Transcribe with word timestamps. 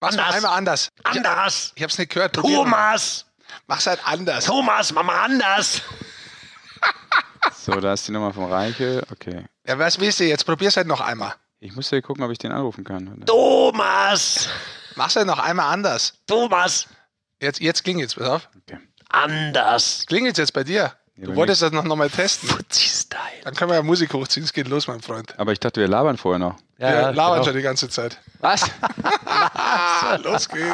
Mach's 0.00 0.16
mal 0.16 0.22
Anders. 0.22 0.36
einmal 0.36 0.56
anders. 0.58 0.88
Anders. 1.04 1.72
Ich 1.74 1.82
hab's 1.82 1.98
nicht 1.98 2.12
gehört. 2.12 2.32
Probier 2.32 2.64
mal. 2.64 2.92
Thomas. 2.92 3.26
Mach's 3.66 3.86
halt 3.86 4.00
anders. 4.04 4.44
Thomas, 4.46 4.92
mach 4.92 5.02
mal 5.02 5.20
anders. 5.24 5.82
So, 7.54 7.72
da 7.80 7.92
ist 7.94 8.06
die 8.08 8.12
Nummer 8.12 8.32
vom 8.32 8.44
Reiche. 8.50 9.02
Okay. 9.10 9.44
Ja, 9.66 9.78
was 9.78 9.98
willst 9.98 10.20
du 10.20 10.24
jetzt? 10.24 10.44
Probier's 10.44 10.76
halt 10.76 10.86
noch 10.86 11.00
einmal. 11.00 11.34
Ich 11.58 11.74
muss 11.74 11.90
ja 11.90 12.00
gucken, 12.00 12.22
ob 12.24 12.30
ich 12.30 12.38
den 12.38 12.52
anrufen 12.52 12.84
kann. 12.84 13.22
Thomas. 13.26 14.48
Mach's 14.94 15.16
halt 15.16 15.26
noch 15.26 15.38
einmal 15.38 15.72
anders. 15.72 16.14
Thomas. 16.26 16.86
Jetzt, 17.40 17.60
jetzt 17.60 17.82
klingelt's, 17.84 18.14
pass 18.14 18.28
auf. 18.28 18.48
Okay. 18.62 18.78
Anders. 19.08 20.04
Klingelt's 20.06 20.38
jetzt 20.38 20.52
bei 20.52 20.64
dir? 20.64 20.92
Ja, 21.16 21.26
Du 21.26 21.34
wolltest 21.36 21.60
das 21.62 21.72
noch, 21.72 21.84
noch 21.84 21.96
mal 21.96 22.08
testen. 22.10 22.48
Dann 23.44 23.54
können 23.54 23.70
wir 23.70 23.76
ja 23.76 23.82
Musik 23.82 24.12
hochziehen. 24.14 24.44
Es 24.44 24.52
geht 24.52 24.68
los, 24.68 24.86
mein 24.86 25.00
Freund. 25.00 25.38
Aber 25.38 25.52
ich 25.52 25.60
dachte, 25.60 25.80
wir 25.80 25.88
labern 25.88 26.16
vorher 26.16 26.38
noch. 26.38 26.56
Wir 26.80 27.12
labern 27.12 27.14
genau. 27.14 27.44
schon 27.44 27.54
die 27.56 27.60
ganze 27.60 27.90
Zeit. 27.90 28.16
Was? 28.40 28.62
Los 30.22 30.48
geht's. 30.48 30.64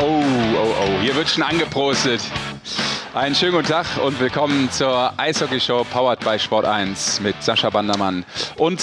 Oh, 0.00 0.04
oh, 0.04 0.74
oh. 0.80 1.00
Hier 1.00 1.16
wird 1.16 1.28
schon 1.28 1.42
angeprostet. 1.42 2.20
Einen 3.12 3.34
schönen 3.34 3.50
guten 3.50 3.66
Tag 3.66 3.86
und 4.04 4.20
willkommen 4.20 4.70
zur 4.70 5.12
Eishockey-Show 5.18 5.84
powered 5.90 6.20
by 6.20 6.38
Sport 6.38 6.66
1 6.66 7.18
mit 7.18 7.34
Sascha 7.42 7.68
Bandermann 7.68 8.24
und 8.58 8.80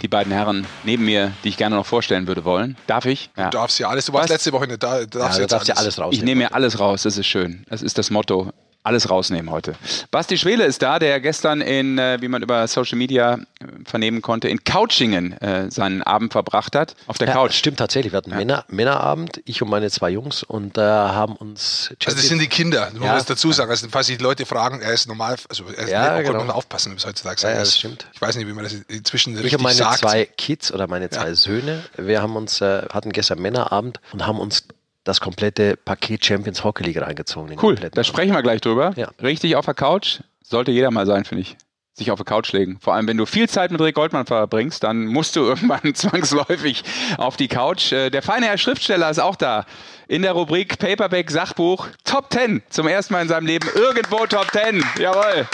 die 0.00 0.06
beiden 0.06 0.32
Herren 0.32 0.64
neben 0.84 1.04
mir, 1.04 1.32
die 1.42 1.48
ich 1.48 1.56
gerne 1.56 1.74
noch 1.74 1.86
vorstellen 1.86 2.28
würde 2.28 2.44
wollen. 2.44 2.76
Darf 2.86 3.04
ich? 3.06 3.30
Ja. 3.36 3.50
Du 3.50 3.58
darfst 3.58 3.80
ja 3.80 3.88
alles. 3.88 4.06
Du 4.06 4.12
warst 4.12 4.24
Was? 4.26 4.30
letzte 4.30 4.52
Woche 4.52 4.68
nicht 4.68 4.84
da. 4.84 5.04
Du 5.04 5.18
Ja, 5.18 5.24
darfst 5.24 5.38
du 5.38 5.42
jetzt 5.42 5.50
darfst 5.50 5.66
ja 5.66 5.74
alles 5.74 5.98
raus. 5.98 6.14
Ich 6.14 6.22
nehme 6.22 6.44
mir 6.44 6.54
alles 6.54 6.78
raus, 6.78 7.02
das 7.02 7.18
ist 7.18 7.26
schön. 7.26 7.66
Das 7.68 7.82
ist 7.82 7.98
das 7.98 8.10
Motto. 8.10 8.52
Alles 8.86 9.10
rausnehmen 9.10 9.50
heute. 9.50 9.74
Basti 10.12 10.38
Schwele 10.38 10.64
ist 10.64 10.80
da, 10.80 11.00
der 11.00 11.18
gestern 11.18 11.60
in, 11.60 11.98
äh, 11.98 12.18
wie 12.20 12.28
man 12.28 12.40
über 12.42 12.68
Social 12.68 12.96
Media 12.96 13.34
äh, 13.34 13.38
vernehmen 13.84 14.22
konnte, 14.22 14.48
in 14.48 14.62
Couchingen 14.62 15.32
äh, 15.40 15.68
seinen 15.72 16.04
Abend 16.04 16.30
verbracht 16.30 16.76
hat. 16.76 16.94
Auf 17.08 17.18
der 17.18 17.26
Ja, 17.26 17.34
Couch. 17.34 17.54
stimmt 17.54 17.78
tatsächlich. 17.78 18.12
Wir 18.12 18.18
hatten 18.18 18.30
Männer, 18.30 18.64
Männerabend, 18.68 19.40
ich 19.44 19.60
und 19.60 19.70
meine 19.70 19.90
zwei 19.90 20.10
Jungs, 20.10 20.44
und 20.44 20.78
äh, 20.78 20.82
haben 20.82 21.34
uns. 21.34 21.92
Also 22.04 22.16
das 22.16 22.28
sind 22.28 22.40
die 22.40 22.46
Kinder, 22.46 22.92
du 22.94 23.02
Ja. 23.02 23.14
musst 23.14 23.28
dazu 23.28 23.50
sagen. 23.50 23.70
Also 23.70 23.88
falls 23.90 24.06
sich 24.06 24.20
Leute 24.20 24.46
fragen, 24.46 24.80
er 24.80 24.92
ist 24.92 25.08
normal, 25.08 25.34
also 25.48 25.64
er 25.66 25.82
ist 25.82 25.90
Ja, 25.90 26.14
Gott, 26.18 26.26
genau. 26.26 26.38
man 26.38 26.46
muss 26.46 26.54
aufpassen, 26.54 26.92
wie 26.92 26.96
es 26.96 27.04
heutzutage 27.06 27.40
Ja, 27.42 27.48
ja, 27.48 27.54
sagt. 27.56 27.60
das 27.62 27.68
ist- 27.70 27.78
stimmt. 27.78 28.06
Ich 28.14 28.20
weiß 28.22 28.36
nicht, 28.36 28.46
wie 28.46 28.52
man 28.52 28.62
das 28.62 28.72
inzwischen 28.86 29.32
ich 29.36 29.40
richtig 29.42 29.56
und 29.58 29.64
meine 29.64 29.74
sagt. 29.74 29.98
zwei 29.98 30.26
Kids 30.26 30.72
oder 30.72 30.86
meine 30.86 31.10
zwei 31.10 31.34
Söhne, 31.34 31.82
wir 31.96 32.22
haben 32.22 32.36
uns, 32.36 32.60
äh, 32.60 32.82
hatten 32.92 33.10
gestern 33.10 33.40
Männerabend 33.40 33.98
und 34.12 34.24
haben 34.28 34.38
uns 34.38 34.62
das 35.06 35.20
komplette 35.20 35.76
Paket 35.76 36.24
Champions 36.24 36.64
Hockey 36.64 36.82
League 36.82 37.00
reingezogen. 37.00 37.48
den 37.48 37.58
Cool, 37.62 37.76
da 37.76 38.04
sprechen 38.04 38.34
wir 38.34 38.42
gleich 38.42 38.60
drüber. 38.60 38.92
Ja. 38.96 39.10
Richtig 39.22 39.56
auf 39.56 39.64
der 39.64 39.74
Couch. 39.74 40.20
Sollte 40.42 40.72
jeder 40.72 40.90
mal 40.90 41.06
sein, 41.06 41.24
finde 41.24 41.42
ich. 41.42 41.56
Sich 41.98 42.10
auf 42.10 42.18
der 42.18 42.26
Couch 42.26 42.52
legen. 42.52 42.76
Vor 42.78 42.92
allem, 42.92 43.08
wenn 43.08 43.16
du 43.16 43.24
viel 43.24 43.48
Zeit 43.48 43.70
mit 43.70 43.80
Rick 43.80 43.94
Goldmann 43.94 44.26
verbringst, 44.26 44.84
dann 44.84 45.06
musst 45.06 45.34
du 45.34 45.40
irgendwann 45.48 45.94
zwangsläufig 45.94 46.84
auf 47.16 47.36
die 47.38 47.48
Couch. 47.48 47.90
Äh, 47.92 48.10
Der 48.10 48.20
feine 48.20 48.46
Herr 48.46 48.58
Schriftsteller 48.58 49.08
ist 49.08 49.18
auch 49.18 49.34
da. 49.36 49.64
In 50.06 50.20
der 50.20 50.32
Rubrik 50.32 50.78
Paperback 50.78 51.30
Sachbuch 51.30 51.88
Top 52.04 52.30
10. 52.30 52.62
Zum 52.68 52.86
ersten 52.86 53.14
Mal 53.14 53.22
in 53.22 53.28
seinem 53.28 53.46
Leben 53.46 53.66
irgendwo 53.74 54.26
Top 54.26 54.46
10. 54.52 54.84
Jawohl. 54.98 55.48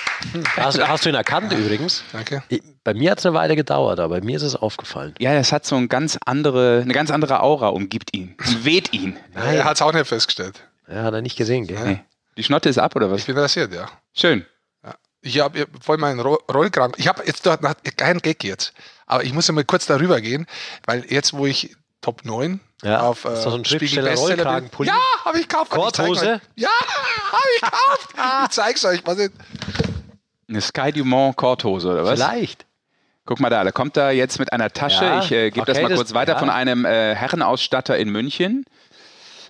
Hast, 0.56 0.80
hast 0.86 1.04
du 1.04 1.10
ihn 1.10 1.14
erkannt 1.14 1.52
übrigens? 1.52 2.02
Danke. 2.12 2.42
Bei 2.82 2.92
mir 2.92 3.12
hat 3.12 3.20
es 3.20 3.26
eine 3.26 3.34
Weile 3.36 3.54
gedauert, 3.54 4.00
aber 4.00 4.18
bei 4.18 4.24
mir 4.26 4.36
ist 4.36 4.42
es 4.42 4.56
aufgefallen. 4.56 5.14
Ja, 5.20 5.34
das 5.34 5.52
hat 5.52 5.64
so 5.64 5.76
ein 5.76 5.88
ganz 5.88 6.18
andere, 6.26 6.80
eine 6.82 6.92
ganz 6.92 7.12
andere 7.12 7.40
Aura 7.40 7.68
umgibt 7.68 8.14
ihn. 8.16 8.34
Weht 8.62 8.92
ihn. 8.92 9.16
Er 9.34 9.64
hat 9.64 9.76
es 9.76 9.82
auch 9.82 9.92
nicht 9.92 10.06
festgestellt. 10.08 10.64
Ja, 10.88 11.04
hat 11.04 11.14
er 11.14 11.22
nicht 11.22 11.36
gesehen, 11.36 11.68
gell? 11.68 11.78
Nee. 11.86 12.00
Die 12.36 12.42
Schnotte 12.42 12.68
ist 12.68 12.78
ab, 12.78 12.96
oder 12.96 13.10
was? 13.12 13.20
Ich 13.20 13.26
bin 13.26 13.38
rasiert, 13.38 13.72
ja. 13.72 13.88
Schön. 14.12 14.44
Ich 15.23 15.39
habe 15.41 15.67
voll 15.81 15.98
meinen 15.98 16.20
Ro 16.20 16.39
Rollkragen. 16.53 16.95
Ich 16.98 17.06
habe 17.09 17.23
jetzt 17.25 17.47
dort 17.47 17.62
noch 17.62 17.75
keinen 17.97 18.20
Gag 18.20 18.42
jetzt. 18.45 18.73
Aber 19.06 19.23
ich 19.25 19.33
muss 19.33 19.47
ja 19.47 19.55
mal 19.55 19.65
kurz 19.65 19.87
darüber 19.87 20.20
gehen, 20.20 20.47
weil 20.84 21.05
jetzt, 21.09 21.33
wo 21.33 21.47
ich 21.47 21.77
Top 22.01 22.25
9 22.25 22.59
Ja, 22.83 23.03
auf 23.03 23.25
äh, 23.25 23.37
so 23.37 23.55
ein 23.55 23.65
Spiegel 23.65 24.03
Bestseller 24.03 24.09
bin- 24.09 24.19
Rollkragenpulli. 24.43 24.89
Ja, 24.89 24.97
habe 25.25 25.38
ich 25.38 25.47
gekauft. 25.49 25.71
Korthose? 25.71 26.41
Ja, 26.56 26.69
habe 27.32 27.43
ich 27.56 27.61
gekauft. 27.62 28.15
ich 28.44 28.49
zeig's 28.50 28.84
euch. 28.84 29.03
Was 29.05 29.19
ist, 29.19 29.32
Eine 30.49 30.61
Sky 30.61 30.91
Dumont 30.93 31.37
Korthose, 31.37 31.88
oder 31.91 32.05
was? 32.05 32.19
Vielleicht. 32.21 32.66
Guck 33.25 33.38
mal 33.38 33.50
da, 33.50 33.62
da 33.62 33.71
kommt 33.71 33.97
er 33.97 34.11
jetzt 34.11 34.41
mit 34.41 34.53
einer 34.53 34.71
Tasche. 34.71 35.05
Ja, 35.05 35.21
ich 35.22 35.31
äh, 35.31 35.50
gebe 35.53 35.65
das 35.65 35.77
okay, 35.77 35.84
mal 35.84 35.88
das- 35.91 35.99
kurz 35.99 36.15
weiter 36.15 36.32
ja. 36.32 36.38
von 36.41 36.50
einem 36.50 36.84
äh, 36.84 37.15
Herrenausstatter 37.15 37.97
in 37.97 38.09
München. 38.11 38.65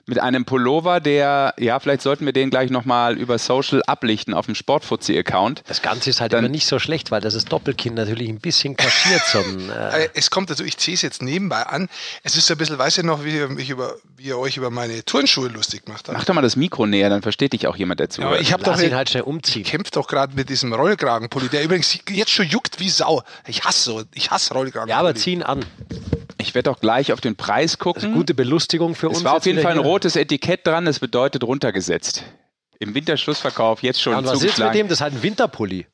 Mit 0.07 0.19
einem 0.19 0.45
Pullover, 0.45 0.99
der, 1.01 1.55
ja, 1.59 1.79
vielleicht 1.79 2.03
sollten 2.03 2.27
wir 2.27 2.33
den 2.33 2.51
gleich 2.51 2.71
nochmal 2.71 3.17
über 3.17 3.39
Social 3.39 3.83
ablichten 3.87 4.35
auf 4.35 4.47
dem 4.47 4.57
Sportfuzzi-Account. 4.57 5.63
Das 5.69 5.81
Ganze 5.81 6.11
ist 6.11 6.21
halt 6.21 6.33
Dann- 6.33 6.41
immer 6.41 6.49
nicht 6.49 6.67
so 6.67 6.79
schlecht, 6.81 7.11
weil 7.13 7.21
das 7.21 7.35
ist 7.35 7.53
Doppelkind 7.53 7.95
natürlich 7.97 8.29
ein 8.29 8.41
bisschen 8.41 8.77
kaschiert 8.77 9.23
zum. 9.31 9.43
Äh, 9.71 10.05
Äh, 10.05 10.09
es 10.15 10.31
kommt 10.31 10.51
dazu, 10.51 10.65
ich 10.65 10.77
ziehe 10.77 10.95
es 10.95 11.03
jetzt 11.03 11.23
nebenbei 11.23 11.63
an. 11.63 11.89
Es 12.25 12.37
ist 12.37 12.47
so 12.47 12.55
ein 12.55 12.59
bisschen, 12.59 12.79
weiß 12.79 12.99
ihr 12.99 13.05
noch, 13.05 13.25
wie 13.25 13.37
ihr, 13.37 13.49
mich 13.49 13.71
über, 13.71 13.95
wie 14.17 14.25
ihr 14.25 14.39
euch 14.39 14.57
über 14.57 14.71
meine 14.71 15.05
Turnschuhe 15.05 15.49
lustig 15.49 15.85
gemacht 15.85 16.09
habt? 16.09 16.19
Mach 16.19 16.25
doch 16.25 16.35
mal 16.35 16.41
das 16.43 16.57
Mikro 16.57 16.87
näher, 16.87 17.09
dann 17.09 17.23
versteht 17.23 17.53
dich 17.53 17.67
auch 17.69 17.77
jemand 17.77 18.01
dazu. 18.01 18.23
Ja, 18.23 18.27
aber 18.29 18.41
ich 18.41 18.53
habe 18.53 18.63
doch 18.65 18.81
ihn 18.81 18.95
halt 18.95 19.09
schnell 19.11 19.23
umziehen. 19.23 19.63
kämpft 19.65 19.95
doch 19.97 20.09
gerade 20.09 20.35
mit 20.35 20.49
diesem 20.49 20.73
Rollkragenpulli, 20.73 21.49
der 21.49 21.63
übrigens 21.63 21.97
jetzt 22.11 22.31
schon 22.31 22.47
juckt 22.47 22.81
wie 22.81 22.89
Sau. 22.91 23.23
Ich 23.47 23.65
hasse 23.65 23.83
so, 23.85 24.03
ich 24.15 24.31
hasse 24.31 24.53
Rollkragenpulli. 24.55 24.91
Ja, 24.91 24.99
aber 24.99 25.15
zieh 25.15 25.33
ihn 25.33 25.43
an. 25.43 25.65
Ich 26.43 26.55
werde 26.55 26.71
auch 26.71 26.81
gleich 26.81 27.13
auf 27.13 27.21
den 27.21 27.37
Preis 27.37 27.79
gucken. 27.79 28.13
Gute 28.13 28.35
Belustigung 28.35 28.95
für 28.95 29.09
uns. 29.09 29.19
es 29.19 29.25
war 29.25 29.35
auf 29.37 29.47
jeden 29.47 29.63
Fall 29.63 29.73
ein 29.73 29.79
hier. 29.79 29.87
rotes 29.87 30.17
Etikett 30.17 30.67
dran, 30.67 30.85
das 30.85 30.99
bedeutet 30.99 31.45
runtergesetzt. 31.45 32.25
Im 32.79 32.95
Winterschlussverkauf 32.95 33.83
jetzt 33.83 34.01
schon 34.03 34.13
Ja, 34.13 34.19
und 34.19 34.27
was 34.27 34.43
ist 34.43 34.59
mit 34.59 34.75
dem? 34.75 34.89
Das 34.89 34.99
ist 34.99 35.01
halt 35.03 35.15
ein 35.15 35.23
Winterpulli. 35.23 35.87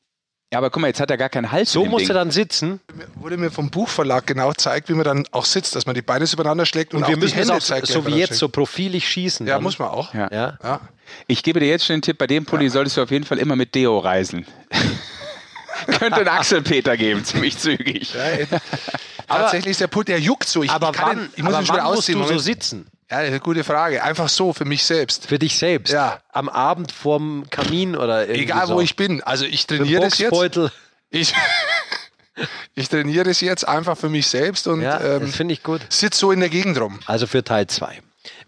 Ja, 0.50 0.58
aber 0.60 0.70
guck 0.70 0.80
mal, 0.80 0.88
jetzt 0.88 0.98
hat 0.98 1.10
er 1.10 1.18
gar 1.18 1.28
keinen 1.28 1.52
Hals 1.52 1.70
So 1.70 1.84
muss 1.84 2.00
Ding. 2.00 2.08
er 2.08 2.14
dann 2.14 2.30
sitzen. 2.30 2.80
wurde 3.16 3.36
mir 3.36 3.50
vom 3.50 3.68
Buchverlag 3.70 4.26
genau 4.26 4.48
gezeigt, 4.48 4.88
wie 4.88 4.94
man 4.94 5.04
dann 5.04 5.26
auch 5.30 5.44
sitzt, 5.44 5.76
dass 5.76 5.84
man 5.84 5.94
die 5.94 6.00
Beine 6.00 6.26
so 6.26 6.36
übereinander 6.36 6.64
schlägt 6.64 6.94
und, 6.94 7.02
Und 7.02 7.08
wir 7.08 7.16
die 7.16 7.20
müssen 7.20 7.34
es 7.38 7.40
Hände 7.48 7.54
auch 7.54 7.58
zeitgleich 7.62 7.92
so 7.92 8.06
wie 8.06 8.14
jetzt 8.18 8.36
so 8.38 8.48
profilig 8.48 9.06
schießen. 9.06 9.46
Ja, 9.46 9.54
dann. 9.56 9.62
muss 9.62 9.78
man 9.78 9.88
auch. 9.88 10.14
Ja. 10.14 10.28
Ja. 10.32 10.58
Ja. 10.62 10.80
Ich 11.26 11.42
gebe 11.42 11.60
dir 11.60 11.66
jetzt 11.68 11.84
schon 11.84 11.96
den 11.96 12.02
Tipp, 12.02 12.16
bei 12.16 12.26
dem 12.26 12.46
Pulli 12.46 12.70
solltest 12.70 12.96
du 12.96 13.02
auf 13.02 13.10
jeden 13.10 13.26
Fall 13.26 13.36
immer 13.36 13.56
mit 13.56 13.74
Deo 13.74 13.98
reisen. 13.98 14.46
Könnte 15.86 16.16
einen 16.20 16.28
Axelpeter 16.28 16.96
geben, 16.96 17.24
ziemlich 17.24 17.58
zügig. 17.58 18.12
Tatsächlich 19.26 19.72
ist 19.72 19.80
der 19.80 19.88
Pult, 19.88 20.08
der 20.08 20.18
juckt 20.20 20.48
so. 20.48 20.62
Ich, 20.62 20.70
Aber 20.70 20.90
ich, 20.90 20.96
kann 20.96 21.08
wann, 21.08 21.18
den, 21.18 21.30
ich 21.36 21.42
muss 21.42 21.54
aber 21.54 21.62
ihn 21.62 21.66
schon 21.66 21.76
wann 21.76 21.94
musst 21.94 22.08
du 22.08 22.24
so 22.24 22.38
sitzen? 22.38 22.86
ja, 23.10 23.18
eine 23.18 23.40
gute 23.40 23.64
Frage. 23.64 24.02
Einfach 24.02 24.28
so, 24.28 24.52
für 24.52 24.64
mich 24.64 24.84
selbst. 24.84 25.26
Für 25.26 25.38
dich 25.38 25.56
selbst? 25.58 25.92
Ja. 25.92 26.20
Am 26.32 26.48
Abend 26.48 26.92
vorm 26.92 27.44
Kamin 27.50 27.96
oder 27.96 28.22
irgendwie 28.22 28.42
Egal, 28.42 28.66
so. 28.66 28.74
wo 28.76 28.80
ich 28.80 28.96
bin. 28.96 29.22
Also 29.22 29.44
ich 29.44 29.66
trainiere 29.66 30.02
das 30.02 30.18
jetzt. 30.18 30.60
Ich, 31.10 31.32
ich 32.74 32.88
trainiere 32.88 33.30
es 33.30 33.40
jetzt 33.40 33.66
einfach 33.66 33.96
für 33.96 34.08
mich 34.08 34.26
selbst 34.26 34.66
und 34.66 34.82
Ja, 34.82 35.00
ähm, 35.00 35.20
das 35.26 35.36
finde 35.36 35.54
ich 35.54 35.62
gut. 35.62 35.80
sitze 35.88 36.18
so 36.20 36.32
in 36.32 36.40
der 36.40 36.48
Gegend 36.50 36.78
rum. 36.80 36.98
Also 37.06 37.26
für 37.26 37.42
Teil 37.42 37.66
2. 37.66 38.00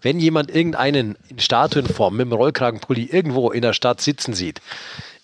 Wenn 0.02 0.18
jemand 0.20 0.54
irgendeinen 0.54 1.16
in 1.28 1.38
Statuenform 1.38 2.16
mit 2.16 2.26
dem 2.26 2.32
Rollkragenpulli 2.32 3.04
irgendwo 3.04 3.50
in 3.50 3.62
der 3.62 3.72
Stadt 3.72 4.00
sitzen 4.00 4.34
sieht, 4.34 4.60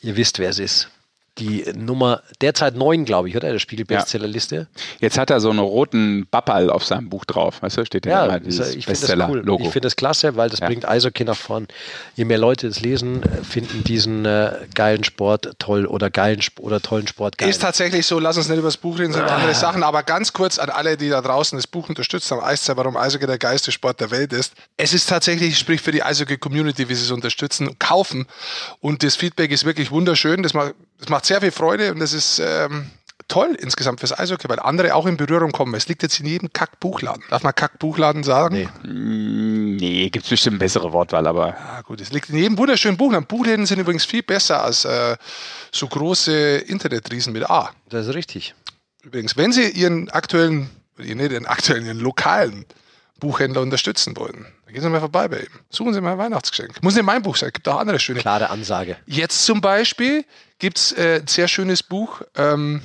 ihr 0.00 0.16
wisst, 0.16 0.38
wer 0.38 0.50
es 0.50 0.58
ist. 0.58 0.88
Die 1.38 1.64
Nummer 1.76 2.22
derzeit 2.40 2.76
9, 2.76 3.04
glaube 3.04 3.28
ich, 3.28 3.36
oder? 3.36 3.52
Der 3.52 3.58
Spiegel-Bestsellerliste. 3.58 4.68
Jetzt 5.00 5.18
hat 5.18 5.28
er 5.30 5.40
so 5.40 5.50
einen 5.50 5.58
roten 5.58 6.26
Bappal 6.30 6.70
auf 6.70 6.84
seinem 6.84 7.10
Buch 7.10 7.24
drauf. 7.26 7.60
Weißt 7.62 7.76
du, 7.76 7.84
steht 7.84 8.06
Ja, 8.06 8.24
immer 8.24 8.36
ist- 8.38 8.46
dieses 8.46 8.74
ich 8.74 8.86
finde 8.86 9.00
das 9.16 9.28
cool. 9.28 9.44
Ich 9.60 9.70
finde 9.70 9.80
das 9.80 9.96
klasse, 9.96 10.36
weil 10.36 10.48
das 10.48 10.60
Ja. 10.60 10.66
bringt 10.66 10.88
Eishockey 10.88 11.24
nach 11.24 11.36
vorn. 11.36 11.68
Je 12.14 12.24
mehr 12.24 12.38
Leute 12.38 12.68
das 12.68 12.80
lesen, 12.80 13.20
finden 13.42 13.84
diesen 13.84 14.24
äh, 14.24 14.52
geilen 14.74 15.04
Sport 15.04 15.50
toll 15.58 15.84
oder 15.86 16.08
geilen 16.08 16.40
oder 16.60 16.80
tollen 16.80 17.06
Sport 17.06 17.36
geil. 17.36 17.50
Ist 17.50 17.60
tatsächlich 17.60 18.06
so, 18.06 18.18
lass 18.18 18.36
uns 18.38 18.48
nicht 18.48 18.58
über 18.58 18.68
das 18.68 18.78
Buch 18.78 18.98
reden, 18.98 19.12
sondern 19.12 19.30
Ah. 19.30 19.36
andere 19.36 19.54
Sachen. 19.54 19.82
Aber 19.82 20.02
ganz 20.04 20.32
kurz 20.32 20.58
an 20.58 20.70
alle, 20.70 20.96
die 20.96 21.10
da 21.10 21.20
draußen 21.20 21.58
das 21.58 21.66
Buch 21.66 21.88
unterstützt 21.90 22.30
haben, 22.30 22.40
Eiszeit, 22.42 22.76
warum 22.78 22.96
Eishockey 22.96 23.26
der 23.26 23.38
geilste 23.38 23.72
Sport 23.72 24.00
der 24.00 24.10
Welt 24.10 24.32
ist. 24.32 24.54
Es 24.78 24.94
ist 24.94 25.06
tatsächlich, 25.08 25.58
sprich 25.58 25.82
für 25.82 25.92
die 25.92 26.02
Eishockey-Community, 26.02 26.88
wie 26.88 26.94
sie 26.94 27.04
es 27.04 27.10
unterstützen, 27.10 27.68
und 27.68 27.78
kaufen. 27.78 28.26
Und 28.80 29.02
das 29.02 29.16
Feedback 29.16 29.50
ist 29.50 29.64
wirklich 29.66 29.90
wunderschön. 29.90 30.42
Das 30.42 30.54
macht, 30.54 30.74
das 30.98 31.08
macht 31.08 31.26
sehr 31.26 31.40
viel 31.40 31.50
Freude 31.50 31.92
und 31.92 32.00
das 32.00 32.12
ist 32.12 32.38
ähm, 32.38 32.90
toll 33.28 33.56
insgesamt 33.58 34.00
fürs 34.00 34.16
Eishockey, 34.18 34.48
weil 34.48 34.60
andere 34.60 34.94
auch 34.94 35.06
in 35.06 35.16
Berührung 35.16 35.52
kommen. 35.52 35.74
Es 35.74 35.88
liegt 35.88 36.02
jetzt 36.02 36.20
in 36.20 36.26
jedem 36.26 36.52
Kack-Buchladen. 36.52 37.22
Darf 37.28 37.42
man 37.42 37.54
Kack-Buchladen 37.54 38.22
sagen? 38.22 38.54
Nee. 38.54 38.88
Mm, 38.88 39.76
nee, 39.76 40.10
gibt 40.10 40.24
es 40.24 40.30
bestimmt 40.30 40.54
eine 40.54 40.60
bessere 40.60 40.92
Wortwahl, 40.92 41.26
aber 41.26 41.48
Ja, 41.48 41.80
gut, 41.82 42.00
es 42.00 42.12
liegt 42.12 42.30
in 42.30 42.38
jedem 42.38 42.58
wunderschönen 42.58 42.96
Buchladen. 42.96 43.26
Buchläden 43.26 43.66
sind 43.66 43.78
übrigens 43.78 44.04
viel 44.04 44.22
besser 44.22 44.62
als 44.62 44.84
äh, 44.84 45.16
so 45.72 45.86
große 45.88 46.58
Internetriesen 46.58 47.32
mit 47.32 47.48
A. 47.48 47.70
Das 47.88 48.06
ist 48.06 48.14
richtig. 48.14 48.54
Übrigens, 49.02 49.36
wenn 49.36 49.52
Sie 49.52 49.68
Ihren 49.70 50.08
aktuellen, 50.10 50.70
nicht 50.96 51.32
Ihren 51.32 51.46
aktuellen, 51.46 51.86
Ihren 51.86 52.00
lokalen 52.00 52.64
Buchhändler 53.20 53.62
unterstützen 53.62 54.16
wollen, 54.16 54.46
dann 54.64 54.74
gehen 54.74 54.82
Sie 54.82 54.88
mal 54.90 55.00
vorbei 55.00 55.28
bei 55.28 55.40
ihm. 55.40 55.48
Suchen 55.70 55.94
Sie 55.94 56.00
mal 56.00 56.12
ein 56.12 56.18
Weihnachtsgeschenk. 56.18 56.82
Muss 56.82 56.94
nicht 56.94 57.04
mein 57.04 57.22
Buch 57.22 57.36
sein, 57.36 57.50
gibt 57.52 57.66
auch 57.68 57.78
andere 57.78 57.98
schöne. 57.98 58.20
Klare 58.20 58.50
Ansage. 58.50 58.96
Jetzt 59.06 59.44
zum 59.44 59.60
Beispiel 59.60 60.24
gibt 60.58 60.78
es 60.78 60.92
äh, 60.92 61.20
ein 61.22 61.26
sehr 61.26 61.48
schönes 61.48 61.82
Buch, 61.82 62.22
ähm, 62.36 62.82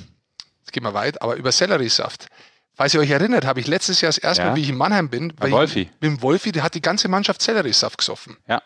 jetzt 0.60 0.72
gehen 0.72 0.82
wir 0.82 0.94
weit, 0.94 1.20
aber 1.22 1.36
über 1.36 1.52
Selleriesaft. 1.52 2.26
Falls 2.74 2.94
ihr 2.94 3.00
euch 3.00 3.10
erinnert, 3.10 3.44
habe 3.44 3.60
ich 3.60 3.66
letztes 3.66 4.00
Jahr 4.00 4.08
das 4.08 4.18
erste 4.18 4.42
Ja. 4.44 4.50
Mal, 4.50 4.56
wie 4.56 4.62
ich 4.62 4.68
in 4.70 4.76
Mannheim 4.76 5.10
bin, 5.10 5.32
weil 5.38 5.50
Wolfi. 5.50 5.80
Ich, 5.82 5.88
mit 6.00 6.02
dem 6.04 6.22
Wolfi, 6.22 6.52
der 6.52 6.62
hat 6.62 6.74
die 6.74 6.80
ganze 6.82 7.08
Mannschaft 7.08 7.42
Selleriesaft 7.42 7.98
gesoffen. 7.98 8.36
ja. 8.48 8.62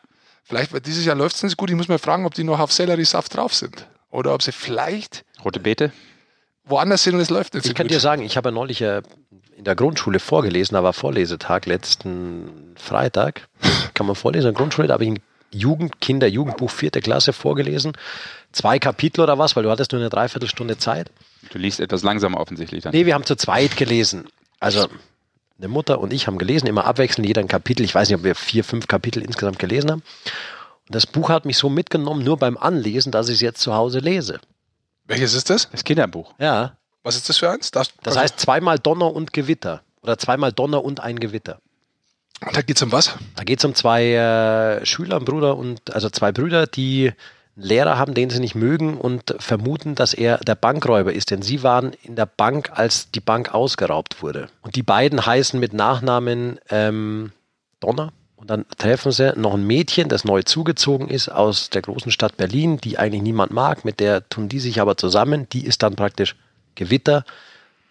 Vielleicht, 0.48 0.72
weil 0.72 0.80
dieses 0.80 1.04
Jahr 1.04 1.16
läuft 1.16 1.34
es 1.34 1.42
nicht 1.42 1.50
so 1.50 1.56
gut, 1.56 1.70
ich 1.70 1.76
muss 1.76 1.88
mal 1.88 1.98
fragen, 1.98 2.24
ob 2.24 2.32
die 2.34 2.44
noch 2.44 2.60
auf 2.60 2.72
Selleriesaft 2.72 3.34
drauf 3.34 3.52
sind. 3.52 3.88
Oder 4.10 4.32
ob 4.32 4.42
sie 4.44 4.52
vielleicht 4.52 5.24
Rote 5.44 5.58
Beete? 5.58 5.90
Woanders 6.66 7.02
hin 7.04 7.14
und 7.14 7.20
es 7.20 7.30
läuft 7.30 7.54
nicht 7.54 7.64
Ich 7.64 7.70
so 7.70 7.74
kann 7.74 7.86
gut. 7.86 7.94
dir 7.94 8.00
sagen, 8.00 8.22
ich 8.22 8.36
habe 8.36 8.52
neulich 8.52 8.82
äh, 8.82 9.02
in 9.56 9.64
der 9.64 9.74
Grundschule 9.74 10.18
vorgelesen, 10.20 10.74
da 10.74 10.82
war 10.82 10.92
Vorlesetag 10.92 11.66
letzten 11.66 12.74
Freitag. 12.76 13.48
Kann 13.94 14.06
man 14.06 14.14
vorlesen 14.16 14.48
in 14.48 14.54
der 14.54 14.58
Grundschule, 14.58 14.88
da 14.88 14.94
habe 14.94 15.04
ich 15.04 15.10
ein 15.10 15.18
Jugend, 15.52 16.00
Kinder, 16.00 16.26
Jugendbuch 16.26 16.70
vierte 16.70 17.00
Klasse 17.00 17.32
vorgelesen. 17.32 17.92
Zwei 18.52 18.78
Kapitel 18.78 19.20
oder 19.22 19.38
was, 19.38 19.56
weil 19.56 19.62
du 19.62 19.70
hattest 19.70 19.92
nur 19.92 20.00
eine 20.00 20.10
Dreiviertelstunde 20.10 20.76
Zeit. 20.76 21.10
Du 21.50 21.58
liest 21.58 21.80
etwas 21.80 22.02
langsamer 22.02 22.40
offensichtlich 22.40 22.82
dann. 22.82 22.92
Nee, 22.92 23.06
wir 23.06 23.14
haben 23.14 23.24
zu 23.24 23.36
zweit 23.36 23.76
gelesen. 23.76 24.26
Also 24.60 24.88
eine 25.58 25.68
Mutter 25.68 26.00
und 26.00 26.12
ich 26.12 26.26
haben 26.26 26.36
gelesen, 26.36 26.66
immer 26.66 26.84
abwechselnd, 26.84 27.26
jeder 27.26 27.40
ein 27.40 27.48
Kapitel. 27.48 27.84
Ich 27.84 27.94
weiß 27.94 28.08
nicht, 28.08 28.18
ob 28.18 28.24
wir 28.24 28.34
vier, 28.34 28.64
fünf 28.64 28.88
Kapitel 28.88 29.22
insgesamt 29.22 29.58
gelesen 29.58 29.90
haben. 29.90 30.02
Und 30.88 30.94
das 30.94 31.06
Buch 31.06 31.30
hat 31.30 31.44
mich 31.46 31.56
so 31.56 31.68
mitgenommen, 31.70 32.24
nur 32.24 32.36
beim 32.36 32.56
Anlesen, 32.58 33.12
dass 33.12 33.28
ich 33.28 33.36
es 33.36 33.40
jetzt 33.40 33.60
zu 33.60 33.74
Hause 33.74 34.00
lese. 34.00 34.40
Welches 35.06 35.34
ist 35.34 35.50
das? 35.50 35.70
Das 35.70 35.84
Kinderbuch. 35.84 36.34
Ja, 36.38 36.76
Was 37.02 37.16
ist 37.16 37.28
das 37.28 37.38
für 37.38 37.50
eins? 37.50 37.70
Das, 37.70 37.88
das 38.02 38.16
also, 38.16 38.20
heißt 38.20 38.40
zweimal 38.40 38.78
Donner 38.78 39.12
und 39.12 39.32
Gewitter. 39.32 39.82
Oder 40.02 40.18
zweimal 40.18 40.52
Donner 40.52 40.84
und 40.84 41.00
ein 41.00 41.18
Gewitter. 41.18 41.60
da 42.52 42.62
geht 42.62 42.76
es 42.76 42.82
um 42.82 42.92
was? 42.92 43.16
Da 43.34 43.44
geht 43.44 43.60
es 43.60 43.64
um 43.64 43.74
zwei 43.74 44.12
äh, 44.12 44.86
Schüler, 44.86 45.20
Bruder 45.20 45.56
und 45.56 45.94
also 45.94 46.10
zwei 46.10 46.32
Brüder, 46.32 46.66
die 46.66 47.12
einen 47.56 47.64
Lehrer 47.64 47.98
haben, 47.98 48.14
den 48.14 48.30
sie 48.30 48.40
nicht 48.40 48.54
mögen 48.54 48.98
und 48.98 49.34
vermuten, 49.38 49.94
dass 49.94 50.14
er 50.14 50.38
der 50.38 50.54
Bankräuber 50.54 51.12
ist. 51.12 51.30
Denn 51.30 51.42
sie 51.42 51.62
waren 51.62 51.92
in 52.02 52.16
der 52.16 52.26
Bank, 52.26 52.70
als 52.74 53.10
die 53.10 53.20
Bank 53.20 53.54
ausgeraubt 53.54 54.22
wurde. 54.22 54.48
Und 54.62 54.76
die 54.76 54.82
beiden 54.82 55.24
heißen 55.24 55.58
mit 55.58 55.72
Nachnamen 55.72 56.60
ähm, 56.68 57.32
Donner. 57.80 58.12
Und 58.36 58.50
dann 58.50 58.66
treffen 58.76 59.12
sie 59.12 59.32
noch 59.36 59.54
ein 59.54 59.66
Mädchen, 59.66 60.08
das 60.08 60.24
neu 60.24 60.42
zugezogen 60.42 61.08
ist 61.08 61.28
aus 61.30 61.70
der 61.70 61.82
großen 61.82 62.12
Stadt 62.12 62.36
Berlin, 62.36 62.78
die 62.78 62.98
eigentlich 62.98 63.22
niemand 63.22 63.50
mag. 63.50 63.84
Mit 63.84 63.98
der 63.98 64.28
tun 64.28 64.48
die 64.48 64.60
sich 64.60 64.80
aber 64.80 64.96
zusammen. 64.96 65.48
Die 65.52 65.64
ist 65.64 65.82
dann 65.82 65.96
praktisch 65.96 66.36
Gewitter. 66.74 67.24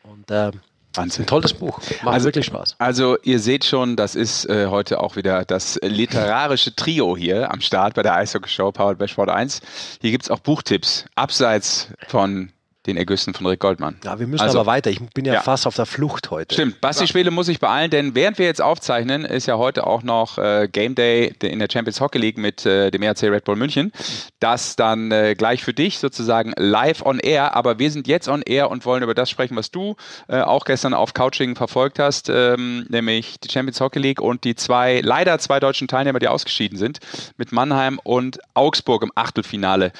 Und 0.03 0.29
äh, 0.29 0.51
Wahnsinn. 0.93 1.23
ein 1.23 1.27
tolles 1.27 1.53
Buch. 1.53 1.79
Macht 2.03 2.13
Also- 2.13 2.25
wirklich 2.25 2.45
Spaß. 2.45 2.75
Also 2.77 3.17
ihr 3.23 3.39
seht 3.39 3.65
schon, 3.65 3.95
das 3.95 4.13
ist 4.15 4.45
äh, 4.45 4.67
heute 4.67 4.99
auch 5.01 5.15
wieder 5.15 5.43
das 5.45 5.79
literarische 5.81 6.75
Trio 6.75 7.17
hier 7.17 7.51
am 7.51 7.59
Start 7.61 7.95
bei 7.95 8.03
der 8.03 8.13
Eishockey 8.15 8.47
Show 8.47 8.71
Powered 8.71 8.99
by 8.99 9.07
Sport 9.07 9.29
1. 9.29 9.61
Hier 10.01 10.11
gibt 10.11 10.25
es 10.25 10.29
auch 10.29 10.39
Buchtipps, 10.39 11.05
abseits 11.15 11.89
von 12.07 12.51
den 12.87 12.97
Ergüssen 12.97 13.33
von 13.33 13.45
Rick 13.47 13.59
Goldmann. 13.59 13.97
Ja, 14.03 14.19
wir 14.19 14.27
müssen 14.27 14.41
Also- 14.43 14.59
aber 14.59 14.67
weiter. 14.67 14.89
Ich 14.89 14.99
bin 15.13 15.25
ja, 15.25 15.35
Ja. 15.35 15.41
fast 15.41 15.65
auf 15.67 15.75
der 15.75 15.85
Flucht 15.85 16.31
heute. 16.31 16.53
Stimmt, 16.53 16.81
Basti 16.81 17.07
Schwele 17.07 17.31
muss 17.31 17.45
sich 17.47 17.59
beeilen, 17.59 17.89
denn 17.91 18.15
während 18.15 18.37
wir 18.37 18.45
jetzt 18.45 18.61
aufzeichnen, 18.61 19.25
ist 19.25 19.45
ja 19.47 19.57
heute 19.57 19.87
auch 19.87 20.03
noch 20.03 20.37
äh, 20.37 20.67
Game 20.71 20.95
Day 20.95 21.33
in 21.41 21.59
der 21.59 21.67
Champions 21.71 21.99
Hockey 22.01 22.17
League 22.19 22.37
mit 22.37 22.65
äh, 22.65 22.91
dem 22.91 23.01
ERC 23.01 23.23
Red 23.23 23.43
Bull 23.45 23.55
München. 23.55 23.91
Das 24.39 24.75
dann 24.75 25.11
äh, 25.11 25.35
gleich 25.35 25.63
für 25.63 25.73
dich 25.73 25.99
sozusagen 25.99 26.53
live 26.57 27.01
on 27.05 27.19
air, 27.19 27.55
aber 27.55 27.79
wir 27.79 27.91
sind 27.91 28.07
jetzt 28.07 28.27
on 28.27 28.41
air 28.43 28.69
und 28.69 28.85
wollen 28.85 29.03
über 29.03 29.13
das 29.13 29.29
sprechen, 29.29 29.55
was 29.55 29.71
du 29.71 29.95
äh, 30.27 30.41
auch 30.41 30.65
gestern 30.65 30.93
auf 30.93 31.13
Couching 31.13 31.55
verfolgt 31.55 31.99
hast, 31.99 32.29
ähm, 32.29 32.85
nämlich 32.89 33.39
die 33.39 33.51
Champions 33.51 33.79
Hockey 33.81 33.99
League 33.99 34.21
und 34.21 34.43
die 34.43 34.55
zwei, 34.55 35.01
leider 35.01 35.39
zwei 35.39 35.59
deutschen 35.59 35.87
Teilnehmer, 35.87 36.19
die 36.19 36.27
ausgeschieden 36.27 36.77
sind, 36.77 36.99
mit 37.37 37.51
Mannheim 37.51 37.99
und 38.03 38.39
Augsburg 38.53 39.03
im 39.03 39.11
Achtelfinale. 39.15 39.91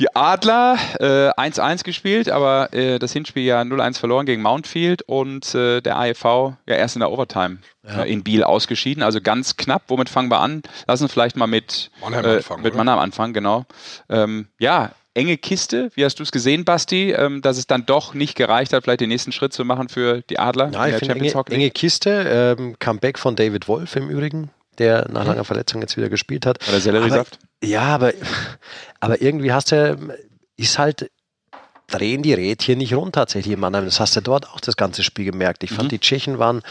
Die 0.00 0.14
Adler 0.16 0.78
äh, 1.00 1.30
1-1 1.38 1.84
gespielt, 1.84 2.30
aber 2.30 2.72
äh, 2.72 2.98
das 2.98 3.12
Hinspiel 3.12 3.44
ja 3.44 3.60
0-1 3.60 3.98
verloren 3.98 4.24
gegen 4.24 4.40
Mountfield 4.40 5.02
und 5.02 5.54
äh, 5.54 5.80
der 5.82 5.98
AEV 5.98 6.24
ja 6.24 6.76
erst 6.76 6.96
in 6.96 7.00
der 7.00 7.10
Overtime 7.10 7.58
äh, 7.86 8.10
in 8.10 8.24
Biel 8.24 8.42
ausgeschieden. 8.42 9.02
Also 9.02 9.20
ganz 9.20 9.56
knapp. 9.56 9.82
Womit 9.88 10.08
fangen 10.08 10.30
wir 10.30 10.40
an? 10.40 10.62
Lass 10.86 11.02
uns 11.02 11.12
vielleicht 11.12 11.36
mal 11.36 11.46
mit 11.46 11.90
Mannheim 12.00 12.24
äh, 12.24 12.36
anfangen, 12.36 12.62
Mit? 12.62 12.74
Mannheim 12.74 12.98
anfangen, 12.98 13.34
genau. 13.34 13.66
Ähm, 14.08 14.48
ja, 14.58 14.92
enge 15.14 15.36
Kiste. 15.36 15.90
Wie 15.94 16.04
hast 16.04 16.18
du 16.18 16.22
es 16.22 16.32
gesehen, 16.32 16.64
Basti? 16.64 17.12
Ähm, 17.12 17.42
dass 17.42 17.58
es 17.58 17.66
dann 17.66 17.84
doch 17.84 18.14
nicht 18.14 18.34
gereicht 18.34 18.72
hat, 18.72 18.84
vielleicht 18.84 19.00
den 19.02 19.10
nächsten 19.10 19.30
Schritt 19.32 19.52
zu 19.52 19.64
machen 19.64 19.90
für 19.90 20.22
die 20.22 20.38
Adler 20.38 20.70
Ja, 20.72 20.86
ich 20.86 20.96
finde 20.96 21.16
enge, 21.16 21.34
Hockey 21.34 21.54
enge? 21.54 21.70
Kiste. 21.70 22.56
Ähm, 22.58 22.76
Comeback 22.78 23.18
von 23.18 23.36
David 23.36 23.68
Wolf 23.68 23.94
im 23.96 24.08
Übrigen, 24.08 24.50
der 24.78 25.08
nach 25.10 25.26
langer 25.26 25.44
Verletzung 25.44 25.80
jetzt 25.80 25.96
wieder 25.96 26.08
gespielt 26.08 26.46
hat. 26.46 26.66
Oder 26.68 26.80
Selleriesaft? 26.80 27.38
Ja, 27.62 27.82
aber, 27.82 28.12
aber 29.00 29.20
irgendwie 29.22 29.52
hast 29.52 29.72
du, 29.72 29.96
ist 30.56 30.78
halt, 30.78 31.10
drehen 31.88 32.22
die 32.22 32.34
Rädchen 32.34 32.78
nicht 32.78 32.94
rund 32.94 33.14
tatsächlich 33.14 33.54
in 33.54 33.60
Mannheim. 33.60 33.84
Das 33.84 34.00
hast 34.00 34.16
du 34.16 34.20
dort 34.20 34.48
auch 34.48 34.60
das 34.60 34.76
ganze 34.76 35.02
Spiel 35.02 35.26
gemerkt. 35.26 35.62
Ich 35.62 35.72
fand, 35.72 35.92
die 35.92 35.98
Tschechen 35.98 36.38
waren, 36.38 36.62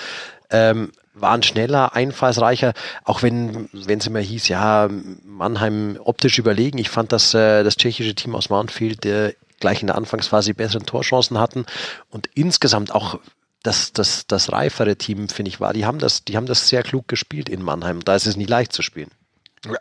ähm, 0.49 0.91
waren 1.13 1.43
schneller, 1.43 1.95
einfallsreicher, 1.95 2.73
auch 3.03 3.21
wenn 3.21 3.69
wenn 3.71 3.99
es 3.99 4.07
immer 4.07 4.19
hieß, 4.19 4.47
ja, 4.47 4.89
Mannheim 5.23 5.99
optisch 6.03 6.39
überlegen. 6.39 6.77
Ich 6.77 6.89
fand, 6.89 7.11
dass 7.11 7.33
äh, 7.33 7.63
das 7.63 7.75
tschechische 7.75 8.15
Team 8.15 8.35
aus 8.35 8.49
Mountfield 8.49 9.05
äh, 9.05 9.35
gleich 9.59 9.81
in 9.81 9.87
der 9.87 9.95
Anfangsphase 9.95 10.49
die 10.49 10.53
besseren 10.53 10.85
Torchancen 10.85 11.37
hatten 11.37 11.65
und 12.09 12.27
insgesamt 12.33 12.93
auch 12.93 13.19
das, 13.63 13.93
das, 13.93 14.25
das 14.27 14.51
reifere 14.51 14.95
Team, 14.95 15.29
finde 15.29 15.49
ich, 15.49 15.59
war. 15.59 15.73
Die 15.73 15.85
haben, 15.85 15.99
das, 15.99 16.23
die 16.23 16.35
haben 16.35 16.47
das 16.47 16.67
sehr 16.67 16.83
klug 16.83 17.07
gespielt 17.07 17.49
in 17.49 17.61
Mannheim. 17.61 18.03
Da 18.03 18.15
ist 18.15 18.25
es 18.25 18.35
nicht 18.35 18.49
leicht 18.49 18.73
zu 18.73 18.81
spielen. 18.81 19.11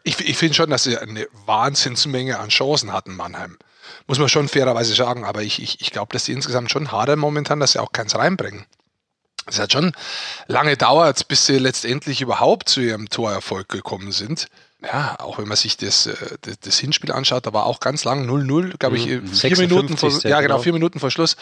Ich, 0.04 0.20
ich 0.20 0.36
finde 0.36 0.54
schon, 0.54 0.70
dass 0.70 0.84
sie 0.84 0.98
eine 0.98 1.26
Wahnsinnsmenge 1.46 2.38
an 2.38 2.50
Chancen 2.50 2.92
hatten, 2.92 3.16
Mannheim. 3.16 3.56
Muss 4.06 4.18
man 4.18 4.28
schon 4.28 4.48
fairerweise 4.48 4.94
sagen. 4.94 5.24
Aber 5.24 5.42
ich, 5.42 5.62
ich, 5.62 5.80
ich 5.80 5.90
glaube, 5.90 6.12
dass 6.12 6.24
die 6.24 6.32
insgesamt 6.32 6.70
schon 6.70 6.92
hadern 6.92 7.18
momentan, 7.18 7.60
dass 7.60 7.72
sie 7.72 7.78
auch 7.82 7.92
keins 7.92 8.14
reinbringen. 8.14 8.66
Es 9.46 9.58
hat 9.58 9.72
schon 9.72 9.92
lange 10.46 10.76
dauert, 10.76 11.26
bis 11.28 11.46
sie 11.46 11.58
letztendlich 11.58 12.20
überhaupt 12.20 12.68
zu 12.68 12.80
ihrem 12.80 13.08
Torerfolg 13.08 13.68
gekommen 13.68 14.12
sind. 14.12 14.48
Ja, 14.82 15.16
auch 15.20 15.38
wenn 15.38 15.46
man 15.46 15.56
sich 15.58 15.76
das, 15.76 16.06
äh, 16.06 16.14
das, 16.40 16.58
das 16.60 16.78
Hinspiel 16.78 17.12
anschaut, 17.12 17.46
da 17.46 17.52
war 17.52 17.66
auch 17.66 17.80
ganz 17.80 18.04
lang 18.04 18.26
0-0, 18.28 18.78
glaube 18.78 18.96
ich, 18.96 19.06
Mhm. 19.06 19.26
vier 19.28 19.58
Minuten 19.58 19.96
vor, 19.96 20.10
56. 20.10 20.24
ja, 20.30 20.40
genau, 20.40 20.54
genau. 20.54 20.62
vier 20.62 20.72
Minuten 20.72 21.00
vor 21.00 21.10
Schluss 21.10 21.36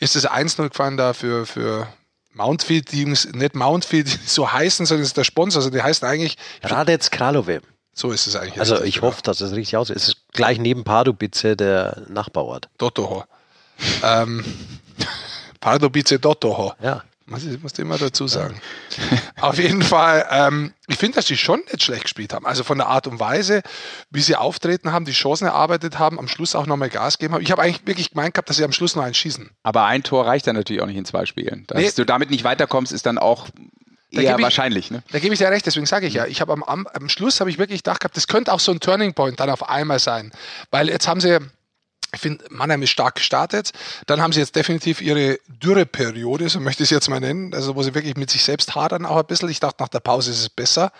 ist 0.00 0.16
das 0.16 0.26
1-0 0.26 0.68
gefallen 0.70 0.96
da 0.96 1.12
für, 1.12 1.46
für 1.46 1.86
Mountfield, 2.32 2.90
die 2.92 3.02
Jungs, 3.02 3.28
nicht 3.32 3.54
Mountfield 3.54 4.08
so 4.26 4.50
heißen, 4.52 4.86
sondern 4.86 5.02
es 5.02 5.08
ist 5.10 5.16
der 5.16 5.24
Sponsor, 5.24 5.60
also 5.60 5.70
die 5.70 5.82
heißen 5.82 6.06
eigentlich, 6.06 6.36
Radetz 6.62 7.10
Kralove. 7.10 7.60
so 7.92 8.10
ist 8.10 8.26
es 8.26 8.34
eigentlich. 8.34 8.58
Also 8.58 8.74
richtig, 8.74 8.88
ich 8.88 8.94
genau. 8.96 9.06
hoffe, 9.08 9.22
dass 9.22 9.40
es 9.40 9.52
richtig 9.52 9.76
aussieht. 9.76 9.94
Es 9.96 10.08
ist 10.08 10.16
gleich 10.32 10.58
neben 10.58 10.82
Pardubice 10.84 11.54
der 11.56 12.02
Nachbarort. 12.08 12.68
Dottoho. 12.78 13.24
ähm, 14.02 14.44
Pardubice 15.60 16.18
Dottoho. 16.20 16.74
Ja. 16.82 17.04
Muss 17.30 17.44
ich 17.44 17.62
muss 17.62 17.72
ich 17.74 17.78
immer 17.78 17.96
dazu 17.96 18.26
sagen. 18.26 18.60
Auf 19.40 19.56
jeden 19.58 19.82
Fall, 19.82 20.26
ähm, 20.30 20.74
ich 20.88 20.96
finde, 20.98 21.14
dass 21.16 21.26
die 21.26 21.36
schon 21.36 21.60
nicht 21.70 21.82
schlecht 21.82 22.02
gespielt 22.02 22.32
haben. 22.34 22.44
Also 22.44 22.64
von 22.64 22.76
der 22.76 22.88
Art 22.88 23.06
und 23.06 23.20
Weise, 23.20 23.62
wie 24.10 24.20
sie 24.20 24.34
auftreten 24.36 24.92
haben, 24.92 25.04
die 25.04 25.12
Chancen 25.12 25.46
erarbeitet 25.46 25.98
haben, 25.98 26.18
am 26.18 26.26
Schluss 26.28 26.54
auch 26.54 26.66
nochmal 26.66 26.88
Gas 26.90 27.18
gegeben 27.18 27.34
haben. 27.34 27.42
Ich 27.42 27.52
habe 27.52 27.62
eigentlich 27.62 27.86
wirklich 27.86 28.10
gemeint 28.10 28.34
gehabt, 28.34 28.48
dass 28.50 28.56
sie 28.56 28.64
am 28.64 28.72
Schluss 28.72 28.96
noch 28.96 29.04
einen 29.04 29.14
schießen. 29.14 29.48
Aber 29.62 29.84
ein 29.84 30.02
Tor 30.02 30.26
reicht 30.26 30.46
dann 30.48 30.56
natürlich 30.56 30.82
auch 30.82 30.86
nicht 30.86 30.96
in 30.96 31.04
zwei 31.04 31.24
Spielen. 31.24 31.64
Dass 31.68 31.78
Nee. 31.78 31.90
du 31.94 32.04
damit 32.04 32.30
nicht 32.30 32.42
weiterkommst, 32.44 32.92
ist 32.92 33.06
dann 33.06 33.16
auch 33.16 33.46
ich- 34.10 34.26
wahrscheinlich. 34.28 34.90
Ne? 34.90 35.04
Da 35.12 35.20
gebe 35.20 35.32
ich 35.32 35.38
dir 35.38 35.50
recht, 35.50 35.64
deswegen 35.66 35.86
sage 35.86 36.06
ich 36.08 36.14
ja, 36.14 36.26
ich 36.26 36.40
habe 36.40 36.52
am, 36.52 36.64
am, 36.64 36.88
am 36.88 37.08
Schluss 37.08 37.38
habe 37.38 37.48
ich 37.48 37.58
wirklich 37.58 37.84
gedacht 37.84 38.00
gehabt, 38.00 38.16
das 38.16 38.26
könnte 38.26 38.52
auch 38.52 38.58
so 38.60 38.72
ein 38.72 38.80
Turning 38.80 39.14
Point 39.14 39.38
dann 39.38 39.50
auf 39.50 39.68
einmal 39.68 40.00
sein. 40.00 40.32
Weil 40.72 40.88
jetzt 40.88 41.06
haben 41.06 41.20
sie, 41.20 41.38
ich 42.12 42.20
finde, 42.20 42.44
Mannheim 42.50 42.82
ist 42.82 42.90
stark 42.90 43.16
gestartet. 43.16 43.70
Dann 44.06 44.20
haben 44.20 44.32
sie 44.32 44.40
jetzt 44.40 44.56
definitiv 44.56 45.00
ihre 45.00 45.38
Dürreperiode, 45.48 46.48
so 46.48 46.60
möchte 46.60 46.82
ich 46.82 46.88
es 46.88 46.90
jetzt 46.90 47.08
mal 47.08 47.20
nennen, 47.20 47.54
also 47.54 47.76
wo 47.76 47.82
sie 47.82 47.94
wirklich 47.94 48.16
mit 48.16 48.30
sich 48.30 48.44
selbst 48.44 48.74
hadern 48.74 49.06
auch 49.06 49.16
ein 49.16 49.26
bisschen. 49.26 49.48
Ich 49.48 49.60
dachte, 49.60 49.82
nach 49.82 49.88
der 49.88 50.00
Pause 50.00 50.30
ist 50.30 50.40
es 50.40 50.48
besser. 50.48 50.92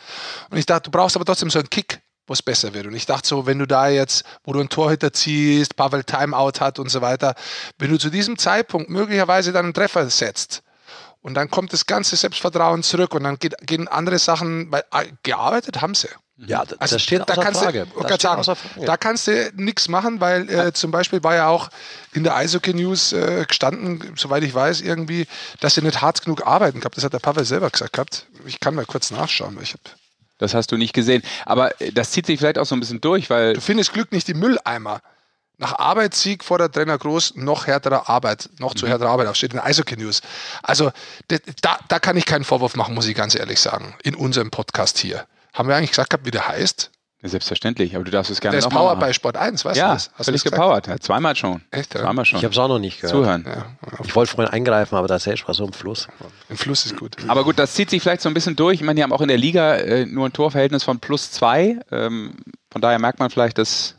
Und 0.50 0.58
ich 0.58 0.66
dachte, 0.66 0.84
du 0.84 0.90
brauchst 0.90 1.16
aber 1.16 1.24
trotzdem 1.24 1.50
so 1.50 1.58
einen 1.58 1.70
Kick, 1.70 2.00
wo 2.26 2.32
es 2.32 2.42
besser 2.42 2.74
wird. 2.74 2.86
Und 2.86 2.94
ich 2.94 3.06
dachte 3.06 3.26
so, 3.26 3.46
wenn 3.46 3.58
du 3.58 3.66
da 3.66 3.88
jetzt, 3.88 4.24
wo 4.44 4.52
du 4.52 4.60
einen 4.60 4.68
Torhüter 4.68 5.12
ziehst, 5.12 5.76
Pavel 5.76 6.04
Timeout 6.04 6.60
hat 6.60 6.78
und 6.78 6.88
so 6.88 7.00
weiter, 7.00 7.34
wenn 7.78 7.90
du 7.90 7.98
zu 7.98 8.10
diesem 8.10 8.38
Zeitpunkt 8.38 8.88
möglicherweise 8.88 9.52
dann 9.52 9.66
einen 9.66 9.74
Treffer 9.74 10.08
setzt, 10.10 10.62
und 11.22 11.34
dann 11.34 11.50
kommt 11.50 11.72
das 11.72 11.86
ganze 11.86 12.16
Selbstvertrauen 12.16 12.82
zurück 12.82 13.14
und 13.14 13.24
dann 13.24 13.38
geht, 13.38 13.54
gehen 13.66 13.88
andere 13.88 14.18
Sachen, 14.18 14.72
weil 14.72 14.84
äh, 14.92 15.12
gearbeitet 15.22 15.82
haben 15.82 15.94
sie. 15.94 16.08
Ja, 16.46 16.64
Also 16.78 16.96
das 16.96 17.02
steht 17.02 17.22
da 17.26 17.34
kannst 17.36 17.60
Frage. 17.62 17.86
Du, 17.94 18.02
Das 18.02 18.22
sagen, 18.22 18.42
Frage. 18.44 18.86
da 18.86 18.96
kannst 18.96 19.26
du 19.26 19.52
nichts 19.56 19.88
machen, 19.88 20.20
weil 20.20 20.48
äh, 20.50 20.72
zum 20.72 20.90
Beispiel 20.90 21.22
war 21.22 21.34
ja 21.34 21.48
auch 21.48 21.68
in 22.12 22.24
der 22.24 22.34
Eishockey 22.34 22.72
News 22.72 23.12
äh, 23.12 23.44
gestanden, 23.46 24.14
soweit 24.16 24.42
ich 24.42 24.54
weiß, 24.54 24.80
irgendwie, 24.80 25.26
dass 25.60 25.74
sie 25.74 25.82
nicht 25.82 26.00
hart 26.00 26.22
genug 26.22 26.46
arbeiten 26.46 26.80
gehabt. 26.80 26.96
Das 26.96 27.04
hat 27.04 27.12
der 27.12 27.18
Pavel 27.18 27.44
selber 27.44 27.68
gesagt 27.68 27.92
gehabt. 27.92 28.26
Ich 28.46 28.58
kann 28.58 28.74
mal 28.74 28.86
kurz 28.86 29.10
nachschauen, 29.10 29.54
weil 29.56 29.64
ich 29.64 29.74
hab, 29.74 29.80
Das 30.38 30.54
hast 30.54 30.72
du 30.72 30.78
nicht 30.78 30.94
gesehen. 30.94 31.22
Aber 31.44 31.78
äh, 31.80 31.92
das 31.92 32.10
zieht 32.12 32.24
sich 32.24 32.38
vielleicht 32.38 32.56
auch 32.58 32.64
so 32.66 32.74
ein 32.74 32.80
bisschen 32.80 33.00
durch, 33.02 33.28
weil 33.28 33.52
Du 33.54 33.60
findest 33.60 33.92
Glück 33.92 34.10
nicht 34.10 34.28
im 34.30 34.38
Mülleimer. 34.38 35.02
Nach 35.58 35.78
Arbeitssieg 35.78 36.42
fordert 36.42 36.74
Trainer 36.74 36.96
Groß 36.96 37.34
noch 37.36 37.66
härtere 37.66 38.08
Arbeit, 38.08 38.48
noch 38.58 38.72
Mhm. 38.72 38.78
zu 38.78 38.88
härterer 38.88 39.10
Arbeit 39.10 39.26
auf, 39.26 39.36
steht 39.36 39.52
in 39.52 39.58
der 39.58 39.66
Eishockey 39.66 39.98
News. 39.98 40.22
Also 40.62 40.90
da, 41.28 41.78
da 41.88 41.98
kann 41.98 42.16
ich 42.16 42.24
keinen 42.24 42.44
Vorwurf 42.44 42.76
machen, 42.76 42.94
muss 42.94 43.06
ich 43.06 43.14
ganz 43.14 43.34
ehrlich 43.34 43.60
sagen, 43.60 43.94
in 44.02 44.14
unserem 44.14 44.50
Podcast 44.50 44.96
hier. 44.96 45.26
Haben 45.60 45.68
wir 45.68 45.76
eigentlich 45.76 45.90
gesagt 45.90 46.08
gehabt, 46.08 46.24
wie 46.24 46.30
der 46.30 46.48
heißt? 46.48 46.90
Ja, 47.22 47.28
selbstverständlich, 47.28 47.94
aber 47.94 48.04
du 48.06 48.10
darfst 48.10 48.30
es 48.30 48.40
gerne 48.40 48.52
Der 48.52 48.60
ist 48.60 48.64
noch 48.64 48.72
mal 48.72 48.78
Power 48.78 48.88
machen. 48.92 49.00
bei 49.00 49.12
Sport 49.12 49.36
1, 49.36 49.62
weißt 49.62 49.76
du 49.76 49.78
Ja, 49.78 49.92
das? 49.92 50.08
Hast 50.14 50.20
du 50.20 50.24
völlig 50.24 50.42
gepowert. 50.42 50.86
Ja, 50.86 50.98
zweimal 50.98 51.36
schon. 51.36 51.60
Echt, 51.70 51.92
ja? 51.94 52.00
Zweimal 52.00 52.24
schon. 52.24 52.38
Ich 52.38 52.44
habe 52.46 52.52
es 52.54 52.58
auch 52.58 52.68
noch 52.68 52.78
nicht 52.78 52.98
gehört. 53.02 53.14
Zuhören. 53.14 53.44
Ja, 53.46 53.66
Ich 54.02 54.16
wollte 54.16 54.32
vorhin 54.34 54.50
eingreifen, 54.50 54.96
aber 54.96 55.06
das 55.06 55.24
selbst 55.24 55.46
war 55.46 55.54
so 55.54 55.66
im 55.66 55.74
Fluss. 55.74 56.08
ein 56.48 56.56
Fluss 56.56 56.86
ist 56.86 56.96
gut. 56.96 57.16
Aber 57.28 57.44
gut, 57.44 57.58
das 57.58 57.74
zieht 57.74 57.90
sich 57.90 58.00
vielleicht 58.00 58.22
so 58.22 58.30
ein 58.30 58.34
bisschen 58.34 58.56
durch. 58.56 58.76
Ich 58.76 58.80
meine, 58.86 58.94
die 58.94 59.02
haben 59.02 59.12
auch 59.12 59.20
in 59.20 59.28
der 59.28 59.36
Liga 59.36 59.74
äh, 59.74 60.06
nur 60.06 60.24
ein 60.26 60.32
Torverhältnis 60.32 60.82
von 60.82 60.98
plus 60.98 61.30
zwei. 61.30 61.78
Ähm, 61.90 62.36
von 62.70 62.80
daher 62.80 62.98
merkt 62.98 63.18
man 63.18 63.28
vielleicht, 63.28 63.58
dass 63.58 63.96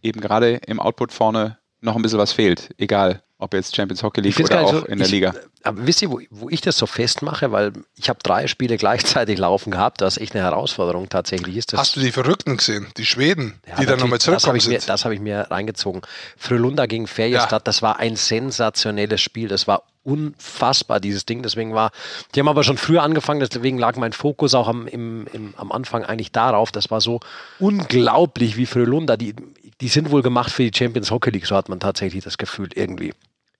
eben 0.00 0.20
gerade 0.20 0.54
im 0.68 0.78
Output 0.78 1.10
vorne 1.12 1.58
noch 1.80 1.96
ein 1.96 2.02
bisschen 2.02 2.20
was 2.20 2.30
fehlt. 2.32 2.70
Egal, 2.78 3.23
Ob 3.38 3.52
jetzt 3.52 3.74
Champions 3.74 4.02
Hockey 4.02 4.20
League 4.20 4.38
oder 4.38 4.62
auch 4.62 4.72
so, 4.72 4.84
in 4.86 4.98
der 4.98 5.06
ich, 5.06 5.12
Liga. 5.12 5.34
Aber 5.64 5.86
wisst 5.86 6.02
ihr, 6.02 6.10
wo, 6.10 6.20
wo 6.30 6.48
ich 6.48 6.60
das 6.60 6.78
so 6.78 6.86
festmache? 6.86 7.50
Weil 7.50 7.72
ich 7.96 8.08
habe 8.08 8.20
drei 8.22 8.46
Spiele 8.46 8.76
gleichzeitig 8.78 9.38
laufen 9.38 9.72
gehabt, 9.72 10.02
was 10.02 10.18
echt 10.18 10.34
eine 10.34 10.44
Herausforderung 10.44 11.08
tatsächlich 11.08 11.56
ist. 11.56 11.72
Hast 11.74 11.96
du 11.96 12.00
die 12.00 12.12
Verrückten 12.12 12.56
gesehen? 12.56 12.86
Die 12.96 13.04
Schweden, 13.04 13.60
ja, 13.68 13.76
die 13.76 13.86
dann 13.86 13.98
nochmal 13.98 14.20
zurückkommen 14.20 14.56
das 14.56 14.64
sind? 14.64 14.88
das 14.88 15.04
habe 15.04 15.14
ich 15.14 15.20
mir 15.20 15.50
reingezogen. 15.50 16.02
Frölunda 16.36 16.86
gegen 16.86 17.06
Ferjestad, 17.08 17.52
ja. 17.52 17.58
das 17.58 17.82
war 17.82 17.98
ein 17.98 18.14
sensationelles 18.14 19.20
Spiel. 19.20 19.48
Das 19.48 19.66
war 19.66 19.82
unfassbar, 20.04 21.00
dieses 21.00 21.26
Ding. 21.26 21.42
Deswegen 21.42 21.74
war, 21.74 21.90
die 22.34 22.40
haben 22.40 22.48
aber 22.48 22.62
schon 22.62 22.76
früher 22.76 23.02
angefangen, 23.02 23.40
deswegen 23.40 23.78
lag 23.78 23.96
mein 23.96 24.12
Fokus 24.12 24.54
auch 24.54 24.68
am, 24.68 24.86
im, 24.86 25.26
im, 25.32 25.54
am 25.56 25.72
Anfang 25.72 26.04
eigentlich 26.04 26.30
darauf. 26.32 26.70
Das 26.70 26.90
war 26.90 27.00
so 27.00 27.20
unglaublich 27.58 28.56
wie 28.56 28.66
Frölunda. 28.66 29.16
Die, 29.16 29.34
die 29.80 29.88
sind 29.88 30.10
wohl 30.10 30.22
gemacht 30.22 30.52
für 30.52 30.68
die 30.68 30.76
Champions 30.76 31.10
Hockey 31.10 31.30
League, 31.30 31.46
so 31.46 31.56
hat 31.56 31.68
man 31.68 31.80
tatsächlich 31.80 32.22
das 32.22 32.38
Gefühl 32.38 32.68
irgendwie. 32.74 33.12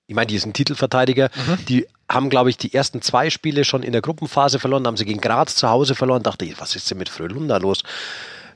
Ich 0.07 0.15
meine, 0.15 0.27
die 0.27 0.39
sind 0.39 0.55
Titelverteidiger, 0.55 1.31
mhm. 1.35 1.65
die 1.67 1.87
haben, 2.11 2.29
glaube 2.29 2.51
ich, 2.51 2.59
die 2.59 2.75
ersten 2.75 3.01
zwei 3.01 3.31
Spiele 3.31 3.65
schon 3.65 3.83
in 3.83 3.93
der 3.93 4.03
Gruppenphase 4.03 4.59
verloren, 4.59 4.87
haben 4.87 4.99
sie 4.99 5.07
gegen 5.07 5.21
Graz 5.21 5.57
zu 5.57 5.69
Hause 5.71 5.95
verloren. 5.95 6.23
Dachte 6.23 6.45
ich, 6.45 6.61
was 6.61 6.77
ist 6.77 6.91
denn 6.91 6.99
mit 6.99 7.09
Frölunda 7.09 7.57
los? 7.57 7.83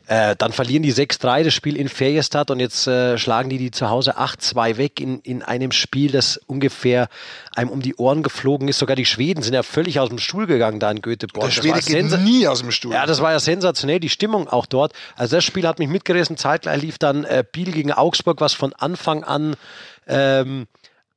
Äh, 0.09 0.37
dann 0.37 0.53
verlieren 0.53 0.83
die 0.83 0.95
6-3 0.95 1.45
das 1.45 1.53
Spiel 1.53 1.77
in 1.77 1.91
Ferjestad 1.91 2.51
und 2.51 2.61
jetzt 2.61 2.87
äh, 2.87 3.19
schlagen 3.19 3.51
die 3.51 3.59
die 3.59 3.71
zu 3.71 3.91
Hause 3.91 4.19
8-2 4.19 4.79
weg 4.79 5.01
in, 5.01 5.21
in 5.21 5.43
einem 5.43 5.71
Spiel, 5.71 6.11
das 6.11 6.39
ungefähr 6.47 7.09
einem 7.55 7.69
um 7.69 7.83
die 7.83 7.95
Ohren 7.97 8.23
geflogen 8.23 8.69
ist. 8.69 8.79
Sogar 8.79 8.97
die 8.97 9.05
Schweden 9.05 9.43
sind 9.43 9.53
ja 9.53 9.63
völlig 9.63 10.01
aus 10.01 10.09
dem 10.09 10.19
Stuhl 10.19 10.47
gegangen 10.47 10.81
da 10.81 10.91
in 10.91 11.03
Göteborg. 11.03 11.45
Der 11.45 11.53
Schwede 11.53 11.81
geht 11.81 12.21
nie 12.23 12.49
aus 12.49 12.61
dem 12.61 12.71
Stuhl. 12.71 12.95
Ja, 12.95 13.05
das 13.05 13.21
war 13.21 13.33
ja 13.33 13.39
sensationell, 13.39 14.01
die 14.01 14.09
Stimmung 14.09 14.49
auch 14.49 14.65
dort. 14.65 14.95
Also 15.15 15.37
das 15.37 15.45
Spiel 15.45 15.69
hat 15.69 15.79
mich 15.79 15.89
mitgerissen. 15.89 16.39
Zeitgleich 16.39 16.81
lief 16.81 16.97
dann 16.97 17.25
äh, 17.25 17.45
Biel 17.51 17.71
gegen 17.73 17.93
Augsburg, 17.93 18.41
was 18.41 18.55
von 18.55 18.73
Anfang 18.73 19.25
an 19.25 19.57
ähm, 20.07 20.69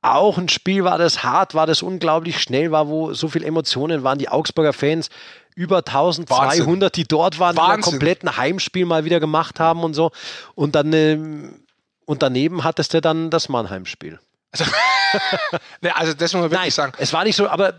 auch 0.02 0.36
ein 0.36 0.48
Spiel 0.48 0.82
war, 0.84 0.98
das 0.98 1.22
hart 1.22 1.54
war, 1.54 1.66
das 1.66 1.80
unglaublich 1.80 2.42
schnell 2.42 2.72
war, 2.72 2.88
wo 2.88 3.14
so 3.14 3.28
viele 3.28 3.46
Emotionen 3.46 4.02
waren. 4.02 4.18
Die 4.18 4.28
Augsburger 4.28 4.72
Fans 4.72 5.08
über 5.54 5.78
1200, 5.78 6.30
Wahnsinn. 6.30 6.90
die 6.94 7.04
dort 7.04 7.38
waren, 7.38 7.56
Wahnsinn. 7.56 7.72
die 7.72 7.78
ein 7.78 7.82
kompletten 7.82 8.36
Heimspiel 8.36 8.86
mal 8.86 9.04
wieder 9.04 9.20
gemacht 9.20 9.60
haben 9.60 9.84
und 9.84 9.94
so. 9.94 10.10
Und 10.54 10.74
dann 10.74 10.92
äh, 10.92 11.18
und 12.04 12.22
daneben 12.22 12.64
hattest 12.64 12.94
du 12.94 13.00
dann 13.00 13.30
das 13.30 13.48
Mannheim-Spiel. 13.48 14.18
Also, 14.52 14.64
ne, 15.80 15.96
also 15.96 16.12
das 16.14 16.32
muss 16.32 16.42
man 16.42 16.50
wirklich 16.50 16.60
Nein, 16.60 16.70
sagen. 16.70 16.92
Es 16.98 17.12
war 17.12 17.24
nicht 17.24 17.36
so, 17.36 17.48
aber 17.48 17.74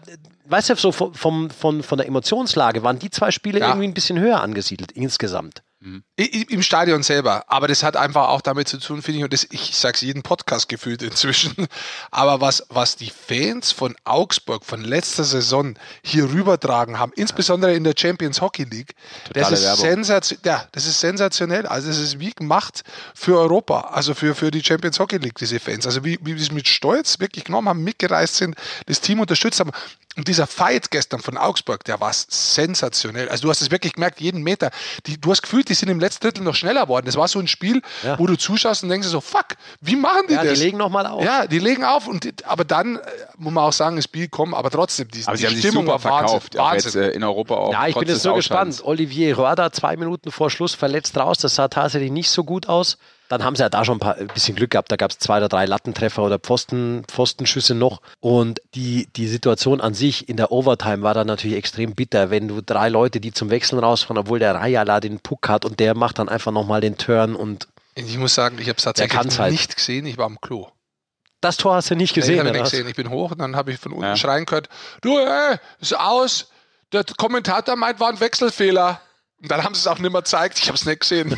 weißt 0.46 0.72
du, 0.72 0.76
so 0.76 0.92
vom, 0.92 1.14
vom, 1.50 1.84
von 1.84 1.98
der 1.98 2.08
Emotionslage 2.08 2.84
waren 2.84 3.00
die 3.00 3.10
zwei 3.10 3.32
Spiele 3.32 3.60
ja. 3.60 3.68
irgendwie 3.68 3.88
ein 3.88 3.94
bisschen 3.94 4.20
höher 4.20 4.42
angesiedelt 4.42 4.92
insgesamt. 4.92 5.62
Mhm. 5.84 6.02
Im 6.16 6.62
Stadion 6.62 7.04
selber. 7.04 7.44
Aber 7.48 7.68
das 7.68 7.84
hat 7.84 7.98
einfach 7.98 8.30
auch 8.30 8.40
damit 8.40 8.70
zu 8.70 8.78
tun, 8.78 9.02
finde 9.02 9.18
ich, 9.18 9.24
und 9.26 9.34
das, 9.34 9.46
ich 9.52 9.76
sage 9.76 9.96
es 9.96 10.02
jeden 10.02 10.24
Podcast 10.24 10.70
gefühlt 10.70 11.02
inzwischen, 11.02 11.68
aber 12.12 12.40
was, 12.40 12.64
was 12.70 12.96
die 12.96 13.10
Fans 13.12 13.74
von 13.74 13.94
Augsburg 14.06 14.64
von 14.64 14.82
letzter 14.82 15.26
Saison 15.26 15.76
hier 16.02 16.32
rübertragen 16.32 17.00
haben, 17.00 17.12
insbesondere 17.18 17.74
in 17.74 17.84
der 17.84 17.96
Champions 17.98 18.40
Hockey 18.40 18.64
League, 18.64 18.96
das 19.34 19.52
ist, 19.52 19.78
sensation, 19.78 20.40
ja, 20.46 20.66
das 20.72 20.86
ist 20.86 21.02
sensationell. 21.02 21.68
Also 21.68 21.90
das 21.90 21.98
ist 21.98 22.18
wie 22.18 22.32
gemacht 22.32 22.84
für 23.14 23.38
Europa, 23.38 23.82
also 23.92 24.14
für, 24.14 24.36
für 24.36 24.52
die 24.52 24.64
Champions 24.64 25.00
Hockey 25.00 25.18
League, 25.18 25.36
diese 25.36 25.60
Fans. 25.60 25.86
Also 25.86 26.06
wie, 26.06 26.18
wie 26.22 26.38
sie 26.38 26.44
es 26.44 26.52
mit 26.52 26.70
Stolz 26.70 27.20
wirklich 27.20 27.44
genommen 27.44 27.68
haben, 27.68 27.84
mitgereist 27.84 28.36
sind, 28.38 28.56
das 28.86 29.02
Team 29.02 29.20
unterstützt 29.20 29.60
haben. 29.60 29.72
Und 30.16 30.28
dieser 30.28 30.46
Fight 30.46 30.92
gestern 30.92 31.22
von 31.22 31.38
Augsburg, 31.38 31.84
der 31.86 32.00
war 32.00 32.12
sensationell. 32.14 33.30
Also 33.30 33.44
du 33.44 33.50
hast 33.50 33.62
es 33.62 33.72
wirklich 33.72 33.94
gemerkt, 33.94 34.22
jeden 34.22 34.44
Meter. 34.44 34.70
Die, 35.08 35.20
du 35.20 35.32
hast 35.32 35.42
gefühlt, 35.42 35.70
die 35.70 35.74
sind 35.74 35.90
im 35.90 36.00
letzten 36.00 36.24
Drittel 36.24 36.44
noch 36.44 36.54
schneller 36.54 36.84
geworden. 36.84 37.08
Das 37.08 37.16
war 37.16 37.28
so 37.28 37.40
ein 37.40 37.48
Spiel, 37.48 37.82
ja. 38.04 38.20
wo 38.20 38.28
du 38.28 38.36
zuschaust 38.36 38.84
und 38.84 38.90
denkst 38.90 39.08
so, 39.08 39.22
fuck, 39.22 39.56
wie 39.82 39.96
machen 39.96 40.28
die 40.30 40.36
ja, 40.36 40.44
das? 40.44 40.60
Die 40.60 40.66
legen 40.66 40.78
nochmal 40.78 41.08
auf. 41.08 41.24
Ja, 41.24 41.48
die 41.48 41.58
legen 41.58 41.84
auf. 41.84 42.08
Und, 42.08 42.46
aber 42.46 42.64
dann 42.64 42.98
äh, 42.98 43.00
muss 43.38 43.54
man 43.54 43.64
auch 43.64 43.74
sagen, 43.74 43.96
das 43.96 44.06
Spiel 44.06 44.28
kommt, 44.28 44.54
aber 44.54 44.70
trotzdem, 44.70 45.08
die, 45.08 45.26
aber 45.26 45.36
die 45.36 45.48
Stimmung 45.48 45.86
super 45.86 46.00
verkauft. 46.00 46.56
Wahnsinn. 46.56 47.02
Jetzt, 47.02 47.14
äh, 47.14 47.16
in 47.16 47.24
Europa 47.24 47.56
auch. 47.56 47.72
Ja, 47.72 47.88
ich 47.88 47.96
bin 47.96 48.08
jetzt 48.08 48.22
so 48.22 48.36
gespannt. 48.36 48.82
Olivier 48.84 49.38
Röder 49.38 49.72
zwei 49.72 49.98
Minuten 49.98 50.32
vor 50.32 50.52
Schluss 50.52 50.76
verletzt 50.76 51.18
raus. 51.18 51.38
Das 51.40 51.56
sah 51.56 51.68
tatsächlich 51.70 52.12
nicht 52.12 52.30
so 52.30 52.44
gut 52.44 52.70
aus. 52.70 52.98
Dann 53.34 53.44
haben 53.44 53.56
sie 53.56 53.64
ja 53.64 53.70
da 53.70 53.84
schon 53.84 53.98
ein, 53.98 54.00
paar, 54.00 54.18
ein 54.18 54.28
bisschen 54.28 54.56
Glück 54.56 54.72
gehabt. 54.72 54.92
Da 54.92 54.96
gab 54.96 55.12
es 55.12 55.18
zwei 55.18 55.38
oder 55.38 55.50
drei 55.50 55.66
Lattentreffer 55.66 56.22
oder 56.22 56.38
Pfosten, 56.38 57.04
Pfostenschüsse 57.08 57.74
noch. 57.74 58.02
Und 58.20 58.62
die, 58.76 59.08
die 59.16 59.28
Situation 59.28 59.82
an 59.82 59.94
sich 59.94 60.30
in 60.30 60.38
der 60.38 60.52
Overtime 60.52 61.02
war 61.02 61.14
dann 61.14 61.28
natürlich 61.28 61.58
extrem 61.58 61.96
bitter, 61.96 62.30
wenn 62.30 62.48
du 62.48 62.62
drei 62.62 62.90
Leute, 62.90 63.20
die 63.20 63.34
zum 63.34 63.50
Wechseln 63.50 63.80
rausfahren, 63.80 64.18
obwohl 64.18 64.40
der 64.40 64.56
Rayala 64.56 65.00
den 65.00 65.20
Puck 65.20 65.50
hat 65.50 65.66
und 65.66 65.80
der 65.80 65.96
macht 65.96 66.20
dann 66.20 66.30
einfach 66.30 66.52
nochmal 66.52 66.82
den 66.82 66.98
Turn 66.98 67.36
und. 67.36 67.68
Ich 67.96 68.18
muss 68.18 68.34
sagen, 68.34 68.58
ich 68.60 68.70
habe 68.70 68.78
es 68.78 68.84
tatsächlich 68.84 69.40
halt. 69.40 69.52
nicht 69.52 69.76
gesehen. 69.76 70.06
Ich 70.06 70.18
war 70.18 70.26
am 70.26 70.40
Klo. 70.40 70.68
Das 71.42 71.58
Tor 71.58 71.76
hast 71.76 71.90
du 71.90 71.96
nicht 71.96 72.14
gesehen. 72.14 72.44
Nee, 72.44 72.52
ich, 72.52 72.54
nicht 72.54 72.72
gesehen. 72.72 72.88
ich 72.88 72.96
bin 72.96 73.10
hoch 73.10 73.32
und 73.32 73.40
dann 73.40 73.56
habe 73.56 73.72
ich 73.72 73.80
von 73.80 73.92
unten 73.92 74.06
ja. 74.06 74.16
schreien 74.16 74.46
gehört: 74.46 74.70
Du, 75.02 75.18
ey, 75.18 75.58
ist 75.80 75.98
aus. 75.98 76.50
Der 76.92 77.04
Kommentator 77.18 77.76
meint, 77.76 78.00
war 78.00 78.10
ein 78.10 78.20
Wechselfehler. 78.20 79.02
Und 79.42 79.52
dann 79.52 79.64
haben 79.64 79.76
sie 79.76 79.80
es 79.80 79.88
auch 79.88 80.00
nicht 80.00 80.12
mehr 80.12 80.22
gezeigt. 80.22 80.60
Ich 80.60 80.68
habe 80.68 80.78
es 80.78 80.86
nicht 80.86 81.02
gesehen. 81.02 81.38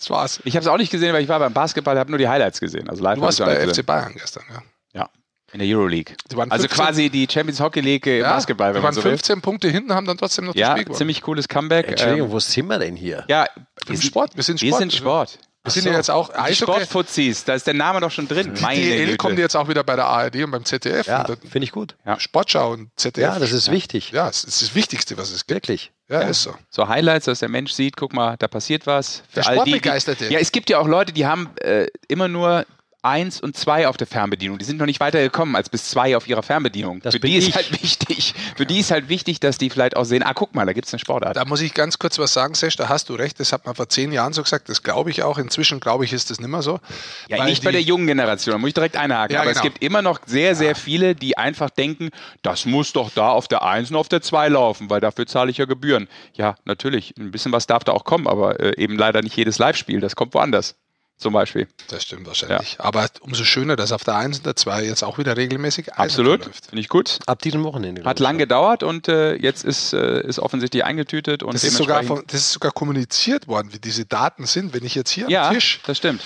Das 0.00 0.08
war's. 0.08 0.40
Ich 0.44 0.56
habe 0.56 0.64
es 0.64 0.66
auch 0.66 0.78
nicht 0.78 0.90
gesehen, 0.90 1.12
weil 1.12 1.22
ich 1.22 1.28
war 1.28 1.38
beim 1.38 1.52
Basketball, 1.52 1.98
habe 1.98 2.10
nur 2.10 2.18
die 2.18 2.26
Highlights 2.26 2.58
gesehen. 2.58 2.88
Also 2.88 3.02
live 3.02 3.16
du 3.16 3.20
warst 3.20 3.38
bei 3.38 3.68
FC 3.68 3.84
Bayern 3.84 4.14
gestern, 4.14 4.44
ja. 4.50 4.62
Ja. 4.94 5.10
In 5.52 5.58
der 5.58 5.68
Euroleague. 5.68 6.16
Also 6.48 6.68
quasi 6.68 7.10
die 7.10 7.28
Champions 7.30 7.60
Hockey 7.60 7.80
League 7.80 8.06
im 8.06 8.22
ja, 8.22 8.32
Basketball, 8.32 8.72
wenn 8.72 8.82
man 8.82 8.94
so 8.94 9.02
15 9.02 9.36
will. 9.36 9.42
Punkte 9.42 9.68
hinten, 9.68 9.94
haben 9.94 10.06
dann 10.06 10.16
trotzdem 10.16 10.46
noch 10.46 10.54
ja, 10.54 10.68
das 10.68 10.72
Spiel 10.72 10.84
gewonnen. 10.84 10.98
ziemlich 10.98 11.20
cooles 11.20 11.48
Comeback. 11.48 11.88
Entschuldigung, 11.88 12.28
ähm, 12.28 12.32
wo 12.32 12.40
sind 12.40 12.66
wir 12.66 12.78
denn 12.78 12.96
hier? 12.96 13.24
Ja, 13.28 13.46
wir 13.86 13.96
sind 13.96 14.06
Sport. 14.06 14.36
Wir 14.36 14.42
sind 14.42 14.58
Sport. 14.58 14.72
Wir 14.72 14.78
sind 14.78 14.92
Sport. 14.92 15.38
Wir 15.62 15.72
sind 15.72 15.82
so. 15.82 15.90
ja 15.90 15.96
jetzt 15.96 16.10
auch 16.10 16.30
die 16.48 16.54
Sportfuzis, 16.54 17.44
da 17.44 17.54
ist 17.54 17.66
der 17.66 17.74
Name 17.74 18.00
doch 18.00 18.10
schon 18.10 18.26
drin. 18.26 18.54
Die 18.54 18.62
Meine 18.62 18.80
DL 18.80 19.16
kommt 19.18 19.38
jetzt 19.38 19.54
auch 19.54 19.68
wieder 19.68 19.84
bei 19.84 19.94
der 19.94 20.06
ARD 20.06 20.36
und 20.36 20.52
beim 20.52 20.64
ZDF. 20.64 21.06
Ja, 21.06 21.24
finde 21.24 21.64
ich 21.64 21.72
gut. 21.72 21.96
Ja. 22.06 22.18
Sportschau 22.18 22.72
und 22.72 22.90
ZDF. 22.96 23.34
Ja, 23.34 23.38
das 23.38 23.52
ist 23.52 23.70
wichtig. 23.70 24.10
Ja, 24.10 24.28
es 24.28 24.44
ist 24.44 24.62
das 24.62 24.74
Wichtigste, 24.74 25.18
was 25.18 25.30
es 25.30 25.46
gibt. 25.46 25.50
Wirklich. 25.50 25.92
Ja, 26.08 26.22
ja, 26.22 26.28
ist 26.28 26.42
so. 26.42 26.54
So 26.70 26.88
Highlights, 26.88 27.26
dass 27.26 27.40
der 27.40 27.50
Mensch 27.50 27.72
sieht, 27.72 27.96
guck 27.96 28.14
mal, 28.14 28.36
da 28.38 28.48
passiert 28.48 28.86
was. 28.86 29.22
Für 29.28 29.42
Für 29.42 29.48
all 29.50 29.64
die, 29.64 29.80
die, 29.80 30.24
ja, 30.30 30.38
es 30.38 30.50
gibt 30.50 30.70
ja 30.70 30.78
auch 30.78 30.88
Leute, 30.88 31.12
die 31.12 31.26
haben 31.26 31.50
äh, 31.60 31.86
immer 32.08 32.26
nur 32.26 32.64
1 33.02 33.40
und 33.40 33.56
2 33.56 33.88
auf 33.88 33.96
der 33.96 34.06
Fernbedienung. 34.06 34.58
Die 34.58 34.64
sind 34.64 34.78
noch 34.78 34.86
nicht 34.86 35.00
weitergekommen 35.00 35.56
als 35.56 35.68
bis 35.68 35.90
2 35.90 36.16
auf 36.16 36.28
ihrer 36.28 36.42
Fernbedienung. 36.42 37.00
Das 37.00 37.14
Für 37.14 37.20
die 37.20 37.38
ich. 37.38 37.48
ist 37.48 37.56
halt 37.56 37.82
wichtig. 37.82 38.34
Für 38.56 38.66
die 38.66 38.80
ist 38.80 38.90
halt 38.90 39.08
wichtig, 39.08 39.40
dass 39.40 39.58
die 39.58 39.70
vielleicht 39.70 39.96
auch 39.96 40.04
sehen, 40.04 40.22
ah, 40.22 40.34
guck 40.34 40.54
mal, 40.54 40.66
da 40.66 40.72
gibt 40.72 40.86
es 40.86 40.92
eine 40.92 41.00
Sportart. 41.00 41.36
Da 41.36 41.44
muss 41.44 41.60
ich 41.60 41.72
ganz 41.72 41.98
kurz 41.98 42.18
was 42.18 42.32
sagen, 42.32 42.54
Sesh, 42.54 42.76
da 42.76 42.88
hast 42.88 43.08
du 43.08 43.14
recht. 43.14 43.40
Das 43.40 43.52
hat 43.52 43.64
man 43.64 43.74
vor 43.74 43.88
zehn 43.88 44.12
Jahren 44.12 44.32
so 44.32 44.42
gesagt. 44.42 44.68
Das 44.68 44.82
glaube 44.82 45.10
ich 45.10 45.22
auch. 45.22 45.38
Inzwischen, 45.38 45.80
glaube 45.80 46.04
ich, 46.04 46.12
ist 46.12 46.30
das 46.30 46.40
nicht 46.40 46.50
mehr 46.50 46.62
so. 46.62 46.80
Ja, 47.28 47.44
nicht 47.44 47.64
bei 47.64 47.72
der 47.72 47.82
jungen 47.82 48.06
Generation. 48.06 48.52
Da 48.52 48.58
muss 48.58 48.68
ich 48.68 48.74
direkt 48.74 48.96
einhaken. 48.96 49.34
Ja, 49.34 49.40
Aber 49.40 49.50
genau. 49.50 49.60
es 49.60 49.62
gibt 49.62 49.82
immer 49.82 50.02
noch 50.02 50.20
sehr, 50.26 50.54
sehr 50.54 50.68
ja. 50.68 50.74
viele, 50.74 51.14
die 51.14 51.38
einfach 51.38 51.70
denken, 51.70 52.10
das 52.42 52.66
muss 52.66 52.92
doch 52.92 53.10
da 53.14 53.30
auf 53.30 53.48
der 53.48 53.62
1 53.62 53.90
und 53.90 53.96
auf 53.96 54.08
der 54.08 54.20
2 54.20 54.48
laufen, 54.48 54.90
weil 54.90 55.00
dafür 55.00 55.26
zahle 55.26 55.50
ich 55.50 55.58
ja 55.58 55.64
Gebühren. 55.64 56.08
Ja, 56.34 56.56
natürlich. 56.64 57.14
Ein 57.18 57.30
bisschen 57.30 57.52
was 57.52 57.66
darf 57.66 57.84
da 57.84 57.92
auch 57.92 58.04
kommen, 58.04 58.26
aber 58.26 58.60
äh, 58.60 58.76
eben 58.76 58.96
leider 58.98 59.22
nicht 59.22 59.36
jedes 59.36 59.58
Live-Spiel. 59.58 60.00
Das 60.00 60.16
kommt 60.16 60.34
woanders 60.34 60.76
zum 61.20 61.34
Beispiel. 61.34 61.68
Das 61.88 62.02
stimmt 62.02 62.26
wahrscheinlich. 62.26 62.74
Ja. 62.78 62.84
Aber 62.84 63.06
umso 63.20 63.44
schöner, 63.44 63.76
dass 63.76 63.92
auf 63.92 64.04
der 64.04 64.16
1 64.16 64.38
und 64.38 64.46
der 64.46 64.56
2 64.56 64.84
jetzt 64.84 65.04
auch 65.04 65.18
wieder 65.18 65.36
regelmäßig 65.36 65.94
Absolut, 65.94 66.44
finde 66.44 66.80
ich 66.80 66.88
gut. 66.88 67.18
Ab 67.26 67.42
diesem 67.42 67.62
Wochenende. 67.62 68.04
Hat 68.04 68.18
lang 68.18 68.38
gedauert 68.38 68.82
und 68.82 69.08
äh, 69.08 69.34
jetzt 69.34 69.64
ist, 69.64 69.92
äh, 69.92 70.20
ist 70.26 70.38
offensichtlich 70.38 70.84
eingetütet. 70.84 71.42
Und 71.42 71.54
das, 71.54 71.64
ist 71.64 71.76
sogar 71.76 72.02
von, 72.02 72.24
das 72.26 72.40
ist 72.40 72.52
sogar 72.52 72.72
kommuniziert 72.72 73.48
worden, 73.48 73.72
wie 73.72 73.78
diese 73.78 74.06
Daten 74.06 74.46
sind. 74.46 74.72
Wenn 74.74 74.84
ich 74.84 74.94
jetzt 74.94 75.10
hier 75.10 75.28
ja, 75.28 75.48
am 75.48 75.54
Tisch 75.54 75.80
das 75.86 75.98
stimmt. 75.98 76.24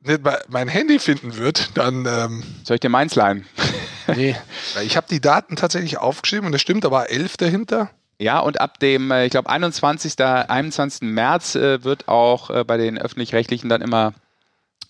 nicht 0.00 0.20
mein 0.48 0.68
Handy 0.68 0.98
finden 0.98 1.36
würde, 1.36 1.60
dann... 1.74 2.06
Ähm, 2.06 2.42
Soll 2.64 2.76
ich 2.76 2.80
dir 2.80 2.90
meins 2.90 3.14
leihen? 3.14 3.46
nee, 4.14 4.36
ich 4.82 4.96
habe 4.96 5.06
die 5.08 5.20
Daten 5.20 5.56
tatsächlich 5.56 5.98
aufgeschrieben 5.98 6.46
und 6.46 6.52
das 6.52 6.60
stimmt, 6.60 6.84
da 6.84 6.90
war 6.90 7.08
11 7.08 7.38
dahinter. 7.38 7.90
Ja, 8.18 8.38
und 8.40 8.60
ab 8.60 8.78
dem, 8.80 9.10
äh, 9.10 9.26
ich 9.26 9.30
glaube, 9.30 9.48
21. 9.48 10.18
21. 10.18 11.02
März 11.02 11.54
äh, 11.54 11.84
wird 11.84 12.08
auch 12.08 12.50
äh, 12.50 12.64
bei 12.64 12.76
den 12.76 12.98
öffentlich-rechtlichen 12.98 13.68
dann 13.68 13.82
immer, 13.82 14.14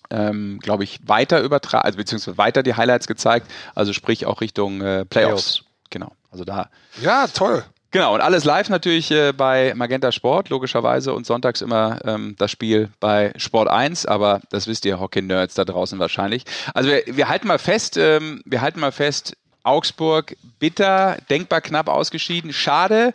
ähm, 0.09 0.59
glaube 0.61 0.83
ich, 0.83 0.99
weiter 1.07 1.41
übertragen, 1.41 1.85
also 1.85 1.97
beziehungsweise 1.97 2.37
weiter 2.37 2.63
die 2.63 2.75
Highlights 2.75 3.07
gezeigt, 3.07 3.51
also 3.75 3.91
sprich 3.91 4.25
auch 4.25 4.41
Richtung 4.41 4.81
äh, 4.81 5.05
Playoffs. 5.05 5.09
Playoffs. 5.09 5.63
Genau. 5.89 6.11
Also 6.31 6.45
da. 6.45 6.69
Ja, 7.01 7.27
toll. 7.27 7.63
Genau, 7.91 8.13
und 8.13 8.21
alles 8.21 8.43
live 8.43 8.69
natürlich 8.69 9.11
äh, 9.11 9.31
bei 9.31 9.73
Magenta 9.75 10.11
Sport, 10.11 10.49
logischerweise, 10.49 11.13
und 11.13 11.25
sonntags 11.25 11.61
immer 11.61 11.99
ähm, 12.03 12.35
das 12.37 12.51
Spiel 12.51 12.89
bei 12.99 13.31
Sport 13.37 13.69
1, 13.69 14.05
aber 14.05 14.41
das 14.49 14.67
wisst 14.67 14.85
ihr 14.85 14.99
Hockey-Nerds 14.99 15.55
da 15.55 15.63
draußen 15.63 15.97
wahrscheinlich. 15.97 16.43
Also 16.73 16.89
wir, 16.89 17.03
wir 17.07 17.29
halten 17.29 17.47
mal 17.47 17.59
fest, 17.59 17.95
ähm, 17.97 18.41
wir 18.45 18.61
halten 18.61 18.81
mal 18.81 18.91
fest, 18.91 19.37
Augsburg 19.67 20.35
bitter, 20.59 21.17
denkbar 21.29 21.61
knapp 21.61 21.89
ausgeschieden. 21.89 22.53
Schade. 22.53 23.13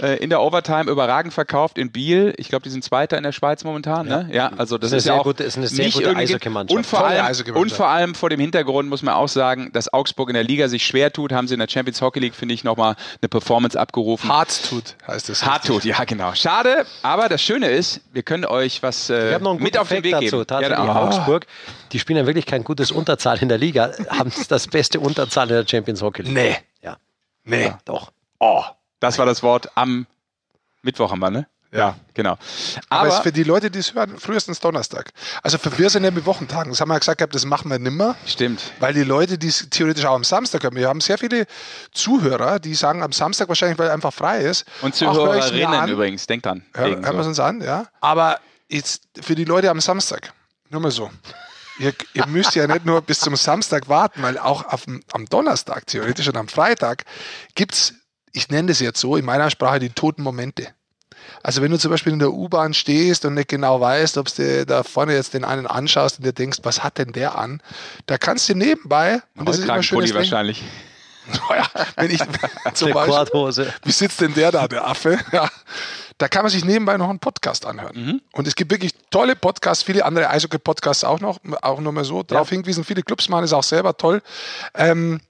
Äh, 0.00 0.16
in 0.16 0.30
der 0.30 0.40
Overtime 0.40 0.90
überragend 0.90 1.32
verkauft 1.34 1.78
in 1.78 1.90
Biel. 1.90 2.34
Ich 2.36 2.48
glaube, 2.48 2.62
die 2.62 2.70
sind 2.70 2.84
Zweiter 2.84 3.16
in 3.16 3.22
der 3.22 3.32
Schweiz 3.32 3.64
momentan. 3.64 4.06
Ja, 4.06 4.22
ne? 4.22 4.34
ja 4.34 4.52
also 4.56 4.78
das, 4.78 4.90
das 4.90 5.02
ist, 5.02 5.06
ja 5.06 5.14
auch 5.14 5.24
gute, 5.24 5.44
ist 5.44 5.56
eine 5.56 5.68
sehr 5.68 5.90
gute 5.90 6.16
Eishockey-Mannschaft. 6.16 6.76
Und 6.76 6.86
vor, 6.86 7.04
allem, 7.04 7.54
und 7.54 7.72
vor 7.72 7.88
allem 7.88 8.14
vor 8.14 8.30
dem 8.30 8.40
Hintergrund 8.40 8.88
muss 8.88 9.02
man 9.02 9.14
auch 9.14 9.28
sagen, 9.28 9.70
dass 9.72 9.92
Augsburg 9.92 10.28
in 10.30 10.34
der 10.34 10.44
Liga 10.44 10.68
sich 10.68 10.86
schwer 10.86 11.12
tut, 11.12 11.32
haben 11.32 11.48
sie 11.48 11.54
in 11.54 11.60
der 11.60 11.68
Champions 11.68 12.00
Hockey 12.00 12.20
League, 12.20 12.34
finde 12.34 12.54
ich, 12.54 12.64
nochmal 12.64 12.96
eine 13.20 13.28
Performance 13.28 13.78
abgerufen. 13.78 14.28
Hart 14.30 14.68
tut, 14.68 14.96
heißt 15.06 15.30
es. 15.30 15.44
Hart 15.44 15.66
tut, 15.66 15.84
ja 15.84 16.02
genau. 16.04 16.34
Schade, 16.34 16.86
aber 17.02 17.28
das 17.28 17.42
Schöne 17.42 17.68
ist, 17.68 18.00
wir 18.12 18.22
können 18.22 18.44
euch 18.44 18.82
was 18.82 19.10
äh, 19.10 19.38
mit 19.58 19.78
auf 19.78 19.88
den 19.88 20.02
Weg 20.02 20.12
dazu, 20.12 20.24
geben. 20.24 20.46
Tatsächlich 20.46 20.78
ja, 20.78 20.94
oh. 20.94 21.06
Augsburg 21.06 21.46
die 21.92 21.98
spielen 21.98 22.18
ja 22.18 22.26
wirklich 22.26 22.46
kein 22.46 22.64
gutes 22.64 22.90
Unterzahl 22.90 23.38
in 23.38 23.48
der 23.48 23.58
Liga, 23.58 23.92
haben 24.08 24.32
das 24.48 24.66
beste 24.68 25.00
Unterzahl 25.00 25.48
in 25.48 25.54
der 25.56 25.68
Champions 25.68 26.02
Hockey 26.02 26.22
League. 26.22 26.34
Nee. 26.34 26.56
Ja. 26.82 26.96
Nee. 27.44 27.66
ja, 27.66 27.78
doch. 27.84 28.12
Oh, 28.38 28.62
das 29.00 29.18
war 29.18 29.26
das 29.26 29.42
Wort 29.42 29.76
am 29.76 30.06
Mittwoch 30.82 31.10
haben 31.10 31.20
wir, 31.20 31.30
ne? 31.30 31.46
Ja. 31.72 31.96
genau. 32.14 32.36
Aber, 32.88 33.00
Aber, 33.00 33.08
es 33.08 33.14
ist 33.14 33.22
für 33.22 33.32
die 33.32 33.44
Leute, 33.44 33.70
die 33.70 33.78
es 33.78 33.94
hören, 33.94 34.18
frühestens 34.18 34.58
Donnerstag. 34.58 35.12
Also 35.42 35.56
für 35.56 35.76
wir 35.78 35.88
sind 35.88 36.02
ja 36.02 36.10
mit 36.10 36.26
Wochentagen. 36.26 36.72
Das 36.72 36.80
haben 36.80 36.88
wir 36.88 36.94
ja 36.94 36.98
gesagt, 36.98 37.18
gehabt, 37.18 37.34
das 37.34 37.44
machen 37.44 37.70
wir 37.70 37.78
nimmer. 37.78 38.16
stimmt. 38.26 38.60
Weil 38.80 38.92
die 38.92 39.04
Leute, 39.04 39.38
die 39.38 39.48
es 39.48 39.68
theoretisch 39.70 40.04
auch 40.04 40.16
am 40.16 40.24
Samstag 40.24 40.64
hören, 40.64 40.74
wir 40.74 40.88
haben 40.88 41.00
sehr 41.00 41.16
viele 41.16 41.46
Zuhörer, 41.92 42.58
die 42.58 42.74
sagen 42.74 43.02
am 43.02 43.12
Samstag 43.12 43.48
wahrscheinlich, 43.48 43.78
weil 43.78 43.90
einfach 43.90 44.12
frei 44.12 44.40
ist. 44.40 44.66
Und 44.82 44.94
Zuhörerinnen 44.96 45.88
übrigens, 45.88 46.26
denkt 46.26 46.46
dran. 46.46 46.64
Hör, 46.74 46.88
hören 46.88 47.02
wir 47.02 47.20
es 47.20 47.26
uns 47.28 47.40
an, 47.40 47.60
ja. 47.60 47.86
Aber 48.00 48.40
jetzt 48.68 49.02
für 49.20 49.36
die 49.36 49.44
Leute 49.44 49.70
am 49.70 49.80
Samstag, 49.80 50.32
nur 50.70 50.80
mal 50.80 50.90
so. 50.90 51.10
Ihr, 51.78 51.94
ihr 52.12 52.26
müsst 52.26 52.54
ja 52.56 52.66
nicht 52.66 52.84
nur 52.84 53.00
bis 53.00 53.20
zum 53.20 53.36
Samstag 53.36 53.88
warten, 53.88 54.22
weil 54.22 54.38
auch 54.38 54.66
auf, 54.66 54.86
am 55.12 55.26
Donnerstag 55.26 55.86
theoretisch 55.86 56.28
und 56.28 56.36
am 56.36 56.48
Freitag 56.48 57.04
gibt 57.54 57.74
es, 57.74 57.94
ich 58.32 58.48
nenne 58.48 58.68
das 58.68 58.80
jetzt 58.80 59.00
so 59.00 59.16
in 59.16 59.24
meiner 59.24 59.50
Sprache, 59.50 59.78
die 59.78 59.90
toten 59.90 60.22
Momente. 60.22 60.68
Also 61.42 61.62
wenn 61.62 61.70
du 61.70 61.78
zum 61.78 61.90
Beispiel 61.90 62.12
in 62.12 62.18
der 62.18 62.32
U-Bahn 62.32 62.74
stehst 62.74 63.24
und 63.24 63.34
nicht 63.34 63.48
genau 63.48 63.80
weißt, 63.80 64.18
ob 64.18 64.34
du 64.34 64.66
da 64.66 64.82
vorne 64.82 65.14
jetzt 65.14 65.34
den 65.34 65.44
einen 65.44 65.66
anschaust 65.66 66.18
und 66.18 66.26
dir 66.26 66.32
denkst, 66.32 66.58
was 66.62 66.82
hat 66.82 66.98
denn 66.98 67.12
der 67.12 67.38
an? 67.38 67.62
Da 68.06 68.18
kannst 68.18 68.48
du 68.48 68.54
nebenbei, 68.54 69.22
und 69.36 69.48
das 69.48 69.58
ist 69.58 69.64
immer 69.64 69.82
schönes 69.82 70.14
wahrscheinlich. 70.14 70.62
ja, 71.50 71.66
wenn 71.96 72.10
ich 72.10 72.20
zum 72.74 72.92
Beispiel, 72.92 73.72
wie 73.84 73.92
sitzt 73.92 74.20
denn 74.20 74.34
der 74.34 74.52
da, 74.52 74.68
der 74.68 74.86
Affe? 74.86 75.18
Ja. 75.32 75.48
Da 76.18 76.28
kann 76.28 76.42
man 76.42 76.50
sich 76.50 76.66
nebenbei 76.66 76.98
noch 76.98 77.08
einen 77.08 77.18
Podcast 77.18 77.64
anhören. 77.64 77.96
Mhm. 77.96 78.20
Und 78.34 78.46
es 78.46 78.54
gibt 78.54 78.70
wirklich 78.70 78.92
tolle 79.10 79.34
Podcasts, 79.34 79.82
viele 79.82 80.04
andere 80.04 80.28
Eishockey-Podcasts 80.28 81.02
auch 81.02 81.18
noch, 81.18 81.38
auch 81.62 81.80
nur 81.80 81.92
mal 81.92 82.04
so 82.04 82.22
drauf 82.22 82.50
hingewiesen. 82.50 82.84
Viele 82.84 83.02
Clubs 83.02 83.30
machen 83.30 83.44
es 83.44 83.54
auch 83.54 83.62
selber 83.62 83.96
toll. 83.96 84.20
Ähm, 84.74 85.22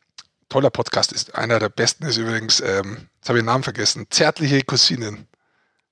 toller 0.51 0.71
Podcast 0.71 1.13
ist 1.13 1.35
einer 1.35 1.59
der 1.59 1.71
besten, 1.71 2.05
ist 2.05 2.19
übrigens, 2.19 2.61
ähm, 2.61 3.09
jetzt 3.17 3.29
habe 3.29 3.39
ich 3.39 3.43
den 3.43 3.47
Namen 3.47 3.65
vergessen, 3.65 4.07
Zärtliche 4.11 4.63
Cousinen. 4.63 5.27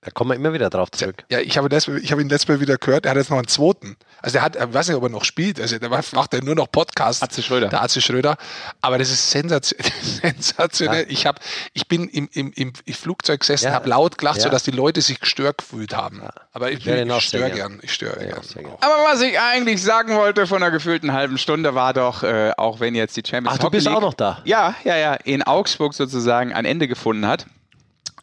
Da 0.00 0.12
kommen 0.12 0.30
wir 0.30 0.36
immer 0.36 0.52
wieder 0.52 0.70
drauf 0.70 0.92
zurück. 0.92 1.24
Ja, 1.28 1.40
ich 1.40 1.58
habe, 1.58 1.68
das, 1.68 1.88
ich 1.88 2.12
habe 2.12 2.22
ihn 2.22 2.28
letztes 2.28 2.46
Mal 2.48 2.60
wieder 2.60 2.76
gehört, 2.78 3.04
er 3.04 3.10
hat 3.10 3.16
jetzt 3.16 3.30
noch 3.30 3.38
einen 3.38 3.48
zweiten. 3.48 3.96
Also 4.22 4.34
der 4.34 4.42
hat, 4.42 4.54
ich 4.54 4.72
weiß 4.72 4.86
nicht, 4.88 4.96
ob 4.96 5.02
er 5.02 5.08
noch 5.08 5.24
spielt, 5.24 5.60
also 5.60 5.76
der 5.76 5.88
macht 5.90 6.32
ja 6.34 6.40
nur 6.40 6.54
noch 6.54 6.70
Podcasts. 6.70 7.20
Atze 7.20 7.42
Schröder. 7.42 7.68
Der 7.68 7.82
Atze 7.82 8.00
Schröder. 8.00 8.36
Aber 8.80 8.98
das 8.98 9.10
ist 9.10 9.28
sensation 9.32 9.80
sensationell. 10.02 11.06
Ich, 11.08 11.26
hab, 11.26 11.40
ich 11.72 11.88
bin 11.88 12.08
im, 12.08 12.28
im, 12.32 12.52
im 12.54 12.72
Flugzeug 12.94 13.40
gesessen, 13.40 13.66
Ja. 13.66 13.72
habe 13.72 13.88
laut 13.88 14.18
gelacht, 14.18 14.36
Ja. 14.36 14.44
sodass 14.44 14.62
die 14.62 14.70
Leute 14.70 15.00
sich 15.00 15.18
gestört 15.18 15.58
gefühlt 15.58 15.96
haben. 15.96 16.22
Aber 16.52 16.70
ich, 16.70 16.78
ich 16.78 16.84
sehr 16.84 17.20
störe 17.20 17.50
gern. 17.50 17.80
Ich 17.82 17.92
störe 17.92 18.20
Ja, 18.24 18.34
gern. 18.36 18.42
gern. 18.54 18.72
Aber 18.80 19.04
was 19.04 19.20
ich 19.20 19.38
eigentlich 19.40 19.82
sagen 19.82 20.14
wollte 20.16 20.46
von 20.46 20.62
einer 20.62 20.70
gefühlten 20.70 21.12
halben 21.12 21.38
Stunde 21.38 21.74
war 21.74 21.92
doch, 21.92 22.22
äh, 22.22 22.52
auch 22.56 22.78
wenn 22.78 22.94
jetzt 22.94 23.16
die 23.16 23.22
Champions 23.28 23.58
Ach, 23.58 23.64
du 23.64 23.70
bist 23.70 23.86
League, 23.86 23.96
auch 23.96 24.00
noch 24.00 24.14
da. 24.14 24.42
Ja, 24.44 24.76
ja, 24.84 24.96
ja, 24.96 25.14
in 25.14 25.42
Augsburg 25.42 25.92
sozusagen 25.94 26.52
ein 26.52 26.64
Ende 26.64 26.86
gefunden 26.86 27.26
hat. 27.26 27.46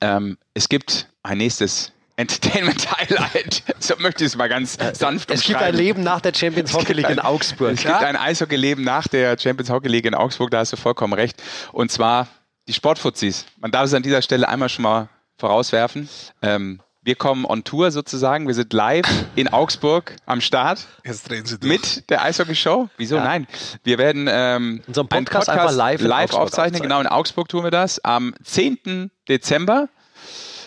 Ähm, 0.02 0.38
es 0.54 0.70
gibt 0.70 1.08
ein 1.24 1.38
nächstes 1.38 1.92
Entertainment-Highlight. 2.18 3.64
So 3.80 3.94
möchte 4.00 4.24
ich 4.24 4.32
es 4.32 4.36
mal 4.36 4.48
ganz 4.50 4.78
sanft 4.94 5.30
Es 5.30 5.44
gibt 5.44 5.62
ein. 5.62 5.76
Leben 5.76 6.02
nach 6.02 6.20
der 6.20 6.34
Champions 6.34 6.74
Hockey 6.74 6.94
League 6.94 7.10
in 7.10 7.20
Augsburg. 7.20 7.74
Es 7.74 7.84
gibt 7.84 7.94
ein 7.94 8.16
Eishockey-Leben 8.16 8.84
nach 8.84 9.08
der 9.08 9.38
Champions 9.38 9.70
Hockey 9.70 9.90
League 9.90 10.06
in 10.06 10.16
Augsburg, 10.16 10.50
da 10.50 10.60
hast 10.60 10.74
du 10.74 10.78
vollkommen 10.78 11.14
recht. 11.14 11.42
Und 11.72 11.92
zwar 11.92 12.28
die 12.68 12.74
Sportfuzis. 12.74 13.46
Man 13.60 13.70
darf 13.72 13.86
es 13.86 13.94
an 13.94 14.02
dieser 14.02 14.22
Stelle 14.24 14.48
einmal 14.48 14.70
schon 14.70 14.84
mal 14.84 15.10
vorauswerfen. 15.38 16.10
Ähm, 16.42 16.80
wir 17.06 17.16
kommen 17.16 17.46
on 17.46 17.64
Tour 17.64 17.92
sozusagen. 17.92 18.48
Wir 18.48 18.56
sind 18.56 18.74
live 18.74 19.06
in 19.36 19.48
Augsburg 19.48 20.16
am 20.26 20.42
Start 20.42 20.88
Jetzt 21.04 21.30
drehen 21.30 21.46
sie 21.46 21.60
durch. 21.60 21.72
mit 21.72 22.10
der 22.10 22.24
Eishockey-Show. 22.24 22.90
Wieso? 22.98 23.18
Ja. 23.18 23.24
Nein. 23.24 23.48
Wir 23.84 23.98
werden 24.00 24.28
ähm, 24.30 24.82
Unseren 24.88 25.08
einen 25.12 25.26
Podcast 25.26 25.50
einfach 25.50 25.72
live 25.72 26.02
live 26.02 26.24
Augsburg 26.32 26.42
aufzeichnen. 26.42 26.76
aufzeichnen. 26.76 26.82
Genau, 26.82 27.00
in 27.02 27.08
Augsburg 27.08 27.48
tun 27.48 27.64
wir 27.64 27.72
das. 27.72 28.04
Am 28.04 28.34
10. 28.44 29.12
Dezember. 29.30 29.88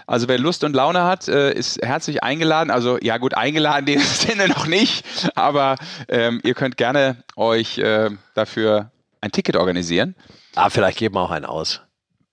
Also 0.07 0.27
wer 0.29 0.39
Lust 0.39 0.65
und 0.65 0.75
Laune 0.75 1.05
hat, 1.05 1.29
äh, 1.29 1.53
ist 1.53 1.83
herzlich 1.83 2.23
eingeladen. 2.23 2.71
Also 2.71 2.99
ja 3.03 3.19
gut, 3.19 3.35
eingeladen 3.35 3.87
in 3.89 3.99
dem 3.99 4.01
Sinne 4.03 4.49
noch 4.49 4.67
nicht, 4.67 5.05
aber 5.35 5.75
ähm, 6.09 6.41
ihr 6.45 6.55
könnt 6.55 6.77
gerne 6.79 7.23
euch 7.37 7.77
äh, 7.79 8.11
dafür 8.35 8.91
ein 9.21 9.33
Ticket 9.33 9.57
organisieren. 9.57 10.15
Ah, 10.55 10.71
vielleicht 10.71 10.99
geben 10.99 11.17
wir 11.17 11.21
auch 11.21 11.31
einen 11.31 11.45
aus. 11.45 11.83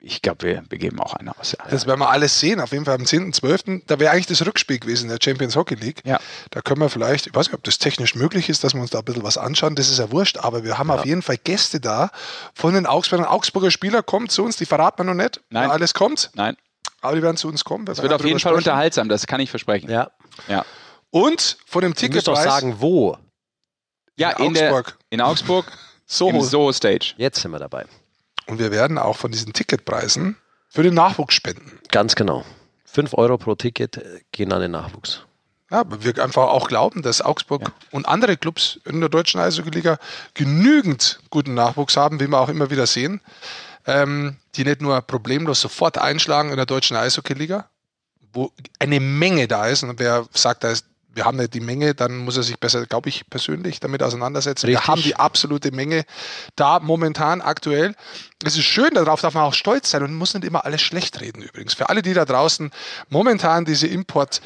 Ich 0.08 0.22
glaube, 0.22 0.46
wir, 0.46 0.64
wir 0.70 0.78
geben 0.78 1.00
auch 1.00 1.16
einen 1.16 1.30
aus. 1.30 1.54
Ja. 1.58 1.66
Das 1.68 1.88
werden 1.88 2.00
wir 2.00 2.10
alles 2.12 2.40
sehen. 2.40 2.62
Auf 2.62 2.72
jeden 2.74 2.86
Fall 2.86 2.94
am 2.94 3.02
10.12. 3.02 3.82
Da 3.88 4.00
wäre 4.00 4.12
eigentlich 4.12 4.28
das 4.28 4.46
Rückspiel 4.46 4.78
gewesen 4.78 5.06
in 5.06 5.10
der 5.10 5.18
Champions 5.20 5.56
Hockey 5.56 5.74
League. 5.74 6.02
Ja. 6.06 6.20
Da 6.52 6.62
können 6.62 6.80
wir 6.80 6.90
vielleicht, 6.90 7.26
ich 7.26 7.34
weiß 7.34 7.48
nicht, 7.48 7.56
ob 7.56 7.64
das 7.64 7.80
technisch 7.80 8.14
möglich 8.14 8.48
ist, 8.48 8.64
dass 8.64 8.76
wir 8.76 8.82
uns 8.82 8.92
da 8.92 9.00
ein 9.00 9.06
bisschen 9.06 9.24
was 9.24 9.36
anschauen. 9.40 9.74
Das 9.74 9.90
ist 9.90 9.98
ja 9.98 10.12
wurscht, 10.12 10.38
aber 10.38 10.64
wir 10.64 10.78
haben 10.78 10.92
auf 10.92 11.06
jeden 11.08 11.24
Fall 11.24 11.38
Gäste 11.38 11.80
da 11.80 12.12
von 12.54 12.76
den 12.76 12.86
Augsburgern. 12.86 13.26
Augsburger 13.26 13.72
Spieler 13.72 14.04
kommen 14.04 14.30
zu 14.30 14.44
uns, 14.44 14.58
die 14.58 14.68
verraten 14.68 15.00
wir 15.00 15.06
noch 15.12 15.16
nicht, 15.24 15.42
Nein. 15.50 15.72
alles 15.72 15.96
kommt. 15.96 16.30
Nein, 16.36 16.56
Aber 17.02 17.16
die 17.16 17.24
werden 17.24 17.38
zu 17.38 17.48
uns 17.48 17.64
kommen. 17.66 17.88
es 17.90 18.00
wird 18.00 18.14
auf 18.14 18.24
jeden 18.24 18.40
Fall 18.40 18.54
unterhaltsam, 18.54 19.10
das 19.10 19.26
kann 19.26 19.40
ich 19.40 19.50
versprechen. 19.50 19.90
Ja. 19.90 20.12
Ja, 20.48 20.66
Und 21.10 21.58
von 21.66 21.82
dem 21.82 21.96
Du 21.96 22.08
musst 22.10 22.28
doch 22.28 22.36
sagen, 22.36 22.76
wo. 22.80 23.18
ja 24.18 24.30
in 24.38 24.46
in, 24.48 24.54
der, 24.54 24.72
Augsburg. 24.72 25.00
in 25.10 25.22
Augsburg 25.22 25.66
so. 26.06 26.30
im 26.30 26.42
Soho 26.42 26.72
Stage. 26.74 27.16
Jetzt 27.18 27.42
sind 27.42 27.50
wir 27.50 27.60
dabei. 27.60 27.86
Und 28.48 28.60
wir 28.60 28.72
werden 28.72 28.98
auch 28.98 29.18
von 29.18 29.32
diesen 29.32 29.54
Ticketpreisen 29.54 30.38
für 30.70 30.84
den 30.84 30.94
Nachwuchs 30.94 31.36
spenden. 31.36 31.80
Ganz 31.92 32.16
genau. 32.16 32.46
5 32.86 33.14
Euro 33.16 33.38
pro 33.38 33.56
Ticket 33.56 34.02
gehen 34.32 34.54
an 34.54 34.62
den 34.62 34.72
Nachwuchs. 34.72 35.22
Ja, 35.72 35.84
weil 35.88 36.04
wir 36.04 36.24
einfach 36.24 36.44
auch 36.44 36.68
glauben, 36.68 37.02
dass 37.02 37.22
Augsburg 37.22 37.72
und 37.92 38.08
andere 38.08 38.38
Clubs 38.38 38.80
in 38.86 39.00
der 39.00 39.10
deutschen 39.10 39.42
Eishockey-Liga 39.42 39.98
genügend 40.34 41.20
guten 41.32 41.56
Nachwuchs 41.56 41.98
haben, 41.98 42.20
wie 42.20 42.28
wir 42.28 42.40
auch 42.40 42.50
immer 42.50 42.70
wieder 42.70 42.86
sehen, 42.86 43.20
ähm, 43.88 44.38
die 44.56 44.64
nicht 44.64 44.82
nur 44.82 45.02
problemlos 45.02 45.62
sofort 45.62 45.98
einschlagen 45.98 46.52
in 46.52 46.58
der 46.58 46.68
deutschen 46.68 46.96
Eishockey-Liga, 46.96 47.68
wo 48.32 48.52
eine 48.80 49.00
Menge 49.00 49.48
da 49.48 49.68
ist. 49.68 49.84
Und 49.84 50.00
wer 50.00 50.28
sagt, 50.34 50.64
da 50.64 50.72
ist, 50.72 50.86
wir 51.16 51.26
haben 51.26 51.38
nicht 51.38 51.54
die 51.54 51.62
Menge, 51.62 51.96
dann 51.96 52.18
muss 52.18 52.36
er 52.36 52.44
sich 52.44 52.60
besser, 52.60 52.86
glaube 52.86 53.10
ich, 53.10 53.30
persönlich 53.30 53.80
damit 53.80 54.04
auseinandersetzen. 54.04 54.68
Richtig. 54.68 54.84
Wir 54.84 54.88
haben 54.88 55.02
die 55.02 55.16
absolute 55.16 55.72
Menge 55.72 56.04
da 56.58 56.80
momentan 56.80 57.42
aktuell. 57.42 57.96
Es 58.44 58.58
ist 58.58 58.66
schön, 58.66 58.94
darauf 58.94 59.22
darf 59.22 59.34
man 59.34 59.46
auch 59.46 59.54
stolz 59.54 59.92
sein 59.92 60.04
und 60.04 60.14
muss 60.14 60.34
nicht 60.34 60.46
immer 60.46 60.66
alles 60.66 60.82
schlecht 60.82 61.22
reden 61.22 61.42
übrigens. 61.42 61.74
Für 61.74 61.90
alle, 61.90 62.02
die 62.02 62.14
da 62.14 62.26
draußen 62.26 62.70
momentan 63.10 63.64
diese 63.64 63.88
Import, 63.88 64.42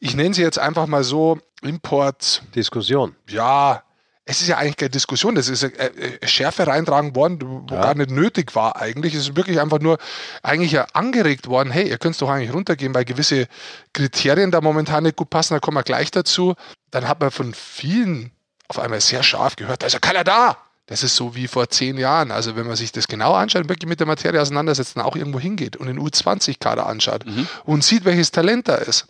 ich 0.00 0.16
nenne 0.16 0.34
sie 0.34 0.42
jetzt 0.42 0.58
einfach 0.58 0.86
mal 0.86 1.04
so, 1.04 1.38
Import, 1.62 2.42
Diskussion. 2.54 3.14
ja, 3.28 3.82
es 4.30 4.42
ist 4.42 4.48
ja 4.48 4.58
eigentlich 4.58 4.76
keine 4.76 4.90
Diskussion, 4.90 5.34
das 5.34 5.48
ist 5.48 5.62
äh, 5.62 5.68
äh, 5.68 6.26
Schärfe 6.26 6.66
reintragen 6.66 7.16
worden, 7.16 7.38
wo 7.40 7.74
Ja. 7.74 7.80
gar 7.80 7.94
nicht 7.94 8.10
nötig 8.10 8.54
war 8.54 8.76
eigentlich. 8.76 9.14
Es 9.14 9.22
ist 9.22 9.36
wirklich 9.36 9.58
einfach 9.58 9.80
nur 9.80 9.96
eigentlich 10.42 10.72
ja 10.72 10.86
angeregt 10.92 11.48
worden, 11.48 11.70
hey, 11.70 11.88
ihr 11.88 11.96
könnt 11.96 12.12
es 12.14 12.18
doch 12.18 12.28
eigentlich 12.28 12.52
runtergehen, 12.52 12.94
weil 12.94 13.06
gewisse 13.06 13.46
Kriterien 13.94 14.50
da 14.50 14.60
momentan 14.60 15.04
nicht 15.04 15.16
gut 15.16 15.30
passen, 15.30 15.54
da 15.54 15.60
kommen 15.60 15.78
wir 15.78 15.82
gleich 15.82 16.10
dazu. 16.10 16.54
Dann 16.90 17.08
hat 17.08 17.20
man 17.20 17.30
von 17.30 17.54
vielen 17.54 18.30
auf 18.68 18.78
einmal 18.78 19.00
sehr 19.00 19.22
scharf 19.22 19.56
gehört, 19.56 19.82
da 19.82 19.86
ist 19.86 19.94
ja 19.94 19.98
keiner 19.98 20.24
da. 20.24 20.58
Das 20.84 21.02
ist 21.02 21.16
so 21.16 21.34
wie 21.34 21.48
vor 21.48 21.70
zehn 21.70 21.96
Jahren. 21.96 22.30
Also 22.30 22.54
wenn 22.54 22.66
man 22.66 22.76
sich 22.76 22.92
das 22.92 23.08
genau 23.08 23.32
anschaut, 23.32 23.68
wirklich 23.70 23.88
mit 23.88 24.00
der 24.00 24.06
Materie 24.06 24.40
auseinandersetzt 24.42 24.96
und 24.96 25.02
auch 25.02 25.16
irgendwo 25.16 25.40
hingeht 25.40 25.76
und 25.76 25.86
den 25.86 25.98
U20-Kader 25.98 26.86
anschaut 26.86 27.24
und 27.64 27.82
sieht, 27.82 28.04
welches 28.04 28.30
Talent 28.30 28.68
da 28.68 28.74
ist 28.76 29.06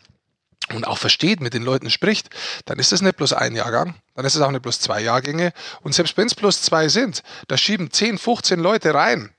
und 0.75 0.87
auch 0.87 0.99
versteht, 0.99 1.41
mit 1.41 1.55
den 1.55 1.63
Leuten 1.63 1.91
spricht, 1.91 2.31
dann 2.65 2.79
ist 2.79 2.93
es 2.93 3.03
nicht 3.03 3.17
bloß 3.17 3.33
ein 3.33 3.55
Jahrgang, 3.55 3.95
dann 4.15 4.25
ist 4.25 4.35
es 4.35 4.41
auch 4.41 4.51
nicht 4.51 4.63
bloß 4.63 4.81
zwei 4.81 5.01
Jahrgänge. 5.01 5.53
Und 5.83 5.95
selbst 5.95 6.17
wenn 6.17 6.27
es 6.27 6.35
bloß 6.35 6.63
zwei 6.63 6.89
sind, 6.89 7.23
da 7.49 7.57
schieben 7.57 7.91
10, 7.91 8.19
15 8.19 8.61
Leute 8.61 8.95
rein. 8.95 9.31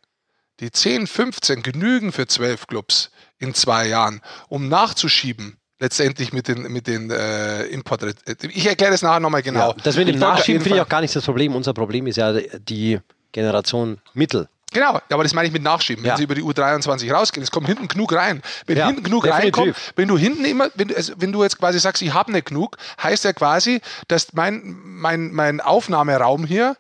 Die 0.59 0.71
10, 0.71 1.07
15 1.07 1.63
genügen 1.63 2.11
für 2.11 2.27
12 2.27 2.67
Clubs 2.67 3.11
in 3.37 3.53
zwei 3.53 3.87
Jahren, 3.87 4.21
um 4.49 4.67
nachzuschieben. 4.67 5.55
Letztendlich 5.81 6.33
mit 6.33 6.49
den, 6.49 6.63
mit 6.63 6.87
den 6.87 7.09
äh, 7.09 7.63
Import. 7.67 8.03
Ich 8.41 8.65
erkläre 8.67 8.91
das 8.91 9.01
nachher 9.01 9.21
nochmal 9.21 9.41
genau. 9.41 9.73
Das 9.81 9.95
mit 9.95 10.09
dem 10.09 10.19
Nachschieben 10.19 10.61
finde 10.61 10.77
ich 10.77 10.81
auch 10.81 10.89
gar 10.89 10.99
nicht 10.99 11.15
das 11.15 11.23
Problem. 11.23 11.55
Unser 11.55 11.73
Problem 11.73 12.05
ist 12.05 12.17
ja 12.17 12.33
die 12.33 12.99
Generation 13.31 14.01
Mittel. 14.13 14.49
Genau, 14.71 14.93
ja, 14.93 15.01
aber 15.10 15.23
das 15.23 15.34
meine 15.34 15.47
ich 15.47 15.53
mit 15.53 15.63
Nachschieben. 15.63 16.03
Wenn 16.03 16.10
Ja. 16.12 16.17
sie 16.17 16.23
über 16.23 16.36
die 16.36 16.43
U23 16.43 17.12
rausgehen, 17.12 17.43
es 17.43 17.49
kommt 17.51 17.67
hinten 17.67 17.88
genug 17.88 18.13
rein. 18.13 18.41
Wenn 18.67 18.77
Ja, 18.77 18.86
hinten 18.88 19.03
genug 19.03 19.23
definitiv. 19.23 19.58
reinkommt, 19.58 19.93
wenn 19.95 20.08
du 20.08 20.17
hinten 20.17 20.45
immer, 20.45 20.69
wenn, 20.75 20.89
du- 20.89 20.95
also 20.95 21.13
wenn 21.17 21.32
du 21.32 21.41
jetzt 21.43 21.58
quasi 21.58 21.79
sagst, 21.79 22.01
ich 22.03 22.13
habe 22.13 22.32
nicht 22.32 22.47
genug, 22.47 22.77
heißt 23.01 23.23
ja 23.23 23.34
quasi, 23.34 23.82
dass 24.08 24.34
mein, 24.34 24.62
mein, 24.84 25.32
mein 25.34 25.60
Aufnahmeraum 25.62 26.45
hier 26.45 26.77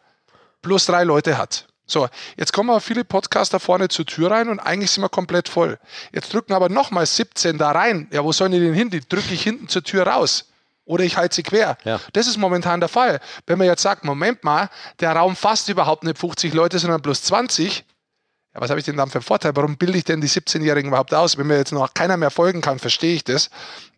bloß 0.61 0.85
drei 0.85 1.03
Leute 1.03 1.37
hat. 1.37 1.65
So, 1.87 2.07
jetzt 2.37 2.53
kommen 2.53 2.69
aber 2.69 2.81
viele 2.81 3.03
Podcaster 3.03 3.59
vorne 3.59 3.87
zur 3.87 4.05
Tür 4.05 4.29
rein 4.29 4.49
und 4.49 4.59
eigentlich 4.59 4.91
sind 4.91 5.01
wir 5.01 5.09
komplett 5.09 5.49
voll. 5.49 5.79
Jetzt 6.11 6.31
drücken 6.31 6.53
aber 6.53 6.69
nochmal 6.69 7.07
17 7.07 7.57
da 7.57 7.71
rein. 7.71 8.07
Ja, 8.11 8.23
wo 8.23 8.31
sollen 8.31 8.51
die 8.51 8.59
denn 8.59 8.75
hin? 8.75 8.91
Die 8.91 8.99
drücke 8.99 9.33
ich 9.33 9.41
hinten 9.41 9.67
zur 9.67 9.83
Tür 9.83 10.05
raus. 10.05 10.45
Oder 10.89 11.03
ich 11.03 11.17
halte 11.17 11.35
sie 11.35 11.43
quer. 11.43 11.77
Ja. 11.83 11.99
Das 12.13 12.25
ist 12.25 12.37
momentan 12.37 12.79
der 12.79 12.89
Fall. 12.89 13.19
Wenn 13.45 13.59
man 13.59 13.67
jetzt 13.67 13.83
sagt, 13.83 14.03
Moment 14.03 14.43
mal, 14.43 14.69
der 14.99 15.15
Raum 15.15 15.35
fasst 15.35 15.69
überhaupt 15.69 16.03
nicht 16.03 16.17
50 16.17 16.51
Leute, 16.55 16.79
sondern 16.79 16.99
bloß 16.99 17.21
20, 17.21 17.85
ja, 18.55 18.59
was 18.59 18.71
habe 18.71 18.79
ich 18.79 18.87
denn 18.87 18.97
dann 18.97 19.11
für 19.11 19.19
einen 19.19 19.23
Vorteil? 19.23 19.55
Warum 19.55 19.77
bilde 19.77 19.99
ich 19.99 20.03
denn 20.03 20.19
die 20.19 20.27
17-Jährigen 20.27 20.89
überhaupt 20.89 21.13
aus? 21.13 21.37
Wenn 21.37 21.45
mir 21.45 21.57
jetzt 21.57 21.73
noch 21.73 21.93
keiner 21.93 22.17
mehr 22.17 22.31
folgen 22.31 22.61
kann, 22.61 22.79
verstehe 22.79 23.13
ich 23.13 23.23
das. 23.23 23.51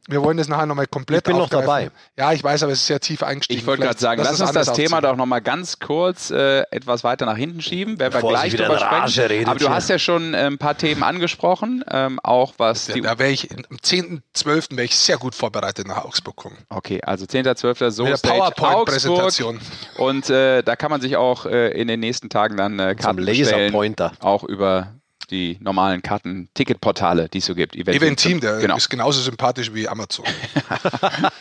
Wir 0.07 0.23
wollen 0.23 0.37
das 0.37 0.47
nachher 0.47 0.65
nochmal 0.65 0.87
komplett 0.87 1.19
Ich 1.19 1.23
bin 1.25 1.35
noch 1.37 1.43
aufgreifen. 1.43 1.65
dabei. 1.67 1.91
Ja, 2.17 2.33
ich 2.33 2.43
weiß, 2.43 2.63
aber 2.63 2.71
es 2.71 2.79
ist 2.79 2.87
sehr 2.87 2.99
tief 2.99 3.21
eingestiegen. 3.21 3.59
Ich 3.59 3.67
wollte 3.67 3.83
gerade 3.83 3.99
sagen, 3.99 4.21
lass 4.23 4.41
uns 4.41 4.51
das 4.51 4.73
Thema 4.73 4.97
aufziehen. 4.97 5.01
doch 5.11 5.15
nochmal 5.15 5.41
ganz 5.41 5.79
kurz 5.79 6.31
äh, 6.31 6.61
etwas 6.71 7.03
weiter 7.03 7.25
nach 7.27 7.37
hinten 7.37 7.61
schieben, 7.61 7.99
werden 7.99 8.13
wir 8.21 8.27
gleich 8.27 8.55
drüber 8.55 8.79
sprechen. 8.79 9.27
redet 9.27 9.47
Aber 9.47 9.59
du 9.59 9.65
hier. 9.67 9.75
hast 9.75 9.89
ja 9.89 9.99
schon 9.99 10.33
äh, 10.33 10.47
ein 10.47 10.57
paar 10.57 10.75
Themen 10.75 11.03
angesprochen, 11.03 11.83
ähm, 11.89 12.19
auch 12.23 12.53
was 12.57 12.87
die... 12.87 13.01
Da 13.01 13.19
wäre 13.19 13.29
ich 13.31 13.51
am 13.51 13.77
10.12. 13.77 14.71
wäre 14.75 14.85
ich 14.85 14.95
sehr 14.97 15.17
gut 15.17 15.35
vorbereitet 15.35 15.87
nach 15.87 16.03
Augsburg 16.03 16.35
gucken. 16.35 16.57
Okay, 16.69 16.99
also 17.03 17.25
10.12. 17.25 17.91
so 17.91 18.05
Stage 18.15 18.21
PowerPoint-Präsentation. 18.37 19.59
Und 19.97 20.29
äh, 20.29 20.63
da 20.63 20.75
kann 20.75 20.89
man 20.91 21.01
sich 21.01 21.15
auch 21.17 21.45
äh, 21.45 21.69
in 21.79 21.87
den 21.87 21.99
nächsten 21.99 22.29
Tagen 22.29 22.57
dann 22.57 22.79
äh, 22.79 22.95
Zum 22.95 23.03
Karten 23.05 23.19
Laserpointer. 23.21 24.13
auch 24.19 24.43
über 24.43 24.95
die 25.31 25.57
normalen 25.61 26.01
Karten-Ticketportale, 26.01 27.29
die 27.29 27.39
es 27.39 27.45
so 27.45 27.55
gibt. 27.55 27.75
Event, 27.75 27.97
Event 27.97 28.19
Team, 28.19 28.39
der 28.39 28.57
genau. 28.59 28.75
ist 28.75 28.89
genauso 28.89 29.21
sympathisch 29.21 29.73
wie 29.73 29.87
Amazon. 29.87 30.25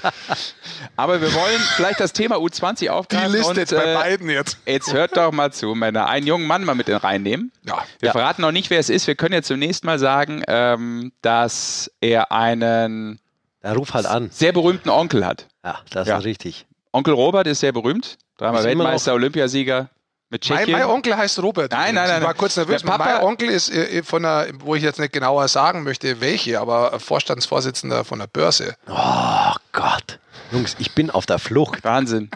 Aber 0.96 1.20
wir 1.20 1.33
wollen 1.35 1.61
vielleicht 1.76 2.00
das 2.00 2.12
Thema 2.12 2.37
U20 2.37 2.79
Die 2.79 2.90
aufgreifen 2.90 3.33
Liste 3.33 3.48
und 3.50 3.57
jetzt 3.57 3.74
bei 3.74 3.92
äh, 3.92 3.94
beiden 3.94 4.31
jetzt. 4.31 4.59
jetzt 4.66 4.92
hört 4.92 5.16
doch 5.16 5.33
mal 5.33 5.53
zu, 5.53 5.74
Männer. 5.74 6.09
Einen 6.09 6.26
jungen 6.26 6.46
Mann 6.46 6.64
mal 6.64 6.74
mit 6.74 6.88
in 6.88 6.96
reinnehmen. 6.96 7.53
Ja. 7.66 7.79
Wir 7.98 8.09
Ja. 8.09 8.12
verraten 8.12 8.42
noch 8.42 8.53
nicht, 8.53 8.70
wer 8.70 8.79
es 8.79 8.88
ist. 8.88 9.07
Wir 9.07 9.14
können 9.14 9.35
jetzt 9.35 9.48
zunächst 9.48 9.85
mal 9.85 9.98
sagen, 9.98 10.42
ähm, 10.48 11.12
dass 11.22 11.90
er 12.00 12.33
einen 12.33 13.20
Ja, 13.62 13.72
ruf 13.72 13.94
halt 13.94 14.07
an. 14.07 14.31
sehr 14.31 14.53
berühmten 14.53 14.88
Onkel 14.88 15.26
hat. 15.26 15.46
Ja, 15.64 15.79
das 15.90 16.09
Ja. 16.09 16.18
ist 16.18 16.24
richtig. 16.24 16.66
Onkel 16.92 17.14
Robert 17.14 17.46
ist 17.46 17.61
sehr 17.61 17.72
berühmt. 17.72 18.18
Dreimal 18.37 18.64
Weltmeister, 18.64 19.14
Olympiasieger 19.14 19.90
mit 20.31 20.49
Mein, 20.49 20.59
Tschechien. 20.59 20.79
mein 20.79 20.87
Onkel 20.88 21.16
heißt 21.16 21.38
Robert. 21.43 21.73
Nein, 21.73 21.95
nein, 21.95 22.07
nein, 22.07 22.16
Ich 22.19 22.23
war 22.23 22.29
nein. 22.31 22.37
kurz 22.38 22.57
nervös. 22.57 22.83
Papa- 22.83 23.05
mein 23.05 23.23
Onkel 23.23 23.49
ist 23.51 23.71
äh, 23.71 24.03
von 24.03 24.25
einer, 24.25 24.47
wo 24.61 24.75
ich 24.75 24.83
jetzt 24.83 24.99
nicht 25.01 25.12
genauer 25.12 25.49
sagen 25.49 25.83
möchte, 25.83 26.21
welche, 26.21 26.61
aber 26.61 26.99
Vorstandsvorsitzender 27.01 28.05
von 28.05 28.19
der 28.21 28.27
Börse. 28.27 28.75
Oh 28.88 29.53
Gott. 29.73 30.19
Jungs, 30.53 30.77
ich 30.79 30.95
bin 30.95 31.11
auf 31.11 31.27
der 31.27 31.38
Flucht. 31.38 31.85
Wahnsinn. 31.85 32.31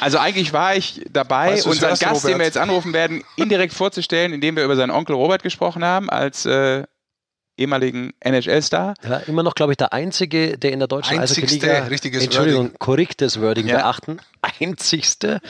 Also 0.00 0.18
eigentlich 0.18 0.52
war 0.52 0.76
ich 0.76 1.02
dabei, 1.10 1.52
Weißt 1.52 1.66
du, 1.66 1.70
unseren 1.70 1.90
das 1.90 1.98
Gast, 1.98 2.12
hörst, 2.12 2.24
den 2.24 2.28
wir 2.28 2.34
Robert? 2.36 2.46
jetzt 2.46 2.58
anrufen 2.58 2.92
werden, 2.92 3.24
indirekt 3.36 3.74
vorzustellen, 3.74 4.32
indem 4.32 4.54
wir 4.56 4.64
über 4.64 4.76
seinen 4.76 4.90
Onkel 4.90 5.16
Robert 5.16 5.42
gesprochen 5.42 5.84
haben, 5.84 6.08
als 6.10 6.46
äh, 6.46 6.84
ehemaligen 7.58 8.12
NHL-Star. 8.20 8.94
Ja, 9.06 9.16
immer 9.26 9.42
noch, 9.42 9.54
glaube 9.54 9.72
ich, 9.72 9.76
der 9.76 9.92
Einzige, 9.92 10.56
der 10.58 10.72
in 10.72 10.78
der 10.78 10.88
deutschen 10.88 11.18
Einzigste, 11.18 11.44
Eishockey-Liga, 11.66 11.86
richtiges 11.88 12.24
Entschuldigung, 12.24 12.70
korrektes 12.78 13.40
Wording 13.40 13.66
Ja. 13.66 13.78
beachten, 13.78 14.18
Einzigste, 14.60 15.40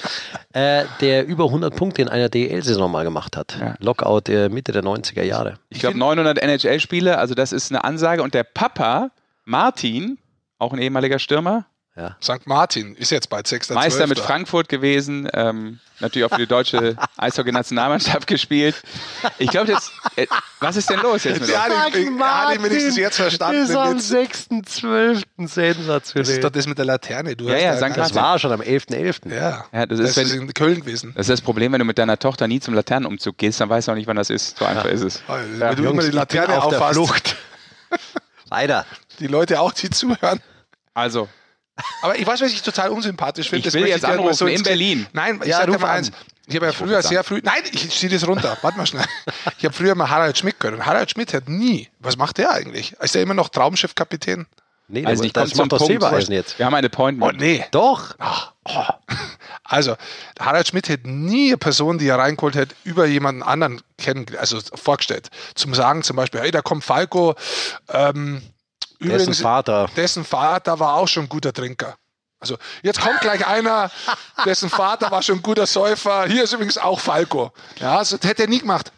äh, 0.52 0.84
der 1.00 1.26
über 1.26 1.44
100 1.44 1.74
Punkte 1.76 2.02
in 2.02 2.08
einer 2.08 2.28
DL-Saison 2.28 2.90
mal 2.90 3.04
gemacht 3.04 3.36
hat. 3.36 3.56
Ja. 3.60 3.74
Lockout 3.80 4.28
äh, 4.28 4.48
Mitte 4.48 4.72
der 4.72 4.82
90er 4.82 5.22
Jahre. 5.22 5.54
Ich 5.68 5.80
glaube 5.80 5.98
900 5.98 6.38
NHL-Spiele, 6.42 7.18
also 7.18 7.34
das 7.34 7.52
ist 7.52 7.70
eine 7.70 7.84
Ansage. 7.84 8.22
Und 8.22 8.34
der 8.34 8.44
Papa, 8.44 9.10
Martin, 9.44 10.18
auch 10.58 10.72
ein 10.72 10.78
ehemaliger 10.78 11.18
Stürmer, 11.18 11.66
Ja. 11.98 12.16
St. 12.22 12.46
Martin 12.46 12.94
ist 12.94 13.10
jetzt 13.10 13.28
bald 13.28 13.48
6. 13.48 13.70
Meister 13.70 14.06
mit 14.06 14.20
Frankfurt 14.20 14.68
gewesen, 14.68 15.28
ähm, 15.34 15.80
natürlich 15.98 16.26
auch 16.26 16.30
für 16.36 16.42
die 16.42 16.46
deutsche 16.46 16.96
Eishockey-Nationalmannschaft 17.16 18.28
gespielt. 18.28 18.76
Ich 19.38 19.50
glaube, 19.50 19.72
jetzt, 19.72 19.90
äh, 20.14 20.28
was 20.60 20.76
ist 20.76 20.88
denn 20.90 21.00
los 21.00 21.24
jetzt 21.24 21.40
mit 21.40 21.50
Ja, 21.50 21.66
ich- 21.66 21.74
hatte 21.76 21.98
ich 21.98 22.62
wenigstens 22.62 22.96
jetzt 22.96 23.16
verstanden, 23.16 23.62
Ist 23.64 23.74
am 23.74 23.96
Witz. 23.96 24.12
6.12. 24.12 25.24
Das 25.36 25.46
ist 25.48 25.54
sensationell. 25.54 26.40
doch 26.40 26.50
das 26.50 26.66
mit 26.68 26.78
der 26.78 26.84
Laterne. 26.84 27.34
Du 27.34 27.46
Ja, 27.48 27.54
hast 27.54 27.62
ja, 27.62 27.74
St. 27.76 27.80
keine- 27.82 27.94
Das 27.96 28.14
war 28.14 28.38
schon 28.38 28.52
am 28.52 28.60
11.11. 28.60 29.28
Ja, 29.34 29.64
Ja, 29.72 29.86
das 29.86 29.98
das, 29.98 30.10
ist, 30.10 30.16
ist, 30.18 30.32
wenn- 30.34 30.42
in 30.42 30.54
Köln 30.54 30.80
gewesen. 30.82 31.12
Das 31.16 31.26
ist 31.28 31.30
das 31.32 31.40
Problem, 31.40 31.72
wenn 31.72 31.80
du 31.80 31.84
mit 31.84 31.98
deiner 31.98 32.16
Tochter 32.18 32.46
nie 32.46 32.60
zum 32.60 32.74
Laternenumzug 32.74 33.36
gehst, 33.36 33.60
dann 33.60 33.68
weißt 33.68 33.88
du 33.88 33.92
auch 33.92 33.96
nicht, 33.96 34.06
wann 34.06 34.16
das 34.16 34.30
ist. 34.30 34.56
So 34.56 34.66
einfach 34.66 34.84
ist 34.84 35.02
es. 35.02 35.20
Wenn 35.26 35.74
du 35.74 35.82
Jungs, 35.82 35.94
immer 36.04 36.10
die 36.12 36.16
Laterne 36.16 36.62
auf 36.62 36.68
der 36.68 36.78
auffasst, 36.78 36.94
Flucht. 36.94 37.36
Weiter. 38.50 38.86
die 39.18 39.26
Leute 39.26 39.60
auch, 39.60 39.72
die 39.72 39.90
zuhören. 39.90 40.40
Also, 40.94 41.28
Aber 42.02 42.18
ich 42.18 42.26
weiß, 42.26 42.40
was 42.40 42.52
ich 42.52 42.62
total 42.62 42.90
unsympathisch 42.90 43.48
finde. 43.50 43.60
Ich 43.60 43.64
das 43.64 43.74
will 43.74 43.86
jetzt 43.86 44.02
nur 44.02 44.12
anrufen, 44.12 44.48
in 44.48 44.54
ins- 44.54 44.62
Berlin. 44.62 45.06
Nein, 45.12 45.38
ich 45.42 45.48
Ja, 45.48 45.58
sage 45.58 45.78
mal 45.78 45.90
eins. 45.90 46.10
Ich 46.46 46.56
habe 46.56 46.66
ja 46.66 46.72
früher 46.72 47.02
sehr 47.02 47.22
früh. 47.24 47.40
Nein, 47.44 47.62
ich 47.70 47.90
ziehe 47.90 48.10
das 48.10 48.26
runter. 48.26 48.56
Warte 48.62 48.78
mal 48.78 48.86
schnell. 48.86 49.04
Ich 49.58 49.64
habe 49.64 49.74
früher 49.74 49.94
mal 49.94 50.08
Harald 50.08 50.38
Schmidt 50.38 50.58
gehört. 50.58 50.78
Und 50.80 50.86
Harald 50.86 51.10
Schmidt 51.10 51.34
hat 51.34 51.48
nie. 51.48 51.88
Was 52.00 52.16
macht 52.16 52.38
der 52.38 52.50
eigentlich? 52.52 52.92
Ist 53.00 53.14
der 53.14 53.22
immer 53.22 53.34
noch 53.34 53.50
Traumschiffkapitän? 53.50 54.46
Nee, 54.90 55.04
also 55.04 55.24
ich 55.24 55.34
komme 55.34 55.46
das 55.46 55.54
zum 55.54 55.68
Punkt. 55.68 55.84
Silbereisen 55.84 56.32
jetzt. 56.32 56.58
Wir 56.58 56.64
haben 56.64 56.74
ein 56.74 56.84
Appointment. 56.86 57.34
Oh, 57.34 57.36
nee. 57.38 57.64
Doch. 57.70 58.16
Also, 59.64 59.96
Harald 60.40 60.66
Schmidt 60.68 60.88
hätte 60.88 61.10
nie 61.10 61.48
eine 61.48 61.58
Person, 61.58 61.98
die 61.98 62.08
er 62.08 62.18
reingeholt 62.18 62.54
hätte, 62.54 62.74
über 62.84 63.04
jemanden 63.06 63.42
anderen 63.42 63.82
kennen, 63.98 64.24
also 64.38 64.58
vorgestellt. 64.74 65.28
Zum 65.54 65.74
Sagen 65.74 66.02
zum 66.02 66.16
Beispiel, 66.16 66.40
hey, 66.40 66.50
da 66.50 66.62
kommt 66.62 66.84
Falco. 66.84 67.34
Ähm, 67.90 68.40
Dessen 69.00 69.14
übrigens, 69.14 69.40
Vater. 69.40 69.88
dessen 69.96 70.24
Vater 70.24 70.78
war 70.80 70.94
auch 70.94 71.08
schon 71.08 71.24
ein 71.24 71.28
guter 71.28 71.52
Trinker. 71.52 71.96
Also, 72.40 72.56
jetzt 72.82 73.00
kommt 73.00 73.20
gleich 73.20 73.46
einer, 73.46 73.90
dessen 74.44 74.70
Vater 74.70 75.10
war 75.10 75.22
schon 75.22 75.36
ein 75.38 75.42
guter 75.42 75.66
Säufer. 75.66 76.26
Hier 76.26 76.44
ist 76.44 76.52
übrigens 76.52 76.78
auch 76.78 77.00
Falco. 77.00 77.52
Ja, 77.80 77.98
das 77.98 78.12
hätte 78.12 78.42
er 78.42 78.48
nie 78.48 78.60
gemacht. 78.60 78.92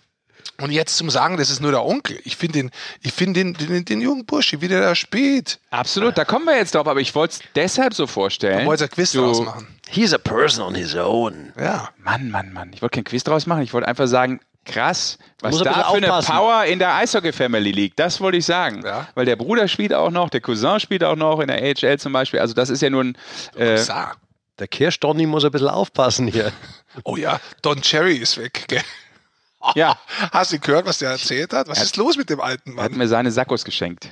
Und 0.60 0.72
jetzt 0.72 0.96
zum 0.98 1.08
Sagen, 1.08 1.38
das 1.38 1.48
ist 1.48 1.60
nur 1.60 1.70
der 1.70 1.84
Onkel. 1.86 2.20
Ich 2.24 2.36
finde 2.36 2.58
den, 2.58 2.70
ich 3.00 3.12
finde 3.14 3.40
den, 3.40 3.54
den, 3.54 3.84
den 3.86 4.00
jungen 4.02 4.26
Bursche, 4.26 4.60
wie 4.60 4.68
der 4.68 4.82
da 4.82 4.94
spielt. 4.94 5.58
Absolut, 5.70 6.18
da 6.18 6.26
kommen 6.26 6.44
wir 6.44 6.56
jetzt 6.56 6.74
drauf, 6.74 6.86
aber 6.86 7.00
ich 7.00 7.14
wollte 7.14 7.34
es 7.36 7.40
deshalb 7.54 7.94
so 7.94 8.06
vorstellen. 8.06 8.60
Da 8.60 8.66
wollte 8.66 8.84
er 8.84 8.88
Quiz 8.88 9.12
du- 9.12 9.22
draus 9.22 9.40
machen. 9.40 9.66
He's 9.88 10.12
a 10.12 10.18
person 10.18 10.62
on 10.64 10.74
his 10.74 10.94
own. 10.94 11.52
Ja. 11.58 11.88
Mann, 11.96 12.30
Mann, 12.30 12.52
Mann. 12.52 12.72
Ich 12.74 12.82
wollte 12.82 12.96
kein 12.96 13.04
Quiz 13.04 13.24
draus 13.24 13.46
machen. 13.46 13.62
Ich 13.62 13.72
wollte 13.72 13.88
einfach 13.88 14.06
sagen, 14.06 14.40
krass, 14.64 15.18
was 15.40 15.58
ein 15.58 15.64
da 15.64 15.72
für 15.72 15.96
eine 15.96 16.06
aufpassen. 16.12 16.34
Power 16.34 16.64
in 16.64 16.78
der 16.78 16.94
Eishockey-Family 16.94 17.72
liegt. 17.72 17.98
Das 17.98 18.20
wollte 18.20 18.38
ich 18.38 18.44
sagen. 18.46 18.82
Ja. 18.84 19.08
Weil 19.14 19.24
der 19.24 19.36
Bruder 19.36 19.68
spielt 19.68 19.92
auch 19.94 20.10
noch, 20.10 20.30
der 20.30 20.40
Cousin 20.40 20.80
spielt 20.80 21.02
auch 21.04 21.16
noch 21.16 21.40
in 21.40 21.48
der 21.48 21.62
AHL 21.62 21.98
zum 21.98 22.12
Beispiel. 22.12 22.40
Also 22.40 22.54
das 22.54 22.70
ist 22.70 22.82
ja 22.82 22.90
nun... 22.90 23.16
Äh, 23.56 23.78
Sa. 23.78 24.12
Der 24.58 24.68
Kirschdonny 24.68 25.24
muss 25.26 25.44
ein 25.44 25.50
bisschen 25.50 25.68
aufpassen 25.68 26.26
hier. 26.28 26.52
Oh 27.04 27.16
ja, 27.16 27.38
Don 27.62 27.80
Cherry 27.80 28.16
ist 28.16 28.36
weg. 28.36 28.64
Gell? 28.66 28.82
ja, 29.76 29.96
Hast 30.32 30.52
du 30.52 30.58
gehört, 30.58 30.86
was 30.86 30.98
der 30.98 31.10
erzählt 31.10 31.52
hat? 31.52 31.68
Was 31.68 31.80
ist 31.80 31.96
los 31.96 32.16
mit 32.16 32.28
dem 32.28 32.40
alten 32.40 32.76
er 32.76 32.82
hat 32.82 32.90
Mann? 32.90 32.98
mir 32.98 33.06
seine 33.08 33.30
Sackos 33.30 33.64
geschenkt. 33.64 34.08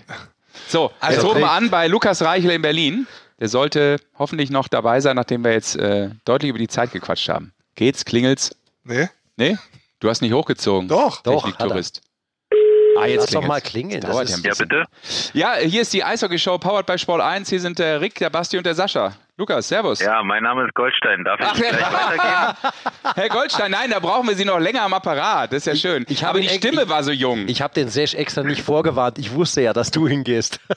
So, 0.68 0.92
Also, 1.00 1.16
jetzt 1.16 1.24
rufen 1.28 1.40
wir 1.40 1.50
an 1.50 1.70
bei 1.70 1.88
Lukas 1.88 2.22
Reichel 2.22 2.52
in 2.52 2.62
Berlin. 2.62 3.08
Der 3.40 3.48
sollte 3.48 3.96
hoffentlich 4.16 4.50
noch 4.50 4.68
dabei 4.68 5.00
sein, 5.00 5.16
nachdem 5.16 5.42
wir 5.42 5.52
jetzt 5.52 5.74
äh, 5.74 6.10
deutlich 6.24 6.50
über 6.50 6.58
die 6.60 6.68
Zeit 6.68 6.92
gequatscht 6.92 7.28
haben. 7.28 7.52
Geht's? 7.74 8.04
Klingelt's? 8.04 8.54
Nee? 8.84 9.08
Nee? 9.36 9.58
Du 10.00 10.08
hast 10.08 10.22
nicht 10.22 10.32
hochgezogen. 10.32 10.88
Doch. 10.88 11.22
Doch, 11.22 11.42
Techniktourist. 11.42 12.02
Ah, 12.98 13.06
jetzt 13.06 13.32
Lass 13.32 13.42
doch 13.42 13.46
mal 13.46 13.60
klingeln. 13.60 14.00
Das 14.00 14.10
Dauert 14.10 14.28
ja 14.28 14.54
bitte? 14.54 14.84
Ja, 15.32 15.54
hier 15.54 15.82
ist 15.82 15.92
die 15.92 16.02
Eishockey-Show 16.02 16.58
powered 16.58 16.86
by 16.86 16.98
Sport 16.98 17.20
1. 17.20 17.48
Hier 17.48 17.60
sind 17.60 17.78
der 17.78 18.00
Rick, 18.00 18.16
der 18.16 18.30
Basti 18.30 18.58
und 18.58 18.66
der 18.66 18.74
Sascha. 18.74 19.16
Lukas, 19.38 19.68
servus. 19.68 20.00
Ja, 20.00 20.20
mein 20.24 20.42
Name 20.42 20.64
ist 20.66 20.74
Goldstein. 20.74 21.22
Darf 21.22 21.38
ich 21.38 21.46
Ach, 21.48 21.54
gleich 21.54 21.72
weitergehen? 21.72 22.72
Herr 23.14 23.28
Goldstein, 23.28 23.70
nein, 23.70 23.88
da 23.90 24.00
brauchen 24.00 24.26
wir 24.26 24.34
Sie 24.34 24.44
noch 24.44 24.58
länger 24.58 24.82
am 24.82 24.92
Apparat. 24.94 25.52
Das 25.52 25.58
ist 25.64 25.66
ja 25.66 25.76
schön. 25.76 26.04
ich 26.08 26.24
habe 26.24 26.30
Aber 26.30 26.40
die 26.40 26.48
Stimme 26.48 26.80
echt- 26.82 26.90
war 26.90 27.04
so 27.04 27.12
jung. 27.12 27.46
ich 27.46 27.62
habe 27.62 27.72
den 27.72 27.88
Sesh 27.88 28.14
extra 28.14 28.42
nicht 28.42 28.62
vorgewarnt. 28.62 29.16
Ich 29.16 29.32
wusste 29.32 29.60
ja, 29.60 29.72
dass 29.72 29.92
du 29.92 30.08
hingehst. 30.08 30.60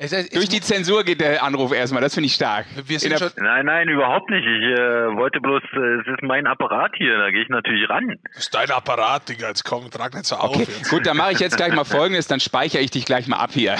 Es, 0.00 0.12
es, 0.12 0.28
Durch 0.28 0.48
die 0.48 0.60
Zensur 0.60 1.02
geht 1.02 1.20
der 1.20 1.42
Anruf 1.42 1.72
erstmal. 1.72 2.00
Das 2.00 2.14
finde 2.14 2.26
ich 2.26 2.34
stark. 2.34 2.66
wir 2.76 2.94
In 2.94 3.00
sind 3.00 3.10
der- 3.10 3.18
schon, 3.18 3.30
Nein, 3.36 3.66
nein, 3.66 3.88
überhaupt 3.88 4.30
nicht. 4.30 4.44
Ich 4.46 4.78
äh, 4.78 5.16
wollte 5.16 5.40
bloß, 5.40 5.60
äh, 5.72 6.00
es 6.00 6.06
ist 6.06 6.22
mein 6.22 6.46
Apparat 6.46 6.92
hier, 6.96 7.18
da 7.18 7.30
gehe 7.32 7.42
ich 7.42 7.48
natürlich 7.48 7.88
ran. 7.90 8.14
das 8.34 8.44
ist 8.44 8.54
dein 8.54 8.70
Apparat, 8.70 9.28
Digga. 9.28 9.48
Jetzt 9.48 9.64
komm, 9.64 9.90
trag 9.90 10.14
nicht 10.14 10.26
so 10.26 10.36
auf. 10.36 10.54
Okay, 10.54 10.68
gut, 10.90 11.04
dann 11.04 11.16
mache 11.16 11.32
ich 11.32 11.40
jetzt 11.40 11.56
gleich 11.56 11.72
mal 11.72 11.82
Folgendes, 11.84 12.28
dann 12.28 12.38
speichere 12.38 12.80
ich 12.80 12.92
dich 12.92 13.06
gleich 13.06 13.26
mal 13.26 13.38
ab 13.38 13.50
hier. 13.52 13.74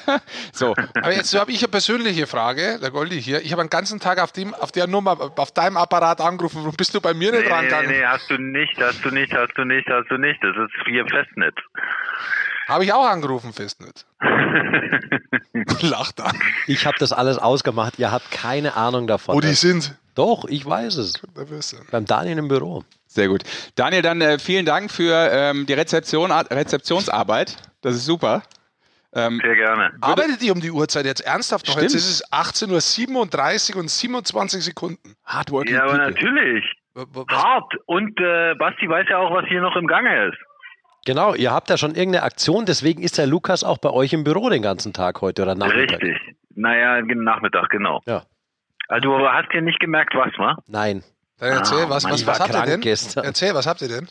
so, 0.52 0.74
Aber 1.02 1.12
jetzt 1.12 1.38
habe 1.38 1.50
ich 1.52 1.58
eine 1.58 1.68
persönliche 1.68 2.26
Frage, 2.26 2.77
der 2.80 2.90
Goldi 2.90 3.20
hier. 3.22 3.42
Ich 3.42 3.52
habe 3.52 3.60
einen 3.62 3.70
ganzen 3.70 4.00
Tag 4.00 4.20
auf, 4.20 4.32
dem, 4.32 4.54
auf 4.54 4.72
der 4.72 4.86
Nummer, 4.86 5.32
auf 5.36 5.52
deinem 5.52 5.76
Apparat 5.76 6.20
angerufen. 6.20 6.58
Warum 6.62 6.76
bist 6.76 6.94
du 6.94 7.00
bei 7.00 7.14
mir 7.14 7.30
nicht 7.32 7.42
Nee, 7.42 7.48
nee, 7.48 7.54
rangegangen? 7.54 7.90
nee, 7.90 8.04
hast 8.04 8.30
du 8.30 8.38
nicht, 8.38 8.80
hast 8.80 9.04
du 9.04 9.10
nicht, 9.10 9.32
hast 9.32 9.52
du 9.56 9.64
nicht, 9.64 9.88
hast 9.88 10.08
du 10.10 10.16
nicht. 10.18 10.42
Das 10.42 10.56
ist 10.56 10.72
hier 10.86 11.04
Festnetz. 11.06 11.56
Habe 12.68 12.84
ich 12.84 12.92
auch 12.92 13.06
angerufen, 13.06 13.52
Festnetz. 13.52 14.04
Lacht 15.80 16.20
an. 16.20 16.36
Ich 16.66 16.86
habe 16.86 16.96
das 16.98 17.12
alles 17.12 17.38
ausgemacht. 17.38 17.98
Ihr 17.98 18.12
habt 18.12 18.30
keine 18.30 18.76
Ahnung 18.76 19.06
davon. 19.06 19.34
Wo 19.34 19.40
die 19.40 19.54
sind. 19.54 19.94
Doch, 20.14 20.44
ich 20.46 20.66
weiß 20.66 20.96
es. 20.96 21.14
Beim 21.90 22.04
Daniel 22.04 22.38
im 22.38 22.48
Büro. 22.48 22.82
sehr 23.06 23.28
gut. 23.28 23.44
Daniel, 23.76 24.02
dann 24.02 24.20
äh, 24.20 24.38
vielen 24.38 24.66
Dank 24.66 24.90
für 24.90 25.14
ähm, 25.32 25.64
die 25.66 25.74
Rezeption, 25.74 26.32
Rezeptionsarbeit. 26.32 27.56
Das 27.82 27.94
ist 27.94 28.04
super. 28.04 28.42
Ähm, 29.26 29.40
Sehr 29.42 29.56
gerne. 29.56 29.92
Arbeitet 30.00 30.42
ihr 30.42 30.52
um 30.52 30.60
die 30.60 30.70
Uhrzeit 30.70 31.04
jetzt 31.06 31.20
ernsthaft 31.20 31.66
noch? 31.66 31.72
Stimmt. 31.74 31.92
Jetzt 31.92 31.94
ist 31.94 32.10
es 32.10 32.32
18.37 32.32 33.74
Uhr 33.74 33.80
und 33.80 33.90
27 33.90 34.64
Sekunden. 34.64 35.14
Hardworking 35.24 35.74
Ja, 35.74 35.82
aber 35.82 35.92
people. 35.98 36.10
natürlich. 36.10 36.64
Was- 36.94 37.26
Hart. 37.30 37.74
Und 37.86 38.18
äh, 38.20 38.54
Basti 38.54 38.88
weiß 38.88 39.06
ja 39.10 39.18
auch, 39.18 39.32
was 39.34 39.46
hier 39.46 39.60
noch 39.60 39.76
im 39.76 39.86
Gange 39.86 40.26
ist. 40.28 40.38
Genau, 41.06 41.34
ihr 41.34 41.52
habt 41.52 41.70
ja 41.70 41.78
schon 41.78 41.94
irgendeine 41.94 42.24
Aktion, 42.24 42.66
deswegen 42.66 43.02
ist 43.02 43.18
der 43.18 43.26
Lukas 43.26 43.64
auch 43.64 43.78
bei 43.78 43.90
euch 43.90 44.12
im 44.12 44.24
Büro 44.24 44.50
den 44.50 44.62
ganzen 44.62 44.92
Tag 44.92 45.20
heute 45.20 45.42
oder 45.42 45.54
Nachmittag. 45.54 46.02
Richtig. 46.02 46.34
Naja, 46.54 47.00
Nachmittag, 47.02 47.70
genau. 47.70 48.00
Ja. 48.06 48.24
Also 48.88 49.16
du 49.16 49.28
hast 49.28 49.48
ja 49.54 49.60
nicht 49.60 49.80
gemerkt, 49.80 50.14
was, 50.14 50.32
wa? 50.38 50.56
Nein. 50.66 51.02
Dann 51.38 51.52
erzähl, 51.52 51.88
was, 51.88 52.02
Mann, 52.02 52.12
was, 52.14 52.26
was 52.26 52.40
war 52.40 52.48
habt 52.48 52.54
ihr 52.58 52.72
denn? 52.72 52.80
gestern. 52.80 53.24
Erzähl, 53.24 53.54
was 53.54 53.66
habt 53.66 53.80
ihr 53.80 53.88
denn? 53.88 54.08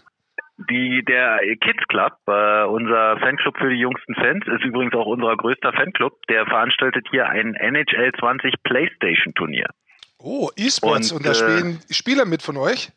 Die, 0.58 1.04
der 1.06 1.40
Kids 1.62 1.88
Club, 1.88 2.14
äh, 2.28 2.64
unser 2.66 3.18
Fanclub 3.20 3.58
für 3.58 3.70
die 3.70 3.80
jüngsten 3.80 4.16
Fans, 4.16 4.44
ist 4.48 4.64
übrigens 4.66 4.94
auch 4.96 5.06
unser 5.06 5.36
größter 5.38 5.72
Fanclub. 5.72 6.26
Der 6.30 6.46
veranstaltet 6.48 7.06
hier 7.12 7.28
ein 7.30 7.54
NHL 7.54 8.12
20 8.20 8.56
Playstation 8.64 9.34
Turnier. 9.36 9.68
Oh, 10.18 10.50
E-Sports. 10.56 11.12
Und, 11.12 11.20
Und, 11.20 11.26
da 11.28 11.32
äh, 11.32 11.36
spielen 11.36 11.80
Spieler 11.92 12.26
mit 12.26 12.42
von 12.42 12.58
euch? 12.58 12.92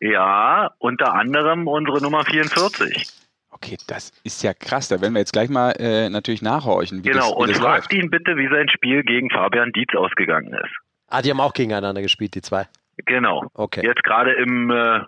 Ja, 0.00 0.70
unter 0.78 1.14
anderem 1.14 1.66
unsere 1.66 2.00
Nummer 2.02 2.24
44. 2.24 3.06
Okay, 3.50 3.78
das 3.88 4.12
ist 4.22 4.42
ja 4.44 4.52
krass. 4.52 4.88
Da 4.88 5.00
werden 5.00 5.14
wir 5.14 5.20
jetzt 5.20 5.32
gleich 5.32 5.48
mal 5.48 5.72
äh, 5.78 6.08
natürlich 6.10 6.42
nachhorchen, 6.42 6.98
wie 7.02 7.08
Genau, 7.08 7.20
das, 7.20 7.30
wie 7.30 7.34
und 7.40 7.48
das 7.50 7.58
fragt 7.58 7.92
läuft. 7.92 7.94
ihn 7.94 8.10
bitte, 8.10 8.36
wie 8.36 8.48
sein 8.48 8.68
Spiel 8.68 9.02
gegen 9.02 9.30
Fabian 9.30 9.72
Dietz 9.72 9.94
ausgegangen 9.96 10.52
ist. 10.52 10.74
Ah, 11.08 11.22
die 11.22 11.30
haben 11.30 11.40
auch 11.40 11.54
gegeneinander 11.54 12.02
gespielt, 12.02 12.34
die 12.34 12.42
zwei. 12.42 12.66
Genau. 13.06 13.44
Okay. 13.54 13.80
Jetzt 13.84 14.02
gerade 14.04 14.32
im, 14.34 14.70
äh, 14.70 15.00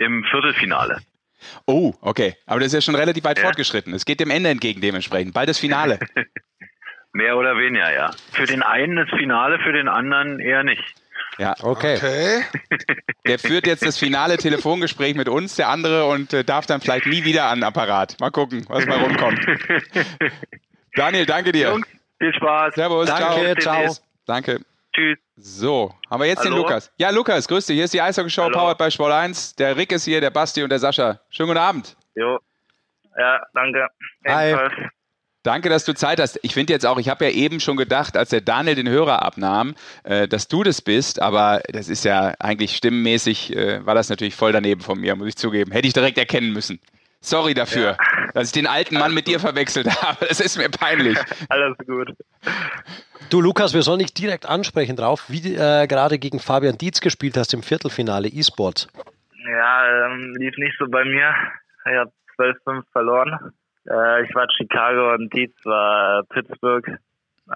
im 0.00 0.24
Viertelfinale. 0.24 0.98
Oh, 1.66 1.94
okay. 2.00 2.34
Aber 2.46 2.60
das 2.60 2.68
ist 2.68 2.72
ja 2.74 2.80
schon 2.80 2.94
relativ 2.96 3.24
weit 3.24 3.38
Ja. 3.38 3.44
fortgeschritten. 3.44 3.94
Es 3.94 4.04
geht 4.04 4.20
dem 4.20 4.30
Ende 4.30 4.50
entgegen 4.50 4.80
dementsprechend. 4.80 5.32
Bald 5.34 5.48
das 5.48 5.58
Finale. 5.58 5.98
Mehr 7.12 7.36
oder 7.36 7.56
weniger, 7.56 7.92
ja. 7.92 8.10
Für 8.32 8.44
den 8.46 8.62
einen 8.62 8.96
das 8.96 9.08
Finale, 9.10 9.58
für 9.58 9.72
den 9.72 9.88
anderen 9.88 10.38
eher 10.38 10.62
nicht. 10.62 10.82
Ja. 11.38 11.54
Okay. 11.60 11.96
Okay. 11.96 12.42
Der 13.26 13.38
führt 13.38 13.66
jetzt 13.66 13.84
das 13.84 13.98
finale 13.98 14.36
Telefongespräch 14.36 15.14
mit 15.14 15.28
uns, 15.28 15.56
der 15.56 15.68
andere, 15.68 16.06
und 16.06 16.32
äh, 16.32 16.44
darf 16.44 16.66
dann 16.66 16.80
vielleicht 16.80 17.06
nie 17.06 17.24
wieder 17.24 17.44
an 17.44 17.58
den 17.58 17.64
Apparat. 17.64 18.18
Mal 18.20 18.30
gucken, 18.30 18.64
was 18.68 18.86
mal 18.86 18.98
rumkommt. 18.98 19.40
Daniel, 20.94 21.26
danke 21.26 21.52
dir. 21.52 21.70
Jungs, 21.70 21.86
viel 22.18 22.34
Spaß. 22.34 22.74
Servus, 22.74 23.06
Danke, 23.08 23.56
ciao. 23.60 23.88
ciao. 23.88 23.96
Danke. 24.26 24.60
Tschüss. 24.92 25.18
So, 25.36 25.94
haben 26.10 26.20
wir 26.20 26.26
jetzt 26.26 26.44
den 26.44 26.52
Hallo? 26.52 26.62
Lukas. 26.62 26.92
Ja, 26.98 27.10
Lukas, 27.10 27.46
grüß 27.48 27.66
dich. 27.66 27.76
Hier 27.76 27.84
ist 27.84 27.94
die 27.94 28.02
Eishockey-Show 28.02 28.50
powered 28.50 28.78
by 28.78 28.90
Sport 28.90 29.12
1. 29.12 29.56
Der 29.56 29.76
Rick 29.76 29.92
ist 29.92 30.04
hier, 30.04 30.20
der 30.20 30.30
Basti 30.30 30.62
und 30.62 30.70
der 30.70 30.78
Sascha. 30.78 31.20
Schönen 31.30 31.48
guten 31.48 31.60
Abend. 31.60 31.96
Jo. 32.14 32.38
Ja, 33.16 33.40
danke. 33.54 33.86
Hi. 34.26 34.50
Ebenfalls. 34.50 34.72
Danke, 35.42 35.70
dass 35.70 35.86
du 35.86 35.94
Zeit 35.94 36.20
hast. 36.20 36.38
Ich 36.42 36.52
finde 36.52 36.74
jetzt 36.74 36.84
auch, 36.84 36.98
ich 36.98 37.08
habe 37.08 37.24
ja 37.24 37.30
eben 37.30 37.60
schon 37.60 37.78
gedacht, 37.78 38.14
als 38.16 38.28
der 38.28 38.42
Daniel 38.42 38.74
den 38.74 38.88
Hörer 38.88 39.22
abnahm, 39.22 39.74
äh, 40.02 40.28
dass 40.28 40.48
du 40.48 40.62
das 40.62 40.82
bist, 40.82 41.22
aber 41.22 41.62
das 41.72 41.88
ist 41.88 42.04
ja 42.04 42.34
eigentlich 42.38 42.76
stimmenmäßig, 42.76 43.56
äh, 43.56 43.86
war 43.86 43.94
das 43.94 44.10
natürlich 44.10 44.34
voll 44.34 44.52
daneben 44.52 44.82
von 44.82 45.00
mir, 45.00 45.16
muss 45.16 45.28
ich 45.28 45.36
zugeben. 45.36 45.72
Hätte 45.72 45.88
ich 45.88 45.94
direkt 45.94 46.18
erkennen 46.18 46.52
müssen. 46.52 46.78
Sorry 47.22 47.52
dafür, 47.54 47.96
dass 48.34 48.46
ich 48.48 48.52
den 48.52 48.66
alten 48.66 48.98
Mann 48.98 49.12
mit 49.12 49.26
dir 49.26 49.40
verwechselt 49.40 49.86
habe. 50.02 50.26
Das 50.26 50.40
ist 50.40 50.56
mir 50.56 50.70
peinlich. 50.70 51.18
Alles 51.48 51.76
gut. 51.86 52.12
Du, 53.28 53.40
Lukas, 53.40 53.74
wir 53.74 53.82
sollen 53.82 53.98
dich 53.98 54.14
direkt 54.14 54.46
ansprechen 54.46 54.96
drauf, 54.96 55.24
wie 55.28 55.40
du 55.40 55.48
äh, 55.50 55.86
gerade 55.86 56.18
gegen 56.18 56.40
Fabian 56.40 56.78
Dietz 56.78 57.00
gespielt 57.00 57.36
hast 57.36 57.52
im 57.54 57.62
Viertelfinale 57.62 58.28
E-Sports. 58.28 58.88
Ja, 59.48 60.06
ähm, 60.06 60.34
lief 60.38 60.56
nicht 60.56 60.76
so 60.78 60.86
bei 60.88 61.04
mir. 61.04 61.34
Ich 61.86 61.96
habe 61.96 62.10
12-5 62.38 62.82
verloren. 62.92 63.52
Äh, 63.88 64.24
ich 64.24 64.34
war 64.34 64.46
Chicago 64.56 65.12
und 65.14 65.32
Dietz 65.32 65.54
war 65.64 66.24
Pittsburgh. 66.24 66.86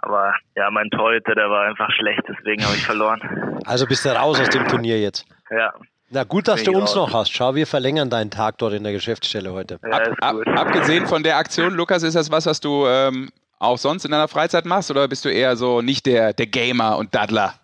Aber 0.02 0.34
ja, 0.56 0.70
mein 0.70 0.90
Torhüter, 0.90 1.34
der 1.34 1.48
war 1.50 1.66
einfach 1.66 1.90
schlecht, 1.92 2.22
deswegen 2.28 2.64
habe 2.64 2.74
ich 2.74 2.84
verloren. 2.84 3.20
Also 3.64 3.86
bist 3.86 4.04
du 4.04 4.10
raus 4.10 4.40
aus 4.40 4.48
dem 4.48 4.66
Turnier 4.66 5.00
jetzt. 5.00 5.24
Ja, 5.50 5.72
Na 6.10 6.22
gut, 6.24 6.46
dass 6.48 6.62
du 6.62 6.72
uns 6.72 6.94
noch 6.94 7.12
hast. 7.12 7.32
Schau, 7.32 7.54
wir 7.54 7.66
verlängern 7.66 8.10
deinen 8.10 8.30
Tag 8.30 8.58
dort 8.58 8.72
in 8.74 8.84
der 8.84 8.92
Geschäftsstelle 8.92 9.52
heute. 9.52 9.78
ja 9.82 9.90
Ab, 9.90 10.08
ab, 10.20 10.36
abgesehen 10.54 11.06
von 11.06 11.22
der 11.22 11.36
Aktion, 11.38 11.74
Lukas, 11.74 12.02
ist 12.02 12.14
das 12.14 12.30
was, 12.30 12.46
was 12.46 12.60
du 12.60 12.86
ähm, 12.86 13.30
auch 13.58 13.78
sonst 13.78 14.04
in 14.04 14.10
deiner 14.10 14.28
Freizeit 14.28 14.64
machst 14.66 14.90
oder 14.90 15.08
bist 15.08 15.24
du 15.24 15.28
eher 15.30 15.56
so 15.56 15.80
nicht 15.82 16.06
der, 16.06 16.32
der 16.32 16.46
Gamer 16.46 16.98
und 16.98 17.14
Daddler? 17.14 17.54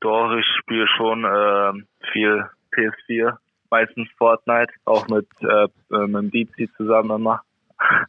Doch, 0.00 0.32
ich 0.38 0.46
spiele 0.60 0.86
schon 0.96 1.24
ähm, 1.24 1.86
viel 2.12 2.44
PS4, 2.74 3.36
meistens 3.70 4.08
Fortnite, 4.16 4.72
auch 4.84 5.06
mit, 5.08 5.26
äh, 5.40 5.64
äh, 5.94 6.06
mit 6.06 6.22
dem 6.22 6.30
Dietzi 6.30 6.70
zusammen 6.76 7.10
immer. 7.10 7.42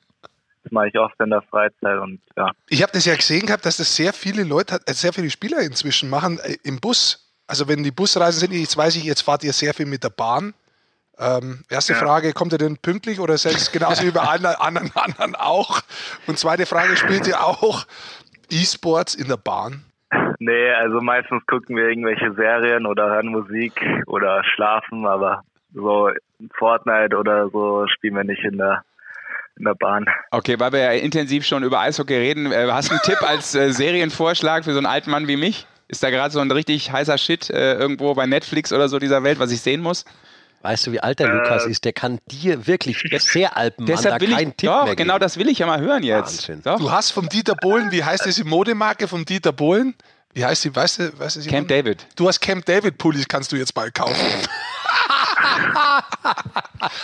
Das 0.61 0.73
mache 0.73 0.89
ich 0.89 0.99
oft 0.99 1.15
in 1.21 1.29
der 1.29 1.41
Freizeit 1.43 1.99
und 1.99 2.19
ja. 2.35 2.51
Ich 2.67 2.83
habe 2.83 2.91
das 2.91 3.05
ja 3.05 3.15
gesehen 3.15 3.45
gehabt, 3.45 3.65
dass 3.65 3.77
das 3.77 3.95
sehr 3.95 4.11
viele 4.11 4.43
Leute, 4.43 4.73
hat- 4.75 4.89
äh, 4.89 4.93
sehr 4.93 5.13
viele 5.13 5.29
Spieler 5.29 5.61
inzwischen 5.61 6.09
machen 6.09 6.37
äh, 6.43 6.57
im 6.65 6.81
Bus. 6.81 7.28
Also 7.49 7.67
wenn 7.67 7.83
die 7.83 7.89
Busreisen 7.91 8.39
sind, 8.41 8.53
jetzt 8.53 8.77
weiß 8.77 8.95
ich, 8.95 9.05
jetzt 9.05 9.21
fahrt 9.21 9.43
ihr 9.43 9.53
sehr 9.53 9.73
viel 9.73 9.87
mit 9.87 10.03
der 10.03 10.11
Bahn. 10.11 10.53
Ähm, 11.17 11.63
erste 11.67 11.93
Ja. 11.93 11.99
Frage, 11.99 12.31
kommt 12.31 12.53
ihr 12.53 12.59
denn 12.59 12.77
pünktlich 12.77 13.19
oder 13.19 13.39
selbst 13.39 13.73
genauso 13.73 14.03
wie 14.03 14.11
bei 14.11 14.21
anderen, 14.21 14.55
anderen, 14.59 14.91
anderen 14.95 15.35
auch? 15.35 15.81
Und 16.27 16.37
zweite 16.37 16.67
Frage, 16.67 16.95
spielt 16.95 17.25
ihr 17.27 17.43
auch 17.43 17.87
E-Sports 18.51 19.15
in 19.15 19.27
der 19.27 19.37
Bahn? 19.37 19.83
Nee, 20.37 20.69
also 20.73 21.01
meistens 21.01 21.43
gucken 21.47 21.75
wir 21.75 21.89
irgendwelche 21.89 22.31
Serien 22.35 22.85
oder 22.85 23.07
hören 23.09 23.27
Musik 23.27 23.73
oder 24.05 24.43
schlafen, 24.55 25.07
aber 25.07 25.41
so 25.73 26.11
Fortnite 26.53 27.17
oder 27.17 27.49
so 27.49 27.85
spielen 27.87 28.15
wir 28.15 28.23
nicht 28.23 28.43
in 28.43 28.57
der 28.59 28.83
in 29.57 29.65
der 29.65 29.75
Bahn. 29.75 30.05
Okay, 30.31 30.57
weil 30.59 30.71
wir 30.71 30.79
ja 30.79 30.91
intensiv 30.91 31.45
schon 31.45 31.63
über 31.63 31.79
Eishockey 31.79 32.15
reden, 32.15 32.51
äh, 32.51 32.67
hast 32.71 32.89
du 32.89 32.93
einen 32.93 33.01
Tipp 33.01 33.21
als 33.21 33.55
äh, 33.55 33.71
Serienvorschlag 33.71 34.63
für 34.63 34.71
so 34.71 34.77
einen 34.77 34.85
alten 34.85 35.09
Mann 35.11 35.27
wie 35.27 35.35
mich? 35.35 35.67
Ist 35.89 36.03
da 36.03 36.11
gerade 36.11 36.31
so 36.31 36.39
ein 36.39 36.51
richtig 36.51 36.91
heißer 36.91 37.17
Shit 37.17 37.49
äh, 37.49 37.73
irgendwo 37.73 38.13
bei 38.13 38.27
Netflix 38.27 38.71
oder 38.71 38.87
so 38.87 38.99
dieser 38.99 39.23
Welt, 39.23 39.39
was 39.39 39.51
ich 39.51 39.59
sehen 39.61 39.81
muss? 39.81 40.05
Weißt 40.61 40.87
du, 40.87 40.91
wie 40.91 40.99
alt 40.99 41.19
der 41.19 41.29
Lukas 41.29 41.65
ist? 41.65 41.83
Der 41.83 41.93
kann 41.93 42.19
dir 42.27 42.67
wirklich, 42.67 43.01
sehr 43.19 43.57
alten 43.57 43.83
Mann, 43.83 43.91
da 43.91 43.95
Deshalb 43.95 44.21
will 44.21 44.29
keinen 44.31 44.49
ich, 44.49 44.55
Tipp 44.57 44.69
doch, 44.69 44.85
mehr 44.85 44.95
genau 44.95 45.13
geben. 45.13 45.21
das 45.21 45.37
will 45.37 45.49
ich 45.49 45.59
ja 45.59 45.65
mal 45.65 45.81
hören 45.81 46.03
jetzt. 46.03 46.49
Du 46.63 46.91
hast 46.91 47.11
vom 47.11 47.27
Dieter 47.27 47.55
Bohlen, 47.55 47.91
wie 47.91 48.03
heißt 48.03 48.25
diese 48.25 48.43
Modemarke 48.45 49.07
vom 49.07 49.25
Dieter 49.25 49.51
Bohlen? 49.51 49.95
Wie 50.33 50.45
heißt 50.45 50.63
die, 50.65 50.75
weißt 50.75 50.99
du, 50.99 51.19
weißt 51.19 51.37
du 51.37 51.41
sie? 51.41 51.49
Camp 51.49 51.67
David. 51.69 52.05
Du 52.15 52.27
hast 52.27 52.39
Camp 52.39 52.65
David 52.65 52.99
Pullis, 52.99 53.27
kannst 53.27 53.51
du 53.51 53.55
jetzt 53.55 53.73
bald 53.73 53.95
kaufen. 53.95 54.15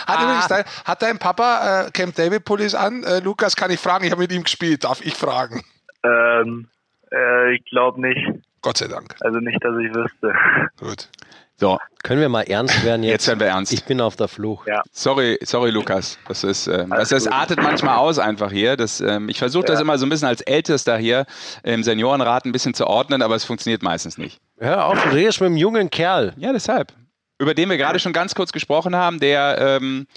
hat, 0.06 0.22
übrigens 0.22 0.46
dein, 0.46 0.64
hat 0.84 1.02
dein 1.02 1.18
Papa 1.18 1.86
äh, 1.86 1.90
Camp 1.90 2.14
David 2.14 2.44
Pullis 2.44 2.74
an? 2.76 3.02
Äh, 3.02 3.18
Lukas, 3.20 3.56
kann 3.56 3.72
ich 3.72 3.80
fragen? 3.80 4.04
Ich 4.04 4.12
habe 4.12 4.22
mit 4.22 4.30
ihm 4.32 4.44
gespielt. 4.44 4.84
Darf 4.84 5.00
ich 5.04 5.14
fragen? 5.14 5.64
Ähm, 6.04 6.68
äh, 7.10 7.56
ich 7.56 7.64
glaube 7.64 8.00
nicht. 8.00 8.45
Gott 8.66 8.78
sei 8.78 8.88
Dank. 8.88 9.14
Also 9.20 9.38
nicht, 9.38 9.62
dass 9.62 9.76
ich 9.78 9.94
wüsste. 9.94 10.34
Gut. 10.80 11.08
So, 11.54 11.78
Können 12.02 12.20
wir 12.20 12.28
mal 12.28 12.42
ernst 12.42 12.84
werden 12.84 13.04
jetzt? 13.04 13.12
jetzt 13.12 13.28
werden 13.28 13.38
wir 13.40 13.46
ernst. 13.46 13.72
Ich 13.72 13.84
bin 13.84 14.00
auf 14.00 14.16
der 14.16 14.26
Flucht. 14.26 14.66
Ja. 14.66 14.82
Sorry, 14.90 15.38
sorry, 15.42 15.70
Lukas. 15.70 16.18
Das 16.26 16.42
ist, 16.42 16.66
ähm, 16.66 16.90
das, 16.90 17.10
das 17.10 17.28
artet 17.28 17.62
manchmal 17.62 17.96
aus 17.96 18.18
einfach 18.18 18.50
hier. 18.50 18.76
Das, 18.76 19.00
ähm, 19.00 19.28
ich 19.28 19.38
versuche 19.38 19.64
das 19.66 19.76
Ja. 19.76 19.82
immer 19.82 19.96
so 19.98 20.04
ein 20.04 20.08
bisschen 20.08 20.26
als 20.26 20.40
Ältester 20.40 20.98
hier 20.98 21.26
im 21.62 21.84
Seniorenrat 21.84 22.44
ein 22.44 22.50
bisschen 22.50 22.74
zu 22.74 22.88
ordnen, 22.88 23.22
aber 23.22 23.36
es 23.36 23.44
funktioniert 23.44 23.84
meistens 23.84 24.18
nicht. 24.18 24.40
Hör 24.58 24.84
auf, 24.86 25.00
du 25.00 25.10
redest 25.10 25.40
mit 25.40 25.46
einem 25.46 25.56
jungen 25.56 25.88
Kerl. 25.90 26.34
Ja, 26.38 26.52
deshalb. 26.52 26.92
Über 27.38 27.54
den 27.54 27.70
wir 27.70 27.76
gerade 27.76 28.00
schon 28.00 28.12
ganz 28.12 28.34
kurz 28.34 28.50
gesprochen 28.50 28.96
haben, 28.96 29.20
der 29.20 29.58
ähm, 29.80 30.08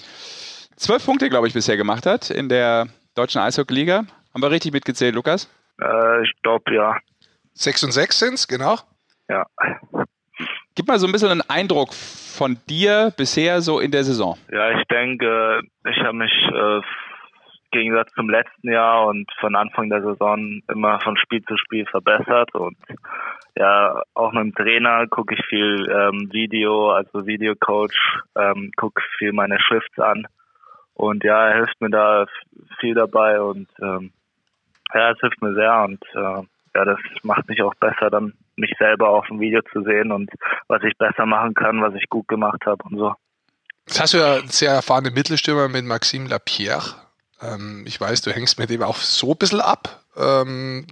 zwölf 0.76 1.04
Punkte, 1.06 1.30
glaube 1.30 1.46
ich, 1.46 1.54
bisher 1.54 1.76
gemacht 1.76 2.04
hat 2.04 2.30
in 2.30 2.48
der 2.48 2.88
deutschen 3.14 3.40
Eishockey-Liga. 3.40 4.04
Haben 4.34 4.42
wir 4.42 4.50
richtig 4.50 4.72
mitgezählt, 4.72 5.14
Lukas? 5.14 5.48
Äh, 5.80 6.22
ich 6.24 6.32
glaube 6.42 6.74
ja. 6.74 6.96
6 7.60 7.84
und 7.84 7.92
6 7.92 8.18
sind's, 8.18 8.48
genau. 8.48 8.76
Ja. 9.28 9.44
Gib 10.74 10.88
mal 10.88 10.98
so 10.98 11.06
ein 11.06 11.12
bisschen 11.12 11.28
einen 11.28 11.42
Eindruck 11.42 11.92
von 11.92 12.56
dir 12.70 13.12
bisher 13.16 13.60
so 13.60 13.80
in 13.80 13.90
der 13.90 14.02
Saison. 14.02 14.38
Ja, 14.50 14.70
ich 14.70 14.86
denke, 14.86 15.60
ich 15.84 15.98
habe 15.98 16.16
mich 16.16 16.32
äh, 16.32 16.76
im 16.76 16.82
Gegensatz 17.70 18.10
zum 18.14 18.30
letzten 18.30 18.70
Jahr 18.72 19.06
und 19.06 19.30
von 19.40 19.54
Anfang 19.56 19.90
der 19.90 20.00
Saison 20.00 20.62
immer 20.72 21.00
von 21.00 21.18
Spiel 21.18 21.42
zu 21.42 21.56
Spiel 21.58 21.84
verbessert 21.84 22.54
und 22.54 22.78
ja, 23.56 24.02
auch 24.14 24.32
mit 24.32 24.42
dem 24.42 24.54
Trainer 24.54 25.06
gucke 25.08 25.34
ich 25.34 25.44
viel 25.46 25.86
ähm, 25.90 26.32
Video, 26.32 26.92
also 26.92 27.26
Videocoach, 27.26 28.22
ähm, 28.38 28.70
gucke 28.76 29.02
viel 29.18 29.32
meine 29.32 29.60
Shifts 29.60 29.98
an 29.98 30.26
und 30.94 31.24
ja, 31.24 31.48
er 31.48 31.56
hilft 31.56 31.78
mir 31.80 31.90
da 31.90 32.26
viel 32.78 32.94
dabei 32.94 33.40
und 33.40 33.68
ähm, 33.82 34.12
ja, 34.94 35.10
es 35.10 35.20
hilft 35.20 35.42
mir 35.42 35.52
sehr 35.54 35.84
und 35.84 36.02
äh, 36.14 36.42
ja, 36.74 36.84
das 36.84 36.98
macht 37.22 37.48
mich 37.48 37.62
auch 37.62 37.74
besser, 37.76 38.10
dann 38.10 38.34
mich 38.56 38.72
selber 38.78 39.08
auf 39.08 39.26
dem 39.26 39.40
Video 39.40 39.60
zu 39.72 39.82
sehen 39.82 40.12
und 40.12 40.30
was 40.68 40.82
ich 40.82 40.96
besser 40.98 41.26
machen 41.26 41.54
kann, 41.54 41.82
was 41.82 41.94
ich 41.94 42.08
gut 42.08 42.28
gemacht 42.28 42.64
habe 42.66 42.82
und 42.84 42.98
so. 42.98 43.14
Jetzt 43.86 44.00
hast 44.00 44.14
du 44.14 44.18
ja 44.18 44.34
einen 44.36 44.48
sehr 44.48 44.72
erfahrenen 44.72 45.14
Mittelstürmer 45.14 45.68
mit 45.68 45.84
Maxime 45.84 46.28
Lapierre. 46.28 46.94
Ähm, 47.40 47.84
ich 47.86 48.00
weiß, 48.00 48.22
du 48.22 48.30
hängst 48.30 48.58
mit 48.58 48.70
ihm 48.70 48.82
auch 48.82 48.96
so 48.96 49.32
ein 49.32 49.38
bisschen 49.38 49.60
ab. 49.60 50.04
Ähm, 50.16 50.86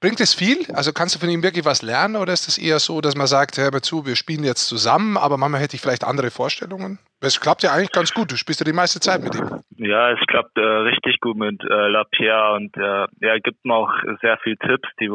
bringt 0.00 0.20
es 0.20 0.34
viel? 0.34 0.66
Also 0.72 0.92
kannst 0.92 1.14
du 1.14 1.18
von 1.18 1.30
ihm 1.30 1.42
wirklich 1.42 1.64
was 1.64 1.82
lernen 1.82 2.16
oder 2.16 2.32
ist 2.32 2.48
es 2.48 2.58
eher 2.58 2.78
so, 2.78 3.00
dass 3.00 3.16
man 3.16 3.26
sagt, 3.26 3.58
hör 3.58 3.72
mal 3.72 3.82
zu, 3.82 4.06
wir 4.06 4.16
spielen 4.16 4.44
jetzt 4.44 4.66
zusammen, 4.66 5.16
aber 5.16 5.36
manchmal 5.36 5.62
hätte 5.62 5.74
ich 5.74 5.82
vielleicht 5.82 6.04
andere 6.04 6.30
Vorstellungen? 6.30 6.98
Es 7.24 7.40
klappt 7.40 7.62
ja 7.62 7.72
eigentlich 7.72 7.92
ganz 7.92 8.12
gut. 8.12 8.32
Du 8.32 8.36
spielst 8.36 8.60
ja 8.60 8.64
die 8.64 8.72
meiste 8.72 8.98
Zeit 8.98 9.22
mit 9.22 9.36
ihm. 9.36 9.62
Ja, 9.76 10.10
es 10.10 10.18
klappt 10.26 10.58
äh, 10.58 10.60
richtig 10.60 11.20
gut 11.20 11.36
mit 11.36 11.62
äh, 11.62 11.88
Lapierre 11.88 12.54
und 12.54 12.76
äh, 12.76 13.06
er 13.20 13.40
gibt 13.40 13.64
mir 13.64 13.74
auch 13.74 13.92
sehr 14.20 14.38
viel 14.38 14.56
Tipps, 14.56 14.88
die, 15.00 15.08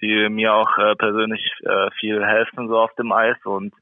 die 0.00 0.28
mir 0.28 0.54
auch 0.54 0.76
äh, 0.76 0.96
persönlich 0.96 1.40
äh, 1.62 1.90
viel 2.00 2.24
helfen 2.24 2.66
so 2.66 2.78
auf 2.78 2.92
dem 2.96 3.12
Eis 3.12 3.36
und 3.44 3.72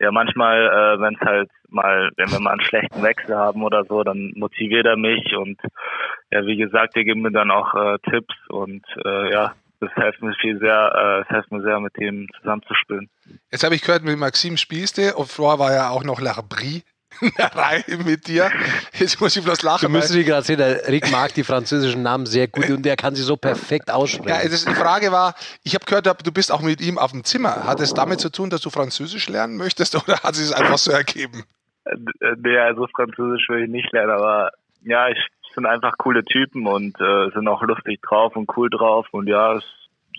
ja, 0.00 0.10
manchmal, 0.10 0.66
äh, 0.66 1.00
wenn 1.00 1.14
es 1.14 1.20
halt 1.20 1.50
mal, 1.68 2.10
wenn 2.16 2.32
wir 2.32 2.40
mal 2.40 2.52
einen 2.52 2.64
schlechten 2.64 3.00
Wechsel 3.02 3.36
haben 3.36 3.62
oder 3.62 3.84
so, 3.84 4.02
dann 4.02 4.32
motiviert 4.34 4.86
er 4.86 4.96
mich 4.96 5.36
und 5.36 5.60
ja, 6.32 6.44
wie 6.46 6.56
gesagt, 6.56 6.96
er 6.96 7.04
gibt 7.04 7.18
mir 7.18 7.30
dann 7.30 7.52
auch 7.52 7.74
äh, 7.74 7.98
Tipps 8.10 8.34
und 8.48 8.84
ja, 9.04 9.54
das 9.80 9.90
hilft 9.94 10.20
mir 10.20 10.34
viel 10.34 10.58
sehr, 10.58 11.22
es 11.22 11.28
hilft 11.28 11.50
mir 11.52 11.62
sehr, 11.62 11.80
mit 11.80 11.96
ihm 11.98 12.26
zusammenzuspielen. 12.38 13.08
Jetzt 13.50 13.64
habe 13.64 13.74
ich 13.74 13.82
gehört, 13.82 14.02
mit 14.02 14.18
Maxime 14.18 14.58
spielst 14.58 14.98
du 14.98 15.14
und 15.16 15.28
vorher 15.28 15.58
war 15.58 15.72
ja 15.72 15.90
auch 15.90 16.04
noch 16.04 16.20
Larbrie. 16.20 16.82
Der 17.38 17.54
Reihe 17.54 17.98
mit 18.04 18.26
dir. 18.26 18.50
Jetzt 18.92 19.20
muss 19.20 19.36
ich 19.36 19.44
bloß 19.44 19.62
lachen. 19.62 19.86
Du 19.86 19.88
müsstest 19.90 20.14
dir 20.14 20.24
gerade 20.24 20.44
sehen, 20.44 20.58
der 20.58 20.86
Rick 20.88 21.10
mag 21.10 21.34
die 21.34 21.44
französischen 21.44 22.02
Namen 22.02 22.26
sehr 22.26 22.48
gut 22.48 22.68
und 22.70 22.82
der 22.84 22.96
kann 22.96 23.14
sie 23.14 23.22
so 23.22 23.36
perfekt 23.36 23.90
aussprechen. 23.90 24.42
Ja, 24.42 24.48
das, 24.48 24.64
die 24.64 24.74
Frage 24.74 25.12
war, 25.12 25.34
ich 25.62 25.74
habe 25.74 25.84
gehört, 25.84 26.06
du 26.06 26.32
bist 26.32 26.52
auch 26.52 26.62
mit 26.62 26.80
ihm 26.80 26.98
auf 26.98 27.12
dem 27.12 27.24
Zimmer. 27.24 27.64
Hat 27.64 27.80
es 27.80 27.94
damit 27.94 28.20
zu 28.20 28.30
tun, 28.30 28.50
dass 28.50 28.60
du 28.60 28.70
Französisch 28.70 29.28
lernen 29.28 29.56
möchtest 29.56 29.94
oder 29.96 30.22
hat 30.22 30.34
es 30.34 30.52
einfach 30.52 30.78
so 30.78 30.90
ergeben? 30.90 31.44
Äh, 31.84 31.96
nee, 32.38 32.58
also 32.58 32.86
Französisch 32.94 33.48
will 33.48 33.64
ich 33.64 33.70
nicht 33.70 33.92
lernen, 33.92 34.12
aber 34.12 34.50
ja, 34.82 35.08
ich 35.08 35.18
sind 35.54 35.66
einfach 35.66 35.98
coole 35.98 36.24
Typen 36.24 36.66
und 36.66 37.00
äh, 37.00 37.30
sind 37.34 37.48
auch 37.48 37.62
lustig 37.62 38.00
drauf 38.02 38.36
und 38.36 38.50
cool 38.56 38.70
drauf 38.70 39.06
und 39.12 39.26
ja, 39.26 39.54
es 39.56 39.64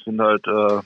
sind 0.03 0.21
halt, 0.21 0.45
äh, 0.47 0.81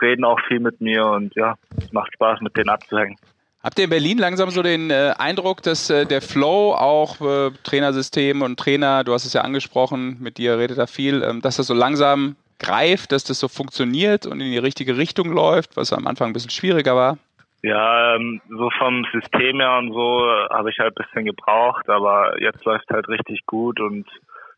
reden 0.00 0.24
auch 0.24 0.40
viel 0.48 0.60
mit 0.60 0.80
mir 0.80 1.06
und 1.06 1.34
ja, 1.34 1.54
es 1.76 1.92
macht 1.92 2.12
Spaß, 2.14 2.40
mit 2.40 2.56
denen 2.56 2.68
abzuhängen. 2.68 3.16
Habt 3.62 3.76
ihr 3.78 3.84
in 3.84 3.90
Berlin 3.90 4.18
langsam 4.18 4.50
so 4.50 4.62
den 4.62 4.90
äh, 4.90 5.14
Eindruck, 5.18 5.62
dass 5.62 5.90
äh, 5.90 6.06
der 6.06 6.22
Flow 6.22 6.74
auch 6.74 7.20
äh, 7.20 7.50
Trainersystem 7.64 8.42
und 8.42 8.58
Trainer, 8.58 9.02
du 9.02 9.12
hast 9.12 9.24
es 9.24 9.32
ja 9.32 9.40
angesprochen, 9.40 10.16
mit 10.20 10.38
dir 10.38 10.58
redet 10.58 10.78
da 10.78 10.86
viel, 10.86 11.24
ähm, 11.24 11.40
dass 11.40 11.56
das 11.56 11.66
so 11.66 11.74
langsam 11.74 12.36
greift, 12.60 13.10
dass 13.10 13.24
das 13.24 13.40
so 13.40 13.48
funktioniert 13.48 14.26
und 14.26 14.40
in 14.40 14.52
die 14.52 14.58
richtige 14.58 14.96
Richtung 14.96 15.32
läuft, 15.32 15.76
was 15.76 15.92
am 15.92 16.06
Anfang 16.06 16.28
ein 16.28 16.32
bisschen 16.32 16.50
schwieriger 16.50 16.94
war? 16.94 17.18
Ja, 17.62 18.14
ähm, 18.14 18.40
so 18.48 18.70
vom 18.78 19.04
System 19.12 19.58
her 19.58 19.78
und 19.78 19.92
so 19.92 20.20
habe 20.50 20.70
ich 20.70 20.78
halt 20.78 20.96
ein 20.96 21.04
bisschen 21.04 21.24
gebraucht, 21.24 21.88
aber 21.88 22.40
jetzt 22.40 22.64
läuft 22.64 22.88
halt 22.90 23.08
richtig 23.08 23.44
gut 23.46 23.80
und 23.80 24.06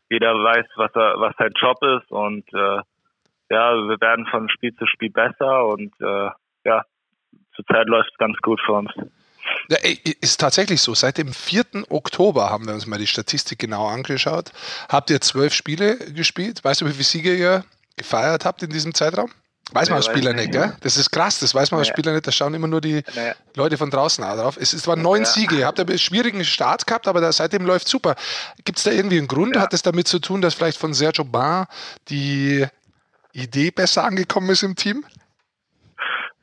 jeder 0.09 0.35
weiß, 0.35 0.65
was 0.75 0.91
er, 0.93 1.19
was 1.19 1.35
sein 1.37 1.53
Job 1.59 1.77
ist 1.81 2.11
und 2.11 2.45
äh, 2.53 2.81
ja, 3.49 3.73
wir 3.73 3.99
werden 3.99 4.27
von 4.27 4.47
Spiel 4.49 4.75
zu 4.75 4.85
Spiel 4.85 5.09
besser 5.09 5.65
und 5.65 5.91
äh, 5.99 6.29
ja, 6.63 6.83
zurzeit 7.55 7.87
läuft 7.87 8.09
es 8.11 8.17
ganz 8.17 8.37
gut 8.41 8.59
für 8.65 8.73
uns. 8.73 8.91
Ja, 9.69 9.77
ist 10.21 10.39
tatsächlich 10.39 10.81
so. 10.81 10.93
Seit 10.93 11.17
dem 11.17 11.33
4. 11.33 11.65
Oktober 11.89 12.49
haben 12.49 12.67
wir 12.67 12.73
uns 12.73 12.85
mal 12.85 12.99
die 12.99 13.07
Statistik 13.07 13.59
genau 13.59 13.87
angeschaut. 13.87 14.51
Habt 14.89 15.09
ihr 15.09 15.21
zwölf 15.21 15.53
Spiele 15.53 15.97
gespielt? 15.97 16.63
Weißt 16.63 16.81
du, 16.81 16.85
wie 16.85 16.91
viele 16.91 17.03
Siege 17.03 17.35
ihr 17.35 17.65
gefeiert 17.97 18.45
habt 18.45 18.63
in 18.63 18.69
diesem 18.69 18.93
Zeitraum? 18.93 19.31
Weiß 19.73 19.89
man 19.89 19.97
als 19.97 20.07
Spieler 20.07 20.33
nicht, 20.33 20.51
gell? 20.51 20.75
Das 20.81 20.97
ist 20.97 21.11
krass, 21.11 21.39
das 21.39 21.55
weiß 21.55 21.71
man 21.71 21.79
als 21.79 21.87
Spieler 21.87 22.11
nicht, 22.11 22.27
da 22.27 22.31
schauen 22.31 22.53
immer 22.53 22.67
nur 22.67 22.81
die. 22.81 23.03
Leute 23.55 23.77
von 23.77 23.89
draußen 23.89 24.23
drauf. 24.23 24.57
Es, 24.59 24.73
es 24.73 24.85
waren 24.85 25.01
neun. 25.01 25.23
Siege, 25.23 25.55
ihr 25.55 25.65
habt 25.65 25.79
einen 25.79 25.97
schwierigen 25.97 26.43
Start 26.43 26.85
gehabt, 26.85 27.07
aber 27.07 27.21
da, 27.21 27.31
seitdem 27.31 27.65
läuft 27.65 27.87
super. 27.87 28.15
Gibt 28.65 28.79
es 28.79 28.83
da 28.83 28.91
irgendwie 28.91 29.17
einen 29.17 29.27
Grund? 29.27 29.55
Ja. 29.55 29.61
Hat 29.61 29.73
es 29.73 29.81
damit 29.81 30.07
zu 30.07 30.19
tun, 30.19 30.41
dass 30.41 30.55
vielleicht 30.55 30.77
von 30.77 30.93
Sergio 30.93 31.23
Bar 31.23 31.67
die 32.09 32.65
Idee 33.31 33.71
besser 33.71 34.03
angekommen 34.03 34.49
ist 34.49 34.63
im 34.63 34.75
Team? 34.75 35.05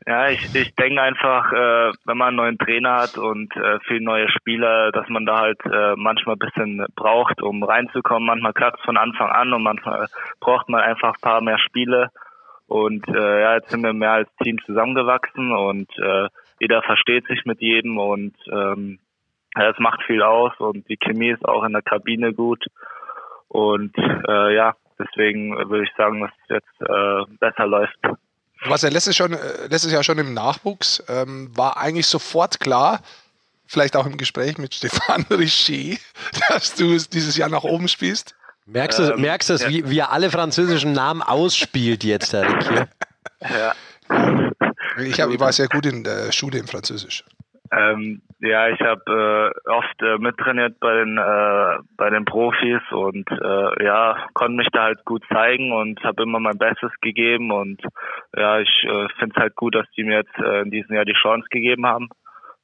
Ja, 0.07 0.29
ich, 0.29 0.55
ich 0.55 0.75
denke 0.75 1.03
einfach, 1.03 1.53
äh, 1.53 1.93
wenn 2.05 2.17
man 2.17 2.29
einen 2.29 2.37
neuen 2.37 2.59
Trainer 2.59 2.97
hat 2.97 3.19
und 3.19 3.55
äh, 3.57 3.79
viele 3.87 4.03
neue 4.03 4.31
Spieler, 4.31 4.91
dass 4.93 5.09
man 5.09 5.27
da 5.27 5.41
halt 5.41 5.61
äh, 5.67 5.97
manchmal 5.97 6.37
ein 6.37 6.39
bisschen 6.39 6.87
braucht, 6.95 7.43
um 7.43 7.63
reinzukommen. 7.63 8.27
Manchmal 8.27 8.55
klappt 8.55 8.79
es 8.79 8.85
von 8.85 8.97
Anfang 8.97 9.31
an 9.31 9.53
und 9.53 9.63
manchmal 9.63 10.07
braucht 10.41 10.69
man 10.69 10.81
einfach 10.81 11.15
ein 11.15 11.21
paar 11.21 11.41
mehr 11.41 11.59
Spiele. 11.59 12.11
Und 12.69 13.09
äh, 13.09 13.41
ja, 13.43 13.55
jetzt 13.55 13.71
sind 13.71 13.83
wir 13.83 13.93
mehr 13.93 14.13
als 14.13 14.29
Team 14.43 14.59
zusammengewachsen 14.65 15.53
und 15.53 15.91
äh, 15.99 16.29
jeder 16.61 16.83
versteht 16.83 17.27
sich 17.27 17.45
mit 17.45 17.61
jedem 17.61 17.99
und 17.99 18.35
ähm, 18.51 18.99
ja, 19.57 19.71
es 19.71 19.79
macht 19.79 20.03
viel 20.03 20.23
aus 20.23 20.53
und 20.59 20.89
die 20.89 20.99
Chemie 20.99 21.31
ist 21.31 21.45
auch 21.45 21.65
in 21.65 21.73
der 21.73 21.83
Kabine 21.83 22.33
gut. 22.33 22.65
Und 23.49 23.97
äh, 23.97 24.55
ja, 24.55 24.75
deswegen 24.99 25.57
würde 25.57 25.85
ich 25.85 25.93
sagen, 25.97 26.21
dass 26.21 26.31
es 26.43 26.57
jetzt 26.57 26.81
äh, 26.83 27.37
besser 27.41 27.67
läuft. 27.67 27.99
Was 28.65 28.83
ja 28.83 28.89
letztes, 28.89 29.17
schon, 29.17 29.33
äh, 29.33 29.67
letztes 29.69 29.93
Jahr 29.93 30.03
schon 30.03 30.19
im 30.19 30.35
Nachwuchs 30.35 31.03
ähm, 31.09 31.51
war 31.57 31.77
eigentlich 31.77 32.07
sofort 32.07 32.61
klar, 32.61 33.01
vielleicht 33.67 33.97
auch 33.97 34.07
im 34.07 34.17
Gespräch 34.17 34.59
mit 34.59 34.75
Stefan 34.75 35.27
Richer, 35.31 35.99
dass 36.49 36.75
du 36.75 36.97
dieses 36.99 37.37
Jahr 37.37 37.49
nach 37.49 37.65
oben 37.65 37.89
spielst. 37.89 38.35
Merkst 38.67 38.99
du, 38.99 39.13
ähm, 39.13 39.21
merkst 39.21 39.49
du 39.49 39.55
ja. 39.55 39.69
wie, 39.69 39.89
wie 39.89 39.99
er 39.99 40.13
alle 40.13 40.31
französischen 40.31 40.93
Namen 40.93 41.23
ausspielt 41.23 42.05
jetzt, 42.05 42.33
der 42.33 42.49
Rick? 42.49 42.89
Ja. 43.41 43.73
Ich, 44.99 45.21
hab, 45.21 45.31
ich 45.31 45.39
war 45.39 45.53
sehr 45.53 45.69
gut 45.69 45.87
in 45.87 46.03
der 46.03 46.33
Schule 46.33 46.59
im 46.59 46.67
Französisch. 46.67 47.25
Ähm, 47.71 48.23
ja, 48.41 48.69
ich 48.69 48.81
habe 48.81 49.53
äh, 49.67 49.71
oft 49.71 50.03
äh, 50.03 50.19
mittrainiert 50.19 50.79
bei 50.81 50.95
den 50.95 51.19
äh, 51.19 51.79
bei 51.97 52.09
den 52.11 52.25
Profis 52.25 52.81
und 52.91 53.29
äh, 53.31 53.85
ja 53.85 54.27
konnte 54.35 54.57
mich 54.57 54.69
da 54.73 54.85
halt 54.85 55.05
gut 55.05 55.25
zeigen 55.33 55.73
und 55.73 56.03
habe 56.05 56.23
immer 56.23 56.41
mein 56.41 56.57
Bestes 56.57 56.93
gegeben 57.01 57.51
und 57.51 57.83
ja 58.37 58.61
ich 58.61 58.85
äh, 58.85 59.09
finde 59.19 59.35
es 59.35 59.43
halt 59.43 59.57
gut, 59.57 59.75
dass 59.75 59.87
die 59.97 60.05
mir 60.05 60.19
jetzt 60.19 60.39
äh, 60.39 60.63
in 60.63 60.71
diesem 60.71 60.95
Jahr 60.95 61.05
die 61.05 61.21
Chance 61.21 61.49
gegeben 61.51 61.85
haben 61.85 62.09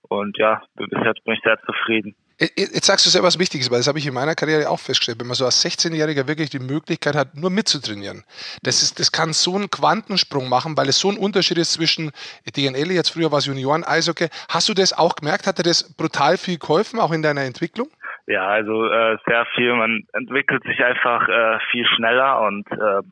und 0.08 0.38
ja 0.38 0.62
bis 0.76 0.88
jetzt 1.04 1.24
bin 1.24 1.34
ich 1.34 1.42
sehr 1.42 1.60
zufrieden. 1.62 2.14
Jetzt 2.38 2.86
sagst 2.86 3.06
du 3.06 3.10
sehr 3.10 3.22
was 3.22 3.38
Wichtiges, 3.38 3.70
weil 3.70 3.78
das 3.78 3.86
habe 3.86 3.98
ich 3.98 4.06
in 4.06 4.14
meiner 4.14 4.34
Karriere 4.34 4.68
auch 4.68 4.80
festgestellt. 4.80 5.20
Wenn 5.20 5.28
man 5.28 5.36
so 5.36 5.44
als 5.44 5.64
16-Jähriger 5.64 6.26
wirklich 6.26 6.50
die 6.50 6.58
Möglichkeit 6.58 7.14
hat, 7.14 7.36
nur 7.36 7.50
mitzutrainieren, 7.50 8.24
das, 8.62 8.82
ist, 8.82 8.98
das 8.98 9.12
kann 9.12 9.32
so 9.32 9.54
einen 9.54 9.70
Quantensprung 9.70 10.48
machen, 10.48 10.76
weil 10.76 10.88
es 10.88 10.98
so 10.98 11.10
ein 11.10 11.16
Unterschied 11.16 11.58
ist 11.58 11.74
zwischen 11.74 12.10
DNL, 12.56 12.90
jetzt 12.90 13.10
früher 13.10 13.30
war 13.30 13.38
es 13.38 13.46
Junioren-Eishockey. 13.46 14.28
Hast 14.48 14.68
du 14.68 14.74
das 14.74 14.92
auch 14.92 15.14
gemerkt? 15.14 15.46
Hat 15.46 15.58
dir 15.58 15.62
das 15.62 15.94
brutal 15.96 16.36
viel 16.36 16.58
geholfen, 16.58 16.98
auch 16.98 17.12
in 17.12 17.22
deiner 17.22 17.42
Entwicklung? 17.42 17.88
Ja, 18.26 18.48
also 18.48 18.86
äh, 18.90 19.16
sehr 19.26 19.46
viel. 19.54 19.74
Man 19.74 20.04
entwickelt 20.12 20.64
sich 20.64 20.82
einfach 20.82 21.28
äh, 21.28 21.58
viel 21.70 21.86
schneller 21.86 22.40
und 22.40 22.66
äh, 22.72 23.02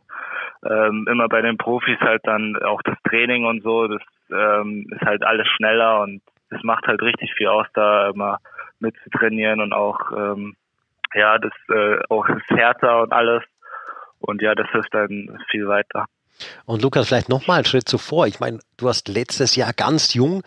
ähm, 0.68 1.06
immer 1.10 1.28
bei 1.28 1.42
den 1.42 1.58
Profis 1.58 1.98
halt 2.00 2.22
dann 2.24 2.56
auch 2.64 2.82
das 2.82 2.96
Training 3.08 3.44
und 3.44 3.62
so, 3.62 3.88
das 3.88 4.02
ähm, 4.30 4.86
ist 4.90 5.02
halt 5.02 5.22
alles 5.22 5.46
schneller 5.48 6.00
und 6.00 6.22
das 6.50 6.62
macht 6.62 6.86
halt 6.86 7.02
richtig 7.02 7.32
viel 7.34 7.48
aus, 7.48 7.66
da 7.74 8.10
immer 8.10 8.38
mitzutrainieren 8.82 9.60
und 9.60 9.72
auch 9.72 9.98
ähm, 10.12 10.56
ja, 11.14 11.38
das 11.38 11.52
äh, 11.68 11.98
auch 12.08 12.28
ist 12.28 12.48
härter 12.50 13.02
und 13.02 13.12
alles. 13.12 13.42
Und 14.20 14.40
ja, 14.40 14.54
das 14.54 14.68
ist 14.74 14.88
dann 14.92 15.38
viel 15.50 15.66
weiter. 15.66 16.06
Und 16.64 16.82
Lukas, 16.82 17.08
vielleicht 17.08 17.28
nochmal 17.28 17.58
einen 17.58 17.66
Schritt 17.66 17.88
zuvor. 17.88 18.26
Ich 18.26 18.40
meine, 18.40 18.60
du 18.76 18.88
hast 18.88 19.08
letztes 19.08 19.54
Jahr 19.54 19.72
ganz 19.72 20.14
jung 20.14 20.42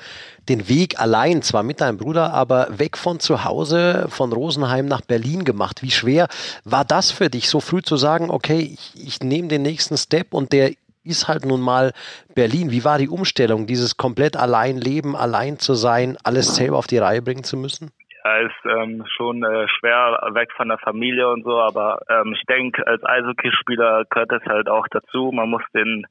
den 0.50 0.68
Weg 0.68 1.00
allein, 1.00 1.42
zwar 1.42 1.64
mit 1.64 1.82
deinem 1.82 1.98
Bruder, 1.98 2.34
aber 2.34 2.68
weg 2.80 2.98
von 2.98 3.20
zu 3.20 3.44
Hause, 3.44 4.08
von 4.10 4.34
Rosenheim 4.34 4.88
nach 4.88 5.02
Berlin 5.02 5.44
gemacht. 5.46 5.84
Wie 5.84 5.92
schwer 5.92 6.28
war 6.64 6.86
das 6.86 7.12
für 7.12 7.30
dich, 7.30 7.50
so 7.50 7.60
früh 7.60 7.82
zu 7.82 7.98
sagen, 7.98 8.30
okay, 8.30 8.60
ich, 8.60 8.94
ich 8.96 9.20
nehme 9.22 9.48
den 9.48 9.62
nächsten 9.62 9.98
Step 9.98 10.34
und 10.34 10.52
der 10.52 10.72
ist 11.04 11.28
halt 11.28 11.46
nun 11.46 11.62
mal 11.62 11.94
Berlin. 12.34 12.72
Wie 12.72 12.84
war 12.84 12.98
die 12.98 13.10
Umstellung, 13.10 13.68
dieses 13.68 13.96
komplett 13.96 14.36
allein 14.36 14.78
leben, 14.78 15.16
allein 15.16 15.60
zu 15.60 15.76
sein, 15.76 16.18
alles 16.24 16.56
selber 16.56 16.78
auf 16.78 16.88
die 16.88 16.98
Reihe 16.98 17.22
bringen 17.22 17.44
zu 17.44 17.58
müssen? 17.58 17.92
Ja, 18.26 18.38
ist 18.38 18.66
ähm, 18.66 19.06
schon 19.16 19.44
äh, 19.44 19.68
schwer 19.68 20.18
weg 20.34 20.52
von 20.58 20.70
der 20.70 20.80
Familie 20.80 21.30
und 21.30 21.44
so, 21.44 21.60
aber 21.60 22.00
ähm, 22.10 22.34
ich 22.34 22.42
denke, 22.48 22.86
als 22.88 23.04
Eishockeyspieler 23.06 24.06
gehört 24.10 24.32
das 24.32 24.44
halt 24.46 24.68
auch 24.68 24.88
dazu. 24.90 25.32
Man 25.32 25.52
muss 25.52 25.62
den 25.76 26.08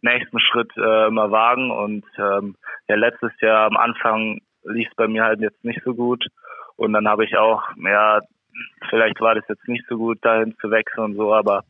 nächsten 0.00 0.40
Schritt 0.40 0.72
äh, 0.78 1.08
immer 1.08 1.30
wagen 1.30 1.70
und 1.70 2.06
ähm, 2.16 2.56
ja, 2.88 2.96
letztes 2.96 3.38
Jahr 3.42 3.66
am 3.66 3.76
Anfang 3.76 4.40
lief 4.64 4.88
es 4.88 4.96
bei 4.96 5.08
mir 5.08 5.24
halt 5.24 5.40
jetzt 5.40 5.62
nicht 5.62 5.82
so 5.84 5.94
gut 5.94 6.24
und 6.76 6.94
dann 6.94 7.06
habe 7.06 7.26
ich 7.26 7.36
auch, 7.36 7.62
ja, 7.76 8.20
vielleicht 8.88 9.20
war 9.20 9.34
das 9.34 9.44
jetzt 9.46 9.68
nicht 9.68 9.84
so 9.90 9.98
gut, 9.98 10.24
dahin 10.24 10.56
zu 10.62 10.70
wechseln 10.70 11.04
und 11.04 11.16
so, 11.16 11.34
aber 11.34 11.64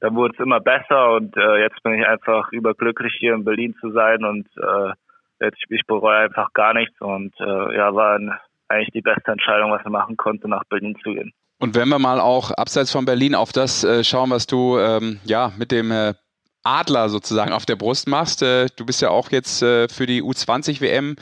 dann 0.00 0.14
wurde 0.14 0.32
es 0.32 0.40
immer 0.42 0.60
besser 0.60 1.12
und 1.12 1.36
äh, 1.36 1.60
jetzt 1.60 1.82
bin 1.82 2.00
ich 2.00 2.06
einfach 2.06 2.50
überglücklich 2.52 3.14
hier 3.18 3.34
in 3.34 3.44
Berlin 3.44 3.74
zu 3.82 3.90
sein 3.90 4.24
und 4.24 4.48
äh, 4.56 4.94
jetzt 5.40 5.58
ich 5.68 5.86
bereue 5.86 6.20
einfach 6.20 6.54
gar 6.54 6.72
nichts 6.72 6.98
und 7.02 7.38
äh, 7.38 7.76
ja, 7.76 7.94
war 7.94 8.14
ein 8.14 8.32
eigentlich 8.72 8.92
die 8.92 9.02
beste 9.02 9.30
Entscheidung, 9.30 9.70
was 9.70 9.84
er 9.84 9.90
machen 9.90 10.16
konnte, 10.16 10.48
nach 10.48 10.64
Berlin 10.64 10.96
zu 11.02 11.12
gehen. 11.12 11.32
Und 11.62 11.76
wenn 11.76 11.88
wir 11.88 12.00
mal 12.00 12.18
auch 12.18 12.50
abseits 12.50 12.90
von 12.90 13.04
Berlin 13.04 13.36
auf 13.36 13.52
das 13.52 13.84
äh, 13.84 14.02
schauen, 14.02 14.30
was 14.30 14.48
du 14.48 14.78
ähm, 14.78 15.20
ja 15.24 15.52
mit 15.56 15.70
dem 15.70 15.92
äh, 15.92 16.14
Adler 16.64 17.08
sozusagen 17.08 17.52
auf 17.52 17.66
der 17.66 17.76
Brust 17.76 18.08
machst. 18.08 18.42
Äh, 18.42 18.66
du 18.74 18.84
bist 18.84 19.00
ja 19.00 19.10
auch 19.10 19.30
jetzt 19.30 19.60
für 19.60 20.06
die 20.06 20.22
U20 20.22 20.80
WM 20.80 21.14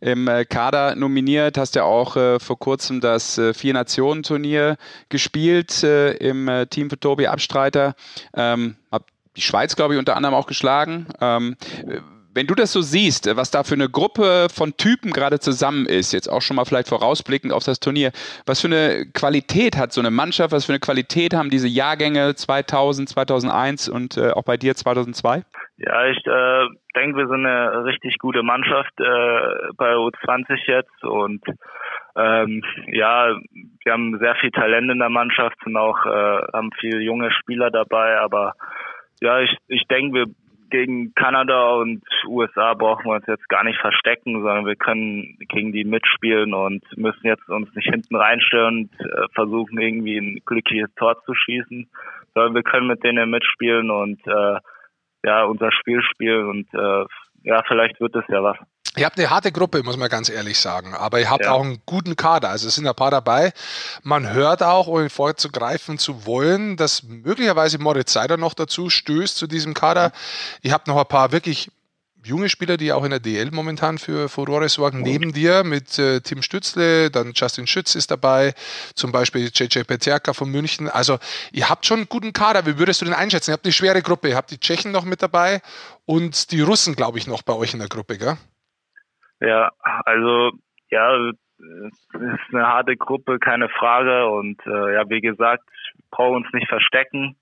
im 0.00 0.28
Kader 0.48 0.94
nominiert, 0.94 1.58
hast 1.58 1.74
ja 1.74 1.82
auch 1.84 2.12
vor 2.12 2.58
kurzem 2.58 3.00
das 3.00 3.40
Vier-Nationen-Turnier 3.54 4.76
gespielt 5.08 5.84
im 5.84 6.66
Team 6.70 6.90
für 6.90 6.98
Tobi 6.98 7.28
Abstreiter. 7.28 7.94
Ähm, 8.34 8.74
hab 8.90 9.06
die 9.36 9.40
Schweiz, 9.42 9.76
glaube 9.76 9.94
ich, 9.94 10.00
unter 10.00 10.16
anderem 10.16 10.34
auch 10.34 10.46
geschlagen. 10.46 11.06
Wenn 12.38 12.46
du 12.46 12.54
das 12.54 12.72
so 12.72 12.82
siehst, 12.82 13.26
äh, 13.26 13.36
was 13.36 13.50
da 13.50 13.64
für 13.64 13.74
eine 13.74 13.88
Gruppe 13.88 14.46
von 14.48 14.76
Typen 14.76 15.10
gerade 15.10 15.40
zusammen 15.40 15.86
ist, 15.86 16.12
jetzt 16.12 16.28
auch 16.28 16.40
schon 16.40 16.54
mal 16.54 16.64
vielleicht 16.64 16.88
vorausblickend 16.88 17.52
auf 17.52 17.64
das 17.64 17.80
Turnier, 17.80 18.12
was 18.46 18.60
für 18.60 18.68
eine 18.68 19.06
Qualität 19.12 19.76
hat 19.76 19.90
so 19.90 20.00
eine 20.00 20.12
Mannschaft, 20.12 20.52
was 20.52 20.66
für 20.66 20.72
eine 20.72 20.78
Qualität 20.78 21.34
haben 21.34 21.50
diese 21.50 21.66
Jahrgänge 21.66 22.36
2000, 22.36 23.08
2001 23.08 23.88
und 23.88 24.16
äh, 24.18 24.30
auch 24.30 24.44
bei 24.44 24.56
dir 24.56 24.76
2002? 24.76 25.42
Ja, 25.78 26.06
ich 26.06 26.24
äh, 26.26 26.66
denke, 26.94 27.18
wir 27.18 27.26
sind 27.26 27.44
eine 27.44 27.84
richtig 27.84 28.18
gute 28.18 28.44
Mannschaft 28.44 28.94
äh, 29.00 29.72
bei 29.76 29.94
U20 29.96 30.60
jetzt 30.68 31.02
und 31.02 31.42
ähm, 32.14 32.62
ja, 32.86 33.34
wir 33.82 33.92
haben 33.92 34.16
sehr 34.20 34.36
viel 34.36 34.52
Talent 34.52 34.92
in 34.92 35.00
der 35.00 35.10
Mannschaft 35.10 35.56
und 35.66 35.76
auch 35.76 36.06
äh, 36.06 36.42
haben 36.52 36.70
viele 36.78 37.00
junge 37.00 37.32
Spieler 37.32 37.72
dabei, 37.72 38.20
aber 38.20 38.52
ja, 39.20 39.40
ich, 39.40 39.56
ich 39.66 39.82
denke, 39.88 40.14
wir 40.14 40.26
gegen 40.70 41.14
Kanada 41.14 41.74
und 41.74 42.02
USA 42.26 42.74
brauchen 42.74 43.06
wir 43.06 43.14
uns 43.14 43.26
jetzt 43.26 43.48
gar 43.48 43.64
nicht 43.64 43.80
verstecken, 43.80 44.34
sondern 44.34 44.66
wir 44.66 44.76
können 44.76 45.38
gegen 45.48 45.72
die 45.72 45.84
mitspielen 45.84 46.54
und 46.54 46.84
müssen 46.96 47.26
jetzt 47.26 47.48
uns 47.48 47.74
nicht 47.74 47.88
hinten 47.90 48.16
reinstellen 48.16 48.90
und 48.90 49.00
äh, 49.00 49.26
versuchen 49.34 49.78
irgendwie 49.78 50.18
ein 50.18 50.40
glückliches 50.44 50.94
Tor 50.96 51.22
zu 51.24 51.34
schießen, 51.34 51.88
sondern 52.34 52.54
wir 52.54 52.62
können 52.62 52.86
mit 52.86 53.02
denen 53.04 53.30
mitspielen 53.30 53.90
und 53.90 54.20
äh, 54.26 54.58
ja 55.24 55.44
unser 55.44 55.72
Spiel 55.72 56.02
spielen 56.02 56.48
und 56.48 56.74
äh, 56.74 57.04
ja 57.42 57.62
vielleicht 57.66 58.00
wird 58.00 58.14
es 58.16 58.24
ja 58.28 58.42
was. 58.42 58.58
Ihr 58.98 59.06
habt 59.06 59.16
eine 59.16 59.30
harte 59.30 59.52
Gruppe, 59.52 59.84
muss 59.84 59.96
man 59.96 60.08
ganz 60.08 60.28
ehrlich 60.28 60.58
sagen. 60.58 60.92
Aber 60.92 61.20
ihr 61.20 61.30
habt 61.30 61.44
ja. 61.44 61.52
auch 61.52 61.62
einen 61.62 61.80
guten 61.86 62.16
Kader. 62.16 62.50
Also 62.50 62.66
es 62.66 62.74
sind 62.74 62.86
ein 62.86 62.94
paar 62.96 63.12
dabei. 63.12 63.52
Man 64.02 64.32
hört 64.32 64.60
auch, 64.62 64.88
ohne 64.88 65.08
vorzugreifen 65.08 65.98
zu 65.98 66.26
wollen, 66.26 66.76
dass 66.76 67.04
möglicherweise 67.04 67.78
Moritz 67.78 68.12
Seider 68.12 68.36
noch 68.36 68.54
dazu 68.54 68.90
stößt 68.90 69.36
zu 69.36 69.46
diesem 69.46 69.72
Kader. 69.72 70.10
Ihr 70.62 70.72
habt 70.72 70.88
noch 70.88 70.96
ein 70.96 71.06
paar 71.06 71.30
wirklich 71.30 71.70
junge 72.24 72.48
Spieler, 72.48 72.76
die 72.76 72.92
auch 72.92 73.04
in 73.04 73.10
der 73.10 73.20
DL 73.20 73.52
momentan 73.52 73.98
für 73.98 74.28
Furore 74.28 74.68
sorgen, 74.68 75.02
neben 75.02 75.32
dir 75.32 75.62
mit 75.62 75.96
äh, 76.00 76.20
Tim 76.20 76.42
Stützle, 76.42 77.10
dann 77.10 77.32
Justin 77.34 77.68
Schütz 77.68 77.94
ist 77.94 78.10
dabei, 78.10 78.54
zum 78.94 79.12
Beispiel 79.12 79.50
JJ 79.54 79.84
Peterka 79.84 80.32
von 80.32 80.50
München. 80.50 80.88
Also 80.88 81.18
ihr 81.52 81.68
habt 81.68 81.86
schon 81.86 82.00
einen 82.00 82.08
guten 82.08 82.32
Kader. 82.32 82.66
Wie 82.66 82.78
würdest 82.78 83.00
du 83.00 83.04
den 83.04 83.14
einschätzen? 83.14 83.50
Ihr 83.50 83.54
habt 83.54 83.64
eine 83.64 83.72
schwere 83.72 84.02
Gruppe. 84.02 84.30
Ihr 84.30 84.36
habt 84.36 84.50
die 84.50 84.58
Tschechen 84.58 84.90
noch 84.90 85.04
mit 85.04 85.22
dabei 85.22 85.62
und 86.04 86.50
die 86.50 86.60
Russen, 86.60 86.96
glaube 86.96 87.18
ich, 87.18 87.28
noch 87.28 87.42
bei 87.42 87.54
euch 87.54 87.72
in 87.72 87.78
der 87.78 87.88
Gruppe, 87.88 88.18
gell? 88.18 88.36
Ja, 89.40 89.70
also 89.80 90.52
ja, 90.90 91.16
es 91.16 91.94
ist 92.14 92.54
eine 92.54 92.66
harte 92.66 92.96
Gruppe, 92.96 93.38
keine 93.38 93.68
Frage. 93.68 94.28
Und 94.28 94.64
äh, 94.66 94.94
ja, 94.94 95.08
wie 95.08 95.20
gesagt, 95.20 95.64
brauchen 96.10 96.44
uns 96.44 96.52
nicht 96.52 96.68
verstecken, 96.68 97.36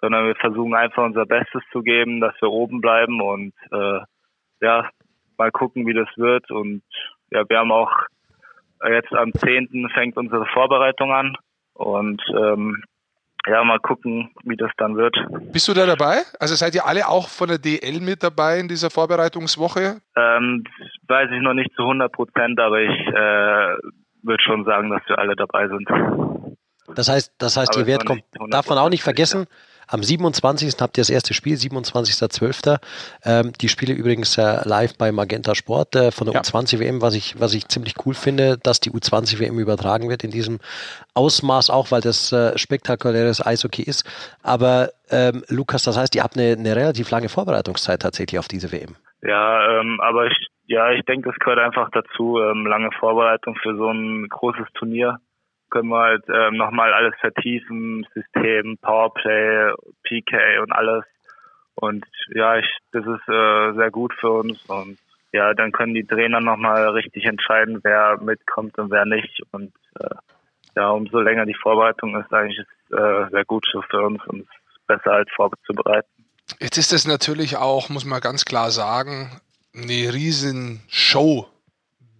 sondern 0.00 0.26
wir 0.26 0.36
versuchen 0.36 0.74
einfach 0.74 1.04
unser 1.04 1.26
Bestes 1.26 1.62
zu 1.72 1.82
geben, 1.82 2.20
dass 2.20 2.34
wir 2.40 2.50
oben 2.50 2.80
bleiben 2.80 3.20
und 3.20 3.54
äh, 3.72 4.00
ja, 4.60 4.88
mal 5.36 5.50
gucken, 5.50 5.86
wie 5.86 5.94
das 5.94 6.08
wird. 6.16 6.50
Und 6.50 6.82
ja, 7.30 7.48
wir 7.48 7.58
haben 7.58 7.72
auch 7.72 7.92
jetzt 8.86 9.12
am 9.12 9.32
10. 9.32 9.90
fängt 9.94 10.16
unsere 10.16 10.46
Vorbereitung 10.46 11.12
an. 11.12 11.36
Und 11.74 12.22
ähm, 12.36 12.82
ja, 13.48 13.64
mal 13.64 13.78
gucken, 13.78 14.30
wie 14.44 14.56
das 14.56 14.70
dann 14.76 14.96
wird. 14.96 15.16
Bist 15.52 15.68
du 15.68 15.74
da 15.74 15.86
dabei? 15.86 16.22
Also 16.38 16.54
seid 16.54 16.74
ihr 16.74 16.86
alle 16.86 17.08
auch 17.08 17.28
von 17.28 17.48
der 17.48 17.58
DL 17.58 18.00
mit 18.00 18.22
dabei 18.22 18.58
in 18.58 18.68
dieser 18.68 18.90
Vorbereitungswoche? 18.90 20.00
Ähm, 20.16 20.64
weiß 21.06 21.30
ich 21.32 21.40
noch 21.40 21.54
nicht 21.54 21.72
zu 21.74 21.82
100 21.82 22.12
Prozent, 22.12 22.60
aber 22.60 22.80
ich 22.80 22.98
äh, 23.08 23.76
würde 24.22 24.42
schon 24.42 24.64
sagen, 24.64 24.90
dass 24.90 25.02
wir 25.06 25.18
alle 25.18 25.34
dabei 25.36 25.68
sind. 25.68 25.88
Das 26.94 27.08
heißt, 27.08 27.34
das 27.38 27.56
heißt, 27.56 27.76
ihr 27.76 27.86
werdet 27.86 28.06
kommt, 28.06 28.22
darf 28.50 28.68
man 28.68 28.78
auch 28.78 28.88
nicht 28.88 29.02
vergessen, 29.02 29.46
am 29.88 30.02
27. 30.02 30.80
habt 30.80 30.98
ihr 30.98 31.00
das 31.00 31.10
erste 31.10 31.34
Spiel, 31.34 31.54
27.12. 31.56 32.78
Ähm, 33.24 33.52
die 33.60 33.68
Spiele 33.68 33.94
übrigens 33.94 34.36
äh, 34.36 34.60
live 34.68 34.96
bei 34.98 35.12
Magenta 35.12 35.54
Sport 35.54 35.96
äh, 35.96 36.10
von 36.10 36.26
der 36.26 36.34
ja. 36.34 36.40
U20 36.42 36.78
WM, 36.78 37.00
was 37.00 37.14
ich, 37.14 37.40
was 37.40 37.54
ich 37.54 37.68
ziemlich 37.68 37.94
cool 38.04 38.14
finde, 38.14 38.58
dass 38.58 38.80
die 38.80 38.90
U20 38.90 39.40
WM 39.40 39.58
übertragen 39.58 40.08
wird 40.10 40.24
in 40.24 40.30
diesem 40.30 40.58
Ausmaß, 41.14 41.70
auch 41.70 41.90
weil 41.90 42.02
das 42.02 42.32
äh, 42.32 42.56
spektakuläres 42.58 43.44
Eishockey 43.44 43.82
ist. 43.82 44.04
Aber 44.42 44.90
ähm, 45.10 45.42
Lukas, 45.48 45.84
das 45.84 45.96
heißt, 45.96 46.14
ihr 46.14 46.22
habt 46.22 46.36
eine, 46.36 46.52
eine 46.52 46.76
relativ 46.76 47.10
lange 47.10 47.28
Vorbereitungszeit 47.28 48.02
tatsächlich 48.02 48.38
auf 48.38 48.48
diese 48.48 48.70
WM. 48.72 48.96
Ja, 49.22 49.80
ähm, 49.80 50.00
aber 50.00 50.26
ich, 50.26 50.48
ja, 50.66 50.92
ich 50.92 51.04
denke, 51.06 51.30
das 51.30 51.38
gehört 51.38 51.58
einfach 51.58 51.90
dazu, 51.90 52.38
ähm, 52.40 52.66
lange 52.66 52.90
Vorbereitung 52.98 53.56
für 53.62 53.74
so 53.76 53.88
ein 53.90 54.28
großes 54.28 54.66
Turnier 54.74 55.18
können 55.70 55.88
wir 55.88 56.00
halt 56.00 56.24
ähm, 56.28 56.56
nochmal 56.56 56.92
alles 56.92 57.14
vertiefen, 57.20 58.06
System, 58.14 58.78
Powerplay, 58.78 59.72
PK 60.04 60.60
und 60.62 60.72
alles. 60.72 61.04
Und 61.74 62.04
ja, 62.34 62.58
ich, 62.58 62.66
das 62.92 63.04
ist 63.06 63.28
äh, 63.28 63.72
sehr 63.74 63.90
gut 63.90 64.12
für 64.18 64.30
uns 64.30 64.62
und 64.66 64.98
ja, 65.32 65.52
dann 65.54 65.72
können 65.72 65.94
die 65.94 66.06
Trainer 66.06 66.40
nochmal 66.40 66.88
richtig 66.90 67.24
entscheiden, 67.24 67.80
wer 67.82 68.18
mitkommt 68.20 68.78
und 68.78 68.90
wer 68.90 69.04
nicht. 69.04 69.42
Und 69.52 69.72
äh, 70.00 70.14
ja, 70.74 70.90
umso 70.90 71.20
länger 71.20 71.44
die 71.44 71.54
Vorbereitung 71.54 72.16
ist, 72.20 72.32
eigentlich 72.32 72.58
ist 72.58 72.96
äh, 72.96 73.28
sehr 73.30 73.44
gut 73.44 73.66
für 73.90 74.00
uns 74.00 74.24
und 74.26 74.48
besser 74.86 75.12
als 75.12 75.28
vorzubereiten. 75.36 76.08
Jetzt 76.60 76.78
ist 76.78 76.92
es 76.92 77.06
natürlich 77.06 77.56
auch, 77.56 77.90
muss 77.90 78.06
man 78.06 78.20
ganz 78.20 78.44
klar 78.44 78.70
sagen, 78.70 79.40
eine 79.74 80.12
riesen 80.12 80.80
Show. 80.88 81.46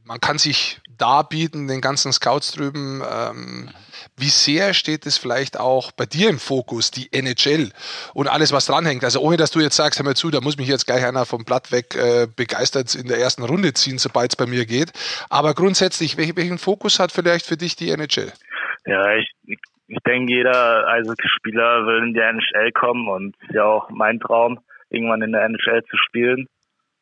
Man 0.04 0.20
kann 0.20 0.38
sich 0.38 0.80
darbieten, 0.98 1.68
den 1.68 1.80
ganzen 1.80 2.12
Scouts 2.12 2.52
drüben. 2.52 3.02
Ähm, 3.10 3.70
wie 4.16 4.28
sehr 4.28 4.74
steht 4.74 5.06
es 5.06 5.16
vielleicht 5.16 5.58
auch 5.58 5.92
bei 5.92 6.04
dir 6.04 6.28
im 6.28 6.38
Fokus, 6.38 6.90
die 6.90 7.12
NHL 7.12 7.70
und 8.14 8.28
alles, 8.28 8.52
was 8.52 8.66
dranhängt? 8.66 9.04
Also 9.04 9.20
ohne, 9.20 9.36
dass 9.36 9.50
du 9.50 9.60
jetzt 9.60 9.76
sagst, 9.76 9.98
hör 9.98 10.04
mal 10.04 10.16
zu, 10.16 10.30
da 10.30 10.40
muss 10.40 10.58
mich 10.58 10.68
jetzt 10.68 10.86
gleich 10.86 11.04
einer 11.04 11.24
vom 11.24 11.44
Blatt 11.44 11.70
weg 11.72 11.94
äh, 11.94 12.26
begeistert 12.26 12.94
in 12.94 13.06
der 13.06 13.18
ersten 13.18 13.44
Runde 13.44 13.72
ziehen, 13.74 13.98
sobald 13.98 14.32
es 14.32 14.36
bei 14.36 14.46
mir 14.46 14.66
geht. 14.66 14.92
Aber 15.30 15.54
grundsätzlich, 15.54 16.16
welchen, 16.16 16.36
welchen 16.36 16.58
Fokus 16.58 16.98
hat 16.98 17.12
vielleicht 17.12 17.46
für 17.46 17.56
dich 17.56 17.76
die 17.76 17.90
NHL? 17.90 18.32
Ja, 18.86 19.14
ich, 19.14 19.30
ich 19.46 19.98
denke, 20.06 20.32
jeder 20.32 20.86
also 20.88 21.14
Spieler 21.36 21.86
will 21.86 22.08
in 22.08 22.14
die 22.14 22.20
NHL 22.20 22.72
kommen 22.72 23.08
und 23.08 23.36
ist 23.42 23.54
ja 23.54 23.64
auch 23.64 23.88
mein 23.90 24.18
Traum, 24.18 24.58
irgendwann 24.90 25.22
in 25.22 25.32
der 25.32 25.44
NHL 25.44 25.82
zu 25.84 25.96
spielen. 25.96 26.48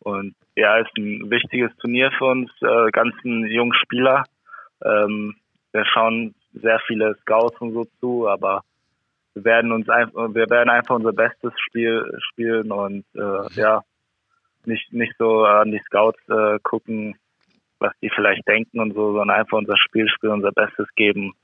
Und 0.06 0.36
ja, 0.54 0.78
ist 0.78 0.96
ein 0.96 1.28
wichtiges 1.32 1.76
Turnier 1.78 2.12
für 2.16 2.26
uns, 2.26 2.48
äh, 2.62 2.92
ganzen 2.92 3.44
jungen 3.48 3.74
Spieler. 3.74 4.22
Ähm, 4.80 5.34
wir 5.72 5.84
schauen 5.84 6.32
sehr 6.52 6.78
viele 6.86 7.16
Scouts 7.22 7.60
und 7.60 7.72
so 7.72 7.86
zu, 7.98 8.28
aber 8.28 8.62
wir 9.34 9.44
werden 9.44 9.72
uns 9.72 9.88
einfach, 9.88 10.32
wir 10.32 10.48
werden 10.48 10.70
einfach 10.70 10.94
unser 10.94 11.12
bestes 11.12 11.52
Spiel 11.58 12.08
spielen 12.20 12.70
und 12.70 13.04
äh, 13.16 13.52
ja, 13.54 13.82
nicht 14.64 14.92
nicht 14.92 15.14
so 15.18 15.44
an 15.44 15.72
die 15.72 15.82
Scouts 15.86 16.20
äh, 16.28 16.60
gucken, 16.62 17.16
was 17.80 17.92
die 18.00 18.10
vielleicht 18.14 18.46
denken 18.46 18.78
und 18.78 18.94
so, 18.94 19.12
sondern 19.12 19.40
einfach 19.40 19.58
unser 19.58 19.76
Spiel 19.76 20.08
spielen, 20.08 20.34
unser 20.34 20.52
Bestes 20.52 20.86
geben 20.94 21.34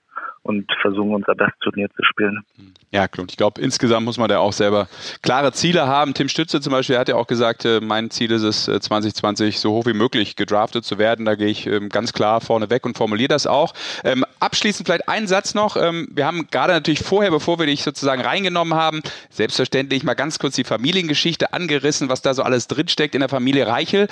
und 0.43 0.71
versuchen 0.81 1.15
unser 1.15 1.35
bestes 1.35 1.59
Turnier 1.61 1.89
zu 1.91 2.03
spielen. 2.03 2.43
Ja, 2.91 3.09
klar. 3.09 3.27
Ich 3.31 3.37
glaube, 3.37 3.61
insgesamt 3.61 4.05
muss 4.05 4.19
man 4.19 4.29
da 4.29 4.39
auch 4.39 4.53
selber 4.53 4.89
klare 5.23 5.53
Ziele 5.53 5.87
haben. 5.87 6.15
Tim 6.15 6.29
Stütze 6.29 6.61
zum 6.61 6.73
Beispiel 6.73 6.99
hat 6.99 7.09
ja 7.09 7.15
auch 7.15 7.27
gesagt, 7.27 7.65
äh, 7.65 7.81
mein 7.81 8.11
Ziel 8.11 8.31
ist 8.33 8.43
es, 8.43 8.65
2020 8.65 9.55
äh, 9.55 9.59
so 9.59 9.73
hoch 9.73 9.87
wie 9.87 9.93
möglich 9.93 10.37
gedraftet 10.37 10.85
zu 10.85 10.99
werden. 10.99 11.25
Da 11.25 11.37
gehe 11.37 11.47
ich 11.47 11.67
ähm, 11.67 11.89
ganz 11.89 12.13
klar 12.13 12.41
vorne 12.41 12.71
weg 12.71 12.85
und 12.85 12.97
formuliere 12.99 13.29
das 13.29 13.47
auch. 13.47 13.73
Ähm, 14.05 14.25
abschließend 14.41 14.87
vielleicht 14.87 15.09
einen 15.09 15.29
Satz 15.29 15.55
noch. 15.55 15.77
Ähm, 15.77 16.09
wir 16.11 16.27
haben 16.27 16.49
gerade 16.51 16.73
natürlich 16.73 17.03
vorher, 17.03 17.31
bevor 17.31 17.59
wir 17.59 17.67
dich 17.67 17.83
sozusagen 17.83 18.23
reingenommen 18.23 18.75
haben, 18.75 19.01
selbstverständlich 19.31 20.03
mal 20.03 20.15
ganz 20.15 20.39
kurz 20.39 20.57
die 20.57 20.65
Familiengeschichte 20.65 21.53
angerissen, 21.53 22.09
was 22.09 22.21
da 22.21 22.35
so 22.35 22.43
alles 22.43 22.67
drinsteckt 22.67 23.15
in 23.15 23.21
der 23.21 23.29
Familie 23.29 23.67
Reichel. 23.67 24.09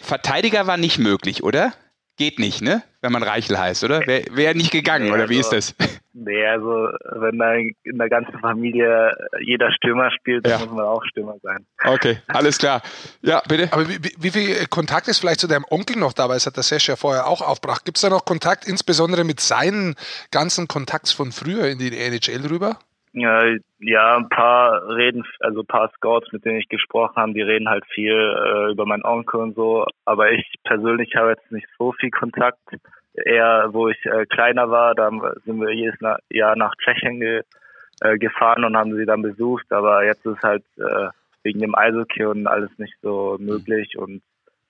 Verteidiger 0.00 0.66
war 0.66 0.76
nicht 0.76 0.98
möglich, 0.98 1.42
oder? 1.42 1.72
Geht 2.16 2.38
nicht, 2.38 2.62
ne? 2.62 2.82
Wenn 3.02 3.12
man 3.12 3.22
Reichel 3.22 3.58
heißt, 3.58 3.84
oder? 3.84 4.00
Wäre 4.06 4.24
wär 4.32 4.54
nicht 4.54 4.70
gegangen, 4.70 5.06
nee, 5.06 5.12
oder 5.12 5.28
wie 5.28 5.36
also, 5.38 5.56
ist 5.56 5.76
das? 5.78 5.88
Nee, 6.18 6.46
also 6.46 6.88
wenn 7.20 7.38
da 7.38 7.52
in 7.52 7.98
der 7.98 8.08
ganzen 8.08 8.38
Familie 8.40 9.14
jeder 9.40 9.70
Stürmer 9.72 10.10
spielt, 10.10 10.46
dann 10.46 10.52
ja. 10.52 10.58
muss 10.60 10.74
man 10.74 10.86
auch 10.86 11.04
Stürmer 11.04 11.34
sein. 11.42 11.66
Okay, 11.84 12.16
alles 12.28 12.56
klar. 12.56 12.80
Ja, 13.20 13.42
bitte. 13.46 13.70
Aber 13.70 13.86
wie, 13.86 13.98
wie 14.18 14.30
viel 14.30 14.66
Kontakt 14.68 15.08
ist 15.08 15.18
vielleicht 15.18 15.40
zu 15.40 15.46
deinem 15.46 15.66
Onkel 15.68 15.98
noch 15.98 16.14
dabei? 16.14 16.32
Das 16.32 16.46
hat 16.46 16.56
der 16.56 16.62
Sesh 16.62 16.88
ja 16.88 16.96
vorher 16.96 17.26
auch 17.26 17.42
aufgebracht. 17.42 17.84
Gibt 17.84 17.98
es 17.98 18.00
da 18.02 18.08
noch 18.08 18.24
Kontakt, 18.24 18.66
insbesondere 18.66 19.24
mit 19.24 19.40
seinen 19.40 19.94
ganzen 20.30 20.68
Kontakts 20.68 21.12
von 21.12 21.32
früher 21.32 21.68
in 21.68 21.78
die 21.78 21.94
NHL 21.94 22.46
rüber? 22.46 22.78
Ja, 23.18 24.16
ein 24.18 24.28
paar 24.28 24.88
reden, 24.94 25.24
also 25.40 25.60
ein 25.60 25.66
paar 25.66 25.90
Scouts, 25.96 26.30
mit 26.32 26.44
denen 26.44 26.58
ich 26.58 26.68
gesprochen 26.68 27.16
habe, 27.16 27.32
die 27.32 27.40
reden 27.40 27.66
halt 27.66 27.86
viel 27.86 28.12
äh, 28.12 28.72
über 28.72 28.84
meinen 28.84 29.06
Onkel 29.06 29.40
und 29.40 29.54
so. 29.54 29.86
Aber 30.04 30.32
ich 30.32 30.46
persönlich 30.64 31.16
habe 31.16 31.30
jetzt 31.30 31.50
nicht 31.50 31.66
so 31.78 31.92
viel 31.92 32.10
Kontakt. 32.10 32.60
Eher, 33.14 33.70
wo 33.72 33.88
ich 33.88 34.04
äh, 34.04 34.26
kleiner 34.26 34.70
war, 34.70 34.94
da 34.94 35.08
sind 35.46 35.58
wir 35.58 35.72
jedes 35.72 35.98
Jahr 36.28 36.56
nach 36.56 36.74
Tschechien 36.76 37.20
ge, 37.20 37.40
äh, 38.02 38.18
gefahren 38.18 38.64
und 38.64 38.76
haben 38.76 38.94
sie 38.94 39.06
dann 39.06 39.22
besucht. 39.22 39.72
Aber 39.72 40.04
jetzt 40.04 40.26
ist 40.26 40.42
halt 40.42 40.64
äh, 40.76 41.08
wegen 41.42 41.60
dem 41.60 41.74
Eishockey 41.74 42.26
und 42.26 42.46
alles 42.46 42.70
nicht 42.76 42.98
so 43.00 43.38
möglich. 43.40 43.96
Und 43.96 44.20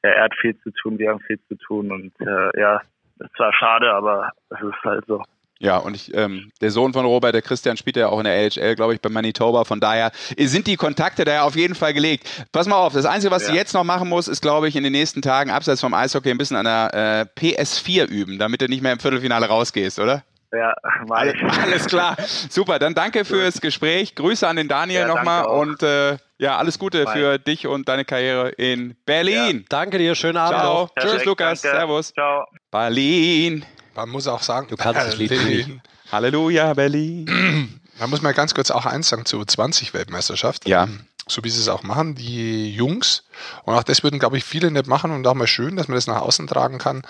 ja, 0.05 0.11
er 0.11 0.25
hat 0.25 0.35
viel 0.37 0.57
zu 0.59 0.71
tun, 0.71 1.01
wir 1.01 1.11
haben 1.11 1.21
viel 1.21 1.41
zu 1.49 1.57
tun. 1.57 1.91
Und 1.91 2.13
äh, 2.21 2.61
ja, 2.61 2.81
es 3.19 3.39
war 3.39 3.53
schade, 3.53 3.93
aber 3.93 4.31
es 4.51 4.61
ist 4.61 4.85
halt 4.85 5.05
so. 5.07 5.25
Ja, 5.59 5.79
und 5.79 5.95
ich, 5.95 6.15
ähm, 6.15 6.51
der 6.61 6.71
Sohn 6.71 6.93
von 6.93 7.07
Robert, 7.07 7.35
der 7.35 7.43
Christian, 7.43 7.77
spielt 7.77 7.97
ja 7.97 8.09
auch 8.09 8.19
in 8.19 8.25
der 8.25 8.37
LHL, 8.37 8.75
glaube 8.75 8.95
ich, 8.95 9.01
bei 9.01 9.09
Manitoba. 9.09 9.65
Von 9.65 9.81
daher 9.81 10.13
sind 10.39 10.67
die 10.67 10.77
Kontakte 10.77 11.25
da 11.25 11.33
ja 11.33 11.43
auf 11.45 11.57
jeden 11.57 11.75
Fall 11.75 11.95
gelegt. 11.95 12.29
Pass 12.53 12.67
mal 12.67 12.77
auf, 12.77 12.93
das 12.93 13.07
Einzige, 13.07 13.31
was 13.31 13.45
ja. 13.45 13.51
du 13.51 13.55
jetzt 13.57 13.73
noch 13.73 13.85
machen 13.85 14.09
musst, 14.09 14.29
ist, 14.29 14.43
glaube 14.43 14.69
ich, 14.69 14.77
in 14.77 14.85
den 14.85 14.93
nächsten 14.93 15.23
Tagen, 15.23 15.51
abseits 15.51 15.81
vom 15.81 15.95
Eishockey, 15.95 16.31
ein 16.31 16.39
bisschen 16.39 16.57
an 16.57 16.67
der 16.67 17.27
äh, 17.37 17.41
PS4 17.41 18.07
üben, 18.07 18.39
damit 18.39 18.61
du 18.61 18.69
nicht 18.69 18.83
mehr 18.83 18.93
im 18.93 18.99
Viertelfinale 18.99 19.47
rausgehst, 19.47 19.99
oder? 19.99 20.25
Ja, 20.53 20.75
alles, 21.11 21.35
alles 21.63 21.87
klar. 21.87 22.17
Super, 22.51 22.79
dann 22.79 22.95
danke 22.95 23.25
fürs 23.25 23.61
Gespräch. 23.61 24.15
Grüße 24.15 24.47
an 24.47 24.57
den 24.57 24.69
Daniel 24.69 25.01
ja, 25.01 25.07
nochmal 25.07 25.47
und 25.47 25.83
äh, 25.83 26.19
ja, 26.39 26.57
alles 26.57 26.79
Gute 26.79 27.05
Bye. 27.05 27.15
für 27.15 27.39
dich 27.39 27.67
und 27.67 27.89
deine 27.89 28.05
Karriere 28.05 28.51
in 28.51 28.95
Berlin. 29.07 29.59
Ja. 29.59 29.65
Danke 29.69 29.99
dir, 29.99 30.15
schönen 30.15 30.37
Abend. 30.37 30.61
Ciao. 30.61 30.89
Tschüss, 30.99 31.25
Lukas. 31.25 31.63
Danke. 31.63 31.79
Servus. 31.79 32.13
Ciao. 32.13 32.47
Berlin. 32.71 33.65
Man 33.97 34.09
muss 34.11 34.27
auch 34.27 34.43
sagen, 34.43 34.69
du 34.69 34.77
kannst 34.77 35.01
das 35.01 35.17
Lied 35.17 35.31
nicht. 35.31 35.71
Halleluja, 36.13 36.75
Berlin. 36.75 37.81
Man 37.99 38.11
muss 38.11 38.21
mal 38.21 38.35
ganz 38.35 38.55
kurz 38.55 38.71
auch 38.71 38.85
eins 38.85 39.09
sagen 39.09 39.25
zur 39.25 39.43
U20-Weltmeisterschaft. 39.43 40.69
Ja. 40.69 40.87
so 41.27 41.43
wie 41.43 41.49
sie 41.49 41.61
es 41.61 41.69
auch 41.69 41.83
machen, 41.83 42.15
die 42.15 42.71
Jungs. 42.71 43.25
Und 43.65 43.75
auch 43.75 43.83
das 43.83 44.03
würden, 44.03 44.19
glaube 44.19 44.37
ich, 44.37 44.45
viele 44.45 44.71
nicht 44.71 44.87
machen 44.87 45.11
und 45.11 45.27
auch 45.27 45.35
mal 45.35 45.47
schön, 45.47 45.77
dass 45.77 45.89
man 45.89 45.95
das 45.95 46.07
nach 46.07 46.21
außen 46.21 46.47
tragen 46.47 46.79
kann 46.79 47.03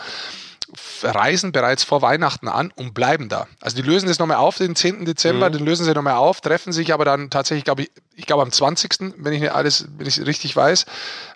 reisen 1.03 1.53
bereits 1.53 1.84
vor 1.84 2.03
Weihnachten 2.03 2.49
an 2.49 2.72
und 2.74 2.93
bleiben 2.93 3.28
da. 3.28 3.47
Also 3.61 3.76
die 3.76 3.89
lösen 3.89 4.09
das 4.09 4.18
nochmal 4.18 4.39
auf, 4.39 4.59
den 4.59 4.74
10. 4.74 5.05
Dezember, 5.05 5.49
mhm. 5.49 5.55
den 5.55 5.64
lösen 5.64 5.84
sie 5.84 5.93
nochmal 5.93 6.14
auf, 6.14 6.41
treffen 6.41 6.72
sich 6.72 6.93
aber 6.93 7.05
dann 7.05 7.30
tatsächlich, 7.30 7.64
glaube 7.64 7.82
ich, 7.82 7.91
ich 8.16 8.26
glaube 8.26 8.43
am 8.43 8.51
20., 8.51 9.14
wenn 9.18 9.32
ich 9.32 9.41
nicht 9.41 9.53
alles, 9.53 9.87
wenn 9.97 10.07
ich 10.07 10.24
richtig 10.26 10.57
weiß, 10.57 10.87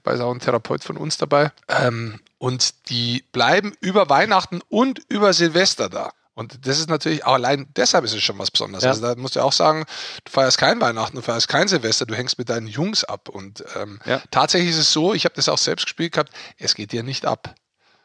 weil 0.02 0.16
es 0.16 0.20
auch 0.20 0.32
ein 0.32 0.40
Therapeut 0.40 0.82
von 0.82 0.96
uns 0.96 1.16
dabei. 1.16 1.52
Ähm, 1.68 2.18
und 2.40 2.88
die 2.88 3.22
bleiben 3.32 3.74
über 3.80 4.08
Weihnachten 4.08 4.62
und 4.68 4.98
über 5.10 5.34
Silvester 5.34 5.90
da. 5.90 6.12
Und 6.32 6.66
das 6.66 6.78
ist 6.78 6.88
natürlich 6.88 7.26
auch 7.26 7.34
allein 7.34 7.68
deshalb 7.76 8.02
ist 8.02 8.14
es 8.14 8.22
schon 8.22 8.38
was 8.38 8.50
Besonderes. 8.50 8.82
Ja. 8.82 8.90
Also 8.90 9.02
da 9.02 9.14
musst 9.14 9.36
du 9.36 9.40
auch 9.40 9.52
sagen, 9.52 9.84
du 10.24 10.32
feierst 10.32 10.56
kein 10.56 10.80
Weihnachten, 10.80 11.16
du 11.16 11.22
feierst 11.22 11.48
kein 11.48 11.68
Silvester, 11.68 12.06
du 12.06 12.14
hängst 12.14 12.38
mit 12.38 12.48
deinen 12.48 12.66
Jungs 12.66 13.04
ab. 13.04 13.28
Und 13.28 13.62
ähm, 13.76 14.00
ja. 14.06 14.22
tatsächlich 14.30 14.70
ist 14.70 14.78
es 14.78 14.90
so, 14.90 15.12
ich 15.12 15.26
habe 15.26 15.34
das 15.34 15.50
auch 15.50 15.58
selbst 15.58 15.84
gespielt 15.84 16.12
gehabt, 16.12 16.32
es 16.56 16.74
geht 16.74 16.92
dir 16.92 17.02
nicht 17.02 17.26
ab. 17.26 17.54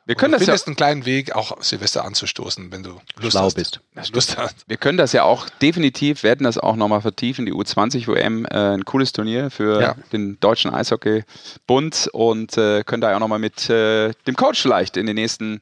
Wir 0.05 0.13
können 0.13 0.33
du 0.33 0.37
das 0.37 0.45
findest 0.45 0.65
ja 0.65 0.67
einen 0.67 0.75
kleinen 0.75 1.05
Weg, 1.05 1.35
auch 1.35 1.61
Silvester 1.61 2.05
anzustoßen, 2.05 2.71
wenn 2.71 2.83
du 2.83 3.01
Lust 3.19 3.31
Schlau 3.31 3.45
hast. 3.45 3.55
bist. 3.55 3.79
Lust 4.13 4.37
hast. 4.37 4.63
Wir 4.67 4.77
können 4.77 4.99
das 4.99 5.13
ja 5.13 5.23
auch 5.23 5.49
definitiv, 5.49 6.21
werden 6.21 6.43
das 6.43 6.59
auch 6.59 6.75
nochmal 6.75 7.01
vertiefen, 7.01 7.47
die 7.47 7.53
U20-WM, 7.53 8.45
äh, 8.45 8.75
ein 8.75 8.85
cooles 8.85 9.13
Turnier 9.13 9.49
für 9.49 9.81
ja. 9.81 9.95
den 10.11 10.39
Deutschen 10.39 10.71
Eishockey-Bund 10.71 12.09
und 12.13 12.55
äh, 12.55 12.83
können 12.83 13.01
da 13.01 13.09
ja 13.09 13.15
auch 13.15 13.19
nochmal 13.19 13.39
mit 13.39 13.67
äh, 13.69 14.11
dem 14.27 14.35
Coach 14.35 14.61
vielleicht 14.61 14.95
in 14.95 15.07
den 15.07 15.15
nächsten 15.15 15.59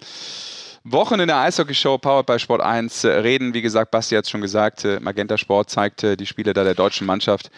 Wochen 0.83 1.21
in 1.21 1.27
der 1.27 1.37
Eishockey-Show 1.37 1.97
Powered 1.99 2.25
by 2.25 2.37
Sport 2.37 2.61
1 2.61 3.05
äh, 3.05 3.09
reden. 3.11 3.53
Wie 3.53 3.61
gesagt, 3.61 3.91
Basti 3.91 4.15
hat 4.15 4.25
es 4.25 4.29
schon 4.29 4.41
gesagt, 4.41 4.83
äh, 4.83 4.99
Magenta 4.99 5.37
Sport 5.37 5.69
zeigt 5.69 6.03
äh, 6.03 6.17
die 6.17 6.25
Spiele 6.25 6.53
da 6.53 6.65
der 6.65 6.75
deutschen 6.75 7.07
Mannschaft. 7.07 7.49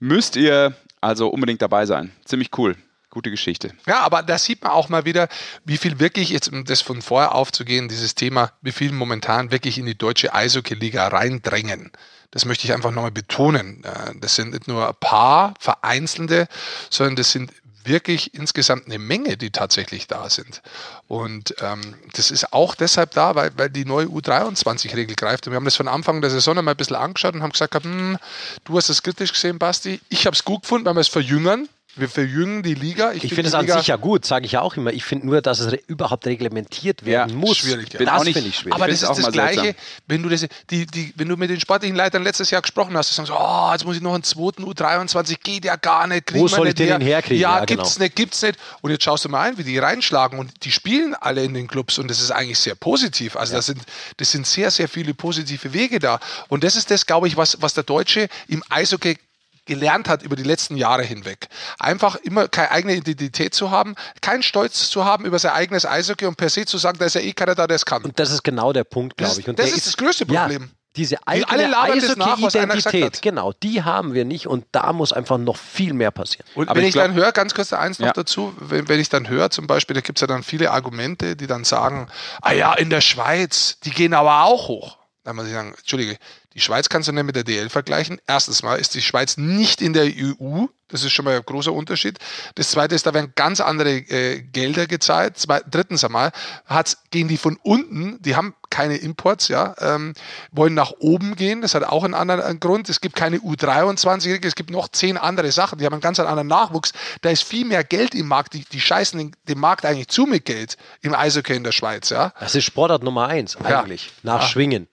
Müsst 0.00 0.34
ihr 0.34 0.74
also 1.00 1.28
unbedingt 1.28 1.62
dabei 1.62 1.86
sein. 1.86 2.10
Ziemlich 2.24 2.50
cool 2.58 2.76
gute 3.12 3.30
Geschichte. 3.30 3.72
Ja, 3.86 4.00
aber 4.00 4.22
da 4.22 4.38
sieht 4.38 4.62
man 4.62 4.72
auch 4.72 4.88
mal 4.88 5.04
wieder, 5.04 5.28
wie 5.64 5.76
viel 5.76 6.00
wirklich, 6.00 6.30
jetzt 6.30 6.48
um 6.48 6.64
das 6.64 6.80
von 6.80 7.02
vorher 7.02 7.34
aufzugehen, 7.34 7.88
dieses 7.88 8.16
Thema, 8.16 8.52
wie 8.62 8.72
viel 8.72 8.90
momentan 8.90 9.52
wirklich 9.52 9.78
in 9.78 9.86
die 9.86 9.96
deutsche 9.96 10.34
Eishockey-Liga 10.34 11.06
reindrängen. 11.08 11.92
Das 12.32 12.46
möchte 12.46 12.66
ich 12.66 12.72
einfach 12.72 12.90
nochmal 12.90 13.10
betonen. 13.10 13.84
Äh, 13.84 14.14
das 14.18 14.34
sind 14.34 14.52
nicht 14.52 14.66
nur 14.66 14.88
ein 14.88 14.94
paar 14.98 15.54
vereinzelte, 15.60 16.48
sondern 16.90 17.16
das 17.16 17.30
sind 17.30 17.52
wirklich 17.84 18.34
insgesamt 18.34 18.86
eine 18.86 18.98
Menge, 18.98 19.36
die 19.36 19.50
tatsächlich 19.50 20.06
da 20.06 20.30
sind. 20.30 20.62
Und 21.08 21.54
ähm, 21.60 21.94
das 22.14 22.30
ist 22.30 22.52
auch 22.52 22.74
deshalb 22.74 23.10
da, 23.12 23.34
weil, 23.34 23.50
weil 23.56 23.70
die 23.70 23.84
neue 23.84 24.06
U23-Regel 24.06 25.16
greift. 25.16 25.46
Und 25.46 25.52
wir 25.52 25.56
haben 25.56 25.64
das 25.64 25.76
von 25.76 25.88
Anfang 25.88 26.20
der 26.20 26.30
Saison 26.30 26.58
einmal 26.58 26.74
ein 26.74 26.76
bisschen 26.76 26.96
angeschaut 26.96 27.34
und 27.34 27.42
haben 27.42 27.52
gesagt, 27.52 27.74
hm, 27.74 28.18
du 28.64 28.76
hast 28.76 28.88
es 28.88 29.02
kritisch 29.02 29.32
gesehen, 29.32 29.58
Basti. 29.58 30.00
Ich 30.08 30.26
habe 30.26 30.34
es 30.34 30.44
gut 30.44 30.62
gefunden, 30.62 30.86
weil 30.86 30.94
wir 30.94 31.00
es 31.00 31.08
verjüngern. 31.08 31.68
Wir 31.94 32.08
verjüngen 32.08 32.62
die 32.62 32.72
Liga. 32.72 33.12
Ich, 33.12 33.24
ich 33.24 33.34
finde 33.34 33.48
es 33.48 33.54
an 33.54 33.68
sich 33.68 33.86
ja 33.86 33.96
gut, 33.96 34.24
sage 34.24 34.46
ich 34.46 34.52
ja 34.52 34.62
auch 34.62 34.76
immer. 34.76 34.92
Ich 34.94 35.04
finde 35.04 35.26
nur, 35.26 35.42
dass 35.42 35.60
es 35.60 35.72
re 35.72 35.80
überhaupt 35.88 36.26
reglementiert 36.26 37.04
werden 37.04 37.30
ja, 37.30 37.36
muss. 37.36 37.58
Schwierig, 37.58 37.92
ja. 37.92 38.02
Das 38.02 38.22
finde 38.22 38.40
ich 38.40 38.56
schwierig. 38.56 38.74
Aber 38.74 38.88
das 38.88 39.02
ist 39.02 39.10
das 39.10 39.30
Gleiche, 39.30 39.74
wenn 40.06 40.22
du, 40.22 40.30
das, 40.30 40.46
die, 40.70 40.86
die, 40.86 41.12
wenn 41.16 41.28
du 41.28 41.36
mit 41.36 41.50
den 41.50 41.60
sportlichen 41.60 41.94
Leitern 41.94 42.22
letztes 42.22 42.50
Jahr 42.50 42.62
gesprochen 42.62 42.96
hast, 42.96 43.10
dann 43.18 43.26
sagst 43.26 43.38
du, 43.38 43.44
oh, 43.44 43.70
jetzt 43.72 43.84
muss 43.84 43.96
ich 43.96 44.02
noch 44.02 44.14
einen 44.14 44.22
zweiten 44.22 44.64
U23, 44.64 45.36
geht 45.42 45.66
ja 45.66 45.76
gar 45.76 46.06
nicht. 46.06 46.32
Wo 46.32 46.48
soll 46.48 46.68
ich 46.68 46.74
den 46.74 46.88
her? 46.88 47.16
herkriegen? 47.16 47.42
Ja, 47.42 47.58
ja 47.58 47.64
genau. 47.66 47.82
gibt's 47.82 47.98
nicht, 47.98 48.16
gibt's 48.16 48.40
nicht. 48.40 48.58
Und 48.80 48.90
jetzt 48.90 49.04
schaust 49.04 49.26
du 49.26 49.28
mal 49.28 49.42
ein, 49.42 49.58
wie 49.58 49.64
die 49.64 49.78
reinschlagen 49.78 50.38
und 50.38 50.64
die 50.64 50.72
spielen 50.72 51.14
alle 51.14 51.44
in 51.44 51.52
den 51.52 51.68
Clubs 51.68 51.98
und 51.98 52.08
das 52.08 52.22
ist 52.22 52.30
eigentlich 52.30 52.58
sehr 52.58 52.74
positiv. 52.74 53.36
Also 53.36 53.52
ja. 53.52 53.58
das, 53.58 53.66
sind, 53.66 53.82
das 54.16 54.30
sind 54.32 54.46
sehr, 54.46 54.70
sehr 54.70 54.88
viele 54.88 55.12
positive 55.12 55.74
Wege 55.74 55.98
da. 55.98 56.20
Und 56.48 56.64
das 56.64 56.76
ist 56.76 56.90
das, 56.90 57.04
glaube 57.04 57.28
ich, 57.28 57.36
was, 57.36 57.60
was 57.60 57.74
der 57.74 57.84
Deutsche 57.84 58.28
im 58.48 58.62
Eishockey 58.70 59.18
gelernt 59.64 60.08
hat 60.08 60.22
über 60.22 60.36
die 60.36 60.42
letzten 60.42 60.76
Jahre 60.76 61.02
hinweg. 61.02 61.48
Einfach 61.78 62.16
immer 62.16 62.48
keine 62.48 62.70
eigene 62.70 62.94
Identität 62.94 63.54
zu 63.54 63.70
haben, 63.70 63.94
keinen 64.20 64.42
Stolz 64.42 64.90
zu 64.90 65.04
haben 65.04 65.24
über 65.24 65.38
sein 65.38 65.52
eigenes 65.52 65.86
Eishockey 65.86 66.26
und 66.26 66.36
per 66.36 66.50
se 66.50 66.64
zu 66.64 66.78
sagen, 66.78 66.98
da 66.98 67.04
ist 67.04 67.14
ja 67.14 67.20
eh 67.20 67.32
keiner 67.32 67.54
da, 67.54 67.66
der 67.66 67.76
es 67.76 67.86
kann. 67.86 68.02
Und 68.02 68.18
das 68.18 68.30
ist 68.30 68.42
genau 68.42 68.72
der 68.72 68.84
Punkt, 68.84 69.16
glaube 69.16 69.40
ich. 69.40 69.48
Und 69.48 69.58
das 69.58 69.68
ist, 69.68 69.78
ist 69.78 69.86
das 69.88 69.96
größte 69.96 70.26
Problem. 70.26 70.62
Ja, 70.62 70.68
diese 70.96 71.26
eigene 71.26 71.80
Eishockey-Identität, 71.80 73.22
genau, 73.22 73.52
die 73.62 73.82
haben 73.82 74.12
wir 74.12 74.26
nicht 74.26 74.46
und 74.46 74.66
da 74.72 74.92
muss 74.92 75.12
einfach 75.12 75.38
noch 75.38 75.56
viel 75.56 75.94
mehr 75.94 76.10
passieren. 76.10 76.46
Und 76.54 76.68
Aber 76.68 76.76
wenn 76.76 76.84
ich, 76.84 76.88
ich 76.88 76.94
glaub, 76.94 77.06
dann 77.06 77.14
höre, 77.14 77.32
ganz 77.32 77.54
kurz 77.54 77.72
eins 77.72 77.98
noch 77.98 78.08
ja. 78.08 78.12
dazu, 78.12 78.54
wenn, 78.58 78.88
wenn, 78.88 79.00
ich 79.00 79.08
dann 79.08 79.28
höre, 79.28 79.50
zum 79.50 79.66
Beispiel, 79.66 79.94
da 79.94 80.00
gibt 80.02 80.18
es 80.18 80.20
ja 80.20 80.26
dann 80.26 80.42
viele 80.42 80.70
Argumente, 80.70 81.34
die 81.34 81.46
dann 81.46 81.64
sagen, 81.64 82.08
ah 82.42 82.52
ja, 82.52 82.74
in 82.74 82.90
der 82.90 83.00
Schweiz, 83.00 83.78
die 83.84 83.90
gehen 83.90 84.12
aber 84.12 84.44
auch 84.44 84.68
hoch. 84.68 84.98
Dann 85.24 85.36
muss 85.36 85.46
ich 85.46 85.52
sagen, 85.52 85.74
Entschuldige, 85.78 86.18
die 86.54 86.60
Schweiz 86.60 86.88
kannst 86.88 87.08
du 87.08 87.12
nicht 87.12 87.24
mit 87.24 87.36
der 87.36 87.44
DL 87.44 87.68
vergleichen. 87.68 88.20
Erstens 88.26 88.62
mal 88.62 88.76
ist 88.78 88.94
die 88.94 89.02
Schweiz 89.02 89.36
nicht 89.36 89.80
in 89.80 89.92
der 89.92 90.04
EU. 90.04 90.66
Das 90.92 91.04
ist 91.04 91.12
schon 91.12 91.24
mal 91.24 91.36
ein 91.36 91.42
großer 91.42 91.72
Unterschied. 91.72 92.18
Das 92.54 92.70
zweite 92.70 92.94
ist, 92.94 93.06
da 93.06 93.14
werden 93.14 93.32
ganz 93.34 93.60
andere 93.60 93.90
äh, 93.90 94.42
Gelder 94.42 94.86
gezahlt. 94.86 95.38
Zwei, 95.38 95.60
drittens 95.68 96.04
einmal 96.04 96.32
hat's, 96.66 96.98
gehen 97.10 97.28
die 97.28 97.38
von 97.38 97.58
unten, 97.62 98.20
die 98.20 98.36
haben 98.36 98.54
keine 98.68 98.96
Imports, 98.96 99.48
ja, 99.48 99.74
ähm, 99.78 100.12
wollen 100.50 100.74
nach 100.74 100.92
oben 100.98 101.34
gehen. 101.34 101.62
Das 101.62 101.74
hat 101.74 101.84
auch 101.84 102.04
einen 102.04 102.14
anderen 102.14 102.60
Grund. 102.60 102.90
Es 102.90 103.00
gibt 103.00 103.16
keine 103.16 103.38
U23, 103.38 104.44
es 104.44 104.54
gibt 104.54 104.70
noch 104.70 104.88
zehn 104.88 105.16
andere 105.16 105.50
Sachen. 105.50 105.78
Die 105.78 105.86
haben 105.86 105.94
einen 105.94 106.02
ganz 106.02 106.20
anderen 106.20 106.48
Nachwuchs. 106.48 106.92
Da 107.22 107.30
ist 107.30 107.42
viel 107.42 107.64
mehr 107.64 107.84
Geld 107.84 108.14
im 108.14 108.28
Markt. 108.28 108.52
Die, 108.52 108.64
die 108.64 108.80
scheißen 108.80 109.18
den, 109.18 109.34
den 109.48 109.58
Markt 109.58 109.86
eigentlich 109.86 110.08
zu 110.08 110.26
mit 110.26 110.44
Geld 110.44 110.76
im 111.00 111.14
Eishockey 111.14 111.54
in 111.54 111.64
der 111.64 111.72
Schweiz, 111.72 112.10
ja. 112.10 112.34
Das 112.38 112.54
ist 112.54 112.64
Sportart 112.64 113.02
Nummer 113.02 113.28
eins 113.28 113.56
eigentlich. 113.56 114.06
Ja. 114.06 114.34
Nach 114.34 114.42
ja. 114.42 114.48
Schwingen. 114.48 114.88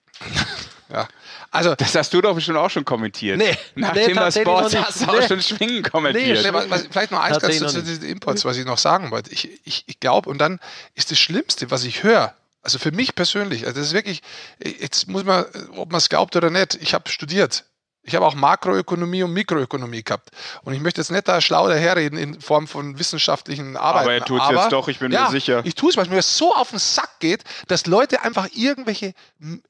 Ja. 0.92 1.06
Also, 1.52 1.74
das 1.74 1.94
hast 1.96 2.14
du 2.14 2.20
doch 2.20 2.34
bestimmt 2.34 2.58
auch 2.58 2.70
schon 2.70 2.84
kommentiert. 2.84 3.36
Nee, 3.36 3.56
Nach 3.74 3.92
nee, 3.92 4.06
Thema 4.06 4.30
Sport 4.30 4.76
hast 4.76 5.02
du 5.02 5.06
auch 5.06 5.22
schon 5.22 5.42
Schwingen 5.42 5.82
kommentiert. 5.82 6.44
Nee, 6.44 6.52
was, 6.52 6.70
was, 6.70 6.86
vielleicht 6.88 7.10
noch 7.10 7.20
eins 7.20 7.40
ganz 7.40 7.58
zu 7.58 7.82
diesen 7.82 8.04
Imports, 8.04 8.44
was 8.44 8.56
ich 8.56 8.64
noch 8.64 8.78
sagen 8.78 9.10
wollte. 9.10 9.32
Ich, 9.32 9.50
ich, 9.64 9.84
ich 9.86 9.98
glaube, 9.98 10.30
und 10.30 10.38
dann 10.38 10.60
ist 10.94 11.10
das 11.10 11.18
Schlimmste, 11.18 11.70
was 11.70 11.82
ich 11.82 12.04
höre, 12.04 12.34
also 12.62 12.78
für 12.78 12.92
mich 12.92 13.14
persönlich, 13.14 13.66
also 13.66 13.80
das 13.80 13.88
ist 13.88 13.94
wirklich, 13.94 14.22
jetzt 14.62 15.08
muss 15.08 15.24
man, 15.24 15.44
ob 15.76 15.90
man 15.90 15.98
es 15.98 16.08
glaubt 16.08 16.36
oder 16.36 16.50
nicht, 16.50 16.76
ich 16.80 16.94
habe 16.94 17.10
studiert. 17.10 17.64
Ich 18.02 18.14
habe 18.14 18.26
auch 18.26 18.34
Makroökonomie 18.34 19.22
und 19.22 19.32
Mikroökonomie 19.32 20.02
gehabt. 20.02 20.30
Und 20.62 20.72
ich 20.72 20.80
möchte 20.80 21.00
jetzt 21.00 21.10
nicht 21.10 21.28
da 21.28 21.40
schlau 21.40 21.68
daherreden 21.68 22.18
in 22.18 22.40
Form 22.40 22.66
von 22.66 22.98
wissenschaftlichen 22.98 23.76
Arbeiten. 23.76 24.04
Aber 24.04 24.14
er 24.14 24.24
tut 24.24 24.42
es 24.42 24.48
jetzt 24.50 24.72
doch, 24.72 24.88
ich 24.88 24.98
bin 24.98 25.12
ja, 25.12 25.24
mir 25.24 25.30
sicher. 25.30 25.60
Ich 25.64 25.74
tue 25.74 25.90
es, 25.90 25.96
weil 25.96 26.08
mir 26.08 26.22
so 26.22 26.54
auf 26.54 26.70
den 26.70 26.78
Sack 26.78 27.20
geht, 27.20 27.44
dass 27.68 27.86
Leute 27.86 28.22
einfach 28.22 28.48
irgendwelche, 28.54 29.12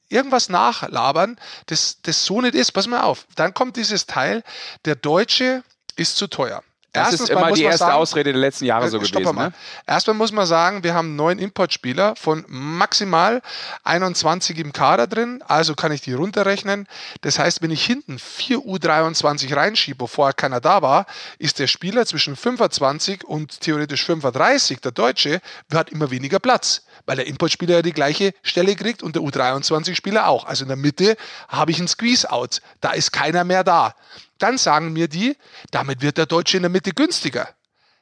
irgendwas 0.07 0.47
nachlabern, 0.47 1.37
das, 1.65 2.01
das 2.03 2.25
so 2.25 2.41
nicht 2.41 2.55
ist. 2.55 2.71
Pass 2.71 2.87
mal 2.87 3.01
auf. 3.01 3.27
Dann 3.35 3.53
kommt 3.53 3.75
dieses 3.75 4.05
Teil, 4.05 4.43
der 4.85 4.95
Deutsche 4.95 5.63
ist 5.97 6.15
zu 6.15 6.27
teuer. 6.27 6.63
Das 6.93 7.11
Erstens 7.11 7.21
ist 7.21 7.29
immer 7.29 7.53
die 7.53 7.63
erste 7.63 7.79
sagen, 7.79 7.93
Ausrede 7.93 8.33
der 8.33 8.41
letzten 8.41 8.65
Jahre 8.65 8.89
so 8.89 8.99
gewesen. 8.99 9.35
Ne? 9.35 9.53
Erstmal 9.87 10.15
muss 10.15 10.33
man 10.33 10.45
sagen, 10.45 10.83
wir 10.83 10.93
haben 10.93 11.15
neun 11.15 11.39
Importspieler 11.39 12.17
von 12.17 12.43
maximal 12.49 13.41
21 13.85 14.57
im 14.57 14.73
Kader 14.73 15.07
drin, 15.07 15.41
also 15.47 15.73
kann 15.73 15.93
ich 15.93 16.01
die 16.01 16.11
runterrechnen. 16.11 16.87
Das 17.21 17.39
heißt, 17.39 17.61
wenn 17.61 17.71
ich 17.71 17.85
hinten 17.85 18.19
4 18.19 18.57
U23 18.57 19.55
reinschiebe, 19.55 20.05
vorher 20.05 20.33
keiner 20.33 20.59
da 20.59 20.81
war, 20.81 21.05
ist 21.39 21.59
der 21.59 21.67
Spieler 21.67 22.05
zwischen 22.05 22.35
25 22.35 23.23
und 23.23 23.61
theoretisch 23.61 24.03
35, 24.03 24.81
der 24.81 24.91
Deutsche, 24.91 25.39
hat 25.73 25.91
immer 25.91 26.11
weniger 26.11 26.39
Platz, 26.39 26.83
weil 27.05 27.15
der 27.15 27.27
Importspieler 27.27 27.75
ja 27.75 27.81
die 27.81 27.93
gleiche 27.93 28.33
Stelle 28.43 28.75
kriegt 28.75 29.01
und 29.01 29.15
der 29.15 29.23
U23-Spieler 29.23 30.27
auch. 30.27 30.43
Also 30.43 30.65
in 30.65 30.67
der 30.67 30.77
Mitte 30.77 31.15
habe 31.47 31.71
ich 31.71 31.77
einen 31.77 31.87
Squeeze-Out. 31.87 32.61
Da 32.81 32.91
ist 32.91 33.13
keiner 33.13 33.45
mehr 33.45 33.63
da. 33.63 33.95
Dann 34.41 34.57
sagen 34.57 34.91
mir 34.93 35.07
die, 35.07 35.37
damit 35.69 36.01
wird 36.01 36.17
der 36.17 36.25
Deutsche 36.25 36.57
in 36.57 36.63
der 36.63 36.69
Mitte 36.69 36.93
günstiger. 36.93 37.49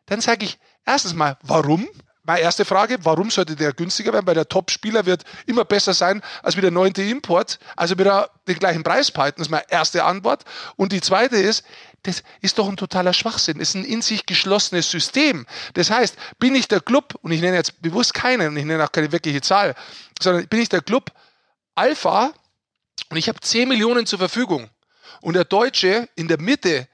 Dann 0.05 0.21
sage 0.21 0.45
ich, 0.45 0.57
erstens 0.85 1.13
mal, 1.13 1.37
warum? 1.43 1.87
Meine 2.23 2.41
erste 2.41 2.63
Frage, 2.63 2.97
warum 3.03 3.29
sollte 3.29 3.55
der 3.55 3.73
günstiger 3.73 4.13
werden? 4.13 4.25
Weil 4.27 4.35
der 4.35 4.47
Top-Spieler 4.47 5.05
wird 5.05 5.23
immer 5.47 5.65
besser 5.65 5.93
sein 5.93 6.21
als 6.43 6.55
wie 6.55 6.61
der 6.61 6.71
neunte 6.71 7.01
Import. 7.01 7.59
Also 7.75 7.97
wird 7.97 8.07
er 8.07 8.29
den 8.47 8.57
gleichen 8.57 8.83
Preis 8.83 9.11
behalten. 9.11 9.41
Das 9.41 9.47
ist 9.47 9.51
meine 9.51 9.69
erste 9.69 10.03
Antwort. 10.03 10.45
Und 10.75 10.91
die 10.93 11.01
zweite 11.01 11.35
ist, 11.35 11.65
das 12.03 12.23
ist 12.39 12.57
doch 12.57 12.69
ein 12.69 12.77
totaler 12.77 13.13
Schwachsinn. 13.13 13.59
Das 13.59 13.69
ist 13.69 13.75
ein 13.75 13.83
in 13.83 14.01
sich 14.01 14.25
geschlossenes 14.25 14.89
System. 14.89 15.45
Das 15.73 15.89
heißt, 15.89 16.15
bin 16.37 16.55
ich 16.55 16.67
der 16.67 16.79
Club, 16.79 17.15
und 17.21 17.31
ich 17.31 17.41
nenne 17.41 17.57
jetzt 17.57 17.81
bewusst 17.81 18.13
keinen, 18.13 18.55
ich 18.55 18.65
nenne 18.65 18.85
auch 18.85 18.91
keine 18.91 19.11
wirkliche 19.11 19.41
Zahl, 19.41 19.75
sondern 20.21 20.47
bin 20.47 20.61
ich 20.61 20.69
der 20.69 20.81
Club 20.81 21.11
Alpha 21.75 22.31
und 23.09 23.17
ich 23.17 23.27
habe 23.27 23.39
10 23.41 23.67
Millionen 23.67 24.05
zur 24.05 24.19
Verfügung 24.19 24.69
und 25.22 25.36
der 25.36 25.45
Deutsche 25.45 26.09
in 26.15 26.28
der 26.28 26.39
Mitte 26.39 26.88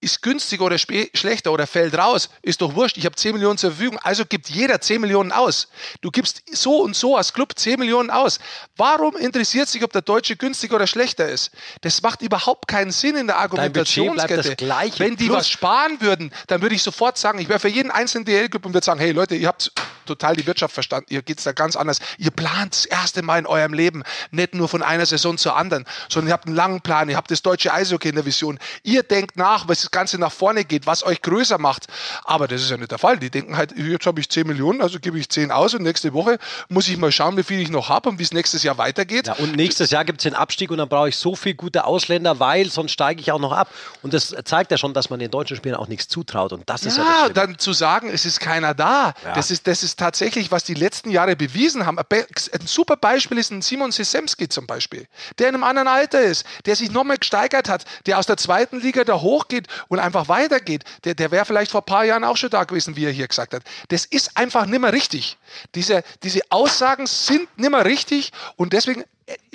ist 0.00 0.22
günstiger 0.22 0.64
oder 0.64 0.78
schlechter 0.78 1.52
oder 1.52 1.66
fällt 1.66 1.96
raus, 1.96 2.30
ist 2.42 2.60
doch 2.60 2.74
wurscht. 2.74 2.96
Ich 2.98 3.04
habe 3.04 3.16
10 3.16 3.32
Millionen 3.32 3.58
zur 3.58 3.72
Verfügung, 3.72 3.98
also 4.02 4.24
gibt 4.24 4.48
jeder 4.48 4.80
10 4.80 5.00
Millionen 5.00 5.32
aus. 5.32 5.68
Du 6.00 6.10
gibst 6.10 6.42
so 6.52 6.82
und 6.82 6.94
so 6.94 7.16
als 7.16 7.32
Club 7.32 7.58
10 7.58 7.80
Millionen 7.80 8.10
aus. 8.10 8.38
Warum 8.76 9.16
interessiert 9.16 9.68
sich, 9.68 9.82
ob 9.82 9.92
der 9.92 10.02
Deutsche 10.02 10.36
günstiger 10.36 10.76
oder 10.76 10.86
schlechter 10.86 11.28
ist? 11.28 11.50
Das 11.80 12.00
macht 12.02 12.22
überhaupt 12.22 12.68
keinen 12.68 12.92
Sinn 12.92 13.16
in 13.16 13.26
der 13.26 13.38
Argumentationskette. 13.38 14.56
Wenn 14.98 15.16
die 15.16 15.26
Plus. 15.26 15.38
was 15.38 15.48
sparen 15.48 16.00
würden, 16.00 16.32
dann 16.46 16.62
würde 16.62 16.76
ich 16.76 16.82
sofort 16.82 17.18
sagen, 17.18 17.40
ich 17.40 17.48
wäre 17.48 17.58
für 17.58 17.68
jeden 17.68 17.90
einzelnen 17.90 18.24
DL-Club 18.24 18.66
und 18.66 18.74
würde 18.74 18.84
sagen, 18.84 19.00
hey 19.00 19.10
Leute, 19.10 19.34
ihr 19.34 19.48
habt 19.48 19.72
total 20.08 20.36
die 20.36 20.46
Wirtschaft 20.46 20.74
verstanden. 20.74 21.06
Ihr 21.10 21.22
geht's 21.22 21.44
da 21.44 21.52
ganz 21.52 21.76
anders. 21.76 21.98
Ihr 22.16 22.30
plant 22.30 22.72
das 22.72 22.86
erste 22.86 23.22
Mal 23.22 23.38
in 23.38 23.46
eurem 23.46 23.74
Leben 23.74 24.02
nicht 24.30 24.54
nur 24.54 24.68
von 24.68 24.82
einer 24.82 25.06
Saison 25.06 25.38
zur 25.38 25.56
anderen, 25.56 25.84
sondern 26.08 26.28
ihr 26.28 26.32
habt 26.32 26.46
einen 26.46 26.56
langen 26.56 26.80
Plan. 26.80 27.08
Ihr 27.08 27.16
habt 27.16 27.30
das 27.30 27.42
deutsche 27.42 27.72
Eishockey 27.72 28.08
in 28.08 28.14
der 28.14 28.24
Vision. 28.24 28.58
Ihr 28.82 29.02
denkt 29.02 29.36
nach, 29.36 29.68
was 29.68 29.87
das 29.88 29.90
Ganze 29.90 30.18
nach 30.18 30.32
vorne 30.32 30.64
geht, 30.64 30.86
was 30.86 31.02
euch 31.04 31.22
größer 31.22 31.58
macht. 31.58 31.86
Aber 32.24 32.46
das 32.48 32.62
ist 32.62 32.70
ja 32.70 32.76
nicht 32.76 32.90
der 32.90 32.98
Fall. 32.98 33.18
Die 33.18 33.30
denken 33.30 33.56
halt, 33.56 33.72
jetzt 33.76 34.06
habe 34.06 34.20
ich 34.20 34.28
10 34.28 34.46
Millionen, 34.46 34.82
also 34.82 34.98
gebe 35.00 35.18
ich 35.18 35.28
10 35.28 35.50
aus 35.50 35.74
und 35.74 35.82
nächste 35.82 36.12
Woche 36.12 36.38
muss 36.68 36.88
ich 36.88 36.96
mal 36.96 37.10
schauen, 37.12 37.36
wie 37.36 37.42
viel 37.42 37.60
ich 37.60 37.70
noch 37.70 37.88
habe 37.88 38.08
und 38.10 38.18
wie 38.18 38.22
es 38.22 38.32
nächstes 38.32 38.62
Jahr 38.62 38.78
weitergeht. 38.78 39.26
Ja, 39.28 39.34
und 39.34 39.56
nächstes 39.56 39.90
Jahr 39.90 40.04
gibt 40.04 40.20
es 40.20 40.24
den 40.24 40.34
Abstieg 40.34 40.70
und 40.70 40.78
dann 40.78 40.88
brauche 40.88 41.08
ich 41.08 41.16
so 41.16 41.34
viele 41.34 41.54
gute 41.54 41.84
Ausländer, 41.84 42.38
weil 42.40 42.70
sonst 42.70 42.92
steige 42.92 43.20
ich 43.20 43.32
auch 43.32 43.38
noch 43.40 43.52
ab. 43.52 43.68
Und 44.02 44.12
das 44.14 44.34
zeigt 44.44 44.70
ja 44.70 44.76
schon, 44.78 44.94
dass 44.94 45.10
man 45.10 45.18
den 45.18 45.30
deutschen 45.30 45.56
Spielern 45.56 45.78
auch 45.80 45.88
nichts 45.88 46.08
zutraut. 46.08 46.52
Und 46.52 46.68
das 46.68 46.84
ist 46.84 46.98
ja, 46.98 47.04
ja 47.04 47.28
das 47.28 47.32
dann 47.34 47.58
zu 47.58 47.72
sagen, 47.72 48.10
es 48.12 48.24
ist 48.26 48.40
keiner 48.40 48.74
da. 48.74 49.14
Ja. 49.24 49.32
Das, 49.34 49.50
ist, 49.50 49.66
das 49.66 49.82
ist 49.82 49.98
tatsächlich, 49.98 50.50
was 50.50 50.64
die 50.64 50.74
letzten 50.74 51.10
Jahre 51.10 51.36
bewiesen 51.36 51.86
haben. 51.86 51.98
Ein 51.98 52.04
be- 52.08 52.26
ein 52.52 52.66
super 52.66 52.96
Beispiel 52.96 53.38
ist 53.38 53.50
ein 53.50 53.62
Simon 53.62 53.92
Sesemski 53.92 54.48
zum 54.48 54.66
Beispiel, 54.66 55.06
der 55.38 55.48
in 55.48 55.54
einem 55.54 55.64
anderen 55.64 55.88
Alter 55.88 56.20
ist, 56.20 56.44
der 56.66 56.76
sich 56.76 56.90
nochmal 56.90 57.16
gesteigert 57.18 57.68
hat, 57.68 57.84
der 58.06 58.18
aus 58.18 58.26
der 58.26 58.36
zweiten 58.36 58.80
Liga 58.80 59.04
da 59.04 59.20
hochgeht 59.20 59.66
und 59.88 59.98
einfach 59.98 60.28
weitergeht. 60.28 60.84
Der, 61.04 61.14
der 61.14 61.30
wäre 61.30 61.44
vielleicht 61.44 61.70
vor 61.70 61.82
ein 61.82 61.86
paar 61.86 62.04
Jahren 62.04 62.24
auch 62.24 62.36
schon 62.36 62.50
da 62.50 62.64
gewesen, 62.64 62.96
wie 62.96 63.04
er 63.04 63.12
hier 63.12 63.28
gesagt 63.28 63.54
hat. 63.54 63.62
Das 63.88 64.04
ist 64.04 64.36
einfach 64.36 64.66
nicht 64.66 64.80
mehr 64.80 64.92
richtig. 64.92 65.38
Diese, 65.74 66.02
diese 66.22 66.40
Aussagen 66.50 67.06
sind 67.06 67.48
nicht 67.58 67.70
mehr 67.70 67.84
richtig 67.84 68.32
und 68.56 68.72
deswegen 68.72 69.04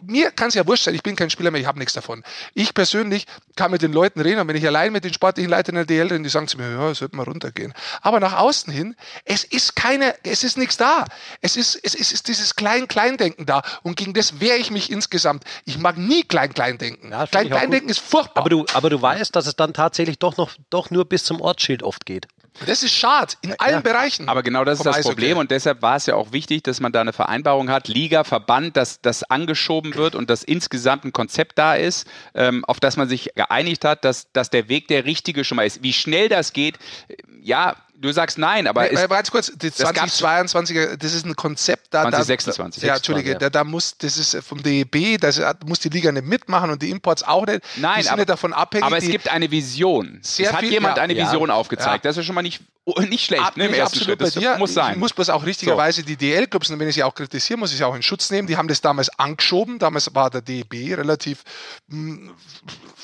mir 0.05 0.31
kann 0.31 0.49
es 0.49 0.55
ja 0.55 0.67
wurscht 0.67 0.83
sein, 0.83 0.95
ich 0.95 1.03
bin 1.03 1.15
kein 1.15 1.29
Spieler 1.29 1.51
mehr, 1.51 1.61
ich 1.61 1.67
habe 1.67 1.79
nichts 1.79 1.93
davon. 1.93 2.23
Ich 2.53 2.73
persönlich 2.73 3.25
kann 3.55 3.71
mit 3.71 3.81
den 3.81 3.93
Leuten 3.93 4.19
reden 4.19 4.39
und 4.39 4.47
wenn 4.47 4.55
ich 4.55 4.65
allein 4.65 4.91
mit 4.91 5.03
den 5.03 5.13
sportlichen 5.13 5.49
Leitern 5.49 5.75
der 5.75 5.85
DL 5.85 6.07
rede, 6.07 6.21
die 6.21 6.29
sagen 6.29 6.47
zu 6.47 6.57
mir, 6.57 6.69
ja, 6.71 6.89
es 6.89 7.01
wird 7.01 7.13
mal 7.13 7.23
runtergehen. 7.23 7.73
Aber 8.01 8.19
nach 8.19 8.37
außen 8.37 8.71
hin, 8.71 8.95
es 9.25 9.43
ist 9.43 9.75
keine, 9.75 10.15
es 10.23 10.43
ist 10.43 10.57
nichts 10.57 10.77
da. 10.77 11.05
Es 11.41 11.55
ist, 11.55 11.75
es 11.83 11.95
ist, 11.95 12.01
es 12.03 12.11
ist 12.11 12.27
dieses 12.27 12.55
Klein-Klein-Denken 12.55 13.45
da 13.45 13.61
und 13.81 13.95
gegen 13.95 14.13
das 14.13 14.39
wehre 14.39 14.57
ich 14.57 14.71
mich 14.71 14.91
insgesamt. 14.91 15.43
Ich 15.65 15.77
mag 15.77 15.97
nie 15.97 16.23
Klein-Klein-Denken. 16.23 17.11
Ja, 17.11 17.25
Klein-Klein-Denken 17.27 17.89
ist 17.89 17.99
furchtbar. 17.99 18.41
Aber 18.41 18.49
du, 18.49 18.65
aber 18.73 18.89
du 18.89 19.01
weißt, 19.01 19.35
dass 19.35 19.47
es 19.47 19.55
dann 19.55 19.73
tatsächlich 19.73 20.19
doch 20.19 20.37
noch 20.37 20.51
doch 20.69 20.91
nur 20.91 21.05
bis 21.05 21.23
zum 21.23 21.41
Ortsschild 21.41 21.83
oft 21.83 22.05
geht. 22.05 22.27
Das 22.65 22.83
ist 22.83 22.93
schade, 22.93 23.33
in 23.41 23.59
allen 23.59 23.81
Bereichen. 23.83 24.29
Aber 24.29 24.43
genau 24.43 24.63
das 24.63 24.79
ist 24.79 24.85
das 24.85 24.97
Eishockey. 24.97 25.15
Problem 25.15 25.37
und 25.37 25.51
deshalb 25.51 25.81
war 25.81 25.95
es 25.95 26.05
ja 26.05 26.15
auch 26.15 26.31
wichtig, 26.31 26.63
dass 26.63 26.79
man 26.79 26.91
da 26.91 27.01
eine 27.01 27.13
Vereinbarung 27.13 27.69
hat, 27.69 27.87
Liga, 27.87 28.23
Verband, 28.23 28.77
dass 28.77 29.01
das 29.01 29.23
angeschoben 29.23 29.95
wird 29.95 30.15
und 30.15 30.29
dass 30.29 30.43
insgesamt 30.43 31.05
ein 31.05 31.13
Konzept 31.13 31.57
da 31.57 31.75
ist, 31.75 32.07
ähm, 32.35 32.63
auf 32.65 32.79
das 32.79 32.97
man 32.97 33.09
sich 33.09 33.31
geeinigt 33.35 33.85
hat, 33.85 34.05
dass, 34.05 34.31
dass 34.31 34.49
der 34.49 34.69
Weg 34.69 34.87
der 34.87 35.05
richtige 35.05 35.43
schon 35.43 35.55
mal 35.55 35.65
ist. 35.65 35.83
Wie 35.83 35.93
schnell 35.93 36.29
das 36.29 36.53
geht, 36.53 36.77
äh, 37.07 37.15
ja, 37.41 37.75
du 37.95 38.11
sagst 38.11 38.37
nein, 38.37 38.67
aber 38.67 38.81
Nee, 38.83 38.89
ist, 38.89 39.03
äh, 39.03 39.07
ganz 39.07 39.31
kurz, 39.31 39.51
die 39.55 39.69
das 39.69 39.93
gab's- 39.93 40.21
2022er, 40.21 40.97
das 40.97 41.13
ist 41.13 41.25
ein 41.25 41.35
Konzept, 41.35 41.87
da, 41.93 42.03
da 42.03 42.09
2026. 42.11 42.83
ja, 42.83 42.95
Entschuldige, 42.95 43.31
ja. 43.33 43.37
da, 43.39 43.49
da 43.49 43.63
muss, 43.63 43.97
das 43.97 44.17
ist 44.17 44.37
vom 44.45 44.61
DEB, 44.61 45.17
da 45.19 45.29
muss 45.65 45.79
die 45.79 45.89
Liga 45.89 46.11
nicht 46.11 46.25
mitmachen 46.25 46.69
und 46.71 46.81
die 46.81 46.89
Imports 46.89 47.23
auch 47.23 47.45
nicht. 47.45 47.61
Nein, 47.77 47.95
die 47.97 48.03
sind 48.03 48.11
aber- 48.11 48.19
nicht 48.21 48.29
davon 48.29 48.53
abhängig. 48.53 48.85
aber 48.85 48.97
es 48.97 49.05
die, 49.05 49.11
gibt 49.11 49.29
eine 49.29 49.49
Vision. 49.51 50.19
Sehr 50.21 50.47
es 50.47 50.53
hat 50.53 50.59
viel- 50.61 50.71
jemand 50.71 50.97
ja, 50.97 51.03
eine 51.03 51.13
ja. 51.13 51.25
Vision 51.25 51.49
aufgezeigt. 51.51 52.03
Ja. 52.05 52.09
Das 52.09 52.17
ist 52.17 52.25
schon 52.25 52.35
mal 52.35 52.41
nicht, 52.41 52.61
nicht 53.09 53.25
schlecht 53.25 53.43
Ab- 53.43 53.55
ne, 53.57 53.65
im 53.67 53.73
ersten 53.73 53.99
absolut 53.99 54.05
Schritt. 54.05 54.21
Das 54.21 54.33
bei 54.35 54.39
dir. 54.41 54.57
muss 54.57 54.73
sein. 54.73 54.93
Ich 54.93 54.99
muss 54.99 55.13
bloß 55.13 55.29
auch 55.29 55.45
richtigerweise 55.45 56.03
die 56.03 56.17
DL-Clubs, 56.17 56.69
und 56.69 56.79
wenn 56.79 56.89
ich 56.89 56.95
sie 56.95 57.03
auch 57.03 57.15
kritisieren, 57.15 57.59
muss 57.61 57.71
ich 57.71 57.77
sie 57.77 57.83
auch 57.85 57.95
in 57.95 58.03
Schutz 58.03 58.29
nehmen. 58.31 58.47
Die 58.47 58.57
haben 58.57 58.67
das 58.67 58.81
damals 58.81 59.09
angeschoben. 59.17 59.79
Damals 59.79 60.13
war 60.13 60.29
der 60.29 60.41
DEB 60.41 60.95
relativ 60.97 61.43
mh, 61.87 62.31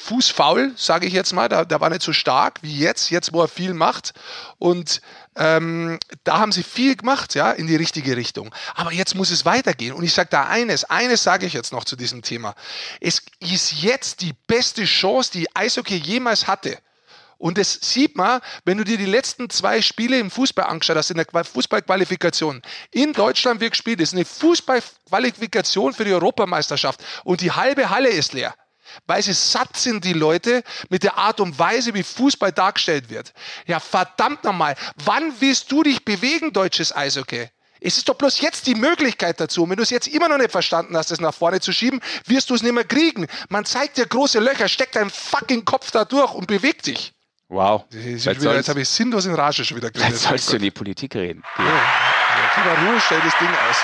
fußfaul, 0.09 0.73
sage 0.75 1.05
ich 1.05 1.13
jetzt 1.13 1.33
mal. 1.33 1.47
Da, 1.49 1.65
der 1.65 1.79
war 1.79 1.89
nicht 1.89 2.01
so 2.01 2.13
stark 2.13 2.59
wie 2.63 2.77
jetzt, 2.77 3.11
jetzt 3.11 3.31
wo 3.31 3.41
er 3.41 3.47
viel 3.47 3.73
macht. 3.73 4.13
Und 4.57 5.01
ähm, 5.35 5.99
da 6.23 6.39
haben 6.39 6.51
sie 6.51 6.63
viel 6.63 6.95
gemacht, 6.95 7.35
ja, 7.35 7.51
in 7.51 7.67
die 7.67 7.75
richtige 7.75 8.17
Richtung. 8.17 8.53
Aber 8.73 8.91
jetzt 8.91 9.15
muss 9.15 9.29
es 9.29 9.45
weitergehen. 9.45 9.93
Und 9.93 10.03
ich 10.03 10.13
sage 10.13 10.29
da 10.31 10.47
eines, 10.47 10.83
eines 10.85 11.23
sage 11.23 11.45
ich 11.45 11.53
jetzt 11.53 11.71
noch 11.71 11.85
zu 11.85 11.95
diesem 11.95 12.23
Thema. 12.23 12.55
Es 12.99 13.21
ist 13.39 13.81
jetzt 13.83 14.21
die 14.21 14.33
beste 14.47 14.83
Chance, 14.85 15.31
die 15.31 15.55
Eishockey 15.55 15.97
jemals 15.97 16.47
hatte. 16.47 16.79
Und 17.37 17.57
das 17.57 17.79
sieht 17.81 18.17
man, 18.17 18.41
wenn 18.65 18.77
du 18.77 18.83
dir 18.83 18.97
die 18.97 19.05
letzten 19.05 19.49
zwei 19.49 19.81
Spiele 19.81 20.19
im 20.19 20.29
Fußball 20.29 20.65
angeschaut 20.65 20.97
hast, 20.97 21.11
in 21.11 21.17
der 21.17 21.25
Qua- 21.25 21.45
Fußballqualifikation. 21.45 22.61
In 22.91 23.13
Deutschland 23.13 23.61
wird 23.61 23.71
gespielt, 23.71 24.01
das 24.01 24.09
ist 24.09 24.15
eine 24.15 24.25
Fußballqualifikation 24.25 25.93
für 25.93 26.03
die 26.03 26.11
Europameisterschaft 26.13 26.99
und 27.23 27.39
die 27.39 27.51
halbe 27.53 27.89
Halle 27.91 28.09
ist 28.09 28.33
leer. 28.33 28.53
Weil 29.07 29.21
sie 29.23 29.33
satt 29.33 29.77
sind, 29.77 30.03
die 30.05 30.13
Leute, 30.13 30.63
mit 30.89 31.03
der 31.03 31.17
Art 31.17 31.39
und 31.39 31.57
Weise, 31.59 31.93
wie 31.93 32.03
Fußball 32.03 32.51
dargestellt 32.51 33.09
wird. 33.09 33.33
Ja, 33.67 33.79
verdammt 33.79 34.43
nochmal, 34.43 34.75
wann 35.03 35.33
willst 35.39 35.71
du 35.71 35.83
dich 35.83 36.03
bewegen, 36.05 36.53
deutsches 36.53 36.95
Eishockey? 36.95 37.49
Es 37.81 37.97
ist 37.97 38.09
doch 38.09 38.15
bloß 38.15 38.41
jetzt 38.41 38.67
die 38.67 38.75
Möglichkeit 38.75 39.39
dazu. 39.39 39.63
Und 39.63 39.69
wenn 39.69 39.77
du 39.77 39.83
es 39.83 39.89
jetzt 39.89 40.07
immer 40.07 40.27
noch 40.27 40.37
nicht 40.37 40.51
verstanden 40.51 40.97
hast, 40.97 41.11
das 41.11 41.21
nach 41.21 41.33
vorne 41.33 41.61
zu 41.61 41.71
schieben, 41.71 42.01
wirst 42.25 42.49
du 42.49 42.55
es 42.55 42.61
nicht 42.61 42.73
mehr 42.73 42.83
kriegen. 42.83 43.25
Man 43.47 43.63
zeigt 43.63 43.97
dir 43.97 44.05
große 44.05 44.39
Löcher, 44.39 44.67
steck 44.67 44.91
deinen 44.91 45.09
fucking 45.09 45.63
Kopf 45.63 45.91
da 45.91 46.03
durch 46.03 46.33
und 46.33 46.47
beweg 46.47 46.83
dich. 46.83 47.13
Wow. 47.47 47.85
Jetzt, 47.89 48.25
wieder, 48.27 48.55
jetzt 48.55 48.69
habe 48.69 48.81
ich 48.81 48.89
sinnlos 48.89 49.25
in 49.25 49.33
Rage 49.33 49.65
schon 49.65 49.77
wieder 49.77 49.89
vielleicht 49.93 50.17
sollst 50.17 50.51
du 50.51 50.57
in 50.57 50.61
die 50.61 50.71
Politik 50.71 51.15
reden. 51.15 51.43
Gib 51.55 51.65
mal 52.65 52.85
Ruhe, 52.85 52.99
stell 53.03 53.21
das 53.21 53.33
Ding 53.39 53.47
aus. 53.47 53.77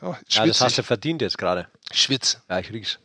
Ja, 0.00 0.18
Ja, 0.42 0.46
das 0.46 0.60
hast 0.60 0.78
du 0.78 0.82
verdient 0.82 1.22
jetzt 1.22 1.38
gerade. 1.38 1.66
schwitz. 1.92 2.38
Ja, 2.48 2.58
ich 2.60 2.70
riech's. 2.70 2.98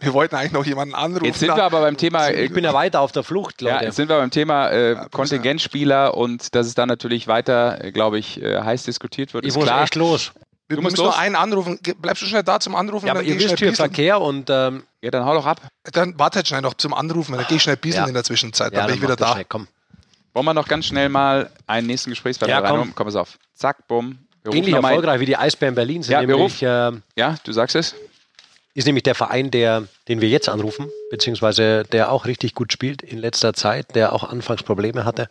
Wir 0.00 0.12
wollten 0.12 0.34
eigentlich 0.36 0.52
noch 0.52 0.64
jemanden 0.66 0.94
anrufen. 0.94 1.24
Jetzt 1.24 1.38
sind 1.40 1.54
wir 1.54 1.62
aber 1.64 1.80
beim 1.80 1.96
Thema, 1.96 2.26
äh, 2.28 2.44
Ich 2.44 2.52
bin 2.52 2.64
ja 2.64 2.72
weiter 2.74 3.00
auf 3.00 3.12
der 3.12 3.22
Flucht, 3.22 3.62
Ja, 3.62 3.74
Leute. 3.74 3.84
jetzt 3.86 3.96
sind 3.96 4.08
wir 4.08 4.16
beim 4.18 4.30
Thema 4.30 4.70
äh, 4.70 4.96
Kontingentspieler 5.10 6.16
und 6.16 6.54
dass 6.54 6.66
es 6.66 6.74
da 6.74 6.86
natürlich 6.86 7.28
weiter, 7.28 7.82
äh, 7.84 7.92
glaube 7.92 8.18
ich, 8.18 8.40
äh, 8.42 8.60
heiß 8.60 8.84
diskutiert 8.84 9.34
wird. 9.34 9.44
ich 9.44 9.48
ist 9.50 9.56
muss 9.56 9.64
klar. 9.64 9.82
echt 9.84 9.94
los. 9.94 10.32
wir 10.68 10.76
du 10.76 10.82
musst 10.82 10.94
müssen 10.96 11.04
nur 11.04 11.18
einen 11.18 11.36
anrufen. 11.36 11.78
Bleibst 12.00 12.22
du 12.22 12.26
schnell 12.26 12.42
da 12.42 12.58
zum 12.60 12.74
Anrufen? 12.74 13.06
Ja, 13.06 13.12
aber 13.12 13.22
dann 13.22 13.30
ihr 13.32 13.38
wisst 13.38 13.58
hier. 13.58 13.72
Verkehr 13.74 14.20
und 14.20 14.48
ähm, 14.50 14.82
Ja, 15.02 15.10
dann 15.10 15.24
hau 15.24 15.34
doch 15.34 15.46
ab. 15.46 15.60
Dann 15.92 16.18
warte 16.18 16.36
halt 16.36 16.48
schnell 16.48 16.62
noch 16.62 16.74
zum 16.74 16.94
Anrufen, 16.94 17.34
dann 17.36 17.46
gehe 17.46 17.56
ich 17.56 17.62
schnell 17.62 17.76
pieseln 17.76 18.04
Ja. 18.04 18.08
in 18.08 18.14
der 18.14 18.24
Zwischenzeit. 18.24 18.72
ja, 18.72 18.78
Dann 18.80 18.86
bin 18.88 18.96
ich 18.96 19.02
wieder 19.02 19.16
da. 19.16 19.32
Schnell, 19.32 19.44
komm. 19.48 19.68
Wollen 20.34 20.46
wir 20.46 20.54
noch 20.54 20.66
ganz 20.68 20.86
schnell 20.86 21.08
mal 21.10 21.50
einen 21.66 21.86
nächsten 21.88 22.10
Gesprächspartner 22.10 22.56
Ja, 22.56 22.60
rein? 22.62 22.70
komm. 22.78 22.94
Komm, 22.94 23.06
pass 23.06 23.16
auf. 23.16 23.38
Zack, 23.54 23.86
bumm. 23.86 24.18
Ähnlich 24.50 24.74
erfolgreich 24.74 25.20
wie 25.20 25.26
die 25.26 25.36
Eisbären 25.36 25.74
Berlin 25.74 26.02
sind 26.02 26.12
Ja, 26.14 26.20
wir 26.26 26.34
nämlich, 26.36 26.60
ähm, 26.62 27.02
Ja, 27.16 27.36
du 27.44 27.52
sagst 27.52 27.76
es. 27.76 27.94
Ist 28.74 28.86
nämlich 28.86 29.02
der 29.02 29.14
Verein, 29.14 29.50
der, 29.50 29.84
den 30.08 30.20
wir 30.20 30.28
jetzt 30.28 30.48
anrufen, 30.48 30.90
beziehungsweise 31.10 31.82
der 31.84 32.10
auch 32.10 32.24
richtig 32.26 32.54
gut 32.54 32.72
spielt 32.72 33.02
in 33.02 33.18
letzter 33.18 33.52
Zeit, 33.52 33.94
der 33.94 34.12
auch 34.12 34.24
anfangs 34.28 34.62
Probleme 34.62 35.04
hatte. 35.04 35.28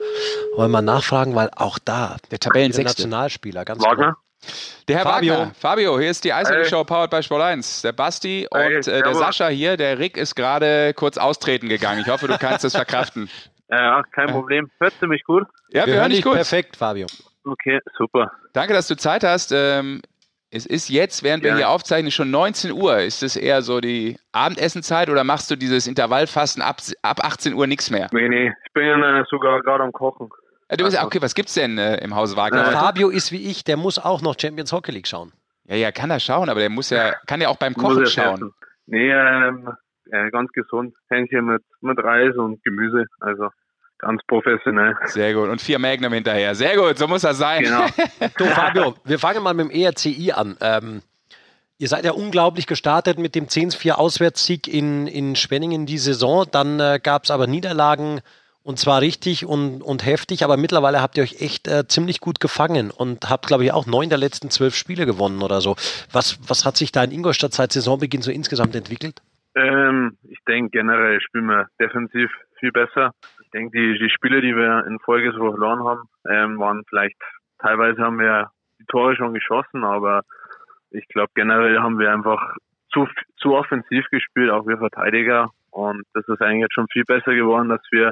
Wollen 0.56 0.72
wir 0.72 0.82
mal 0.82 0.82
nachfragen, 0.82 1.36
weil 1.36 1.50
auch 1.56 1.80
da 1.80 2.18
Der 2.30 2.40
Tabellen 2.40 2.72
der 2.72 2.84
Nationalspieler, 2.84 3.66
ganz 3.66 3.84
Wagner? 3.84 4.18
Der 4.88 4.98
Herr 4.98 5.04
Fabio. 5.06 5.34
Wagner. 5.34 5.54
Fabio, 5.60 6.00
hier 6.00 6.10
ist 6.10 6.24
die 6.24 6.34
Eishockey. 6.34 6.66
Show 6.66 6.84
powered 6.84 7.12
by 7.12 7.22
Sport 7.22 7.42
1. 7.44 7.84
Der 7.84 7.92
Basti 7.92 8.48
Hey, 8.52 8.78
und 8.78 8.88
äh, 8.88 9.02
der. 9.04 9.14
Sascha 9.14 9.48
hier, 9.50 9.78
der 9.78 10.00
Rick 10.00 10.18
ist 10.18 10.36
gerade 10.36 10.94
kurz 10.96 11.18
austreten 11.18 11.70
gegangen. 11.70 12.02
Ich 12.02 12.08
hoffe, 12.08 12.28
du 12.28 12.38
kannst 12.38 12.64
das 12.64 12.74
verkraften. 12.76 13.30
Ja, 13.74 14.04
kein 14.12 14.28
Problem. 14.28 14.70
Hört 14.80 14.94
ihr 15.02 15.08
mich 15.08 15.24
gut? 15.24 15.48
Ja, 15.70 15.86
Wir, 15.86 15.94
wir, 15.94 16.02
hören 16.02 16.10
dich 16.12 16.22
gut. 16.22 16.34
perfekt, 16.34 16.76
Fabio. 16.76 17.08
Okay, 17.46 17.80
super. 17.98 18.30
Danke, 18.52 18.74
dass 18.74 18.88
du 18.90 18.98
Zeit 18.98 19.24
hast. 19.24 19.54
Ähm, 19.54 20.02
es 20.52 20.66
ist 20.66 20.90
jetzt, 20.90 21.24
während 21.24 21.44
wir 21.44 21.52
Ja. 21.52 21.58
hier 21.58 21.70
aufzeichnen, 21.70 22.12
schon 22.12 22.30
19 22.30 22.72
Uhr. 22.74 23.00
Ist 23.00 23.24
das 23.24 23.36
eher 23.38 23.62
so 23.62 23.80
die 23.80 24.18
Abendessenzeit 24.34 25.10
oder 25.10 25.24
machst 25.24 25.50
du 25.50 25.56
dieses 25.56 25.88
Intervallfasten 25.88 26.62
ab, 26.62 26.78
ab 27.02 27.24
18 27.24 27.54
Uhr 27.54 27.68
nichts 27.68 27.90
mehr? 27.90 28.10
Nee, 28.12 28.28
nee, 28.28 28.54
ich 28.66 28.74
bin 28.74 28.84
äh, 29.02 29.24
sogar 29.30 29.62
gerade 29.62 29.84
am 29.84 29.92
Kochen. 29.94 30.30
Äh, 30.68 30.78
du 30.78 30.84
bist, 30.84 31.02
okay, 31.02 31.22
was 31.22 31.34
gibt's 31.36 31.54
denn 31.54 31.78
äh, 31.78 32.04
im 32.04 32.16
Hause 32.16 32.36
Wagner? 32.36 32.66
heute? 32.66 32.78
Fabio 32.78 33.10
ist 33.10 33.32
wie 33.32 33.50
ich, 33.50 33.64
der 33.64 33.78
muss 33.78 33.98
auch 33.98 34.22
noch 34.22 34.36
Champions 34.40 34.72
Hockey 34.74 34.92
League 34.92 35.08
schauen. 35.08 35.32
Ja, 35.66 35.76
ja, 35.76 35.92
kann 35.92 36.12
er 36.12 36.20
schauen, 36.20 36.50
aber 36.50 36.60
der 36.60 36.70
muss 36.70 36.90
ja, 36.90 37.14
kann 37.28 37.40
ja 37.40 37.48
auch 37.48 37.58
beim 37.58 37.74
Kochen 37.74 38.06
schauen. 38.06 38.52
Nee, 38.88 39.10
ähm, 39.12 39.70
äh, 40.12 40.30
ganz 40.32 40.52
gesund. 40.52 40.94
Hähnchen 41.10 41.46
mit, 41.46 41.64
mit 41.80 41.98
Reis 42.04 42.36
und 42.36 42.62
Gemüse. 42.64 43.06
Also 43.22 43.50
ganz 44.02 44.22
professionell. 44.28 44.96
Sehr 45.06 45.34
gut. 45.34 45.50
Und 45.50 45.62
vier 45.62 45.80
Magnum 45.80 46.14
hinterher. 46.14 46.56
Sehr 46.56 46.76
gut, 46.76 46.98
so 46.98 47.08
muss 47.08 47.22
das 47.22 47.38
sein. 47.38 47.64
Genau. 47.64 47.86
Du, 48.38 48.46
Fabio, 48.46 48.96
wir 49.04 49.20
fangen 49.20 49.44
mal 49.44 49.54
mit 49.54 49.70
dem 49.70 49.72
ERCI 49.72 50.32
an. 50.32 50.58
Ähm, 50.62 51.02
ihr 51.78 51.88
seid 51.88 52.06
ja 52.06 52.12
unglaublich 52.12 52.68
gestartet 52.68 53.18
mit 53.18 53.36
dem 53.36 53.48
10-4 53.48 53.94
Auswärtssieg 53.94 54.68
in, 54.68 55.08
in 55.08 55.36
Schwenningen 55.36 55.86
die 55.86 55.98
Saison. 55.98 56.46
Dann 56.52 56.80
äh, 56.80 57.00
gab 57.02 57.24
es 57.24 57.32
aber 57.32 57.48
Niederlagen 57.48 58.22
und 58.64 58.80
zwar 58.80 59.02
richtig 59.02 59.46
und, 59.46 59.82
und 59.82 60.06
heftig, 60.06 60.44
aber 60.44 60.56
mittlerweile 60.56 61.02
habt 61.02 61.18
ihr 61.18 61.24
euch 61.24 61.42
echt 61.42 61.68
äh, 61.68 61.88
ziemlich 61.88 62.20
gut 62.20 62.40
gefangen 62.40 62.92
und 62.92 63.30
habt, 63.30 63.48
glaube 63.48 63.64
ich, 63.64 63.72
auch 63.72 63.88
neun 63.88 64.10
der 64.10 64.20
letzten 64.20 64.52
zwölf 64.52 64.76
Spiele 64.76 65.06
gewonnen 65.06 65.42
oder 65.42 65.62
so. 65.62 65.76
Was, 66.12 66.38
was 66.48 66.64
hat 66.64 66.78
sich 66.78 66.92
da 66.92 67.04
in 67.04 67.12
Ingolstadt 67.12 67.54
seit 67.54 67.72
Saisonbeginn 67.72 68.22
so 68.22 68.30
insgesamt 68.30 68.76
entwickelt? 68.76 69.22
Ähm, 69.56 70.18
ich 70.30 70.40
denke 70.48 70.72
generell 70.72 71.20
spielen 71.22 71.48
wir 71.48 71.68
defensiv 71.80 72.32
viel 72.60 72.72
besser. 72.72 73.12
Ich 73.44 73.50
denke, 73.52 73.78
die, 73.78 74.00
die 74.00 74.10
Spiele, 74.10 74.42
die 74.42 74.56
wir 74.56 74.86
in 74.88 75.00
Folge 75.00 75.32
so 75.34 75.52
verloren 75.52 75.84
haben, 75.84 76.10
ähm, 76.30 76.60
waren 76.60 76.84
vielleicht, 76.88 77.18
teilweise 77.60 78.02
haben 78.02 78.20
wir 78.20 78.52
die 78.80 78.86
Tore 78.86 79.16
schon 79.16 79.34
geschossen, 79.34 79.84
aber 79.84 80.22
ich 80.92 81.08
glaube 81.10 81.32
generell 81.36 81.80
haben 81.80 82.00
wir 82.00 82.12
einfach 82.12 82.56
zu, 82.94 83.08
zu 83.38 83.56
offensiv 83.56 84.06
gespielt, 84.10 84.52
auch 84.52 84.68
wir 84.68 84.78
Verteidiger. 84.78 85.50
Und 85.72 86.04
das 86.14 86.28
ist 86.28 86.42
eigentlich 86.42 86.64
jetzt 86.64 86.74
schon 86.74 86.88
viel 86.92 87.06
besser 87.06 87.34
geworden, 87.34 87.70
dass 87.70 87.82
wir 87.92 88.12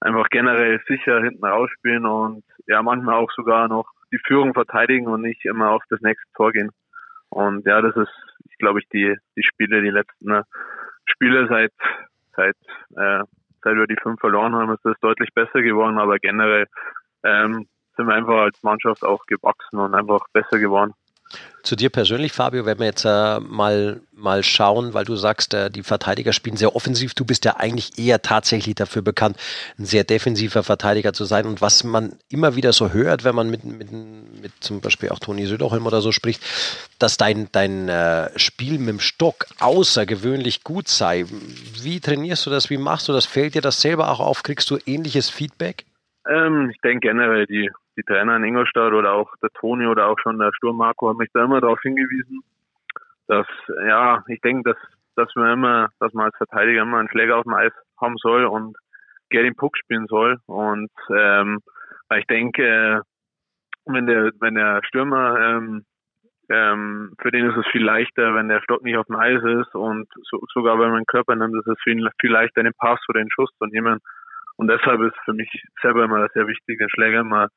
einfach 0.00 0.28
generell 0.30 0.80
sicher 0.86 1.20
hinten 1.20 1.44
rausspielen 1.44 2.06
und 2.06 2.44
ja 2.66 2.82
manchmal 2.82 3.14
auch 3.14 3.30
sogar 3.32 3.68
noch 3.68 3.88
die 4.12 4.20
Führung 4.26 4.52
verteidigen 4.52 5.06
und 5.06 5.22
nicht 5.22 5.44
immer 5.44 5.70
auf 5.70 5.82
das 5.90 6.00
nächste 6.00 6.30
Tor 6.34 6.52
gehen. 6.52 6.70
Und 7.32 7.64
ja, 7.64 7.80
das 7.80 7.96
ist, 7.96 8.12
glaube 8.58 8.80
ich, 8.80 8.88
die, 8.90 9.16
die 9.36 9.42
Spiele, 9.42 9.80
die 9.80 9.90
letzten 9.90 10.28
ne, 10.28 10.44
Spiele 11.06 11.48
seit, 11.48 11.72
seit, 12.36 12.56
äh, 12.96 13.24
seit 13.62 13.76
wir 13.76 13.86
die 13.86 13.96
fünf 14.02 14.20
verloren 14.20 14.54
haben, 14.54 14.74
ist 14.74 14.84
das 14.84 15.00
deutlich 15.00 15.30
besser 15.34 15.62
geworden, 15.62 15.98
aber 15.98 16.18
generell 16.18 16.66
ähm, 17.24 17.66
sind 17.96 18.06
wir 18.06 18.14
einfach 18.14 18.42
als 18.42 18.62
Mannschaft 18.62 19.02
auch 19.02 19.24
gewachsen 19.24 19.78
und 19.78 19.94
einfach 19.94 20.26
besser 20.34 20.58
geworden. 20.58 20.92
Zu 21.62 21.76
dir 21.76 21.90
persönlich, 21.90 22.32
Fabio, 22.32 22.66
wenn 22.66 22.80
wir 22.80 22.86
jetzt 22.86 23.04
äh, 23.04 23.38
mal, 23.38 24.00
mal 24.12 24.42
schauen, 24.42 24.94
weil 24.94 25.04
du 25.04 25.14
sagst, 25.14 25.54
äh, 25.54 25.70
die 25.70 25.84
Verteidiger 25.84 26.32
spielen 26.32 26.56
sehr 26.56 26.74
offensiv. 26.74 27.14
Du 27.14 27.24
bist 27.24 27.44
ja 27.44 27.56
eigentlich 27.56 27.98
eher 27.98 28.20
tatsächlich 28.20 28.74
dafür 28.74 29.02
bekannt, 29.02 29.36
ein 29.78 29.84
sehr 29.84 30.02
defensiver 30.02 30.64
Verteidiger 30.64 31.12
zu 31.12 31.24
sein. 31.24 31.46
Und 31.46 31.60
was 31.60 31.84
man 31.84 32.14
immer 32.28 32.56
wieder 32.56 32.72
so 32.72 32.92
hört, 32.92 33.22
wenn 33.22 33.36
man 33.36 33.48
mit, 33.48 33.62
mit, 33.62 33.92
mit 33.92 34.52
zum 34.58 34.80
Beispiel 34.80 35.10
auch 35.10 35.20
Toni 35.20 35.46
Söderholm 35.46 35.86
oder 35.86 36.00
so 36.00 36.10
spricht, 36.10 36.42
dass 36.98 37.16
dein, 37.16 37.48
dein 37.52 37.88
äh, 37.88 38.36
Spiel 38.36 38.80
mit 38.80 38.88
dem 38.88 39.00
Stock 39.00 39.46
außergewöhnlich 39.60 40.64
gut 40.64 40.88
sei. 40.88 41.26
Wie 41.80 42.00
trainierst 42.00 42.44
du 42.44 42.50
das? 42.50 42.70
Wie 42.70 42.76
machst 42.76 43.06
du 43.08 43.12
das? 43.12 43.24
Fällt 43.24 43.54
dir 43.54 43.62
das 43.62 43.80
selber 43.80 44.10
auch 44.10 44.20
auf? 44.20 44.42
Kriegst 44.42 44.68
du 44.68 44.78
ähnliches 44.84 45.30
Feedback? 45.30 45.84
Ähm, 46.28 46.70
ich 46.70 46.80
denke 46.80 47.06
generell, 47.06 47.46
die 47.46 47.70
die 47.96 48.02
Trainer 48.02 48.36
in 48.36 48.44
Ingolstadt 48.44 48.92
oder 48.92 49.12
auch 49.12 49.30
der 49.42 49.50
Toni 49.50 49.86
oder 49.86 50.06
auch 50.06 50.18
schon 50.18 50.38
der 50.38 50.52
Sturm 50.54 50.76
Marco 50.76 51.08
haben 51.08 51.18
mich 51.18 51.30
da 51.32 51.44
immer 51.44 51.60
darauf 51.60 51.80
hingewiesen, 51.80 52.42
dass, 53.26 53.46
ja, 53.86 54.24
ich 54.28 54.40
denke, 54.40 54.70
dass, 54.70 54.78
dass 55.16 55.34
man 55.34 55.52
immer, 55.52 55.88
dass 56.00 56.12
man 56.12 56.26
als 56.26 56.36
Verteidiger 56.36 56.82
immer 56.82 56.98
einen 56.98 57.08
Schläger 57.08 57.36
auf 57.36 57.44
dem 57.44 57.54
Eis 57.54 57.72
haben 58.00 58.16
soll 58.16 58.44
und 58.44 58.76
gerne 59.30 59.50
den 59.50 59.56
Puck 59.56 59.76
spielen 59.76 60.06
soll. 60.06 60.38
Und 60.46 60.90
ähm, 61.14 61.60
weil 62.08 62.20
ich 62.20 62.26
denke, 62.26 63.02
wenn 63.86 64.06
der, 64.06 64.32
wenn 64.40 64.54
der 64.54 64.80
Stürmer 64.84 65.38
ähm, 65.40 65.84
ähm, 66.48 67.14
für 67.20 67.30
den 67.30 67.50
ist 67.50 67.56
es 67.56 67.66
viel 67.72 67.84
leichter, 67.84 68.34
wenn 68.34 68.48
der 68.48 68.60
Stock 68.60 68.82
nicht 68.82 68.96
auf 68.96 69.06
dem 69.06 69.16
Eis 69.16 69.42
ist 69.42 69.74
und 69.74 70.06
so, 70.30 70.42
sogar 70.52 70.78
wenn 70.78 70.90
man 70.90 71.00
den 71.00 71.06
Körper 71.06 71.34
nimmt, 71.34 71.56
ist 71.56 71.66
es 71.66 71.80
viel, 71.82 72.06
viel 72.20 72.30
leichter, 72.30 72.62
den 72.62 72.74
Pass 72.74 73.00
oder 73.08 73.20
den 73.20 73.30
Schuss 73.30 73.50
zu 73.58 73.66
nehmen. 73.66 73.98
Und 74.56 74.68
deshalb 74.68 75.00
ist 75.00 75.16
für 75.24 75.32
mich 75.32 75.48
selber 75.80 76.04
immer 76.04 76.28
sehr 76.34 76.46
wichtig, 76.46 76.78
den 76.78 76.90
Schläger 76.90 77.20
immer 77.20 77.48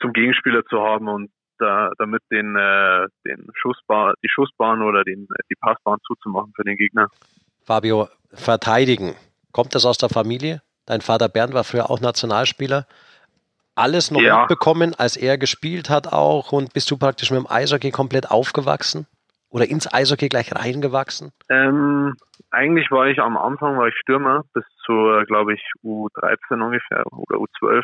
zum 0.00 0.12
Gegenspieler 0.12 0.64
zu 0.66 0.80
haben 0.80 1.08
und 1.08 1.30
da, 1.58 1.90
damit 1.98 2.22
den, 2.30 2.56
äh, 2.56 3.06
den 3.26 3.48
Schussbahn, 3.54 4.14
die 4.22 4.28
Schussbahn 4.28 4.82
oder 4.82 5.04
den, 5.04 5.26
die 5.50 5.54
Passbahn 5.60 5.98
zuzumachen 6.06 6.52
für 6.54 6.64
den 6.64 6.76
Gegner. 6.76 7.08
Fabio, 7.64 8.08
verteidigen. 8.32 9.14
Kommt 9.52 9.74
das 9.74 9.86
aus 9.86 9.98
der 9.98 10.08
Familie? 10.08 10.62
Dein 10.84 11.00
Vater 11.00 11.28
Bernd 11.28 11.54
war 11.54 11.64
früher 11.64 11.90
auch 11.90 12.00
Nationalspieler. 12.00 12.86
Alles 13.74 14.10
noch 14.10 14.20
ja. 14.20 14.40
mitbekommen, 14.40 14.94
als 14.96 15.16
er 15.16 15.36
gespielt 15.36 15.90
hat 15.90 16.12
auch 16.12 16.52
und 16.52 16.72
bist 16.72 16.90
du 16.90 16.96
praktisch 16.96 17.30
mit 17.30 17.40
dem 17.40 17.50
Eishockey 17.50 17.90
komplett 17.90 18.30
aufgewachsen? 18.30 19.06
Oder 19.48 19.68
ins 19.68 19.92
Eishockey 19.92 20.28
gleich 20.28 20.54
reingewachsen? 20.54 21.32
Ähm, 21.48 22.14
eigentlich 22.50 22.90
war 22.90 23.06
ich 23.06 23.20
am 23.20 23.36
Anfang 23.36 23.78
war 23.78 23.88
ich 23.88 23.94
Stürmer 23.96 24.44
bis 24.52 24.64
zur, 24.84 25.24
glaube 25.24 25.54
ich, 25.54 25.62
U13 25.84 26.62
ungefähr 26.62 27.04
oder 27.12 27.38
U12 27.38 27.82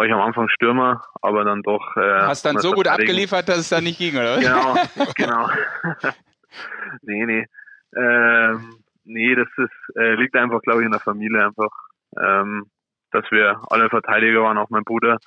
war 0.00 0.06
ich 0.06 0.14
am 0.14 0.22
Anfang 0.22 0.48
Stürmer, 0.48 1.02
aber 1.20 1.44
dann 1.44 1.62
doch. 1.62 1.94
Äh, 1.94 2.22
Hast 2.22 2.46
dann 2.46 2.56
so 2.56 2.72
gut 2.72 2.88
abgeliefert, 2.88 3.50
dass 3.50 3.58
es 3.58 3.68
dann 3.68 3.84
nicht 3.84 3.98
ging, 3.98 4.16
oder? 4.16 4.38
Genau, 4.40 4.74
genau. 5.14 5.50
nee, 7.02 7.26
nee. 7.26 7.46
Ähm, 7.94 8.76
nee, 9.04 9.34
das 9.34 9.48
ist, 9.58 9.96
äh, 9.96 10.14
liegt 10.14 10.34
einfach, 10.36 10.62
glaube 10.62 10.80
ich, 10.80 10.86
in 10.86 10.92
der 10.92 11.02
Familie 11.02 11.44
einfach, 11.44 11.70
ähm, 12.18 12.70
dass 13.10 13.30
wir 13.30 13.60
alle 13.68 13.90
Verteidiger 13.90 14.42
waren, 14.42 14.56
auch 14.56 14.70
mein 14.70 14.84
Bruder 14.84 15.18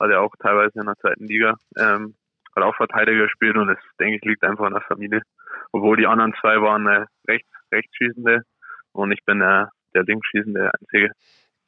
hat 0.00 0.10
ja 0.10 0.18
auch 0.18 0.34
teilweise 0.40 0.80
in 0.80 0.86
der 0.86 0.96
zweiten 0.96 1.26
Liga, 1.26 1.54
ähm, 1.78 2.16
hat 2.56 2.64
auch 2.64 2.74
Verteidiger 2.74 3.22
gespielt 3.26 3.56
und 3.56 3.68
das, 3.68 3.78
denke 4.00 4.16
ich, 4.16 4.22
liegt 4.22 4.42
einfach 4.42 4.66
in 4.66 4.72
der 4.72 4.82
Familie. 4.82 5.22
Obwohl 5.70 5.98
die 5.98 6.08
anderen 6.08 6.34
zwei 6.40 6.60
waren 6.60 6.88
äh, 6.88 7.06
rechts, 7.28 7.48
Rechtsschießende 7.70 8.42
und 8.90 9.12
ich 9.12 9.24
bin 9.24 9.40
äh, 9.40 9.66
der 9.94 10.02
Linksschießende 10.02 10.72
Einzige. 10.80 11.12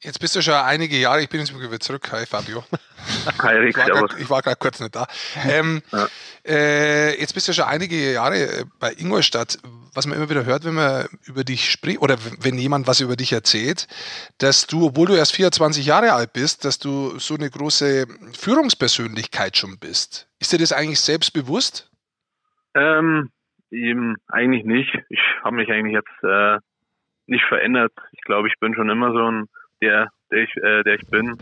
Jetzt 0.01 0.21
bist 0.21 0.37
du 0.37 0.43
schon 0.43 0.55
einige 0.55 0.97
Jahre, 0.97 1.23
ich 1.23 1.29
bin 1.29 1.41
jetzt 1.41 1.53
wieder 1.53 1.81
zurück. 1.81 2.13
Hi 2.13 2.25
Fabio. 2.25 2.63
Hi 3.43 3.57
Rick, 3.57 3.79
ich 4.19 4.31
war 4.31 4.43
gerade 4.43 4.57
kurz 4.57 4.79
nicht 4.79 4.95
da. 4.95 5.09
Ähm, 5.45 5.83
ja. 5.91 6.07
äh, 6.47 7.21
jetzt 7.21 7.35
bist 7.35 7.49
du 7.49 7.53
schon 7.53 7.65
einige 7.65 8.13
Jahre 8.13 8.37
äh, 8.37 8.65
bei 8.79 8.93
Ingolstadt. 8.93 9.59
Was 9.95 10.07
man 10.07 10.17
immer 10.17 10.31
wieder 10.31 10.45
hört, 10.45 10.65
wenn 10.65 10.75
man 10.75 11.07
über 11.27 11.43
dich 11.43 11.69
spricht 11.69 12.01
oder 12.01 12.17
wenn 12.41 12.59
jemand 12.59 12.87
was 12.87 13.01
über 13.01 13.17
dich 13.17 13.33
erzählt, 13.33 13.89
dass 14.39 14.69
du, 14.69 14.87
obwohl 14.87 15.09
du 15.09 15.15
erst 15.17 15.35
24 15.35 15.85
Jahre 15.85 16.13
alt 16.13 16.33
bist, 16.33 16.65
dass 16.65 16.79
du 16.79 17.19
so 17.19 17.35
eine 17.35 17.51
große 17.51 18.07
Führungspersönlichkeit 18.39 19.57
schon 19.57 19.81
bist. 19.81 20.29
Ist 20.39 20.53
dir 20.53 20.59
das 20.59 20.73
eigentlich 20.73 21.01
selbst 21.01 21.33
bewusst? 21.33 21.91
Ähm, 22.75 23.31
eben 23.73 24.15
eigentlich 24.29 24.65
nicht. 24.65 24.97
Ich 25.09 25.21
habe 25.43 25.57
mich 25.57 25.69
eigentlich 25.73 25.95
jetzt 25.95 26.23
äh, 26.23 26.59
nicht 27.27 27.45
verändert. 27.49 27.93
Ich 28.13 28.21
glaube, 28.21 28.47
ich 28.47 28.55
bin 28.61 28.77
schon 28.77 28.91
immer 28.91 29.11
so 29.13 29.29
ein 29.29 29.49
der, 29.83 30.09
der 30.31 30.39
ich, 30.43 30.57
äh, 30.57 30.83
der 30.83 30.95
ich 30.95 31.09
bin, 31.11 31.37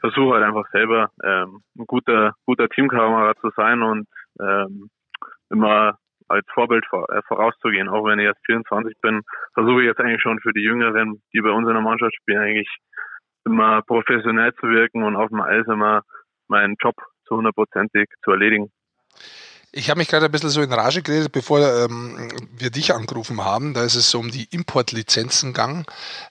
versuche 0.00 0.34
halt 0.34 0.44
einfach 0.44 0.68
selber 0.70 1.10
ähm, 1.22 1.60
ein 1.78 1.86
guter, 1.86 2.34
guter 2.44 2.68
Teamkamerad 2.68 3.38
zu 3.38 3.50
sein 3.56 3.82
und 3.82 4.06
ähm, 4.40 4.90
immer 5.50 5.98
als 6.28 6.46
Vorbild 6.52 6.84
vor, 6.86 7.08
äh, 7.10 7.22
vorauszugehen. 7.26 7.88
Auch 7.88 8.04
wenn 8.04 8.18
ich 8.18 8.26
jetzt 8.26 8.44
24 8.46 8.94
bin, 9.00 9.22
versuche 9.54 9.80
ich 9.80 9.86
jetzt 9.86 10.00
eigentlich 10.00 10.22
schon 10.22 10.40
für 10.40 10.52
die 10.52 10.62
Jüngeren, 10.62 11.22
die 11.32 11.40
bei 11.40 11.50
uns 11.50 11.66
in 11.66 11.74
der 11.74 11.82
Mannschaft 11.82 12.14
spielen, 12.14 12.40
eigentlich 12.40 12.68
immer 13.44 13.82
professionell 13.82 14.54
zu 14.54 14.68
wirken 14.68 15.02
und 15.02 15.16
auf 15.16 15.28
dem 15.28 15.40
Eis 15.40 15.66
immer 15.66 16.02
meinen 16.48 16.76
Job 16.80 16.94
zu 17.26 17.36
hundertprozentig 17.36 18.08
zu 18.22 18.30
erledigen. 18.30 18.70
Ich 19.76 19.90
habe 19.90 19.98
mich 19.98 20.06
gerade 20.06 20.26
ein 20.26 20.30
bisschen 20.30 20.50
so 20.50 20.62
in 20.62 20.72
Rage 20.72 21.02
geredet, 21.02 21.32
bevor 21.32 21.58
ähm, 21.58 22.30
wir 22.56 22.70
dich 22.70 22.94
angerufen 22.94 23.44
haben. 23.44 23.74
Da 23.74 23.82
ist 23.82 23.96
es 23.96 24.08
so 24.08 24.20
um 24.20 24.30
die 24.30 24.46
Importlizenzen 24.52 25.52
gegangen. 25.52 25.84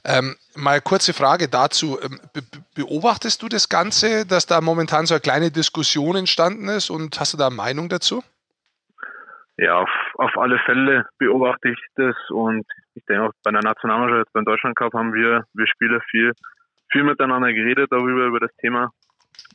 Ähm, 0.06 0.38
mal 0.56 0.80
kurze 0.80 1.12
Frage 1.12 1.50
dazu. 1.50 2.00
Ähm, 2.02 2.22
be 2.32 2.42
beobachtest 2.74 3.42
du 3.42 3.50
das 3.50 3.68
Ganze, 3.68 4.26
dass 4.26 4.46
da 4.46 4.62
momentan 4.62 5.06
so 5.06 5.14
eine 5.14 5.22
kleine 5.22 5.52
Diskussion 5.52 6.16
entstanden 6.16 6.70
ist 6.70 6.90
und 6.90 7.20
hast 7.20 7.34
du 7.34 7.38
da 7.38 7.48
eine 7.48 7.56
Meinung 7.56 7.90
dazu? 7.90 8.24
Ja, 9.58 9.76
auf, 9.76 9.90
auf 10.16 10.38
alle 10.38 10.58
Fälle 10.60 11.06
beobachte 11.18 11.70
ich 11.70 11.80
das 11.96 12.16
und 12.30 12.66
ich 12.96 13.04
denke 13.06 13.24
auch 13.26 13.32
bei 13.44 13.52
der 13.52 13.62
Nationalmannschaft, 13.62 14.32
beim 14.32 14.46
Deutschland 14.46 14.78
Cup 14.78 14.94
haben 14.94 15.14
wir, 15.14 15.44
wir 15.54 15.68
Spieler 15.68 16.00
viel, 16.10 16.32
viel 16.94 17.04
miteinander 17.04 17.52
geredet 17.52 17.92
darüber, 17.92 18.26
über 18.26 18.40
das 18.40 18.56
Thema. 18.62 18.90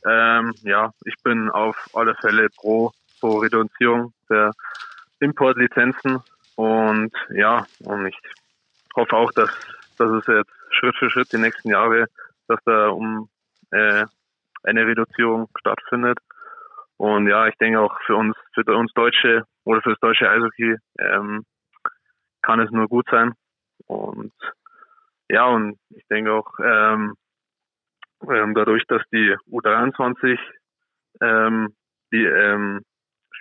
Ähm, 0.05 0.53
ja, 0.61 0.91
ich 1.05 1.15
bin 1.23 1.49
auf 1.49 1.89
alle 1.93 2.15
Fälle 2.21 2.49
pro 2.55 2.91
zur 3.19 3.41
Reduzierung 3.43 4.13
der 4.29 4.51
Importlizenzen. 5.19 6.19
Und 6.55 7.11
ja, 7.31 7.65
und 7.85 8.07
ich 8.07 8.17
hoffe 8.95 9.15
auch, 9.15 9.31
dass, 9.31 9.49
dass 9.97 10.11
es 10.11 10.27
jetzt 10.27 10.51
Schritt 10.71 10.95
für 10.97 11.09
Schritt 11.09 11.31
die 11.31 11.37
nächsten 11.37 11.69
Jahre, 11.69 12.05
dass 12.47 12.59
da 12.65 12.89
um 12.89 13.29
äh, 13.71 14.05
eine 14.63 14.85
Reduzierung 14.85 15.49
stattfindet. 15.57 16.19
Und 16.97 17.27
ja, 17.27 17.47
ich 17.47 17.55
denke 17.55 17.79
auch 17.79 17.97
für 18.05 18.15
uns, 18.15 18.35
für 18.53 18.63
uns 18.75 18.91
Deutsche 18.93 19.43
oder 19.63 19.81
für 19.81 19.91
das 19.91 19.99
deutsche 19.99 20.29
Eishockey 20.29 20.75
ähm, 20.99 21.45
kann 22.41 22.59
es 22.59 22.71
nur 22.71 22.87
gut 22.87 23.05
sein. 23.09 23.33
Und 23.85 24.33
ja, 25.29 25.45
und 25.45 25.77
ich 25.91 26.05
denke 26.07 26.33
auch 26.33 26.51
ähm, 26.61 27.15
ähm, 28.29 28.53
dadurch, 28.53 28.83
dass 28.87 29.01
die 29.11 29.35
U23 29.49 30.37
ähm, 31.21 31.73
die 32.11 32.25
ähm, 32.25 32.81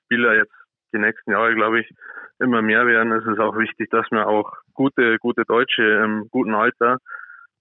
Spieler 0.08 0.34
jetzt 0.34 0.54
die 0.94 0.98
nächsten 0.98 1.32
Jahre, 1.32 1.54
glaube 1.54 1.80
ich, 1.80 1.90
immer 2.38 2.62
mehr 2.62 2.86
werden, 2.86 3.12
ist 3.12 3.26
es 3.26 3.38
auch 3.38 3.56
wichtig, 3.58 3.90
dass 3.90 4.10
wir 4.10 4.26
auch 4.26 4.56
gute, 4.72 5.18
gute 5.18 5.44
Deutsche 5.44 5.82
im 5.82 6.28
guten 6.30 6.54
Alter 6.54 6.96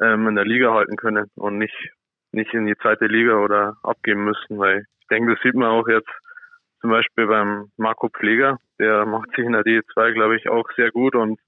ähm, 0.02 0.28
in 0.28 0.36
der 0.36 0.46
Liga 0.46 0.74
halten 0.74 0.96
können 0.96 1.30
und 1.36 1.58
nicht, 1.58 1.76
nicht 2.32 2.54
in 2.54 2.66
die 2.66 2.78
zweite 2.78 3.08
Liga 3.08 3.36
oder 3.36 3.76
abgeben 3.84 4.24
müssen, 4.24 4.58
weil 4.58 4.86
ich 5.02 5.08
denke, 5.08 5.34
das 5.34 5.44
sieht 5.44 5.56
man 5.56 5.70
auch 5.70 5.88
jetzt 5.90 6.10
zum 6.80 6.92
Beispiel 6.92 7.28
beim 7.28 7.70
Marco 7.76 8.08
Pfleger, 8.10 8.60
der 8.80 9.06
macht 9.06 9.30
sich 9.32 9.46
in 9.46 9.54
der 9.54 9.64
D2, 9.64 10.14
glaube 10.14 10.38
ich, 10.38 10.48
auch 10.48 10.70
sehr 10.78 10.92
gut 10.92 11.16
und 11.16 11.40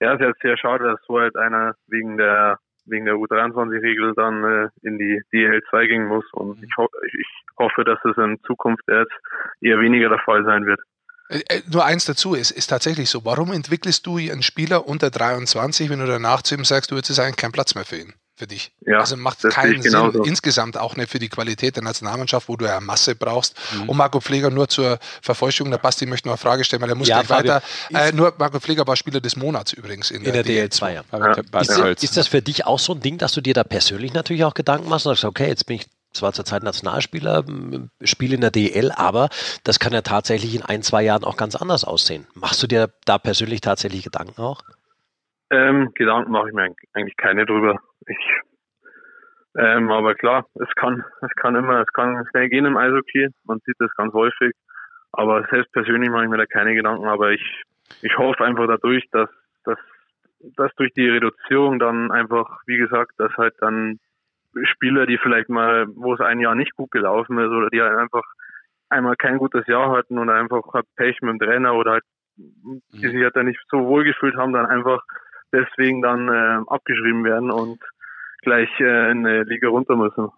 ja, 0.00 0.14
es 0.14 0.20
ist 0.20 0.26
jetzt 0.26 0.42
sehr 0.42 0.56
schade, 0.56 0.84
dass 0.84 1.00
so 1.06 1.18
halt 1.18 1.36
einer 1.36 1.74
wegen 1.88 2.16
der 2.16 2.58
wegen 2.86 3.04
der 3.04 3.14
U23-Regel 3.14 4.14
dann 4.14 4.44
äh, 4.44 4.68
in 4.82 4.98
die 4.98 5.22
DL2 5.32 5.86
gehen 5.86 6.06
muss. 6.06 6.24
Und 6.32 6.62
ich, 6.62 6.76
ho 6.76 6.88
ich 7.18 7.26
hoffe, 7.58 7.84
dass 7.84 7.98
es 8.04 8.16
in 8.16 8.38
Zukunft 8.46 8.84
jetzt 8.88 9.12
eher 9.60 9.80
weniger 9.80 10.08
der 10.08 10.20
Fall 10.20 10.44
sein 10.44 10.66
wird. 10.66 10.80
Äh, 11.28 11.40
äh, 11.48 11.62
nur 11.72 11.84
eins 11.84 12.04
dazu, 12.04 12.34
es 12.34 12.50
ist 12.50 12.68
tatsächlich 12.68 13.10
so. 13.10 13.24
Warum 13.24 13.52
entwickelst 13.52 14.06
du 14.06 14.18
einen 14.18 14.42
Spieler 14.42 14.86
unter 14.86 15.10
23, 15.10 15.90
wenn 15.90 16.00
du 16.00 16.06
danach 16.06 16.42
zu 16.42 16.54
ihm 16.54 16.64
sagst, 16.64 16.90
du, 16.90 16.96
ist 16.96 17.18
eigentlich 17.18 17.36
kein 17.36 17.52
Platz 17.52 17.74
mehr 17.74 17.84
für 17.84 17.96
ihn? 17.96 18.14
Für 18.36 18.46
dich. 18.46 18.70
Ja, 18.86 19.00
also 19.00 19.16
macht 19.16 19.42
keinen 19.42 19.80
Sinn, 19.80 20.22
insgesamt 20.24 20.76
auch 20.76 20.94
nicht 20.96 21.10
für 21.10 21.18
die 21.18 21.28
Qualität 21.28 21.76
der 21.76 21.82
Nationalmannschaft, 21.82 22.48
wo 22.48 22.56
du 22.56 22.66
ja 22.66 22.80
Masse 22.80 23.14
brauchst. 23.14 23.56
Mhm. 23.72 23.88
Und 23.88 23.96
Marco 23.96 24.20
Pfleger 24.20 24.50
nur 24.50 24.68
zur 24.68 24.98
Vervollständigung, 25.22 25.70
der 25.72 25.78
Basti 25.82 26.04
möchte 26.04 26.28
noch 26.28 26.34
eine 26.34 26.38
Frage 26.38 26.64
stellen, 26.64 26.82
weil 26.82 26.90
er 26.90 26.94
muss 26.94 27.08
ja, 27.08 27.22
gleich 27.22 27.30
weiter. 27.30 27.62
Äh, 27.92 28.12
nur 28.12 28.34
Marco 28.38 28.60
Pfleger 28.60 28.86
war 28.86 28.94
Spieler 28.96 29.20
des 29.20 29.36
Monats 29.36 29.72
übrigens 29.72 30.10
in, 30.10 30.22
in 30.22 30.32
der, 30.32 30.42
der 30.42 30.68
DL2. 30.68 30.92
Ja. 30.92 31.02
Ja. 31.12 31.60
Ist, 31.60 32.04
ist, 32.04 32.16
das 32.16 32.28
für 32.28 32.42
dich 32.42 32.66
auch 32.66 32.78
so 32.78 32.92
ein 32.92 33.00
Ding, 33.00 33.16
dass 33.18 33.32
du 33.32 33.40
dir 33.40 33.54
da 33.54 33.64
persönlich 33.64 34.12
natürlich 34.12 34.44
auch 34.44 34.54
Gedanken 34.54 34.88
machst 34.88 35.06
und 35.06 35.14
sagst, 35.14 35.24
okay, 35.24 35.48
jetzt 35.48 35.66
bin 35.66 35.76
ich 35.76 35.86
zwar 36.12 36.32
zurzeit 36.32 36.62
Nationalspieler, 36.62 37.44
spiele 38.02 38.34
in 38.34 38.40
der 38.40 38.50
DL, 38.50 38.90
aber 38.90 39.28
das 39.64 39.78
kann 39.78 39.92
ja 39.92 40.02
tatsächlich 40.02 40.54
in 40.54 40.62
ein, 40.62 40.82
zwei 40.82 41.02
Jahren 41.02 41.24
auch 41.24 41.36
ganz 41.36 41.54
anders 41.54 41.84
aussehen. 41.84 42.26
Machst 42.34 42.62
du 42.62 42.66
dir 42.66 42.90
da 43.04 43.18
persönlich 43.18 43.60
tatsächlich 43.60 44.02
Gedanken 44.02 44.40
auch? 44.40 44.62
Ähm, 45.50 45.92
Gedanken 45.94 46.32
mache 46.32 46.48
ich 46.48 46.54
mir 46.54 46.74
eigentlich 46.92 47.16
keine 47.16 47.46
drüber. 47.46 47.78
Ich, 48.06 48.42
ähm, 49.56 49.90
aber 49.90 50.14
klar, 50.14 50.46
es 50.54 50.68
kann, 50.74 51.04
es 51.22 51.30
kann 51.36 51.54
immer, 51.54 51.80
es 51.80 51.92
kann 51.92 52.26
schnell 52.30 52.48
gehen 52.48 52.66
im 52.66 52.76
Eishockey. 52.76 53.28
Man 53.44 53.60
sieht 53.64 53.76
das 53.78 53.94
ganz 53.94 54.12
häufig. 54.12 54.52
Aber 55.12 55.46
selbst 55.50 55.72
persönlich 55.72 56.10
mache 56.10 56.24
ich 56.24 56.30
mir 56.30 56.36
da 56.36 56.46
keine 56.46 56.74
Gedanken. 56.74 57.06
Aber 57.06 57.30
ich, 57.30 57.62
ich 58.02 58.18
hoffe 58.18 58.44
einfach 58.44 58.66
dadurch, 58.66 59.04
dass, 59.12 59.30
dass, 59.64 59.78
dass 60.56 60.74
durch 60.74 60.92
die 60.94 61.08
Reduzierung 61.08 61.78
dann 61.78 62.10
einfach, 62.10 62.60
wie 62.66 62.76
gesagt, 62.76 63.12
dass 63.18 63.32
halt 63.36 63.54
dann 63.60 63.98
Spieler, 64.64 65.06
die 65.06 65.18
vielleicht 65.18 65.48
mal, 65.48 65.86
wo 65.94 66.14
es 66.14 66.20
ein 66.20 66.40
Jahr 66.40 66.54
nicht 66.54 66.74
gut 66.76 66.90
gelaufen 66.90 67.38
ist 67.38 67.50
oder 67.50 67.68
die 67.70 67.80
halt 67.80 67.96
einfach 67.96 68.24
einmal 68.88 69.16
kein 69.16 69.38
gutes 69.38 69.66
Jahr 69.66 69.90
hatten 69.90 70.18
und 70.18 70.30
einfach 70.30 70.62
halt 70.72 70.86
Pech 70.96 71.20
mit 71.20 71.30
dem 71.30 71.38
Trainer 71.38 71.74
oder 71.74 71.92
halt, 71.92 72.04
die 72.36 73.08
sich 73.08 73.22
halt 73.22 73.36
dann 73.36 73.46
nicht 73.46 73.60
so 73.70 73.86
wohl 73.86 74.04
gefühlt 74.04 74.36
haben, 74.36 74.52
dann 74.52 74.66
einfach 74.66 75.02
deswegen 75.56 76.02
dann 76.02 76.28
äh, 76.28 76.62
abgeschrieben 76.66 77.24
werden 77.24 77.50
und 77.50 77.78
gleich 78.42 78.68
äh, 78.80 79.10
in 79.10 79.26
eine 79.26 79.42
Liga 79.44 79.68
runter 79.68 79.96
müssen. 79.96 80.28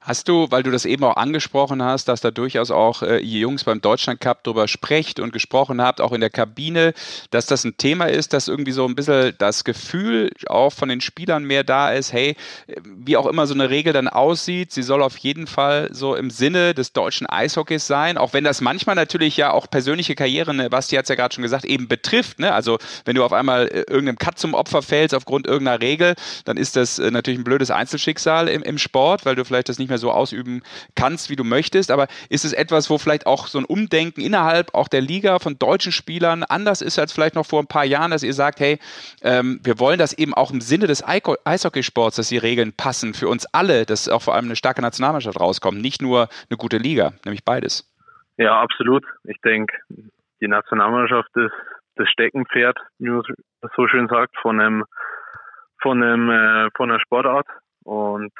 Hast 0.00 0.28
du, 0.28 0.46
weil 0.50 0.62
du 0.62 0.70
das 0.70 0.84
eben 0.84 1.04
auch 1.04 1.16
angesprochen 1.16 1.82
hast, 1.82 2.08
dass 2.08 2.20
da 2.20 2.30
durchaus 2.30 2.70
auch 2.70 3.02
äh, 3.02 3.18
ihr 3.18 3.40
Jungs 3.40 3.64
beim 3.64 3.80
Deutschland 3.80 4.20
Cup 4.20 4.44
drüber 4.44 4.68
sprecht 4.68 5.20
und 5.20 5.32
gesprochen 5.32 5.82
habt, 5.82 6.00
auch 6.00 6.12
in 6.12 6.20
der 6.20 6.30
Kabine, 6.30 6.94
dass 7.30 7.46
das 7.46 7.64
ein 7.64 7.76
Thema 7.76 8.06
ist, 8.06 8.32
dass 8.32 8.48
irgendwie 8.48 8.72
so 8.72 8.86
ein 8.86 8.94
bisschen 8.94 9.34
das 9.38 9.64
Gefühl 9.64 10.30
auch 10.46 10.72
von 10.72 10.88
den 10.88 11.00
Spielern 11.00 11.44
mehr 11.44 11.64
da 11.64 11.92
ist, 11.92 12.12
hey, 12.12 12.36
wie 12.84 13.16
auch 13.16 13.26
immer 13.26 13.46
so 13.46 13.54
eine 13.54 13.70
Regel 13.70 13.92
dann 13.92 14.08
aussieht, 14.08 14.72
sie 14.72 14.82
soll 14.82 15.02
auf 15.02 15.16
jeden 15.18 15.46
Fall 15.46 15.88
so 15.92 16.14
im 16.14 16.30
Sinne 16.30 16.74
des 16.74 16.92
deutschen 16.92 17.26
Eishockeys 17.26 17.86
sein, 17.86 18.18
auch 18.18 18.32
wenn 18.32 18.44
das 18.44 18.60
manchmal 18.60 18.96
natürlich 18.96 19.36
ja 19.36 19.50
auch 19.50 19.68
persönliche 19.68 20.14
Karrieren, 20.14 20.56
ne, 20.56 20.70
Basti 20.70 20.96
hat 20.96 21.04
es 21.04 21.08
ja 21.08 21.16
gerade 21.16 21.34
schon 21.34 21.42
gesagt, 21.42 21.64
eben 21.64 21.88
betrifft. 21.88 22.38
Ne? 22.38 22.54
Also 22.54 22.78
wenn 23.04 23.14
du 23.14 23.24
auf 23.24 23.32
einmal 23.32 23.66
äh, 23.66 23.80
irgendeinem 23.80 24.18
Cut 24.18 24.38
zum 24.38 24.54
Opfer 24.54 24.82
fällst 24.82 25.14
aufgrund 25.14 25.46
irgendeiner 25.46 25.82
Regel, 25.82 26.14
dann 26.44 26.56
ist 26.56 26.76
das 26.76 26.98
äh, 26.98 27.10
natürlich 27.10 27.40
ein 27.40 27.44
blödes 27.44 27.70
Einzelschicksal 27.70 28.48
im, 28.48 28.62
im 28.62 28.78
Sport, 28.78 29.26
weil 29.26 29.34
du 29.34 29.44
vielleicht 29.44 29.67
das 29.68 29.78
nicht 29.78 29.88
mehr 29.88 29.98
so 29.98 30.10
ausüben 30.10 30.62
kannst, 30.94 31.30
wie 31.30 31.36
du 31.36 31.44
möchtest. 31.44 31.90
Aber 31.90 32.08
ist 32.28 32.44
es 32.44 32.52
etwas, 32.52 32.90
wo 32.90 32.98
vielleicht 32.98 33.26
auch 33.26 33.46
so 33.46 33.58
ein 33.58 33.64
Umdenken 33.64 34.20
innerhalb 34.20 34.74
auch 34.74 34.88
der 34.88 35.00
Liga 35.00 35.38
von 35.38 35.58
deutschen 35.58 35.92
Spielern 35.92 36.42
anders 36.42 36.82
ist 36.82 36.98
als 36.98 37.12
vielleicht 37.12 37.34
noch 37.34 37.46
vor 37.46 37.60
ein 37.60 37.66
paar 37.66 37.84
Jahren, 37.84 38.10
dass 38.10 38.22
ihr 38.22 38.34
sagt, 38.34 38.60
hey, 38.60 38.78
ähm, 39.22 39.60
wir 39.62 39.78
wollen 39.78 39.98
das 39.98 40.12
eben 40.12 40.34
auch 40.34 40.50
im 40.50 40.60
Sinne 40.60 40.86
des 40.86 41.04
Eishockeysports, 41.06 42.16
dass 42.16 42.28
die 42.28 42.38
Regeln 42.38 42.72
passen 42.72 43.14
für 43.14 43.28
uns 43.28 43.46
alle, 43.52 43.86
dass 43.86 44.08
auch 44.08 44.22
vor 44.22 44.34
allem 44.34 44.46
eine 44.46 44.56
starke 44.56 44.82
Nationalmannschaft 44.82 45.40
rauskommt, 45.40 45.80
nicht 45.80 46.02
nur 46.02 46.28
eine 46.50 46.56
gute 46.56 46.78
Liga, 46.78 47.12
nämlich 47.24 47.44
beides. 47.44 47.88
Ja, 48.36 48.60
absolut. 48.60 49.04
Ich 49.24 49.40
denke, 49.40 49.76
die 50.40 50.48
Nationalmannschaft 50.48 51.30
ist 51.36 51.52
das 51.96 52.08
Steckenpferd, 52.10 52.78
wie 52.98 53.10
man 53.10 53.22
so 53.76 53.88
schön 53.88 54.08
sagt, 54.08 54.36
von 54.40 54.60
einem 54.60 54.84
von 55.80 56.02
einem 56.02 56.30
äh, 56.30 56.70
von 56.76 56.90
einer 56.90 57.00
Sportart 57.00 57.46
und 57.84 58.32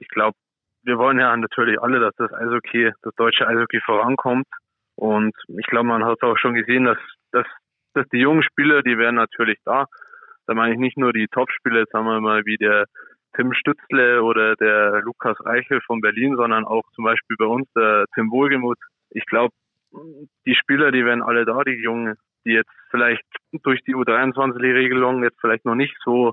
ich 0.00 0.08
glaube, 0.08 0.36
wir 0.82 0.98
wollen 0.98 1.18
ja 1.18 1.36
natürlich 1.36 1.80
alle, 1.80 2.00
dass 2.00 2.14
das 2.16 2.32
Eishockey, 2.32 2.90
das 3.02 3.14
deutsche 3.16 3.46
Eishockey 3.46 3.80
vorankommt. 3.84 4.46
Und 4.96 5.34
ich 5.48 5.66
glaube, 5.66 5.86
man 5.86 6.04
hat 6.04 6.22
auch 6.22 6.38
schon 6.38 6.54
gesehen, 6.54 6.84
dass, 6.84 6.98
dass, 7.32 7.46
dass 7.94 8.06
die 8.08 8.18
jungen 8.18 8.42
Spieler, 8.42 8.82
die 8.82 8.98
wären 8.98 9.14
natürlich 9.14 9.58
da. 9.64 9.86
Da 10.46 10.54
meine 10.54 10.74
ich 10.74 10.80
nicht 10.80 10.96
nur 10.96 11.12
die 11.12 11.28
Top-Spieler, 11.28 11.84
sagen 11.90 12.06
wir 12.06 12.20
mal, 12.20 12.44
wie 12.44 12.56
der 12.56 12.86
Tim 13.36 13.52
Stützle 13.52 14.22
oder 14.22 14.56
der 14.56 15.02
Lukas 15.02 15.36
Reichel 15.44 15.80
von 15.86 16.00
Berlin, 16.00 16.36
sondern 16.36 16.64
auch 16.64 16.82
zum 16.94 17.04
Beispiel 17.04 17.36
bei 17.38 17.44
uns 17.44 17.70
der 17.76 18.06
Tim 18.14 18.30
Wohlgemuth. 18.30 18.78
Ich 19.10 19.24
glaube, 19.26 19.54
die 20.46 20.54
Spieler, 20.54 20.90
die 20.92 21.04
wären 21.04 21.22
alle 21.22 21.44
da, 21.44 21.62
die 21.62 21.82
Jungen, 21.82 22.16
die 22.44 22.52
jetzt 22.52 22.72
vielleicht 22.90 23.24
durch 23.62 23.82
die 23.82 23.94
U23-Regelung 23.94 25.22
jetzt 25.22 25.40
vielleicht 25.40 25.64
noch 25.64 25.74
nicht 25.74 25.96
so 26.04 26.32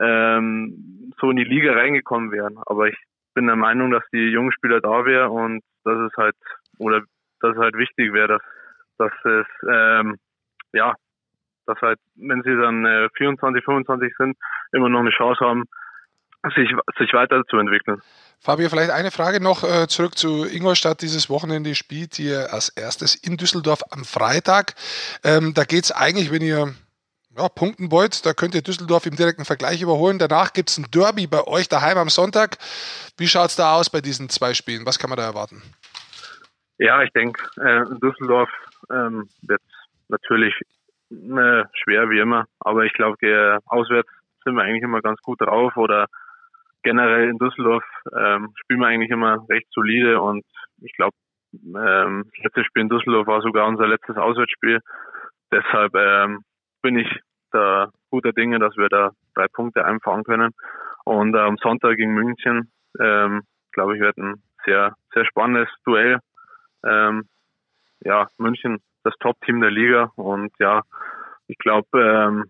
ähm, 0.00 1.12
so 1.20 1.30
in 1.30 1.36
die 1.36 1.44
Liga 1.44 1.72
reingekommen 1.72 2.32
wären. 2.32 2.58
Aber 2.66 2.88
ich 2.88 2.96
bin 3.34 3.46
der 3.46 3.56
Meinung, 3.56 3.90
dass 3.90 4.04
die 4.12 4.30
jungen 4.30 4.52
Spieler 4.52 4.80
da 4.80 5.04
wären 5.04 5.30
und 5.30 5.62
dass 5.84 5.98
es 5.98 6.16
halt 6.16 6.36
oder 6.78 7.02
dass 7.40 7.56
es 7.56 7.58
halt 7.58 7.76
wichtig 7.76 8.12
wäre, 8.12 8.28
dass 8.28 8.42
dass 8.98 9.12
es 9.24 9.46
ähm, 9.68 10.16
ja, 10.72 10.94
dass 11.66 11.80
halt, 11.80 11.98
wenn 12.16 12.42
sie 12.42 12.56
dann 12.56 12.84
äh, 12.84 13.08
24, 13.16 13.64
25 13.64 14.12
sind, 14.18 14.36
immer 14.72 14.88
noch 14.88 15.00
eine 15.00 15.10
Chance 15.10 15.44
haben, 15.44 15.64
sich, 16.54 16.68
sich 16.98 17.12
weiterzuentwickeln. 17.14 18.02
Fabio, 18.38 18.68
vielleicht 18.68 18.90
eine 18.90 19.10
Frage 19.10 19.42
noch 19.42 19.64
äh, 19.64 19.86
zurück 19.88 20.18
zu 20.18 20.44
Ingolstadt. 20.44 21.00
Dieses 21.00 21.30
Wochenende 21.30 21.74
spielt 21.74 22.18
ihr 22.18 22.52
als 22.52 22.68
erstes 22.68 23.14
in 23.14 23.38
Düsseldorf 23.38 23.80
am 23.90 24.04
Freitag. 24.04 24.74
Ähm, 25.24 25.54
da 25.54 25.64
geht 25.64 25.84
es 25.84 25.92
eigentlich, 25.92 26.30
wenn 26.30 26.42
ihr 26.42 26.74
ja, 27.36 27.48
wollt, 27.90 28.26
da 28.26 28.32
könnt 28.32 28.54
ihr 28.54 28.62
Düsseldorf 28.62 29.06
im 29.06 29.16
direkten 29.16 29.44
Vergleich 29.44 29.82
überholen. 29.82 30.18
Danach 30.18 30.52
gibt 30.52 30.70
es 30.70 30.78
ein 30.78 30.86
Derby 30.92 31.26
bei 31.26 31.46
euch 31.46 31.68
daheim 31.68 31.98
am 31.98 32.08
Sonntag. 32.08 32.58
Wie 33.16 33.26
schaut 33.26 33.50
es 33.50 33.56
da 33.56 33.74
aus 33.74 33.90
bei 33.90 34.00
diesen 34.00 34.28
zwei 34.28 34.54
Spielen? 34.54 34.86
Was 34.86 34.98
kann 34.98 35.10
man 35.10 35.16
da 35.16 35.24
erwarten? 35.24 35.62
Ja, 36.78 37.02
ich 37.02 37.10
denke, 37.10 37.42
äh, 37.60 37.84
Düsseldorf 38.02 38.50
ähm, 38.90 39.28
wird 39.42 39.62
natürlich 40.08 40.54
äh, 41.10 41.64
schwer 41.82 42.10
wie 42.10 42.18
immer, 42.18 42.46
aber 42.60 42.84
ich 42.84 42.92
glaube, 42.92 43.16
auswärts 43.66 44.10
sind 44.44 44.54
wir 44.56 44.62
eigentlich 44.62 44.82
immer 44.82 45.00
ganz 45.00 45.20
gut 45.22 45.40
drauf 45.40 45.76
oder 45.76 46.06
generell 46.82 47.28
in 47.30 47.38
Düsseldorf 47.38 47.84
ähm, 48.16 48.52
spielen 48.56 48.80
wir 48.80 48.86
eigentlich 48.86 49.10
immer 49.10 49.44
recht 49.48 49.66
solide 49.72 50.20
und 50.20 50.44
ich 50.82 50.92
glaube, 50.92 51.16
ähm, 51.52 52.24
das 52.34 52.44
letzte 52.44 52.64
Spiel 52.64 52.82
in 52.82 52.88
Düsseldorf 52.88 53.26
war 53.26 53.40
sogar 53.40 53.66
unser 53.66 53.86
letztes 53.86 54.16
Auswärtsspiel. 54.16 54.80
Deshalb 55.50 55.94
ähm, 55.94 56.44
bin 56.84 56.98
ich 56.98 57.08
da 57.50 57.88
guter 58.10 58.32
Dinge, 58.32 58.58
dass 58.58 58.76
wir 58.76 58.88
da 58.88 59.10
drei 59.34 59.46
Punkte 59.48 59.84
einfahren 59.86 60.22
können. 60.22 60.52
Und 61.04 61.34
äh, 61.34 61.38
am 61.38 61.56
Sonntag 61.56 61.96
gegen 61.96 62.12
München, 62.12 62.70
ähm, 63.00 63.42
glaube 63.72 63.96
ich, 63.96 64.02
wird 64.02 64.18
ein 64.18 64.42
sehr, 64.66 64.94
sehr 65.14 65.24
spannendes 65.24 65.68
Duell. 65.84 66.18
Ähm, 66.86 67.24
ja, 68.00 68.28
München, 68.36 68.80
das 69.02 69.14
Top-Team 69.20 69.62
der 69.62 69.70
Liga. 69.70 70.12
Und 70.16 70.52
ja, 70.58 70.82
ich 71.46 71.56
glaube, 71.56 71.86
ähm, 71.94 72.44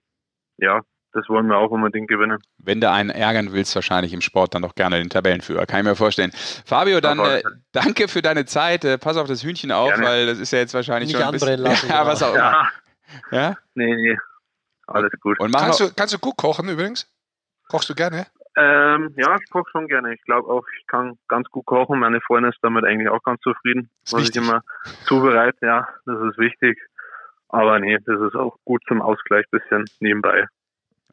ja, 0.59 0.81
das 1.13 1.29
wollen 1.29 1.47
wir 1.47 1.59
auch 1.59 1.71
unbedingt 1.71 2.09
gewinnen. 2.09 2.39
Wenn 2.59 2.81
du 2.81 2.91
einen 2.91 3.11
ärgern 3.11 3.53
willst, 3.53 3.75
wahrscheinlich 3.77 4.13
im 4.13 4.21
Sport 4.21 4.57
dann 4.57 4.63
doch 4.63 4.75
gerne 4.75 4.97
den 4.97 5.11
Tabellenführer. 5.11 5.65
Kann 5.67 5.81
ich 5.81 5.87
mir 5.87 5.95
vorstellen. 5.95 6.33
Fabio, 6.67 7.01
dann 7.01 7.21
äh, 7.21 7.43
danke 7.71 8.09
für 8.09 8.21
deine 8.21 8.47
Zeit. 8.47 8.85
Äh, 8.85 8.99
pass 8.99 9.17
auf 9.17 9.29
das 9.29 9.45
Hühnchen 9.45 9.71
auf, 9.71 9.91
gerne. 9.91 10.05
weil 10.05 10.27
das 10.27 10.41
ist 10.41 10.53
ja 10.53 10.59
jetzt 10.59 10.75
wahrscheinlich 10.75 11.13
Nicht 11.13 11.19
schon 11.21 11.29
ein 11.29 11.33
bisschen, 11.33 11.61
lassen, 11.61 11.89
ja, 11.89 12.05
was 12.05 12.21
auch 12.23 12.35
Ja. 12.35 12.69
Ja? 13.31 13.57
Nee, 13.75 13.95
nee. 13.95 14.19
Alles 14.87 15.13
gut. 15.21 15.39
Und 15.41 15.55
Kannst 15.55 15.81
du, 15.81 15.91
kannst 15.95 16.13
du 16.15 16.19
gut 16.19 16.37
kochen 16.37 16.69
übrigens? 16.69 17.09
Kochst 17.69 17.89
du 17.89 17.95
gerne? 17.95 18.27
Ähm, 18.57 19.15
ja, 19.17 19.35
ich 19.43 19.51
koche 19.51 19.69
schon 19.73 19.89
gerne. 19.89 20.15
Ich 20.15 20.23
glaube 20.23 20.49
auch, 20.49 20.63
ich 20.79 20.87
kann 20.87 21.19
ganz 21.29 21.49
gut 21.49 21.65
kochen. 21.67 21.99
Meine 21.99 22.21
Freundin 22.21 22.53
ist 22.53 22.59
damit 22.63 22.85
eigentlich 22.85 23.09
auch 23.09 23.23
ganz 23.23 23.41
zufrieden, 23.41 23.91
Ist 24.05 24.13
was 24.13 24.21
wichtig. 24.23 24.43
ich 24.43 24.49
immer 24.49 24.63
zubereite. 25.07 25.59
Ja, 25.63 25.89
das 26.07 26.17
ist 26.31 26.39
wichtig. 26.39 26.79
Aber 27.49 27.79
nee, 27.81 27.97
das 28.05 28.21
ist 28.21 28.35
auch 28.37 28.57
gut 28.65 28.83
zum 28.87 29.01
Ausgleich 29.03 29.47
bisschen 29.51 29.85
nebenbei. 30.01 30.47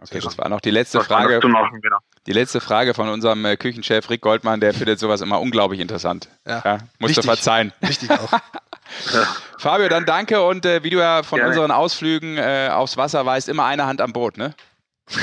okay, 0.02 0.20
das 0.20 0.38
war 0.38 0.50
noch 0.50 0.60
die 0.62 0.72
letzte 0.72 1.00
Was 1.00 1.08
Frage. 1.08 1.40
zu 1.40 1.48
machen, 1.48 1.82
genau. 1.82 1.98
Die 2.28 2.34
letzte 2.34 2.60
Frage 2.62 2.94
von 2.94 3.10
unserem 3.10 3.44
äh, 3.46 3.58
Küchenchef 3.58 4.10
Rick 4.10 4.22
Goldmann, 4.22 4.60
der 4.60 4.74
findet 4.74 5.00
sowas 5.00 5.22
immer 5.22 5.40
unglaublich 5.40 5.80
interessant. 5.80 6.30
Ja. 6.46 6.62
Ja, 6.64 6.78
musst 7.00 7.18
du 7.18 7.22
verzeihen. 7.24 7.74
Wichtig 7.82 8.12
auch. 8.12 8.32
Fabio, 9.58 9.90
dann 9.90 10.06
danke 10.06 10.42
und 10.42 10.66
äh, 10.66 10.84
wie 10.84 10.90
du 10.90 10.98
ja 10.98 11.24
von 11.24 11.38
Gerne. 11.38 11.50
unseren 11.52 11.72
Ausflügen 11.72 12.38
äh, 12.38 12.70
aufs 12.72 12.98
Wasser 12.98 13.26
weißt, 13.26 13.50
immer 13.50 13.66
eine 13.66 13.86
Hand 13.86 14.02
am 14.02 14.14
Boot, 14.14 14.38
ne? 14.38 14.54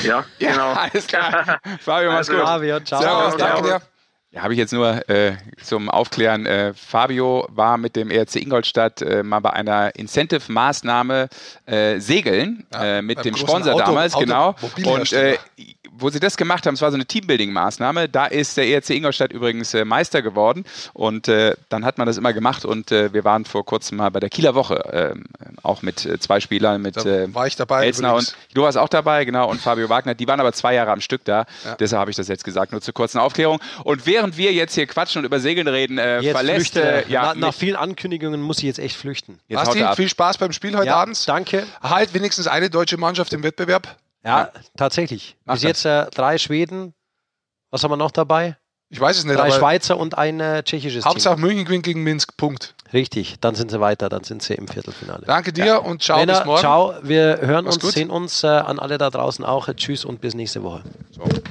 Ja, 0.03 0.25
genau. 0.39 0.73
alles 0.73 1.07
klar. 1.07 1.59
Fabio, 1.81 2.11
mach's 2.11 2.29
Also, 2.29 2.33
gut. 2.35 2.43
Fabio, 2.43 2.81
ciao. 2.81 3.01
Servus, 3.01 3.37
Ciao. 3.37 3.63
danke 3.63 3.63
dir. 3.69 3.83
Ja, 4.39 4.45
habe 4.45 4.55
ich 4.55 4.59
jetzt 4.59 4.73
nur 4.73 5.09
äh, 5.11 5.33
zum 5.63 5.91
Aufklären. 5.91 6.47
Äh, 6.47 6.73
Fabio 6.75 7.47
war 7.51 7.77
mit 7.77 7.97
dem 7.97 8.09
ERC 8.11 8.37
Ingolstadt 8.37 9.03
äh, 9.03 9.23
mal 9.25 9.41
bei 9.41 9.51
einer 9.53 9.95
Incentive-Maßnahme 9.97 11.29
äh, 11.67 11.99
segeln 11.99 12.65
Ja, 12.73 12.99
äh, 12.99 13.03
mit 13.03 13.25
dem 13.25 13.37
Sponsor 13.37 13.75
Auto- 13.75 13.85
damals, 13.85 14.15
Auto- 14.15 14.25
genau. 14.25 14.55
Und 14.85 15.13
äh, 15.13 15.39
wo 16.01 16.11
sie 16.11 16.21
das 16.21 16.37
gemacht 16.37 16.65
haben, 16.67 16.75
es 16.75 16.81
war 16.83 16.91
so 16.93 16.95
eine 16.95 17.05
Teambuilding-Maßnahme. 17.07 18.07
Da 18.07 18.27
ist 18.27 18.57
der 18.57 18.69
ERC 18.69 18.91
Ingolstadt 18.91 19.33
übrigens 19.33 19.75
Meister 19.85 20.23
geworden 20.23 20.65
und 20.93 21.27
dann 21.27 21.85
hat 21.85 21.99
man 21.99 22.07
das 22.07 22.17
immer 22.17 22.33
gemacht 22.33 22.65
und 22.65 22.91
wir 22.93 23.25
waren 23.25 23.45
vor 23.45 23.65
kurzem 23.65 23.99
mal 23.99 24.09
bei 24.11 24.21
der 24.21 24.29
Kieler 24.31 24.55
Woche, 24.55 24.81
ähm, 24.93 25.25
auch 25.65 25.83
mit 25.83 25.99
zwei 26.21 26.39
Spielern, 26.39 26.81
mit 26.83 26.97
Da 26.97 27.35
war 27.35 27.49
ich 27.49 27.57
dabei. 27.57 27.85
Elsner 27.87 28.11
übrigens. 28.11 28.29
und 28.29 28.37
du 28.57 28.63
warst 28.63 28.79
auch 28.79 28.89
dabei, 28.89 29.25
genau, 29.25 29.51
und 29.51 29.61
Fabio 29.61 29.89
Wagner. 29.89 30.15
Die 30.15 30.29
waren 30.29 30.39
aber 30.39 30.53
zwei 30.53 30.75
Jahre 30.75 30.93
am 30.93 31.01
Stück 31.01 31.25
da. 31.25 31.47
Ja. 31.65 31.75
Deshalb 31.75 31.99
habe 32.01 32.11
ich 32.13 32.17
das 32.17 32.29
jetzt 32.29 32.45
gesagt, 32.45 32.71
nur 32.71 32.81
zur 32.81 32.95
kurzen 32.95 33.19
Aufklärung. 33.19 33.59
Und 33.83 34.07
während 34.07 34.28
wir 34.37 34.53
jetzt 34.53 34.75
hier 34.75 34.87
quatschen 34.87 35.21
und 35.21 35.25
über 35.25 35.41
Segeln 35.41 35.67
reden, 35.69 35.99
äh, 35.99 36.21
Jetzt 36.21 36.33
verlässt 36.35 36.73
flüchte. 36.73 37.07
äh, 37.07 37.11
ja, 37.11 37.33
Na, 37.35 37.47
nach 37.47 37.55
vielen 37.55 37.77
Ankündigungen 37.77 38.41
muss 38.43 38.59
ich 38.59 38.65
jetzt 38.65 38.79
echt 38.79 38.97
flüchten. 38.97 39.41
jetzt 39.49 39.65
Basti, 39.65 39.85
viel 39.97 40.09
Spaß 40.09 40.39
beim 40.39 40.53
Spiel 40.53 40.77
heute 40.77 40.89
ja, 40.89 40.97
Abend. 40.97 41.27
danke. 41.29 41.67
Halt 41.83 42.15
wenigstens 42.15 42.47
eine 42.47 42.71
deutsche 42.71 42.97
Mannschaft 42.97 43.33
im 43.33 43.43
Wettbewerb. 43.43 43.97
Ja, 44.25 44.51
tatsächlich. 44.77 45.37
Mach 45.45 45.55
Bis 45.55 45.63
das. 45.63 45.69
jetzt 45.69 45.85
äh, 45.87 46.07
drei 46.11 46.39
Schweden. 46.39 46.93
Was 47.71 47.83
haben 47.85 47.91
wir 47.91 47.97
noch 47.97 48.11
dabei? 48.11 48.57
Ich 48.91 48.99
weiß 49.01 49.19
es 49.19 49.25
nicht, 49.25 49.37
Drei 49.37 49.43
aber 49.49 49.53
Schweizer 49.53 49.99
und 49.99 50.17
ein 50.17 50.41
äh, 50.41 50.63
tschechisches 50.63 51.05
Hauptsache 51.05 51.39
München 51.39 51.65
gewinnt 51.67 51.85
gegen 51.85 52.03
Minsk. 52.03 52.37
Punkt. 52.39 52.75
Richtig, 52.93 53.37
dann 53.41 53.55
sind 53.55 53.71
sie 53.71 53.81
weiter, 53.81 54.09
dann 54.09 54.25
sind 54.25 54.43
sie 54.43 54.55
im 54.55 54.67
Viertelfinale. 54.67 55.25
Danke 55.27 55.53
dir 55.53 55.83
und 55.83 56.03
ciao 56.03 56.19
Männer, 56.19 56.39
bis 56.39 56.45
morgen. 56.47 56.61
ciao, 56.61 56.95
wir 57.03 57.39
hören 57.43 57.65
Mach's 57.65 57.77
uns, 57.77 57.85
gut. 57.85 57.93
sehen 57.93 58.11
uns 58.11 58.43
äh, 58.45 58.47
an 58.47 58.79
alle 58.79 58.97
da 58.97 59.11
draußen 59.11 59.45
auch. 59.45 59.69
Tschüss 59.75 60.05
und 60.05 60.21
bis 60.21 60.35
nächste 60.35 60.63
Woche. 60.63 60.83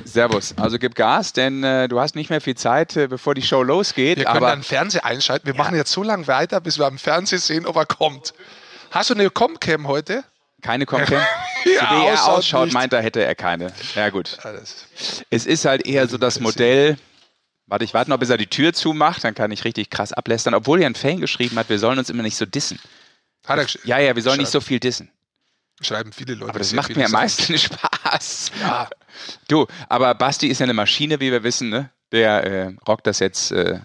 Servus. 0.05 0.55
Also 0.57 0.79
gib 0.79 0.95
Gas, 0.95 1.33
denn 1.33 1.63
äh, 1.63 1.87
du 1.87 1.99
hast 1.99 2.15
nicht 2.15 2.29
mehr 2.29 2.41
viel 2.41 2.55
Zeit, 2.55 2.95
äh, 2.97 3.07
bevor 3.07 3.35
die 3.35 3.43
Show 3.43 3.61
losgeht. 3.61 4.17
Wir 4.17 4.25
können 4.25 4.37
aber 4.37 4.47
dann 4.47 4.63
Fernseher 4.63 5.05
einschalten. 5.05 5.45
Wir 5.45 5.55
machen 5.55 5.75
jetzt 5.75 5.91
so 5.91 6.01
lange 6.01 6.27
weiter, 6.27 6.59
bis 6.59 6.79
wir 6.79 6.87
am 6.87 6.97
Fernsehen 6.97 7.39
sehen, 7.39 7.65
ob 7.65 7.75
er 7.75 7.85
kommt. 7.85 8.33
Hast 8.91 9.09
du 9.09 9.13
eine 9.13 9.29
Comcam 9.29 9.87
heute? 9.87 10.23
keine 10.61 10.85
Comcam. 10.85 11.21
Ja, 11.65 11.89
so 11.89 11.95
wie 11.95 12.05
er 12.05 12.27
ausschaut 12.27 12.71
meint 12.71 12.93
er, 12.93 13.01
hätte 13.01 13.25
er 13.25 13.35
keine. 13.35 13.73
Ja 13.95 14.09
gut. 14.09 14.37
Alles. 14.43 14.85
Es 15.29 15.45
ist 15.45 15.65
halt 15.65 15.85
eher 15.85 16.07
so 16.07 16.17
das 16.17 16.39
Modell. 16.39 16.97
Warte, 17.67 17.83
ich 17.85 17.93
warte 17.93 18.09
noch, 18.09 18.17
bis 18.17 18.29
er 18.29 18.37
die 18.37 18.47
Tür 18.47 18.73
zumacht, 18.73 19.23
dann 19.23 19.35
kann 19.35 19.51
ich 19.51 19.65
richtig 19.65 19.89
krass 19.89 20.13
ablästern. 20.13 20.53
Obwohl 20.53 20.81
ja 20.81 20.87
ein 20.87 20.95
Fan 20.95 21.19
geschrieben 21.19 21.57
hat, 21.59 21.69
wir 21.69 21.79
sollen 21.79 21.99
uns 21.99 22.09
immer 22.09 22.23
nicht 22.23 22.37
so 22.37 22.45
dissen. 22.45 22.79
Hat 23.45 23.59
er 23.59 23.65
gesch- 23.65 23.79
Ja, 23.85 23.99
ja, 23.99 24.15
wir 24.15 24.23
sollen 24.23 24.39
nicht 24.39 24.51
so 24.51 24.61
viel 24.61 24.79
dissen. 24.79 25.11
Schreiben 25.81 26.11
viele 26.11 26.33
Leute. 26.33 26.49
Aber 26.49 26.59
das 26.59 26.73
macht 26.73 26.95
mir 26.95 27.05
am 27.05 27.11
meisten 27.11 27.57
Spaß. 27.57 28.51
Ja. 28.61 28.89
Du, 29.47 29.67
aber 29.89 30.15
Basti 30.15 30.47
ist 30.47 30.59
ja 30.59 30.63
eine 30.63 30.73
Maschine, 30.73 31.19
wie 31.19 31.31
wir 31.31 31.43
wissen, 31.43 31.69
ne? 31.69 31.91
Der 32.13 32.43
äh, 32.45 32.73
rockt 32.87 33.05
das 33.05 33.19
jetzt 33.19 33.51
äh, 33.51 33.79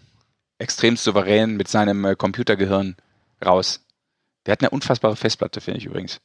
extrem 0.58 0.96
souverän 0.96 1.56
mit 1.56 1.66
seinem 1.68 2.04
äh, 2.04 2.14
Computergehirn 2.14 2.96
raus. 3.44 3.84
Der 4.46 4.52
hat 4.52 4.60
eine 4.60 4.70
unfassbare 4.70 5.16
Festplatte, 5.16 5.60
finde 5.60 5.78
ich 5.80 5.86
übrigens. 5.86 6.20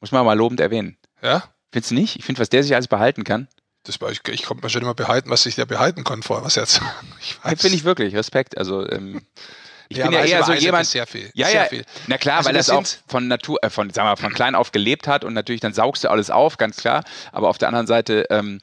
Muss 0.00 0.12
man 0.12 0.24
mal 0.26 0.34
lobend 0.36 0.60
erwähnen. 0.60 0.98
Ja? 1.22 1.42
Findest 1.72 1.90
du 1.90 1.94
nicht? 1.96 2.16
Ich 2.16 2.24
finde, 2.24 2.40
was 2.40 2.50
der 2.50 2.62
sich 2.62 2.74
alles 2.74 2.86
behalten 2.86 3.24
kann, 3.24 3.48
Das 3.88 3.98
ich, 4.12 4.20
ich 4.28 4.42
konnte 4.44 4.62
mir 4.64 4.70
schon 4.70 4.82
immer 4.82 4.94
behalten, 4.94 5.30
was 5.30 5.42
sich 5.42 5.54
der 5.54 5.66
behalten 5.66 6.04
kann 6.04 6.22
vor 6.22 6.44
was 6.44 6.54
jetzt. 6.54 6.80
Ich 7.20 7.38
weiß. 7.42 7.60
finde 7.60 7.76
ich 7.76 7.84
wirklich 7.84 8.14
Respekt. 8.14 8.56
Also 8.58 8.88
ähm, 8.88 9.22
ich 9.88 9.96
Ja, 9.96 10.04
bin 10.04 10.12
ja 10.12 10.24
eher 10.24 10.44
so 10.44 10.52
jemand. 10.52 10.86
sehr 10.86 11.06
viel. 11.06 11.30
Ja, 11.34 11.46
sehr 11.46 11.62
ja. 11.62 11.68
viel. 11.68 11.84
Na 12.06 12.18
klar, 12.18 12.38
Also 12.38 12.48
weil 12.48 12.54
das 12.54 12.68
auch 12.70 12.84
von 13.06 13.26
Natur, 13.26 13.58
äh, 13.62 13.70
von, 13.70 13.88
sagen 13.90 14.06
wir, 14.06 14.10
mal, 14.10 14.16
von 14.16 14.32
klein 14.34 14.54
auf 14.54 14.70
gelebt 14.72 15.08
hat 15.08 15.24
und 15.24 15.32
natürlich 15.32 15.60
dann 15.62 15.72
saugst 15.72 16.04
du 16.04 16.10
alles 16.10 16.30
auf, 16.30 16.58
ganz 16.58 16.76
klar. 16.76 17.02
Aber 17.32 17.48
auf 17.48 17.56
der 17.58 17.68
anderen 17.68 17.86
Seite 17.86 18.26
ähm, 18.30 18.60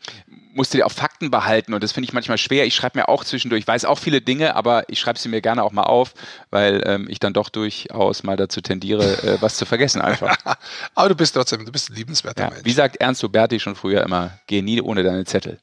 musst 0.56 0.74
du 0.74 0.78
dir 0.78 0.86
auch 0.86 0.92
Fakten 0.92 1.30
behalten 1.30 1.74
und 1.74 1.84
das 1.84 1.92
finde 1.92 2.08
ich 2.08 2.14
manchmal 2.14 2.38
schwer. 2.38 2.66
Ich 2.66 2.76
schreibe 2.76 2.98
mir 2.98 3.10
auch 3.10 3.24
zwischendurch, 3.24 3.62
ich 3.62 3.68
weiß 3.68 3.86
auch 3.86 4.00
viele 4.00 4.22
Dinge, 4.22 4.56
aber 4.56 4.90
ich 4.90 5.00
schreibe 5.00 5.20
sie 5.20 5.30
mir 5.30 5.42
gerne 5.42 5.64
auch 5.64 5.72
mal 5.72 5.84
auf, 5.84 6.14
weil 6.50 6.82
ähm, 6.86 7.08
ich 7.10 7.20
dann 7.20 7.34
doch 7.34 7.50
durchaus 7.50 8.24
mal 8.24 8.38
dazu 8.38 8.62
tendiere, 8.62 9.22
äh, 9.24 9.42
was 9.42 9.58
zu 9.58 9.66
vergessen 9.66 10.02
einfach. 10.02 10.36
Aber 10.96 11.10
du 11.10 11.16
bist 11.16 11.36
trotzdem, 11.36 11.66
du 11.66 11.72
bist 11.72 11.90
ein 11.90 11.96
liebenswerter 11.96 12.44
Ja. 12.44 12.50
Mensch. 12.52 12.66
Wie 12.66 12.72
sagt 12.72 12.96
Ernst 12.98 13.22
Huberti 13.22 13.60
schon 13.60 13.76
früher 13.76 14.04
immer, 14.04 14.40
geh 14.48 14.62
nie 14.62 14.82
ohne 14.82 15.04
deine 15.04 15.26
Zettel. 15.26 15.60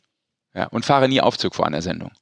Ja. 0.54 0.66
Und 0.66 0.84
fahre 0.84 1.08
nie 1.08 1.20
Aufzug 1.20 1.54
vor 1.54 1.66
einer 1.66 1.80
Sendung. 1.80 2.12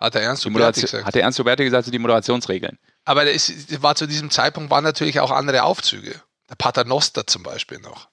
Hat 0.00 0.14
der 0.14 0.22
Ernst 0.22 0.44
Huberti 0.46 0.80
gesagt. 0.80 1.04
hat 1.04 1.14
der 1.14 1.22
Ernst 1.22 1.38
Huberti 1.38 1.64
gesagt, 1.64 1.84
sind 1.84 1.92
die 1.92 1.98
Moderationsregeln. 1.98 2.78
Aber 3.04 3.26
es 3.26 3.52
war 3.82 3.94
zu 3.94 4.06
diesem 4.06 4.30
Zeitpunkt 4.30 4.70
waren 4.70 4.84
natürlich 4.84 5.20
auch 5.20 5.30
andere 5.30 5.62
Aufzüge. 5.62 6.20
Der 6.48 6.56
Paternoster 6.56 7.26
zum 7.26 7.42
Beispiel 7.42 7.78
noch. 7.78 8.08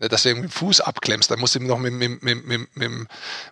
Ne, 0.00 0.08
Dass 0.08 0.22
du 0.24 0.30
irgendwie 0.30 0.48
den 0.48 0.52
Fuß 0.52 0.80
abklemmst, 0.80 1.30
dann 1.30 1.38
musst 1.40 1.54
du 1.54 1.58
ihm 1.60 1.66
noch 1.66 1.78
mit, 1.78 1.92
mit, 1.92 2.22
mit, 2.22 2.44
mit, 2.46 2.76
mit, 2.76 2.90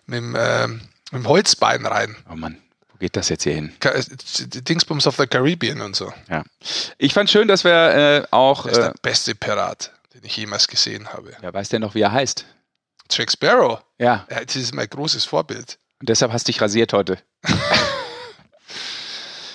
mit, 0.07 0.23
ähm, 0.37 0.81
mit 1.11 1.21
dem 1.23 1.27
Holzbein 1.27 1.85
rein. 1.85 2.15
Oh 2.29 2.35
Mann, 2.35 2.57
wo 2.91 2.97
geht 2.97 3.15
das 3.15 3.29
jetzt 3.29 3.43
hier 3.43 3.53
hin? 3.53 3.71
Äh, 3.83 4.03
Dingsbums 4.63 5.05
of 5.07 5.15
the 5.17 5.27
Caribbean 5.27 5.81
und 5.81 5.95
so. 5.95 6.11
Ja. 6.29 6.43
Ich 6.97 7.13
fand 7.13 7.29
schön, 7.29 7.47
dass 7.47 7.63
wir 7.63 7.71
äh, 7.71 8.27
auch, 8.31 8.63
Der 8.63 8.71
ist 8.71 8.77
äh, 8.79 8.81
der 8.81 8.93
beste 9.01 9.35
Pirat, 9.35 9.91
den 10.13 10.23
ich 10.23 10.35
jemals 10.37 10.67
gesehen 10.67 11.07
habe. 11.13 11.31
ja, 11.41 11.53
weiß 11.53 11.69
der 11.69 11.79
noch, 11.79 11.93
wie 11.95 12.01
er 12.01 12.11
heißt? 12.11 12.45
Jack 13.11 13.31
Sparrow, 13.31 13.79
Ja, 13.97 14.27
ja, 14.29 14.43
das 14.43 14.55
ist 14.55 14.73
mein 14.75 14.87
großes 14.89 15.25
Vorbild. 15.25 15.77
und 15.99 16.09
deshalb 16.09 16.31
hast 16.31 16.47
du 16.47 16.51
dich 16.51 16.61
rasiert 16.61 16.93
heute. 16.93 17.17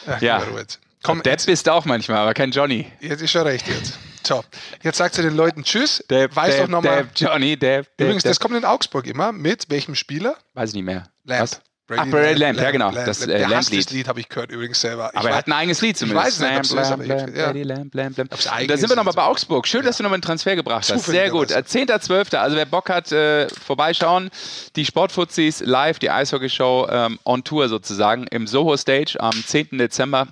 Ja, 0.07 0.19
Ja. 0.19 0.39
komm, 0.41 0.55
Ruhe. 0.55 0.67
Komm, 1.03 1.23
Depp 1.23 1.47
bist 1.47 1.67
du 1.67 1.73
auch 1.73 1.85
manchmal, 1.87 2.19
aber 2.19 2.35
kein 2.35 2.51
Johnny. 2.51 2.91
jetzt 3.01 3.21
ist 3.23 3.31
schon 3.31 3.43
recht 3.43 3.67
jetzt. 3.69 3.99
So, 4.27 4.43
jetzt 4.83 4.99
sagst 4.99 5.18
du 5.18 5.22
den 5.22 5.37
Leuten 5.37 5.64
Tschüss. 5.64 6.05
Depp, 6.11 6.35
Weiß 6.35 6.55
Depp, 6.57 6.62
doch 6.64 6.68
nochmal. 6.70 7.07
Johnny, 7.14 7.57
Depp, 7.57 7.87
Depp, 7.97 8.01
Übrigens, 8.01 8.22
das 8.22 8.41
kommt 8.41 8.57
in 8.57 8.64
Augsburg 8.64 9.07
immer 9.07 9.33
mit 9.33 9.66
welchem 9.70 9.95
Spieler? 9.95 10.37
Weiß 10.55 10.70
ich 10.70 10.75
nicht 10.77 10.85
mehr. 10.85 11.05
Lamp. 11.25 11.43
Was? 11.43 11.61
Ach, 11.99 12.07
Brady 12.09 12.41
Lamp, 12.41 12.59
ja 12.59 12.70
genau, 12.70 12.91
das, 12.91 13.20
äh, 13.20 13.27
Der 13.27 13.41
hasst 13.41 13.51
Lamp-Lied. 13.51 13.85
das 13.85 13.93
Lied 13.93 14.09
habe 14.09 14.18
ich 14.18 14.31
gehört 14.31 14.51
übrigens 14.51 14.81
selber. 14.81 15.11
Ich 15.12 15.18
Aber 15.18 15.29
er 15.29 15.37
hat 15.37 15.47
ein 15.49 15.53
eigenes 15.53 15.83
Lied 15.83 15.91
Ich 15.91 15.97
zumindest. 15.99 16.41
weiß 16.41 16.62
nicht, 16.62 16.70
ich- 17.03 17.09
Lamp, 17.09 17.37
ja. 17.37 17.45
Brady 17.45 17.62
Lamp, 17.62 17.95
Lamp, 17.95 18.16
Lamp. 18.16 18.33
Ob's 18.33 18.47
Und 18.47 18.70
da 18.70 18.77
sind 18.79 18.89
wir 18.89 18.97
nochmal 18.97 19.12
bei 19.12 19.22
Augsburg. 19.25 19.68
Schön, 19.68 19.85
dass 19.85 19.99
du 19.99 20.03
nochmal 20.03 20.14
einen 20.16 20.22
Transfer 20.22 20.57
gebracht 20.57 20.91
hast. 20.91 21.05
Sehr 21.05 21.29
gut. 21.29 21.51
Äh, 21.51 21.62
Zufälligerweise. 21.62 22.31
10.12. 22.33 22.39
Also 22.39 22.57
wer 22.57 22.64
Bock 22.64 22.89
hat, 22.89 23.12
äh, 23.12 23.49
vorbeischauen. 23.51 24.31
Die 24.77 24.87
Sportfuzis 24.87 25.61
live, 25.61 25.99
die 25.99 26.09
Eishockey-Show 26.11 26.89
ähm, 26.91 27.18
on 27.27 27.45
Tour 27.45 27.68
sozusagen 27.68 28.27
im 28.29 28.47
Soho 28.47 28.79
Stage 28.79 29.20
am 29.20 29.33
10. 29.33 29.77
Dezember. 29.77 30.29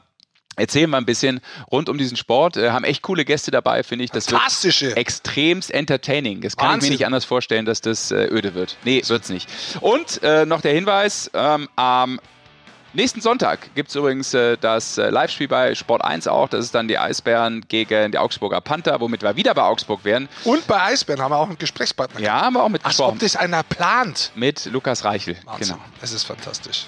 Erzählen 0.57 0.91
wir 0.91 0.99
ein 0.99 1.07
bisschen 1.07 1.41
rund 1.71 1.89
um 1.89 1.97
diesen 1.99 2.17
Sport. 2.17 2.57
Äh, 2.57 2.71
haben 2.71 2.85
echt 2.85 3.03
coole 3.03 3.25
Gäste 3.25 3.51
dabei, 3.51 3.83
finde 3.83 4.05
ich. 4.05 4.11
Das 4.11 4.27
Fantastische. 4.27 4.95
extremst 4.97 5.71
entertaining. 5.73 6.41
Das 6.43 6.57
kann 6.57 6.67
ich 6.69 6.73
Wahnsinn. 6.75 6.89
mir 6.91 6.95
nicht 6.97 7.07
anders 7.07 7.25
vorstellen, 7.25 7.65
dass 7.65 7.81
das 7.81 8.11
äh, 8.11 8.27
öde 8.31 8.55
wird. 8.55 8.77
Nee, 8.85 9.03
wird's 9.07 9.29
nicht. 9.31 9.49
Und 9.81 10.23
äh, 10.23 10.45
noch 10.45 10.61
der 10.61 10.75
Hinweis, 10.75 11.31
ähm, 11.33 11.69
am 11.77 12.21
nächsten 12.93 13.23
Sonntag 13.23 13.75
gibt 13.75 13.89
es 13.89 13.95
übrigens 13.95 14.35
äh, 14.35 14.59
das 14.61 14.99
äh, 14.99 15.09
Live-Spiel 15.09 15.49
bei 15.49 15.75
Sport 15.75 16.05
1 16.05 16.27
auch. 16.29 16.49
Das 16.51 16.63
ist 16.67 16.75
dann 16.75 16.87
die 16.87 16.99
Eisbären 16.99 17.63
gegen 17.69 18.13
die 18.13 18.19
Augsburger 18.19 18.61
Panther, 18.61 19.01
womit 19.01 19.23
wir 19.23 19.37
wieder 19.37 19.55
bei 19.55 19.63
Augsburg 19.63 20.05
wären. 20.05 20.29
Und 20.45 20.67
bei 20.67 20.83
Eisbären 20.83 21.23
haben 21.23 21.33
wir 21.33 21.39
auch 21.39 21.49
einen 21.49 21.57
Gesprächspartner. 21.57 22.21
Ja, 22.21 22.43
haben 22.43 22.53
wir 22.55 22.61
auch 22.61 22.65
Als 22.67 22.73
mitgesprochen. 22.73 23.15
ob 23.15 23.19
das 23.21 23.37
einer 23.37 23.63
plant. 23.63 24.33
Mit 24.35 24.67
Lukas 24.67 25.05
Reichel. 25.07 25.37
Wahnsinn. 25.47 25.77
Genau. 25.77 25.85
Das 26.03 26.13
ist 26.13 26.25
fantastisch. 26.25 26.85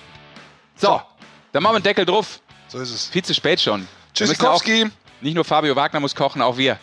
So, 0.76 1.00
dann 1.52 1.62
machen 1.62 1.72
wir 1.72 1.76
einen 1.76 1.84
Deckel 1.84 2.04
drauf. 2.04 2.40
So 2.74 2.80
ist 2.80 2.90
es. 2.90 3.06
Viel 3.06 3.22
zu 3.24 3.32
spät 3.34 3.60
schon. 3.60 3.86
Tschüssikowski. 4.14 4.86
auch- 4.86 5.22
Nicht 5.22 5.34
nur 5.36 5.44
Fabio 5.44 5.76
Wagner 5.76 6.00
muss 6.00 6.16
kochen, 6.16 6.42
auch 6.42 6.56
wir. 6.56 6.76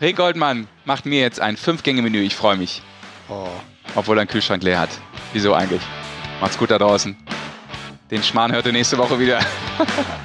Rick 0.00 0.16
Goldmann 0.16 0.68
macht 0.86 1.04
mir 1.04 1.20
jetzt 1.20 1.38
ein 1.38 1.58
Fünf-Gänge-Menü. 1.58 2.22
Ich 2.22 2.34
freue 2.34 2.56
mich. 2.56 2.80
Oh. 3.28 3.46
Obwohl 3.94 4.16
er 4.16 4.22
einen 4.22 4.30
Kühlschrank 4.30 4.62
leer 4.62 4.80
hat. 4.80 4.88
Wieso 5.34 5.52
eigentlich? 5.52 5.82
Macht's 6.40 6.56
gut 6.56 6.70
da 6.70 6.78
draußen. 6.78 7.14
Den 8.10 8.22
Schmarrn 8.22 8.52
hört 8.52 8.64
ihr 8.64 8.72
nächste 8.72 8.96
Woche 8.96 9.18
wieder. 9.18 9.38